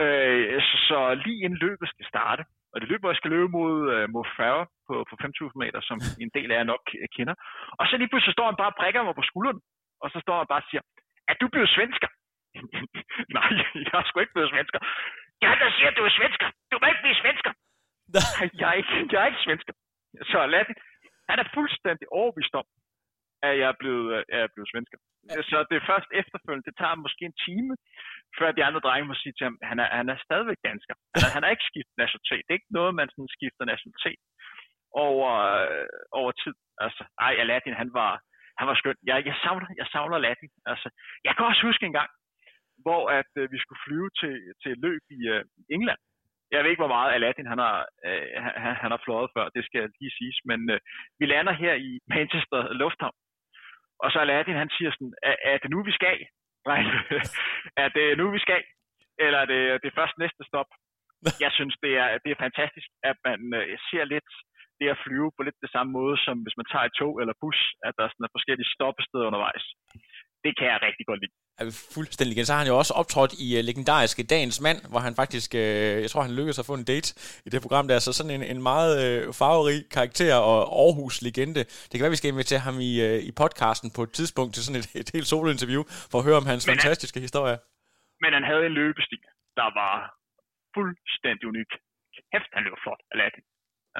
Øh, 0.00 0.60
så, 0.68 0.76
så 0.88 0.98
lige 1.24 1.44
inden 1.44 1.58
løbet 1.66 1.88
skal 1.88 2.06
starte, 2.12 2.44
og 2.72 2.76
det 2.80 2.88
løb, 2.88 3.00
hvor 3.00 3.12
jeg 3.12 3.20
skal 3.20 3.32
løbe 3.34 3.48
mod, 3.58 3.74
øh, 3.94 4.04
mod 4.14 4.24
Farrer 4.36 4.66
på, 4.86 4.94
på 5.08 5.14
5.000 5.22 5.62
meter, 5.62 5.80
som 5.88 5.98
en 6.24 6.30
del 6.36 6.48
af 6.52 6.56
jer 6.58 6.70
nok 6.72 6.82
kender. 7.16 7.34
Og 7.78 7.84
så 7.86 7.94
lige 7.96 8.10
pludselig 8.10 8.34
står 8.34 8.46
han 8.50 8.60
bare 8.60 8.72
og 8.72 8.78
brækker 8.80 9.02
mig 9.02 9.14
på 9.18 9.28
skulderen, 9.30 9.60
og 10.02 10.08
så 10.12 10.18
står 10.24 10.36
han 10.40 10.50
bare 10.52 10.62
og 10.64 10.68
siger, 10.70 10.82
er 11.30 11.36
du 11.40 11.46
blevet 11.54 11.70
svensker? 11.76 12.08
Nej, 13.36 13.50
jeg 13.86 13.96
er 14.00 14.04
sgu 14.06 14.16
ikke 14.20 14.36
blevet 14.36 14.52
svensker. 14.54 14.80
Ja, 15.44 15.50
der 15.62 15.68
siger, 15.76 15.90
du 15.90 16.02
er 16.10 16.14
svensker. 16.18 16.48
Du 16.70 16.74
må 16.80 16.84
ikke 16.90 17.04
blive 17.06 17.20
svensker. 17.22 17.52
Nej, 18.16 18.44
jeg 18.60 18.68
er 18.72 18.76
ikke, 18.80 18.94
jeg 19.12 19.20
er 19.22 19.28
ikke 19.30 19.44
svensker. 19.46 19.72
Så 20.30 20.38
Latin, 20.54 20.76
han 21.30 21.38
er 21.42 21.46
fuldstændig 21.56 22.06
overbevist 22.18 22.54
om, 22.60 22.66
at 23.48 23.54
jeg 23.60 23.68
er 23.72 23.78
blevet, 23.82 24.06
at 24.18 24.24
jeg 24.32 24.40
er 24.46 24.52
blevet 24.54 24.70
svensker. 24.72 24.98
Så 25.50 25.56
det 25.68 25.76
er 25.76 25.88
først 25.92 26.10
efterfølgende, 26.20 26.66
det 26.68 26.76
tager 26.80 27.04
måske 27.04 27.22
en 27.30 27.38
time, 27.46 27.72
før 28.38 28.48
de 28.52 28.64
andre 28.68 28.80
drenge 28.86 29.08
må 29.08 29.14
sige 29.14 29.34
til 29.36 29.44
ham, 29.48 29.56
han 29.70 29.78
er, 29.84 29.88
han 30.00 30.08
er 30.12 30.18
stadigvæk 30.26 30.60
dansker. 30.68 30.94
Han, 31.14 31.20
er, 31.26 31.30
han 31.34 31.42
har 31.42 31.50
ikke 31.54 31.70
skiftet 31.70 31.96
nationalitet. 32.02 32.44
Det 32.44 32.52
er 32.52 32.60
ikke 32.60 32.76
noget, 32.78 32.98
man 33.00 33.08
sådan 33.10 33.34
skifter 33.36 33.64
nationalitet 33.72 34.20
over, 35.08 35.30
øh, 35.54 35.88
over 36.20 36.32
tid. 36.42 36.54
Altså, 36.84 37.02
ej, 37.26 37.32
Aladdin, 37.42 37.80
han 37.82 37.90
var, 38.00 38.12
han 38.58 38.66
var 38.70 38.76
skøn. 38.80 38.98
Jeg, 39.10 39.16
jeg, 39.30 39.36
savner, 39.42 39.68
jeg 39.80 39.86
savner 39.92 40.16
Aladdin. 40.16 40.50
Altså, 40.72 40.88
jeg 41.26 41.32
kan 41.34 41.46
også 41.50 41.62
huske 41.68 41.86
en 41.86 41.98
gang, 42.00 42.10
hvor 42.84 43.02
at 43.20 43.32
øh, 43.40 43.52
vi 43.52 43.58
skulle 43.60 43.84
flyve 43.86 44.10
til, 44.20 44.34
til 44.60 44.70
et 44.72 44.80
løb 44.86 45.02
i 45.18 45.20
øh, 45.34 45.44
England. 45.76 46.00
Jeg 46.52 46.62
ved 46.62 46.70
ikke, 46.70 46.84
hvor 46.84 46.96
meget 46.96 47.14
Aladdin 47.14 47.52
han 47.52 47.60
har, 47.66 47.76
øh, 48.06 48.26
han, 48.64 48.74
han 48.82 48.90
har 48.94 49.00
fløjet 49.04 49.30
før, 49.36 49.48
det 49.56 49.64
skal 49.64 49.82
lige 50.00 50.16
siges, 50.18 50.38
men 50.50 50.60
øh, 50.74 50.78
vi 51.20 51.24
lander 51.26 51.52
her 51.52 51.74
i 51.88 51.90
Manchester 52.14 52.60
Lufthavn, 52.80 53.18
og 54.02 54.08
så 54.12 54.18
Aladdin, 54.18 54.62
han 54.62 54.70
siger 54.76 54.90
sådan, 54.92 55.14
er, 55.30 55.36
er 55.50 55.58
det 55.58 55.70
nu, 55.70 55.78
vi 55.88 55.92
skal? 55.98 56.18
Nej, 56.70 56.82
er 57.82 57.88
det 57.96 58.06
nu, 58.20 58.24
vi 58.36 58.40
skal? 58.46 58.62
Eller 59.24 59.38
er 59.44 59.48
det, 59.52 59.62
det 59.82 59.88
er 59.88 59.98
først 60.00 60.16
næste 60.22 60.42
stop? 60.50 60.70
Jeg 61.44 61.52
synes, 61.58 61.74
det 61.84 61.92
er, 62.02 62.08
det 62.24 62.30
er 62.30 62.44
fantastisk, 62.46 62.88
at 63.10 63.16
man 63.28 63.40
øh, 63.60 63.78
ser 63.90 64.04
lidt 64.14 64.30
det 64.80 64.88
at 64.94 65.02
flyve 65.04 65.30
på 65.36 65.42
lidt 65.42 65.58
det 65.64 65.70
samme 65.74 65.90
måde, 65.98 66.16
som 66.26 66.36
hvis 66.44 66.58
man 66.60 66.68
tager 66.72 66.86
et 66.86 66.96
tog 67.00 67.14
eller 67.20 67.40
bus, 67.42 67.58
at 67.86 67.94
der 67.98 68.06
sådan 68.08 68.26
er 68.26 68.36
forskellige 68.36 68.72
stoppesteder 68.76 69.28
undervejs. 69.30 69.64
Det 70.44 70.52
kan 70.58 70.66
jeg 70.72 70.78
rigtig 70.88 71.06
godt 71.10 71.20
lide. 71.22 71.34
Er 71.60 71.64
fuldstændig 71.94 72.32
igen. 72.34 72.46
Så 72.46 72.52
har 72.52 72.60
han 72.62 72.72
jo 72.72 72.78
også 72.82 72.94
optrådt 73.00 73.32
i 73.44 73.48
uh, 73.56 73.60
legendariske 73.70 74.22
Dagens 74.34 74.58
Mand, 74.66 74.80
hvor 74.92 75.00
han 75.06 75.14
faktisk, 75.20 75.50
uh, 75.54 76.02
jeg 76.04 76.10
tror 76.10 76.22
han 76.26 76.36
lykkedes 76.38 76.58
at 76.62 76.68
få 76.70 76.74
en 76.80 76.88
date 76.92 77.08
i 77.46 77.48
det 77.52 77.60
program 77.64 77.88
der, 77.88 77.98
så 77.98 78.10
sådan 78.18 78.34
en, 78.36 78.44
en 78.52 78.62
meget 78.70 78.94
uh, 79.04 79.34
farverig 79.40 79.80
karakter 79.96 80.34
og 80.50 80.58
Aarhus-legende. 80.82 81.62
Det 81.88 81.94
kan 81.94 82.04
være, 82.04 82.16
vi 82.16 82.22
skal 82.22 82.32
invitere 82.34 82.62
ham 82.68 82.76
i, 82.88 82.92
uh, 83.06 83.18
i 83.28 83.32
podcasten 83.42 83.90
på 83.96 84.02
et 84.06 84.12
tidspunkt 84.18 84.50
til 84.54 84.62
sådan 84.64 84.78
et, 84.80 84.88
et 85.02 85.10
helt 85.16 85.28
solo-interview, 85.32 85.82
for 86.10 86.16
at 86.18 86.26
høre 86.28 86.40
om 86.42 86.46
hans 86.52 86.62
men 86.64 86.70
fantastiske 86.72 87.18
han, 87.18 87.26
historie. 87.28 87.56
Men 88.22 88.30
han 88.36 88.44
havde 88.50 88.64
en 88.70 88.74
løbestil, 88.80 89.22
der 89.60 89.68
var 89.80 89.94
fuldstændig 90.76 91.46
unik. 91.52 91.70
Hæft, 92.32 92.50
han 92.56 92.62
løb 92.66 92.76
flot, 92.84 93.00
Aladdin. 93.12 93.44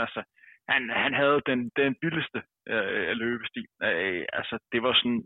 Altså, 0.03 0.21
han, 0.69 0.91
han 0.91 1.15
havde 1.15 1.41
den, 1.47 1.61
den 1.77 1.95
billigste 2.03 2.43
øh, 2.69 3.11
løbestil. 3.23 3.67
Øh, 3.83 4.25
altså, 4.33 4.59
det 4.73 4.83
var 4.83 4.93
sådan, 5.01 5.23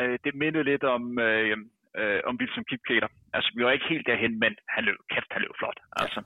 øh, 0.00 0.18
det 0.24 0.34
mindede 0.34 0.64
lidt 0.64 0.84
om, 0.84 1.18
øh, 1.18 1.56
øh, 1.98 2.20
om 2.28 2.36
Wilson 2.40 2.64
Kipketer. 2.70 3.08
Altså, 3.32 3.52
vi 3.56 3.64
var 3.64 3.70
ikke 3.70 3.88
helt 3.88 4.06
derhen, 4.06 4.38
men 4.38 4.52
han 4.68 4.84
løb, 4.84 4.98
kæft, 5.12 5.30
han 5.30 5.42
løb 5.42 5.54
flot. 5.58 5.78
Altså, 6.02 6.20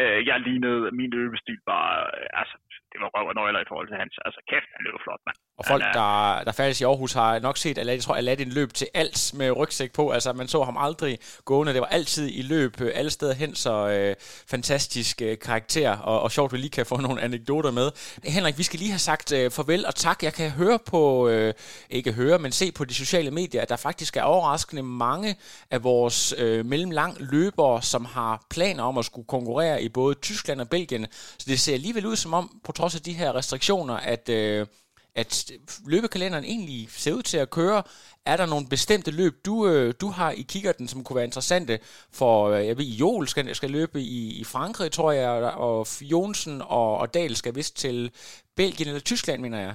øh, 0.00 0.18
jeg 0.28 0.40
lignede, 0.40 0.80
min 1.00 1.10
løbestil 1.10 1.58
var, 1.66 1.86
øh, 2.16 2.40
altså, 2.40 2.56
det 2.92 3.00
var 3.02 3.10
røv 3.14 3.26
og 3.32 3.34
nøgler 3.34 3.60
i 3.60 3.68
forhold 3.68 3.88
til 3.88 3.96
hans. 4.02 4.14
Altså, 4.26 4.40
kæft, 4.50 4.68
han 4.76 4.82
løb 4.86 4.96
flot, 5.04 5.22
mand. 5.26 5.36
Og 5.60 5.64
folk, 5.72 5.84
er, 5.84 5.92
der, 6.00 6.44
der 6.46 6.52
færdes 6.60 6.80
i 6.80 6.84
Aarhus, 6.84 7.12
har 7.12 7.38
nok 7.38 7.56
set, 7.56 7.78
at 7.78 7.86
jeg 7.86 8.00
tror, 8.00 8.14
Aladdin 8.14 8.52
løb 8.58 8.70
til 8.80 8.88
alt 8.94 9.34
med 9.38 9.48
rygsæk 9.60 9.92
på. 9.98 10.04
Altså, 10.10 10.32
man 10.32 10.48
så 10.48 10.62
ham 10.68 10.76
aldrig 10.86 11.18
gående. 11.44 11.72
Det 11.72 11.80
var 11.80 11.92
altid 11.98 12.26
i 12.40 12.42
løb 12.42 12.72
øh, 12.84 12.90
alle 12.94 13.10
steder 13.10 13.34
hen, 13.34 13.54
så 13.54 13.74
øh, 13.94 14.14
fantastisk 14.54 15.22
øh, 15.22 15.38
karakter. 15.38 15.90
Og, 16.10 16.22
og 16.24 16.30
sjovt, 16.30 16.52
vi 16.52 16.58
lige 16.58 16.76
kan 16.78 16.86
få 16.86 16.96
nogle 17.06 17.20
anekdoter 17.28 17.70
med. 17.70 17.88
Henrik, 18.36 18.58
vi 18.58 18.62
skal 18.62 18.78
lige 18.78 18.90
have 18.96 19.06
sagt 19.10 19.28
øh, 19.38 19.50
farvel 19.56 19.86
og 19.86 19.94
tak. 19.94 20.22
Jeg 20.22 20.32
kan 20.32 20.50
høre 20.50 20.78
på, 20.90 21.28
øh, 21.28 21.54
ikke 21.90 22.12
høre, 22.12 22.38
men 22.38 22.52
se 22.52 22.66
på 22.78 22.84
de 22.84 22.94
sociale 22.94 23.30
medier, 23.30 23.62
at 23.62 23.68
der 23.68 23.76
faktisk 23.76 24.16
er 24.16 24.22
overraskende 24.22 24.82
mange 24.82 25.36
af 25.70 25.84
vores 25.84 26.34
øh, 26.38 26.66
mellemlang 26.66 27.16
løbere, 27.32 27.82
som 27.82 28.04
har 28.04 28.42
planer 28.50 28.82
om 28.82 28.98
at 28.98 29.04
skulle 29.04 29.26
konkurrere 29.26 29.81
i 29.82 29.88
både 29.88 30.14
Tyskland 30.14 30.60
og 30.60 30.68
Belgien. 30.70 31.06
Så 31.12 31.44
det 31.50 31.60
ser 31.60 31.74
alligevel 31.74 32.06
ud 32.06 32.16
som 32.16 32.34
om, 32.34 32.60
på 32.66 32.72
trods 32.72 32.94
af 32.96 33.02
de 33.08 33.18
her 33.20 33.30
restriktioner, 33.34 33.96
at... 34.14 34.28
Øh, 34.28 34.66
at 35.22 35.52
løbekalenderen 35.94 36.44
egentlig 36.44 36.80
ser 36.88 37.12
ud 37.18 37.22
til 37.22 37.38
at 37.38 37.50
køre. 37.58 37.80
Er 38.32 38.36
der 38.36 38.46
nogle 38.52 38.70
bestemte 38.74 39.10
løb, 39.20 39.34
du, 39.46 39.54
øh, 39.70 39.88
du 40.02 40.08
har 40.18 40.30
i 40.42 40.44
kikkerten, 40.52 40.86
som 40.88 41.04
kunne 41.04 41.18
være 41.20 41.30
interessante 41.30 41.74
for, 42.20 42.34
øh, 42.52 42.66
jeg 42.68 42.76
ved, 42.78 42.88
Joel 43.00 43.26
skal, 43.28 43.54
skal 43.54 43.70
løbe 43.78 43.98
i, 44.18 44.20
i 44.42 44.44
Frankrig, 44.54 44.90
tror 44.92 45.12
jeg, 45.12 45.28
og 45.68 45.76
Jonsen 46.12 46.56
og, 46.80 46.90
og 47.02 47.06
Dahl 47.14 47.34
skal 47.36 47.54
vist 47.54 47.74
til 47.84 47.96
Belgien 48.56 48.88
eller 48.88 49.08
Tyskland, 49.10 49.40
mener 49.42 49.60
jeg. 49.66 49.74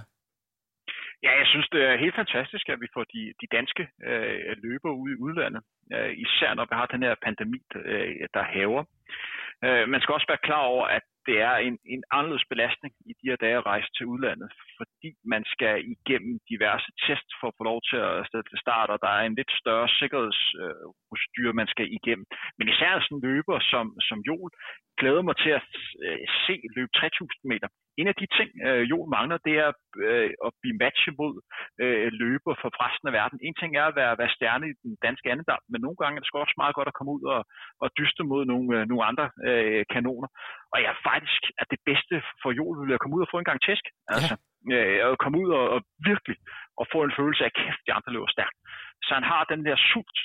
Ja, 1.26 1.32
jeg 1.42 1.48
synes, 1.54 1.68
det 1.74 1.82
er 1.90 2.04
helt 2.04 2.16
fantastisk, 2.22 2.66
at 2.70 2.80
vi 2.84 2.88
får 2.96 3.04
de, 3.14 3.22
de 3.42 3.48
danske 3.58 3.84
øh, 4.10 4.40
løbere 4.66 4.96
ude 5.02 5.14
i 5.14 5.22
udlandet. 5.26 5.62
Øh, 5.94 6.12
især 6.26 6.54
når 6.54 6.66
vi 6.70 6.76
har 6.80 6.86
den 6.86 7.04
her 7.04 7.16
pandemi, 7.26 7.60
øh, 7.76 8.28
der 8.34 8.44
haver. 8.54 8.84
Øh, 9.66 9.86
man 9.94 10.02
skal 10.02 10.14
også 10.14 10.30
være 10.30 10.46
klar 10.48 10.64
over, 10.74 10.86
at 10.98 11.06
det 11.28 11.38
er 11.50 11.56
en, 11.68 11.78
en 11.96 12.04
anderledes 12.18 12.46
belastning 12.54 12.94
i 13.10 13.14
de 13.20 13.30
her 13.30 13.40
dage 13.44 13.58
at 13.58 13.66
rejse 13.74 13.90
til 13.98 14.06
udlandet, 14.12 14.50
fordi 14.78 15.10
man 15.34 15.44
skal 15.54 15.76
igennem 15.96 16.34
diverse 16.52 16.90
tests 17.06 17.34
for 17.40 17.48
at 17.48 17.58
få 17.58 17.64
lov 17.72 17.80
til 17.90 17.98
at 18.10 18.26
starte, 18.28 18.50
til 18.50 18.60
start, 18.66 18.90
og 18.94 19.00
der 19.06 19.12
er 19.18 19.24
en 19.26 19.38
lidt 19.40 19.52
større 19.62 19.90
sikkerhedsprocedur, 20.00 21.52
man 21.62 21.70
skal 21.74 21.88
igennem. 21.98 22.26
Men 22.58 22.70
især 22.74 22.92
sådan 23.00 23.18
en 23.18 23.26
løber 23.28 23.58
som, 23.72 23.86
som 24.10 24.20
Jol 24.30 24.52
glæder 25.00 25.24
mig 25.28 25.36
til 25.44 25.52
at 25.60 25.68
øh, 26.06 26.26
se 26.46 26.56
løb 26.76 26.90
3000 26.96 27.50
meter. 27.54 27.70
En 28.02 28.08
af 28.12 28.16
de 28.22 28.28
ting, 28.38 28.50
øh, 28.68 28.84
Jol 28.92 29.08
mangler, 29.16 29.38
det 29.48 29.56
er 29.66 29.72
øh, 30.08 30.30
at 30.46 30.52
blive 30.62 30.80
matchet 30.84 31.14
mod 31.22 31.34
øh, 31.84 32.08
løber 32.22 32.54
for 32.62 32.70
resten 32.84 33.08
af 33.10 33.14
verden. 33.20 33.38
En 33.48 33.56
ting 33.60 33.72
er 33.82 33.86
at 33.88 33.96
være, 34.02 34.14
være 34.22 34.36
stjerne 34.36 34.66
i 34.72 34.74
den 34.84 34.96
danske 35.06 35.32
andedam, 35.32 35.64
men 35.72 35.80
nogle 35.86 36.00
gange 36.02 36.16
er 36.16 36.22
det 36.22 36.44
også 36.46 36.58
meget 36.64 36.76
godt 36.78 36.92
at 36.92 36.98
komme 36.98 37.12
ud 37.18 37.24
og, 37.36 37.42
og 37.84 37.88
dyste 38.00 38.24
mod 38.32 38.42
nogle, 38.52 38.70
øh, 38.78 38.84
nogle 38.90 39.04
andre 39.10 39.26
øh, 39.48 39.84
kanoner. 39.94 40.30
Og 40.74 40.78
jeg 40.84 40.90
er 40.96 41.04
faktisk, 41.12 41.44
at 41.62 41.68
det 41.74 41.80
bedste 41.90 42.16
for 42.42 42.50
Jol 42.60 42.76
ville 42.82 42.96
at 42.98 43.02
komme 43.02 43.16
ud 43.18 43.26
og 43.26 43.32
få 43.32 43.38
en 43.40 43.50
gang 43.50 43.62
tæsk. 43.68 43.86
Altså, 44.16 44.34
øh, 44.74 44.98
at 45.08 45.20
komme 45.24 45.38
ud 45.44 45.50
og, 45.60 45.66
og 45.76 45.80
virkelig 46.10 46.38
og 46.80 46.86
få 46.94 47.00
en 47.04 47.18
følelse 47.20 47.44
af, 47.48 47.52
kæft, 47.60 47.82
de 47.88 47.94
andre 47.98 48.14
løber 48.14 48.32
stærkt. 48.36 48.58
Så 49.06 49.12
han 49.18 49.26
har 49.32 49.42
den 49.54 49.62
der 49.68 49.78
sult 49.92 50.20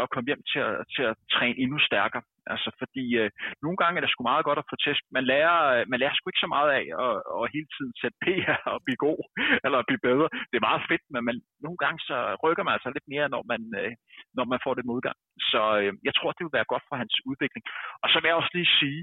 og 0.00 0.10
komme 0.10 0.28
hjem 0.30 0.42
til 0.52 0.60
at, 0.68 0.74
til 0.94 1.02
at 1.10 1.14
træne 1.34 1.58
endnu 1.62 1.78
stærkere. 1.88 2.22
Altså, 2.54 2.68
fordi 2.80 3.04
øh, 3.22 3.30
nogle 3.64 3.78
gange 3.80 3.96
er 3.96 4.02
det 4.02 4.12
sgu 4.12 4.22
meget 4.30 4.44
godt 4.48 4.60
at 4.62 4.68
få 4.70 4.76
test. 4.84 5.04
Man 5.16 5.24
lærer, 5.32 5.56
øh, 5.74 5.82
man 5.90 5.98
lærer 6.00 6.14
sgu 6.14 6.26
ikke 6.28 6.44
så 6.44 6.50
meget 6.56 6.70
af 6.78 6.84
at, 7.04 7.14
at 7.38 7.52
hele 7.54 7.68
tiden 7.74 7.92
sætte 8.00 8.16
PR 8.24 8.58
og 8.74 8.78
blive 8.86 9.00
god, 9.06 9.20
eller 9.64 9.88
blive 9.88 10.04
bedre. 10.08 10.28
Det 10.50 10.56
er 10.56 10.68
meget 10.70 10.82
fedt, 10.90 11.04
men 11.12 11.22
man, 11.28 11.36
nogle 11.64 11.78
gange 11.84 11.98
så 12.08 12.16
rykker 12.44 12.64
man 12.64 12.74
altså 12.76 12.90
lidt 12.96 13.08
mere, 13.14 13.26
når 13.34 13.42
man, 13.52 13.62
øh, 13.80 13.92
når 14.38 14.44
man 14.52 14.60
får 14.64 14.74
det 14.78 14.88
modgang. 14.92 15.18
Så 15.52 15.62
øh, 15.80 15.92
jeg 16.08 16.14
tror, 16.14 16.30
det 16.32 16.44
vil 16.44 16.58
være 16.58 16.72
godt 16.72 16.84
for 16.88 16.96
hans 17.02 17.14
udvikling. 17.30 17.64
Og 18.02 18.06
så 18.10 18.16
vil 18.18 18.28
jeg 18.28 18.40
også 18.40 18.52
lige 18.58 18.74
sige, 18.80 19.02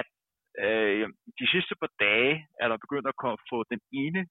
at 0.00 0.08
øh, 0.66 1.04
de 1.40 1.46
sidste 1.54 1.74
par 1.80 1.90
dage 2.06 2.32
er 2.62 2.66
der 2.68 2.84
begyndt 2.84 3.08
at 3.12 3.18
komme, 3.22 3.38
få 3.52 3.58
den 3.72 3.80
ene 4.02 4.22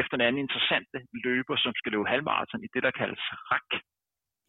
efter 0.00 0.14
den 0.16 0.26
anden 0.26 0.44
interessante 0.46 0.98
løber, 1.24 1.56
som 1.64 1.72
skal 1.78 1.92
løbe 1.92 2.12
halvmarathon 2.12 2.64
i 2.64 2.72
det, 2.74 2.82
der 2.86 2.98
kaldes 3.00 3.22
RAK 3.50 3.70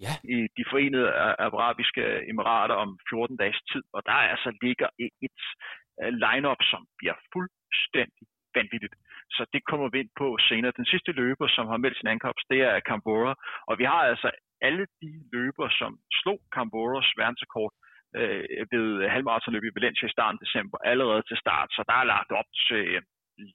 ja. 0.06 0.14
i 0.36 0.38
de 0.58 0.64
forenede 0.72 1.10
arabiske 1.48 2.04
emirater 2.32 2.76
om 2.84 2.90
14 3.10 3.38
dages 3.38 3.60
tid, 3.72 3.84
og 3.96 4.02
der 4.06 4.18
altså 4.34 4.50
ligger 4.66 4.88
et, 5.06 5.12
lineup, 5.28 6.20
line-up, 6.24 6.62
som 6.72 6.82
bliver 7.00 7.18
fuldstændig 7.34 8.26
vanvittigt. 8.58 8.96
Så 9.36 9.42
det 9.54 9.62
kommer 9.70 9.88
vi 9.90 9.98
ind 10.00 10.12
på 10.22 10.28
senere. 10.50 10.78
Den 10.80 10.86
sidste 10.94 11.12
løber, 11.12 11.48
som 11.48 11.66
har 11.72 11.78
meldt 11.78 11.98
sin 11.98 12.14
ankomst, 12.16 12.46
det 12.52 12.62
er 12.62 12.86
Cambora. 12.90 13.34
Og 13.70 13.74
vi 13.80 13.86
har 13.92 14.02
altså 14.12 14.30
alle 14.68 14.86
de 15.02 15.12
løber, 15.34 15.68
som 15.80 15.92
slog 16.20 16.40
Camboras 16.56 17.10
verdensrekord 17.18 17.74
øh, 18.20 18.44
ved 18.74 18.88
halvmarathonløb 19.14 19.64
i 19.66 19.76
Valencia 19.78 20.08
i 20.08 20.16
starten 20.16 20.40
af 20.40 20.46
december, 20.46 20.78
allerede 20.92 21.24
til 21.30 21.38
start. 21.44 21.70
Så 21.76 21.82
der 21.90 21.96
er 22.02 22.12
lagt 22.14 22.32
op 22.40 22.50
til 22.68 22.84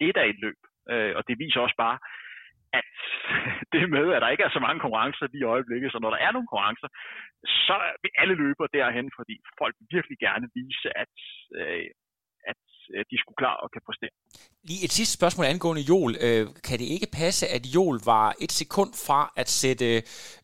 lidt 0.00 0.16
af 0.22 0.26
et 0.28 0.38
løb. 0.44 0.60
Øh, 0.92 1.12
og 1.18 1.22
det 1.28 1.36
viser 1.42 1.60
også 1.60 1.78
bare, 1.84 1.98
at 2.78 2.86
det 3.74 3.84
med, 3.96 4.06
at 4.14 4.22
der 4.22 4.32
ikke 4.34 4.46
er 4.48 4.52
så 4.56 4.62
mange 4.66 4.80
konkurrencer 4.84 5.26
lige 5.32 5.44
i 5.44 5.52
øjeblikket, 5.54 5.92
så 5.92 5.98
når 6.00 6.10
der 6.14 6.20
er 6.26 6.32
nogle 6.32 6.48
konkurrencer, 6.48 6.88
så 7.66 7.76
vil 8.02 8.12
alle 8.20 8.34
løber 8.42 8.66
derhen, 8.78 9.06
fordi 9.18 9.34
folk 9.60 9.74
virkelig 9.94 10.18
gerne 10.26 10.46
vise, 10.60 10.88
at, 11.02 11.14
øh, 11.58 11.86
at 12.52 12.62
øh, 12.94 13.04
de 13.10 13.16
skulle 13.20 13.38
klar 13.42 13.56
og 13.64 13.68
kan 13.74 13.82
præstere. 13.86 14.14
Lige 14.68 14.84
et 14.86 14.92
sidste 14.98 15.14
spørgsmål 15.18 15.46
angående 15.46 15.82
Jol. 15.90 16.12
Øh, 16.26 16.44
kan 16.66 16.78
det 16.82 16.88
ikke 16.96 17.08
passe, 17.22 17.44
at 17.56 17.62
Jol 17.74 17.96
var 18.12 18.28
et 18.44 18.52
sekund 18.52 18.92
fra 19.06 19.20
at 19.36 19.48
sætte 19.48 19.88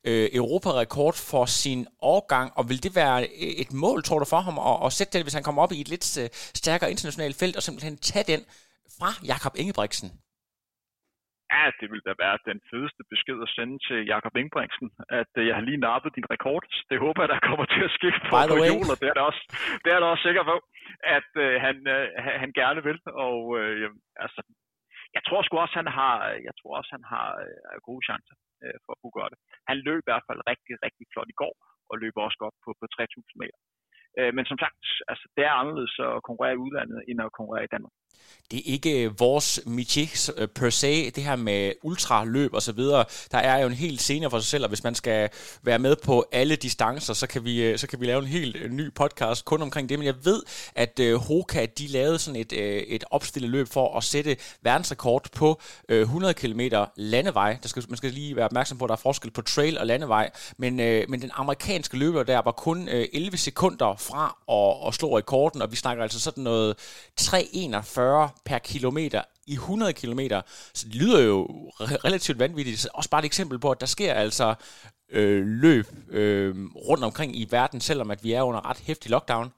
øh, 0.08 0.26
Europarekord 0.40 1.16
for 1.30 1.44
sin 1.62 1.80
årgang, 2.14 2.48
og 2.58 2.64
vil 2.70 2.82
det 2.86 2.92
være 3.02 3.18
øh, 3.22 3.54
et 3.62 3.72
mål, 3.84 4.02
tror 4.02 4.18
du, 4.18 4.26
for 4.34 4.40
ham 4.48 4.56
at, 4.70 4.76
at 4.86 4.92
sætte 4.98 5.12
det, 5.14 5.24
hvis 5.24 5.38
han 5.38 5.46
kommer 5.46 5.62
op 5.62 5.72
i 5.72 5.80
et 5.80 5.88
lidt 5.94 6.06
øh, 6.22 6.28
stærkere 6.60 6.90
internationalt 6.90 7.36
felt, 7.40 7.56
og 7.56 7.62
simpelthen 7.62 7.96
tage 7.96 8.26
den 8.32 8.40
fra 8.98 9.10
Jakob 9.32 9.52
Ingebrigtsen? 9.62 10.08
Ja, 11.52 11.64
det 11.80 11.86
ville 11.90 12.06
da 12.08 12.14
være 12.24 12.38
den 12.50 12.60
fedeste 12.70 13.02
besked 13.12 13.38
at 13.46 13.52
sende 13.56 13.76
til 13.86 13.98
Jakob 14.12 14.34
Ingebrigtsen, 14.40 14.88
at 15.20 15.32
øh, 15.38 15.46
jeg 15.48 15.54
har 15.56 15.64
lige 15.68 15.84
nappet 15.88 16.16
din 16.18 16.30
rekord. 16.34 16.64
Det 16.90 16.98
håber 17.04 17.20
jeg, 17.22 17.30
der 17.34 17.46
kommer 17.48 17.66
til 17.74 17.82
at 17.88 17.94
ske 17.98 18.10
på, 18.28 18.34
på 18.52 18.56
jul, 18.70 18.86
og 18.92 18.98
det 19.00 19.08
er 19.12 19.16
der 19.18 19.26
også, 19.30 19.42
det 19.84 19.90
er 19.92 19.98
der 20.00 20.08
også 20.12 20.24
sikker 20.28 20.44
på, 20.52 20.56
at 21.18 21.30
uh, 21.44 21.54
han, 21.66 21.76
uh, 21.96 22.06
han 22.42 22.50
gerne 22.60 22.80
vil. 22.88 22.98
Og 23.26 23.38
uh, 23.60 23.88
altså, 24.24 24.40
jeg 25.16 25.22
tror 25.26 25.40
sgu 25.42 25.54
også, 25.58 25.76
han 25.82 25.90
har, 25.98 26.14
jeg 26.48 26.54
tror 26.60 26.72
også, 26.78 26.90
han 26.96 27.06
har 27.14 27.28
uh, 27.46 27.76
gode 27.88 28.02
chancer 28.08 28.36
uh, 28.64 28.76
for 28.84 28.90
at 28.94 29.00
kunne 29.00 29.16
gøre 29.18 29.32
det. 29.32 29.38
Han 29.70 29.78
løb 29.86 30.00
i 30.02 30.08
hvert 30.08 30.26
fald 30.28 30.40
rigtig, 30.50 30.74
rigtig 30.86 31.04
flot 31.12 31.30
i 31.34 31.38
går, 31.42 31.54
og 31.90 31.94
løber 32.02 32.20
også 32.26 32.38
godt 32.44 32.56
på, 32.64 32.70
på 32.80 32.86
3.000 32.94 33.42
meter. 33.42 33.58
Uh, 34.18 34.30
men 34.36 34.44
som 34.50 34.58
sagt, 34.64 34.82
altså, 35.10 35.24
det 35.36 35.42
er 35.48 35.60
anderledes 35.60 35.94
at 36.08 36.24
konkurrere 36.28 36.56
i 36.56 36.62
udlandet, 36.64 36.98
end 37.08 37.18
at 37.24 37.36
konkurrere 37.38 37.68
i 37.68 37.74
Danmark 37.76 37.94
det 38.50 38.58
er 38.58 38.72
ikke 38.72 39.04
øh, 39.04 39.20
vores 39.20 39.60
métier 39.66 40.30
øh, 40.36 40.48
per 40.48 40.70
se, 40.70 41.10
det 41.10 41.24
her 41.24 41.36
med 41.36 41.72
ultraløb 41.82 42.54
og 42.54 42.62
så 42.62 42.72
videre. 42.72 43.04
Der 43.32 43.38
er 43.38 43.58
jo 43.58 43.66
en 43.66 43.74
helt 43.74 44.00
scene 44.00 44.30
for 44.30 44.38
sig 44.38 44.48
selv, 44.48 44.64
og 44.64 44.68
hvis 44.68 44.84
man 44.84 44.94
skal 44.94 45.30
være 45.62 45.78
med 45.78 45.96
på 45.96 46.26
alle 46.32 46.56
distancer, 46.56 47.14
så 47.14 47.26
kan 47.26 47.44
vi, 47.44 47.62
øh, 47.62 47.78
så 47.78 47.86
kan 47.86 48.00
vi 48.00 48.06
lave 48.06 48.18
en 48.18 48.26
helt 48.26 48.72
ny 48.72 48.94
podcast 48.94 49.44
kun 49.44 49.62
omkring 49.62 49.88
det. 49.88 49.98
Men 49.98 50.06
jeg 50.06 50.14
ved, 50.24 50.42
at 50.74 51.00
Hoka, 51.16 51.66
de 51.78 51.86
lavede 51.86 52.18
sådan 52.18 52.40
et, 52.40 52.52
et 52.94 53.04
opstillet 53.10 53.50
løb 53.50 53.68
for 53.68 53.96
at 53.96 54.04
sætte 54.04 54.36
verdensrekord 54.62 55.28
på 55.32 55.60
100 55.88 56.34
km 56.34 56.60
landevej. 56.96 57.56
Der 57.62 57.68
skal, 57.68 57.84
man 57.88 57.96
skal 57.96 58.10
lige 58.10 58.36
være 58.36 58.44
opmærksom 58.44 58.78
på, 58.78 58.84
at 58.84 58.88
der 58.88 58.94
er 58.94 59.00
forskel 59.00 59.30
på 59.30 59.42
trail 59.42 59.78
og 59.78 59.86
landevej. 59.86 60.30
Men, 60.56 60.76
men 60.76 61.22
den 61.22 61.30
amerikanske 61.34 61.96
løber 61.96 62.22
der 62.22 62.42
var 62.42 62.52
kun 62.52 62.88
11 62.88 63.36
sekunder 63.36 63.96
fra 63.96 64.36
at, 64.48 64.88
at 64.88 64.94
slå 64.94 65.18
rekorden, 65.18 65.62
og 65.62 65.70
vi 65.70 65.76
snakker 65.76 66.02
altså 66.02 66.20
sådan 66.20 66.44
noget 66.44 66.76
341 67.16 68.03
per 68.48 68.58
kilometer 68.72 69.22
i 69.54 69.54
100 69.54 69.92
km. 70.00 70.22
Så 70.78 70.82
det 70.88 70.96
lyder 71.02 71.20
jo 71.30 71.38
relativt 72.06 72.38
vanvittigt. 72.44 72.86
Også 72.98 73.10
bare 73.10 73.22
et 73.24 73.30
eksempel 73.32 73.56
på, 73.64 73.68
at 73.70 73.80
der 73.80 73.90
sker 73.96 74.12
altså 74.24 74.48
øh, 75.18 75.40
løb 75.64 75.86
øh, 76.18 76.54
rundt 76.88 77.04
omkring 77.08 77.30
i 77.42 77.44
verden, 77.56 77.80
selvom 77.80 78.10
at 78.14 78.20
vi 78.24 78.30
er 78.32 78.42
under 78.48 78.62
ret 78.70 78.84
hæftig 78.88 79.10
lockdown. 79.10 79.48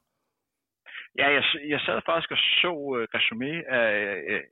Ja, 1.21 1.27
jeg, 1.37 1.45
jeg 1.73 1.81
sad 1.81 1.99
faktisk 2.11 2.31
og 2.37 2.41
så 2.63 2.73
øh, 2.97 3.05
resumé 3.17 3.53
af, 3.81 3.91
øh, 4.33 4.43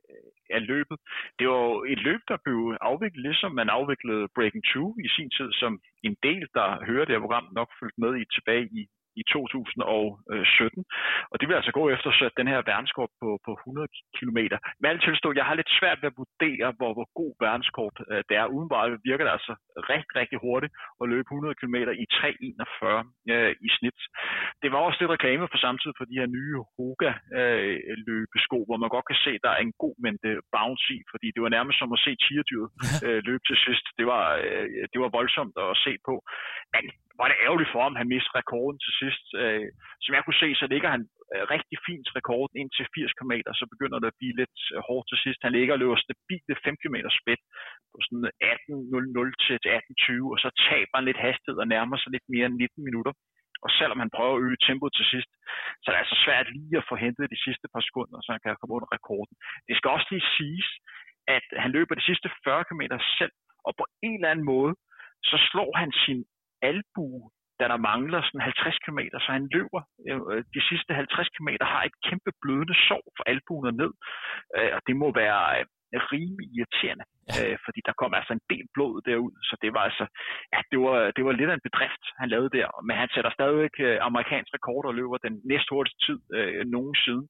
af 0.55 0.61
løbet. 0.71 0.97
Det 1.39 1.45
var 1.49 1.59
jo 1.69 1.83
et 1.93 2.01
løb, 2.07 2.21
der 2.27 2.37
blev 2.45 2.59
afviklet, 2.81 3.21
ligesom 3.27 3.51
man 3.51 3.69
afviklede 3.69 4.27
Breaking 4.35 4.63
2 4.73 4.95
i 5.05 5.07
sin 5.15 5.29
tid, 5.37 5.49
som 5.61 5.71
en 6.07 6.15
del, 6.27 6.43
der 6.57 6.85
hører 6.87 7.05
det 7.05 7.15
her 7.15 7.25
program, 7.25 7.47
nok 7.51 7.69
fulgte 7.79 8.01
med 8.01 8.13
i 8.21 8.25
tilbage 8.35 8.65
i 8.79 8.81
i 9.21 9.23
2017. 9.33 10.85
Og 11.31 11.35
det 11.39 11.45
vil 11.47 11.59
altså 11.59 11.73
gå 11.79 11.83
efter 11.95 12.09
så 12.11 12.25
den 12.39 12.47
her 12.51 12.59
verdenskort 12.71 13.11
på, 13.21 13.29
på 13.45 13.51
100 13.53 13.87
km. 14.17 14.39
Men 14.79 14.87
alt 14.91 15.03
tilstå, 15.03 15.29
jeg 15.39 15.45
har 15.49 15.55
lidt 15.57 15.77
svært 15.79 15.99
ved 16.01 16.11
at 16.11 16.19
vurdere, 16.21 16.67
hvor, 16.77 16.91
hvor 16.97 17.07
god 17.21 17.31
verdenskort 17.45 17.97
øh, 18.11 18.21
det 18.29 18.35
er. 18.41 18.53
Udenbart 18.55 18.89
virker 19.09 19.23
det 19.25 19.33
altså 19.37 19.53
rigtig, 19.93 20.13
rigtig 20.21 20.37
hurtigt 20.45 20.73
at 21.01 21.09
løbe 21.13 21.27
100 21.27 21.55
km 21.59 21.77
i 22.03 22.05
3.41 22.17 23.33
øh, 23.33 23.51
i 23.65 23.69
snit. 23.77 23.99
Det 24.61 24.69
var 24.73 24.79
også 24.87 24.97
lidt 24.99 25.15
reklame 25.15 25.45
på 25.51 25.57
samtidig 25.65 25.95
for 25.97 26.05
de 26.09 26.19
her 26.19 26.29
nye 26.37 26.55
Hoga 26.75 27.11
øh, 27.39 27.75
løbesko, 28.07 28.57
hvor 28.67 28.77
man 28.83 28.93
godt 28.95 29.07
kan 29.11 29.19
se, 29.25 29.31
der 29.45 29.51
er 29.53 29.61
en 29.67 29.73
god 29.83 29.95
mængde 30.05 30.31
bounce 30.55 30.87
i, 30.95 30.99
fordi 31.11 31.27
det 31.35 31.41
var 31.43 31.51
nærmest 31.57 31.77
som 31.79 31.95
at 31.95 32.03
se 32.05 32.11
tierdyret 32.25 32.69
øh, 33.05 33.19
løbe 33.27 33.43
til 33.49 33.57
sidst. 33.65 33.85
Det 33.99 34.05
var, 34.13 34.25
øh, 34.45 34.67
det 34.91 34.99
var 35.03 35.09
voldsomt 35.19 35.55
at 35.65 35.77
se 35.85 35.93
på. 36.07 36.15
Men 36.73 36.83
var 37.19 37.27
det 37.29 37.37
ærgerligt 37.45 37.73
for 37.73 37.81
ham, 37.85 37.95
han 38.01 38.11
mistede 38.13 38.37
rekorden 38.41 38.77
til 38.83 38.93
sidst. 39.01 39.04
Øh, 39.41 39.67
som 40.03 40.11
jeg 40.15 40.23
kunne 40.23 40.41
se, 40.43 40.49
så 40.61 40.65
ligger 40.73 40.89
han 40.95 41.03
øh, 41.33 41.43
rigtig 41.55 41.77
fint 41.87 42.07
rekorden 42.17 42.55
ind 42.61 42.69
til 42.73 42.85
80 42.95 43.17
km, 43.17 43.33
så 43.59 43.65
begynder 43.73 43.97
det 43.99 44.09
at 44.11 44.19
blive 44.19 44.35
lidt 44.41 44.59
øh, 44.73 44.79
hårdt 44.87 45.05
til 45.09 45.19
sidst. 45.23 45.39
Han 45.45 45.55
ligger 45.57 45.73
og 45.75 45.81
løber 45.81 45.97
stabile 46.05 46.55
5 46.63 46.81
km 46.81 46.97
spæt 47.19 47.41
på 47.91 47.97
sådan 48.05 48.25
18.00 48.53 49.45
til 49.45 49.57
18.20, 49.77 50.33
og 50.33 50.39
så 50.43 50.49
taber 50.67 50.95
han 50.97 51.07
lidt 51.09 51.23
hastighed 51.27 51.59
og 51.63 51.67
nærmer 51.75 51.97
sig 51.97 52.11
lidt 52.11 52.27
mere 52.33 52.45
end 52.49 52.57
19 52.63 52.83
minutter. 52.89 53.13
Og 53.65 53.69
selvom 53.79 53.99
han 54.03 54.13
prøver 54.15 54.35
at 54.35 54.43
øge 54.45 54.63
tempoet 54.67 54.93
til 54.95 55.07
sidst, 55.13 55.31
så 55.81 55.85
er 55.87 55.93
det 55.93 56.03
altså 56.03 56.17
svært 56.25 56.47
lige 56.57 56.77
at 56.81 56.87
få 56.89 56.95
hentet 57.05 57.33
de 57.35 57.43
sidste 57.45 57.67
par 57.73 57.83
sekunder, 57.87 58.17
så 58.21 58.29
han 58.31 58.41
kan 58.43 58.59
komme 58.59 58.75
under 58.77 58.89
rekorden. 58.97 59.35
Det 59.67 59.73
skal 59.77 59.89
også 59.95 60.07
lige 60.11 60.29
siges, 60.37 60.69
at 61.37 61.45
han 61.63 61.71
løber 61.77 61.95
de 61.95 62.07
sidste 62.09 62.27
40 62.43 62.63
km 62.69 62.83
selv, 63.19 63.35
og 63.67 63.71
på 63.79 63.85
en 64.07 64.15
eller 64.17 64.31
anden 64.31 64.49
måde, 64.53 64.73
så 65.29 65.37
slår 65.49 65.71
han 65.81 65.91
sin 66.05 66.19
albue, 66.71 67.21
da 67.59 67.65
der 67.71 67.79
mangler 67.89 68.19
sådan 68.21 68.41
50 68.41 68.79
km, 68.83 68.99
så 69.25 69.29
han 69.37 69.47
løber. 69.55 69.81
Øh, 70.09 70.43
de 70.55 70.61
sidste 70.69 70.91
50 70.93 71.29
km, 71.35 71.49
har 71.73 71.83
et 71.83 71.95
kæmpe 72.07 72.31
blødende 72.41 72.75
sår 72.87 73.05
for 73.17 73.23
albuen 73.31 73.69
og 73.71 73.75
ned, 73.81 73.93
øh, 74.57 74.71
og 74.77 74.81
det 74.87 74.95
må 75.01 75.07
være 75.23 75.41
øh, 75.59 75.65
rimelig 76.13 76.47
irriterende, 76.55 77.05
ja. 77.29 77.33
øh, 77.41 77.57
fordi 77.65 77.79
der 77.87 77.99
kom 78.01 78.11
altså 78.19 78.33
en 78.33 78.45
del 78.53 78.65
blod 78.75 78.95
derud, 79.09 79.33
så 79.49 79.55
det 79.63 79.69
var 79.75 79.83
altså, 79.89 80.05
ja, 80.53 80.59
det 80.71 80.79
var, 80.85 80.97
det 81.15 81.23
var 81.25 81.33
lidt 81.35 81.49
af 81.51 81.57
en 81.57 81.67
bedrift, 81.69 82.03
han 82.21 82.29
lavede 82.33 82.55
der, 82.57 82.67
men 82.87 82.95
han 83.01 83.09
sætter 83.13 83.31
stadigvæk 83.37 83.75
øh, 83.87 83.97
amerikansk 84.09 84.49
rekord 84.57 84.85
og 84.89 84.95
løber 84.99 85.17
den 85.27 85.35
næst 85.51 85.67
hurtigste 85.71 86.01
tid 86.05 86.19
øh, 86.37 86.61
nogensinde 86.75 87.23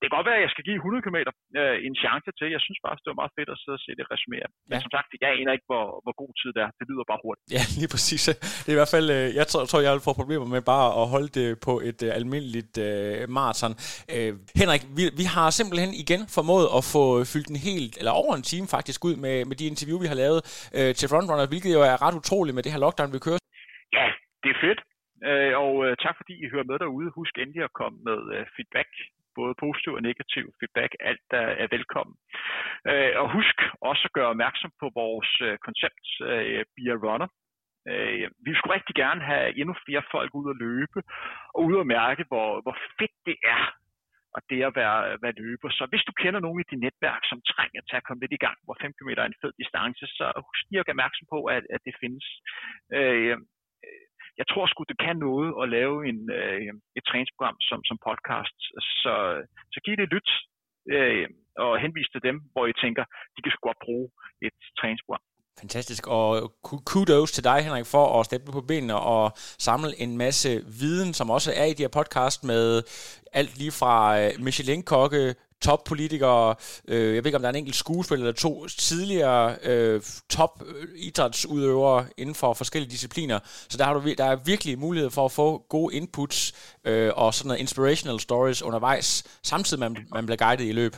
det 0.00 0.06
kan 0.06 0.16
godt 0.18 0.28
være, 0.30 0.40
at 0.40 0.44
jeg 0.46 0.52
skal 0.54 0.64
give 0.68 0.78
100 0.80 1.04
km 1.04 1.18
øh, 1.60 1.76
en 1.86 1.94
chance 2.04 2.30
til. 2.38 2.46
Jeg 2.56 2.62
synes 2.66 2.78
bare, 2.84 2.94
det 3.04 3.10
var 3.12 3.20
meget 3.22 3.34
fedt 3.38 3.50
at 3.54 3.58
sidde 3.62 3.78
og 3.80 3.84
se 3.86 3.90
det 3.98 4.06
resumere. 4.14 4.48
Men 4.68 4.76
ja. 4.76 4.82
som 4.84 4.92
sagt, 4.96 5.08
jeg 5.24 5.30
aner 5.38 5.52
ikke, 5.56 5.68
hvor, 5.72 5.86
hvor 6.04 6.14
god 6.22 6.32
tid 6.40 6.50
det 6.56 6.62
er. 6.66 6.70
Det 6.78 6.84
lyder 6.90 7.04
bare 7.12 7.20
hurtigt. 7.24 7.46
Ja, 7.56 7.62
lige 7.80 7.90
præcis. 7.94 8.22
Det 8.62 8.70
er 8.72 8.76
i 8.76 8.80
hvert 8.82 8.94
fald, 8.96 9.08
øh, 9.16 9.26
jeg 9.40 9.46
tror, 9.50 9.60
tror, 9.70 9.80
jeg 9.86 9.92
vil 9.96 10.06
få 10.08 10.12
problemer 10.20 10.48
med 10.54 10.62
bare 10.74 10.88
at 11.00 11.06
holde 11.14 11.30
det 11.38 11.48
på 11.66 11.72
et 11.88 12.00
uh, 12.06 12.18
almindeligt 12.18 12.74
uh, 12.88 13.22
maraton. 13.36 13.72
Uh, 14.14 14.32
Henrik, 14.60 14.82
vi, 14.98 15.04
vi 15.20 15.26
har 15.34 15.48
simpelthen 15.58 15.90
igen 16.02 16.22
formået 16.36 16.66
at 16.78 16.82
få 16.94 17.04
fyldt 17.32 17.48
en 17.54 17.60
helt, 17.68 17.94
eller 18.00 18.12
over 18.20 18.32
en 18.34 18.46
time 18.52 18.66
faktisk 18.76 19.00
ud 19.08 19.16
med, 19.24 19.36
med 19.48 19.56
de 19.60 19.70
interview, 19.72 19.98
vi 20.04 20.08
har 20.12 20.18
lavet 20.24 20.40
uh, 20.78 20.90
til 20.98 21.06
Frontrunner, 21.10 21.52
hvilket 21.52 21.70
jo 21.76 21.82
er 21.90 21.96
ret 22.04 22.18
utroligt 22.20 22.54
med 22.56 22.62
det 22.64 22.72
her 22.74 22.80
lockdown, 22.84 23.14
vi 23.16 23.20
kører. 23.26 23.40
Ja, 23.98 24.06
det 24.42 24.50
er 24.54 24.58
fedt. 24.66 24.80
Uh, 25.28 25.52
og 25.64 25.72
uh, 25.84 25.90
tak 26.04 26.14
fordi 26.20 26.34
I 26.44 26.46
hører 26.52 26.66
med 26.70 26.78
derude. 26.82 27.08
Husk 27.18 27.34
endelig 27.42 27.62
at 27.68 27.76
komme 27.80 27.96
med 28.08 28.18
feedback 28.56 28.92
både 29.38 29.54
positiv 29.64 29.92
og 29.98 30.02
negativ 30.08 30.44
feedback, 30.58 30.92
alt 31.10 31.24
der 31.34 31.44
er 31.62 31.68
velkommen. 31.76 32.16
Øh, 32.90 33.12
og 33.20 33.26
husk 33.36 33.56
også 33.90 34.02
at 34.08 34.14
gøre 34.16 34.32
opmærksom 34.34 34.70
på 34.82 34.86
vores 35.00 35.30
øh, 35.46 35.58
koncept, 35.66 36.06
øh, 36.30 36.62
Be 36.74 36.84
a 36.94 36.96
Runner. 37.06 37.28
Øh, 37.90 38.26
vi 38.46 38.52
skulle 38.54 38.76
rigtig 38.78 38.94
gerne 39.02 39.22
have 39.30 39.46
endnu 39.60 39.74
flere 39.86 40.04
folk 40.14 40.30
ud 40.40 40.46
at 40.52 40.60
løbe, 40.66 40.98
og 41.54 41.60
ud 41.68 41.74
at 41.80 41.90
mærke, 41.96 42.22
hvor, 42.30 42.48
hvor 42.64 42.76
fedt 42.98 43.16
det 43.28 43.36
er 43.56 43.62
og 44.36 44.40
det 44.50 44.60
at 44.68 44.76
være, 44.80 45.00
være 45.24 45.38
løber. 45.42 45.68
Så 45.78 45.84
hvis 45.90 46.06
du 46.08 46.12
kender 46.22 46.40
nogen 46.40 46.60
i 46.60 46.68
dit 46.70 46.82
netværk, 46.86 47.22
som 47.30 47.38
trænger 47.52 47.80
til 47.82 47.96
at 47.98 48.06
komme 48.06 48.22
lidt 48.22 48.36
i 48.36 48.44
gang, 48.44 48.58
hvor 48.64 48.76
5 48.80 48.92
km 48.96 49.10
er 49.22 49.28
en 49.28 49.40
fed 49.42 49.52
distance, 49.62 50.04
så 50.18 50.24
husk 50.46 50.62
lige 50.70 50.80
at 50.80 50.86
gøre 50.86 50.96
opmærksom 50.96 51.26
på, 51.34 51.38
at, 51.56 51.64
at 51.74 51.80
det 51.86 51.94
findes. 52.02 52.26
Øh, 52.98 53.36
jeg 54.40 54.46
tror 54.50 54.64
sgu, 54.66 54.80
det 54.92 54.98
kan 55.06 55.16
noget 55.28 55.50
at 55.62 55.66
lave 55.76 55.96
en, 56.10 56.18
øh, 56.38 56.72
et 56.98 57.04
træningsprogram 57.08 57.56
som, 57.68 57.78
som 57.88 57.96
podcast. 58.08 58.58
Så, 59.02 59.14
så 59.72 59.78
giv 59.84 59.94
det 59.96 60.04
et 60.06 60.14
lyt 60.16 60.30
øh, 60.94 61.26
og 61.64 61.72
henvis 61.84 62.08
til 62.14 62.22
dem, 62.28 62.36
hvor 62.52 62.64
I 62.66 62.74
tænker, 62.84 63.04
de 63.34 63.42
kan 63.42 63.52
sgu 63.52 63.60
godt 63.68 63.84
bruge 63.86 64.06
et 64.46 64.58
træningsprogram. 64.80 65.24
Fantastisk, 65.62 66.04
og 66.18 66.28
kudos 66.90 67.32
til 67.32 67.44
dig, 67.44 67.58
Henrik, 67.66 67.86
for 67.94 68.04
at 68.20 68.26
steppe 68.26 68.52
på 68.52 68.62
benene 68.70 68.96
og 69.14 69.24
samle 69.66 69.90
en 70.04 70.12
masse 70.24 70.50
viden, 70.80 71.10
som 71.18 71.30
også 71.30 71.50
er 71.60 71.66
i 71.68 71.74
de 71.76 71.82
her 71.82 71.96
podcast 71.98 72.44
med 72.44 72.64
alt 73.32 73.52
lige 73.58 73.74
fra 73.80 73.94
øh, 74.20 74.30
Michelin-kokke, 74.46 75.34
toppolitikere, 75.66 76.54
øh, 76.88 77.10
jeg 77.14 77.20
ved 77.20 77.26
ikke 77.26 77.36
om 77.36 77.42
der 77.42 77.48
er 77.48 77.56
en 77.56 77.62
enkelt 77.62 77.82
skuespiller 77.84 78.24
eller 78.24 78.42
to 78.46 78.52
tidligere 78.66 79.44
øh, 79.70 80.00
top 80.36 80.52
øh, 80.68 80.88
idrætsudøvere 81.08 82.00
inden 82.22 82.36
for 82.40 82.50
forskellige 82.54 82.94
discipliner. 82.96 83.38
Så 83.70 83.76
der, 83.78 83.84
har 83.84 83.94
du, 83.94 84.00
der 84.22 84.28
er 84.32 84.46
virkelig 84.52 84.78
mulighed 84.78 85.10
for 85.16 85.24
at 85.24 85.32
få 85.40 85.48
gode 85.74 85.90
inputs 85.98 86.38
øh, 86.88 87.10
og 87.22 87.28
sådan 87.34 87.48
noget 87.48 87.60
inspirational 87.60 88.18
stories 88.20 88.62
undervejs, 88.62 89.08
samtidig 89.50 89.80
man, 89.84 89.92
man 90.16 90.26
bliver 90.26 90.42
guidet 90.44 90.68
i 90.68 90.78
løb. 90.82 90.94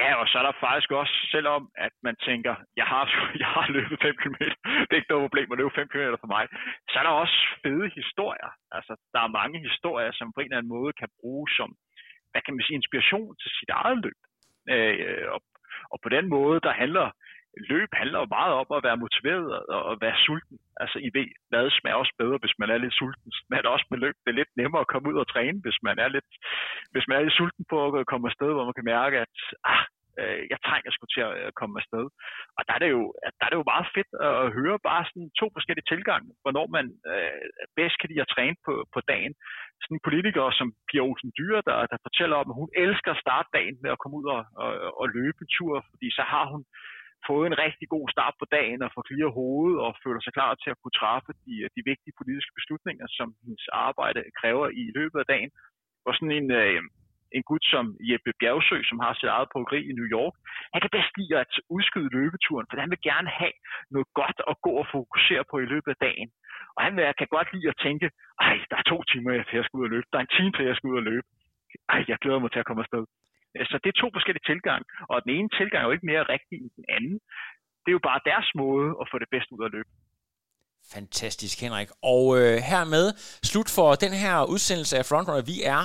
Ja, 0.00 0.08
og 0.20 0.26
så 0.28 0.34
er 0.38 0.44
der 0.46 0.62
faktisk 0.66 0.90
også, 1.02 1.16
selvom 1.34 1.62
at 1.86 1.94
man 2.06 2.16
tænker, 2.28 2.54
jeg 2.80 2.86
har, 2.92 3.04
jeg 3.42 3.50
har 3.56 3.66
løbet 3.76 3.98
5 4.02 4.16
km, 4.22 4.38
det 4.86 4.92
er 4.92 5.00
ikke 5.00 5.12
noget 5.12 5.26
problem 5.28 5.52
at 5.52 5.58
løbe 5.58 5.74
5 5.74 5.88
km 5.92 6.04
for 6.24 6.32
mig, 6.36 6.44
så 6.90 6.94
er 7.00 7.04
der 7.06 7.14
også 7.24 7.38
fede 7.62 7.88
historier. 8.00 8.50
Altså, 8.76 8.92
der 9.14 9.20
er 9.22 9.36
mange 9.40 9.58
historier, 9.68 10.12
som 10.18 10.32
på 10.32 10.40
en 10.40 10.46
eller 10.46 10.58
anden 10.58 10.74
måde 10.76 10.92
kan 11.00 11.08
bruges 11.20 11.52
som, 11.58 11.70
hvad 12.32 12.42
kan 12.42 12.54
man 12.54 12.64
sige, 12.64 12.80
inspiration 12.80 13.36
til 13.40 13.50
sit 13.58 13.70
eget 13.80 13.98
løb. 14.04 14.20
Øh, 14.72 15.24
og, 15.34 15.40
og 15.92 15.98
på 16.04 16.08
den 16.16 16.26
måde, 16.36 16.60
der 16.66 16.72
handler 16.82 17.06
løb 17.56 17.88
handler 17.92 18.18
jo 18.18 18.26
meget 18.38 18.52
om 18.60 18.66
at 18.76 18.84
være 18.86 19.02
motiveret 19.04 19.46
og 19.88 19.98
være 20.00 20.16
sulten. 20.26 20.58
Altså, 20.82 20.96
I 21.06 21.10
ved, 21.16 21.28
hvad 21.48 21.70
smager 21.70 21.96
også 22.02 22.14
bedre, 22.18 22.38
hvis 22.42 22.58
man 22.58 22.70
er 22.70 22.78
lidt 22.78 22.94
sulten. 22.94 23.32
Men 23.50 23.66
også 23.66 23.86
med 23.90 23.98
løb. 23.98 24.16
Det 24.24 24.30
er 24.30 24.40
lidt 24.40 24.56
nemmere 24.56 24.80
at 24.80 24.90
komme 24.92 25.08
ud 25.10 25.18
og 25.22 25.28
træne, 25.28 25.60
hvis 25.64 25.78
man 25.82 25.98
er 25.98 26.08
lidt, 26.08 26.30
hvis 26.92 27.08
man 27.08 27.16
er 27.16 27.22
lidt 27.22 27.38
sulten 27.40 27.64
på 27.70 27.76
at 28.00 28.06
komme 28.06 28.28
afsted, 28.28 28.50
hvor 28.52 28.64
man 28.64 28.76
kan 28.78 28.90
mærke, 28.94 29.16
at 29.24 29.36
ah, 29.64 29.84
øh, 30.20 30.42
jeg 30.52 30.58
trænger 30.66 30.90
sgu 30.90 31.04
til 31.06 31.22
at 31.48 31.54
komme 31.60 31.74
afsted. 31.80 32.04
Og 32.56 32.62
der 32.66 32.72
er, 32.76 32.80
det 32.84 32.90
jo, 32.96 33.04
der 33.38 33.44
er 33.44 33.50
det 33.50 33.60
jo 33.60 33.70
meget 33.72 33.88
fedt 33.96 34.10
at 34.28 34.52
høre 34.58 34.78
bare 34.88 35.02
sådan 35.08 35.28
to 35.40 35.46
forskellige 35.56 35.90
tilgange, 35.92 36.28
hvornår 36.42 36.66
man 36.76 36.86
øh, 37.12 37.46
bedst 37.78 37.96
kan 37.98 38.08
lide 38.10 38.24
at 38.24 38.32
træne 38.34 38.56
på, 38.66 38.74
på 38.94 39.00
dagen. 39.12 39.32
Sådan 39.82 39.96
en 39.96 40.06
politiker 40.08 40.44
som 40.58 40.68
Pia 40.88 41.02
Olsen 41.06 41.32
Dyre, 41.38 41.62
der, 41.68 41.76
der 41.92 41.98
fortæller 42.06 42.36
om, 42.42 42.48
at 42.50 42.58
hun 42.60 42.70
elsker 42.84 43.10
at 43.12 43.22
starte 43.24 43.48
dagen 43.58 43.76
med 43.82 43.90
at 43.92 44.00
komme 44.00 44.16
ud 44.20 44.26
og, 44.36 44.42
og, 44.62 44.70
og 45.00 45.06
løbe 45.16 45.38
en 45.42 45.52
tur, 45.56 45.74
fordi 45.90 46.08
så 46.18 46.24
har 46.32 46.44
hun 46.52 46.62
fået 47.28 47.46
en 47.46 47.60
rigtig 47.64 47.86
god 47.94 48.06
start 48.14 48.34
på 48.38 48.46
dagen 48.56 48.80
og 48.84 48.90
får 48.94 49.04
clear 49.08 49.30
hovedet 49.40 49.78
og 49.86 49.90
føler 50.04 50.20
sig 50.22 50.32
klar 50.38 50.52
til 50.54 50.70
at 50.72 50.80
kunne 50.80 50.98
træffe 51.00 51.30
de, 51.46 51.54
de 51.76 51.82
vigtige 51.90 52.18
politiske 52.20 52.56
beslutninger, 52.58 53.06
som 53.18 53.28
hendes 53.44 53.66
arbejde 53.86 54.20
kræver 54.40 54.66
i 54.82 54.84
løbet 54.98 55.18
af 55.22 55.26
dagen. 55.34 55.50
Og 56.06 56.12
sådan 56.14 56.36
en, 56.40 56.50
øh, 56.62 56.80
en 57.36 57.44
gut 57.50 57.64
som 57.72 57.84
Jeppe 58.08 58.32
Bjergsø, 58.40 58.78
som 58.90 58.98
har 59.04 59.12
sit 59.14 59.32
eget 59.36 59.48
bryggeri 59.52 59.80
i 59.90 59.96
New 59.98 60.08
York, 60.16 60.34
han 60.72 60.80
kan 60.82 60.94
bedst 60.96 61.12
lide 61.18 61.34
at 61.44 61.52
udskyde 61.76 62.14
løbeturen, 62.18 62.66
for 62.68 62.76
han 62.84 62.92
vil 62.92 63.06
gerne 63.10 63.30
have 63.40 63.56
noget 63.94 64.08
godt 64.20 64.38
at 64.50 64.54
gå 64.66 64.72
og 64.82 64.86
fokusere 64.96 65.44
på 65.50 65.56
i 65.64 65.70
løbet 65.72 65.90
af 65.94 65.98
dagen. 66.08 66.28
Og 66.76 66.80
han 66.86 66.92
kan 67.20 67.28
godt 67.36 67.48
lide 67.54 67.68
at 67.72 67.80
tænke, 67.86 68.06
ej, 68.46 68.56
der 68.70 68.76
er 68.80 68.86
to 68.92 68.98
timer 69.10 69.30
til 69.46 69.58
jeg 69.58 69.66
skal 69.66 69.78
ud 69.80 69.88
og 69.88 69.92
løbe, 69.94 70.06
der 70.10 70.18
er 70.18 70.26
en 70.26 70.36
time 70.38 70.52
til 70.52 70.68
jeg 70.70 70.76
skal 70.76 70.90
ud 70.92 71.02
og 71.02 71.06
løbe. 71.10 71.26
Ej, 71.94 72.00
jeg 72.10 72.18
glæder 72.22 72.40
mig 72.42 72.50
til 72.52 72.62
at 72.62 72.68
komme 72.68 72.82
afsted. 72.84 73.04
Så 73.70 73.76
det 73.82 73.88
er 73.90 74.00
to 74.02 74.08
forskellige 74.16 74.46
tilgange, 74.50 74.84
og 75.10 75.16
den 75.24 75.30
ene 75.36 75.48
tilgang 75.58 75.80
er 75.82 75.88
jo 75.88 75.96
ikke 75.96 76.10
mere 76.12 76.24
rigtig 76.34 76.56
end 76.62 76.70
den 76.78 76.86
anden. 76.96 77.16
Det 77.82 77.88
er 77.90 77.98
jo 77.98 78.08
bare 78.10 78.26
deres 78.30 78.48
måde 78.62 78.88
at 79.00 79.06
få 79.10 79.16
det 79.22 79.30
bedste 79.34 79.50
ud 79.56 79.64
af 79.66 79.70
løbet. 79.76 79.92
Fantastisk, 80.96 81.60
Henrik. 81.64 81.88
Og 82.12 82.24
øh, 82.40 82.56
hermed 82.70 83.06
slut 83.50 83.70
for 83.76 83.88
den 84.04 84.12
her 84.22 84.36
udsendelse 84.54 84.94
af 85.00 85.04
Frontrunner. 85.10 85.50
Vi 85.52 85.58
er 85.74 85.80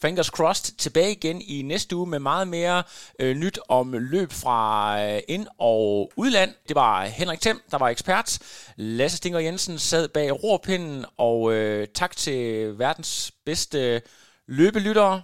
fingers 0.00 0.26
crossed, 0.26 0.76
tilbage 0.76 1.12
igen 1.12 1.42
i 1.42 1.62
næste 1.62 1.96
uge 1.96 2.06
med 2.06 2.18
meget 2.18 2.48
mere 2.48 2.82
øh, 3.20 3.36
nyt 3.36 3.58
om 3.68 3.92
løb 3.92 4.32
fra 4.32 5.02
øh, 5.04 5.20
ind- 5.28 5.46
og 5.58 6.12
udland. 6.16 6.54
Det 6.68 6.74
var 6.74 7.04
Henrik 7.04 7.40
Thiem, 7.40 7.60
der 7.70 7.78
var 7.78 7.88
ekspert. 7.88 8.38
Lasse 8.76 9.16
Stinger 9.16 9.38
Jensen 9.38 9.78
sad 9.78 10.08
bag 10.08 10.44
rorpinden, 10.44 11.04
og 11.16 11.52
øh, 11.52 11.88
tak 11.94 12.16
til 12.16 12.78
verdens 12.78 13.32
bedste 13.44 14.02
løbelyttere. 14.48 15.22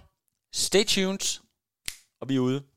Stay 0.53 0.85
tuned, 0.85 1.39
og 2.21 2.29
vi 2.29 2.35
er 2.35 2.39
ude. 2.39 2.72